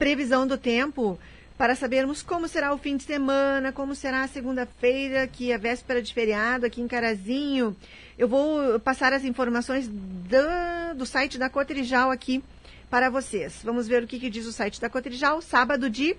Previsão 0.00 0.48
do 0.48 0.58
tempo 0.58 1.16
para 1.56 1.76
sabermos 1.76 2.22
como 2.24 2.48
será 2.48 2.74
o 2.74 2.78
fim 2.78 2.96
de 2.96 3.04
semana, 3.04 3.70
como 3.70 3.94
será 3.94 4.22
a 4.24 4.26
segunda-feira, 4.26 5.28
que 5.28 5.52
é 5.52 5.56
véspera 5.56 6.02
de 6.02 6.12
feriado 6.12 6.66
aqui 6.66 6.80
em 6.80 6.88
Carazinho. 6.88 7.76
Eu 8.18 8.26
vou 8.26 8.80
passar 8.80 9.12
as 9.12 9.22
informações 9.22 9.88
da- 9.88 10.92
do 10.92 11.06
site 11.06 11.38
da 11.38 11.48
Cotrijal 11.48 12.10
aqui 12.10 12.42
para 12.90 13.08
vocês. 13.10 13.60
Vamos 13.62 13.86
ver 13.86 14.02
o 14.02 14.08
que, 14.08 14.18
que 14.18 14.28
diz 14.28 14.44
o 14.44 14.52
site 14.52 14.80
da 14.80 14.90
Cotrijal. 14.90 15.40
Sábado 15.40 15.88
de 15.88 16.16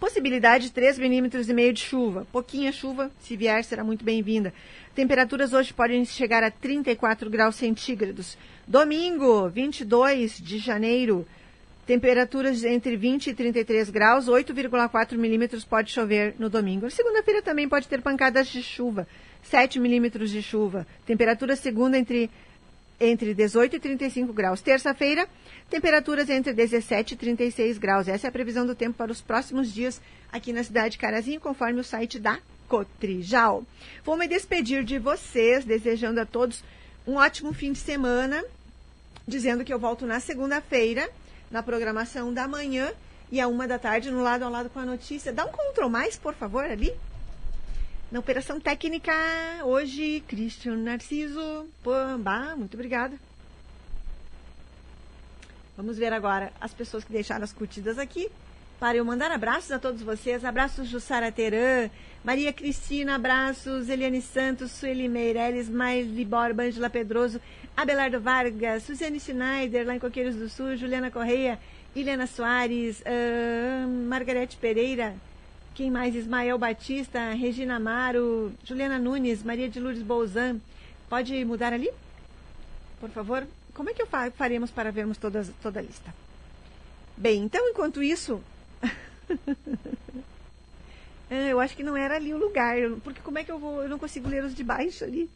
Possibilidade 0.00 0.68
de 0.68 0.72
3 0.72 0.98
milímetros 0.98 1.50
e 1.50 1.52
meio 1.52 1.74
de 1.74 1.80
chuva. 1.82 2.26
Pouquinha 2.32 2.72
chuva, 2.72 3.10
se 3.20 3.36
vier, 3.36 3.62
será 3.62 3.84
muito 3.84 4.02
bem-vinda. 4.02 4.50
Temperaturas 4.94 5.52
hoje 5.52 5.74
podem 5.74 6.06
chegar 6.06 6.42
a 6.42 6.50
34 6.50 7.28
graus 7.28 7.56
centígrados. 7.56 8.38
Domingo, 8.66 9.50
22 9.50 10.40
de 10.40 10.56
janeiro, 10.56 11.26
temperaturas 11.84 12.64
entre 12.64 12.96
20 12.96 13.26
e 13.26 13.34
33 13.34 13.90
graus, 13.90 14.26
8,4 14.26 15.18
milímetros 15.18 15.66
pode 15.66 15.92
chover 15.92 16.34
no 16.38 16.48
domingo. 16.48 16.90
Segunda-feira 16.90 17.42
também 17.42 17.68
pode 17.68 17.86
ter 17.86 18.00
pancadas 18.00 18.48
de 18.48 18.62
chuva, 18.62 19.06
7 19.42 19.78
milímetros 19.78 20.30
de 20.30 20.42
chuva. 20.42 20.86
Temperatura 21.04 21.54
segunda 21.56 21.98
entre 21.98 22.30
entre 23.00 23.32
18 23.34 23.76
e 23.76 23.80
35 23.80 24.32
graus. 24.32 24.60
Terça-feira, 24.60 25.26
temperaturas 25.70 26.28
entre 26.28 26.52
17 26.52 27.14
e 27.14 27.16
36 27.16 27.78
graus. 27.78 28.06
Essa 28.06 28.26
é 28.26 28.28
a 28.28 28.32
previsão 28.32 28.66
do 28.66 28.74
tempo 28.74 28.98
para 28.98 29.10
os 29.10 29.22
próximos 29.22 29.72
dias 29.72 30.00
aqui 30.30 30.52
na 30.52 30.62
cidade 30.62 30.92
de 30.92 30.98
Carazinho, 30.98 31.40
conforme 31.40 31.80
o 31.80 31.84
site 31.84 32.18
da 32.18 32.38
Cotrijal. 32.68 33.64
Vou 34.04 34.16
me 34.16 34.28
despedir 34.28 34.84
de 34.84 34.98
vocês, 34.98 35.64
desejando 35.64 36.20
a 36.20 36.26
todos 36.26 36.62
um 37.06 37.16
ótimo 37.16 37.52
fim 37.52 37.72
de 37.72 37.78
semana, 37.78 38.44
dizendo 39.26 39.64
que 39.64 39.72
eu 39.72 39.78
volto 39.78 40.06
na 40.06 40.20
segunda-feira, 40.20 41.08
na 41.50 41.62
programação 41.62 42.32
da 42.32 42.46
manhã 42.46 42.92
e 43.32 43.40
a 43.40 43.48
uma 43.48 43.66
da 43.66 43.78
tarde, 43.78 44.10
no 44.10 44.22
lado 44.22 44.44
ao 44.44 44.50
lado 44.50 44.68
com 44.70 44.78
a 44.78 44.84
notícia. 44.84 45.32
Dá 45.32 45.44
um 45.46 45.52
control 45.52 45.88
mais, 45.88 46.16
por 46.16 46.34
favor, 46.34 46.64
ali. 46.64 46.92
Na 48.10 48.18
operação 48.18 48.58
técnica, 48.58 49.12
hoje, 49.62 50.24
Cristian 50.26 50.78
Narciso 50.78 51.68
Pamba. 51.80 52.56
Muito 52.56 52.74
obrigada. 52.74 53.16
Vamos 55.76 55.96
ver 55.96 56.12
agora 56.12 56.52
as 56.60 56.74
pessoas 56.74 57.04
que 57.04 57.12
deixaram 57.12 57.44
as 57.44 57.52
curtidas 57.52 58.00
aqui. 58.00 58.28
Para 58.80 58.96
eu 58.96 59.04
mandar 59.04 59.30
abraços 59.30 59.70
a 59.70 59.78
todos 59.78 60.02
vocês. 60.02 60.44
Abraços 60.44 60.88
Jussara 60.88 61.30
Teran, 61.30 61.88
Maria 62.24 62.52
Cristina, 62.52 63.14
abraços 63.14 63.88
Eliane 63.88 64.20
Santos, 64.20 64.72
Sueli 64.72 65.08
Meirelles, 65.08 65.68
Maile 65.68 66.24
Borba, 66.24 66.64
Ângela 66.64 66.90
Pedroso, 66.90 67.40
Abelardo 67.76 68.18
Vargas, 68.18 68.82
Suziane 68.82 69.20
Schneider, 69.20 69.86
lá 69.86 69.94
em 69.94 70.00
Coqueiros 70.00 70.34
do 70.34 70.48
Sul, 70.48 70.74
Juliana 70.74 71.12
Correia, 71.12 71.60
Helena 71.94 72.26
Soares, 72.26 73.04
ah, 73.06 73.86
Margarete 73.86 74.56
Pereira, 74.56 75.14
quem 75.80 75.90
mais? 75.90 76.14
Ismael 76.14 76.58
Batista, 76.58 77.30
Regina 77.30 77.76
Amaro, 77.76 78.52
Juliana 78.62 78.98
Nunes, 78.98 79.42
Maria 79.42 79.66
de 79.66 79.80
Lourdes 79.80 80.02
Bolzan. 80.02 80.60
Pode 81.08 81.42
mudar 81.46 81.72
ali? 81.72 81.90
Por 83.00 83.08
favor? 83.08 83.46
Como 83.72 83.88
é 83.88 83.94
que 83.94 84.02
eu 84.02 84.06
fa 84.06 84.30
faremos 84.30 84.70
para 84.70 84.92
vermos 84.92 85.16
todas, 85.16 85.50
toda 85.62 85.80
a 85.80 85.82
lista? 85.82 86.14
Bem, 87.16 87.44
então, 87.44 87.66
enquanto 87.66 88.02
isso... 88.02 88.42
Ah, 91.32 91.48
eu 91.48 91.60
acho 91.60 91.76
que 91.76 91.84
não 91.84 91.96
era 91.96 92.16
ali 92.16 92.34
o 92.34 92.36
lugar, 92.36 92.76
porque 93.04 93.20
como 93.20 93.38
é 93.38 93.44
que 93.44 93.52
eu 93.52 93.58
vou... 93.60 93.84
Eu 93.84 93.88
não 93.88 94.00
consigo 94.00 94.28
ler 94.28 94.42
os 94.42 94.52
de 94.52 94.64
baixo 94.64 95.04
ali. 95.04 95.30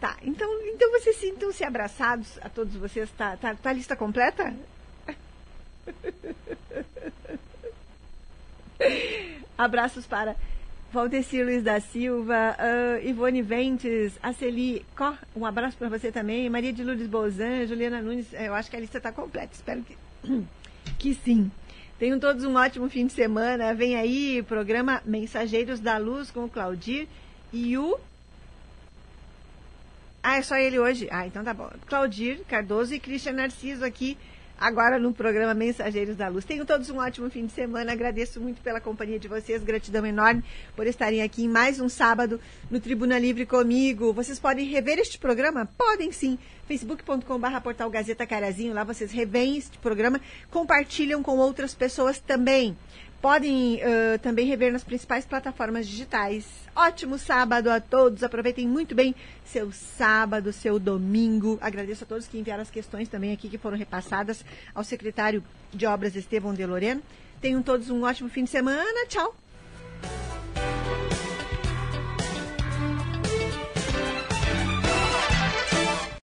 Tá, 0.00 0.16
então, 0.20 0.50
então 0.66 0.90
vocês 0.90 1.14
sintam-se 1.14 1.62
abraçados 1.62 2.36
a 2.42 2.48
todos 2.48 2.74
vocês. 2.74 3.08
Tá, 3.12 3.36
tá, 3.36 3.54
tá 3.54 3.70
a 3.70 3.72
lista 3.72 3.94
completa? 3.94 4.52
Abraços 9.56 10.06
para 10.06 10.36
Valdecir 10.92 11.44
Luiz 11.44 11.62
da 11.62 11.80
Silva, 11.80 12.56
ah, 12.58 13.00
Ivone 13.02 13.42
Ventes, 13.42 14.18
Aceli 14.22 14.84
Có, 14.96 15.14
um 15.36 15.46
abraço 15.46 15.76
para 15.76 15.88
você 15.88 16.10
também, 16.10 16.48
Maria 16.50 16.72
de 16.72 16.82
Lourdes 16.82 17.06
Bolzan, 17.06 17.66
Juliana 17.66 18.02
Nunes, 18.02 18.26
eu 18.32 18.54
acho 18.54 18.68
que 18.68 18.76
a 18.76 18.80
lista 18.80 18.98
está 18.98 19.12
completa, 19.12 19.50
espero 19.52 19.82
que, 19.82 19.96
que 20.98 21.14
sim. 21.14 21.50
Tenham 21.98 22.18
todos 22.18 22.44
um 22.44 22.56
ótimo 22.56 22.88
fim 22.88 23.06
de 23.06 23.12
semana, 23.12 23.74
vem 23.74 23.94
aí 23.94 24.42
programa 24.42 25.02
Mensageiros 25.04 25.78
da 25.78 25.98
Luz 25.98 26.30
com 26.30 26.44
o 26.44 26.48
Claudir 26.48 27.06
e 27.52 27.76
o 27.76 27.98
Ah, 30.22 30.38
é 30.38 30.42
só 30.42 30.56
ele 30.56 30.78
hoje? 30.78 31.08
Ah, 31.10 31.26
então 31.26 31.44
tá 31.44 31.52
bom. 31.54 31.70
Claudir 31.86 32.40
Cardoso 32.48 32.94
e 32.94 33.00
Cristian 33.00 33.34
Narciso 33.34 33.84
aqui, 33.84 34.16
agora 34.60 34.98
no 34.98 35.12
programa 35.14 35.54
Mensageiros 35.54 36.16
da 36.16 36.28
Luz. 36.28 36.44
Tenham 36.44 36.66
todos 36.66 36.90
um 36.90 36.98
ótimo 36.98 37.30
fim 37.30 37.46
de 37.46 37.52
semana. 37.52 37.92
Agradeço 37.92 38.38
muito 38.38 38.60
pela 38.60 38.80
companhia 38.80 39.18
de 39.18 39.26
vocês. 39.26 39.64
Gratidão 39.64 40.04
enorme 40.04 40.44
por 40.76 40.86
estarem 40.86 41.22
aqui 41.22 41.44
em 41.44 41.48
mais 41.48 41.80
um 41.80 41.88
sábado 41.88 42.38
no 42.70 42.78
Tribuna 42.78 43.18
Livre 43.18 43.46
comigo. 43.46 44.12
Vocês 44.12 44.38
podem 44.38 44.66
rever 44.66 44.98
este 44.98 45.18
programa? 45.18 45.66
Podem 45.78 46.12
sim. 46.12 46.38
facebook.com.br 46.68 47.60
portal 47.62 47.88
Gazeta 47.88 48.26
Carazinho. 48.26 48.74
Lá 48.74 48.84
vocês 48.84 49.10
revêem 49.10 49.56
este 49.56 49.78
programa, 49.78 50.20
compartilham 50.50 51.22
com 51.22 51.38
outras 51.38 51.74
pessoas 51.74 52.18
também. 52.20 52.76
Podem 53.20 53.76
uh, 53.76 54.18
também 54.20 54.46
rever 54.46 54.72
nas 54.72 54.82
principais 54.82 55.26
plataformas 55.26 55.86
digitais. 55.86 56.46
Ótimo 56.74 57.18
sábado 57.18 57.68
a 57.68 57.78
todos. 57.78 58.22
Aproveitem 58.22 58.66
muito 58.66 58.94
bem 58.94 59.14
seu 59.44 59.70
sábado, 59.70 60.52
seu 60.52 60.78
domingo. 60.78 61.58
Agradeço 61.60 62.04
a 62.04 62.06
todos 62.06 62.26
que 62.26 62.38
enviaram 62.38 62.62
as 62.62 62.70
questões 62.70 63.08
também 63.08 63.32
aqui 63.32 63.48
que 63.48 63.58
foram 63.58 63.76
repassadas 63.76 64.42
ao 64.74 64.82
secretário 64.82 65.44
de 65.70 65.84
Obras 65.86 66.16
Estevão 66.16 66.54
de 66.54 66.64
Loreno. 66.64 67.02
Tenham 67.40 67.62
todos 67.62 67.90
um 67.90 68.04
ótimo 68.04 68.30
fim 68.30 68.44
de 68.44 68.50
semana. 68.50 69.06
Tchau. 69.06 69.34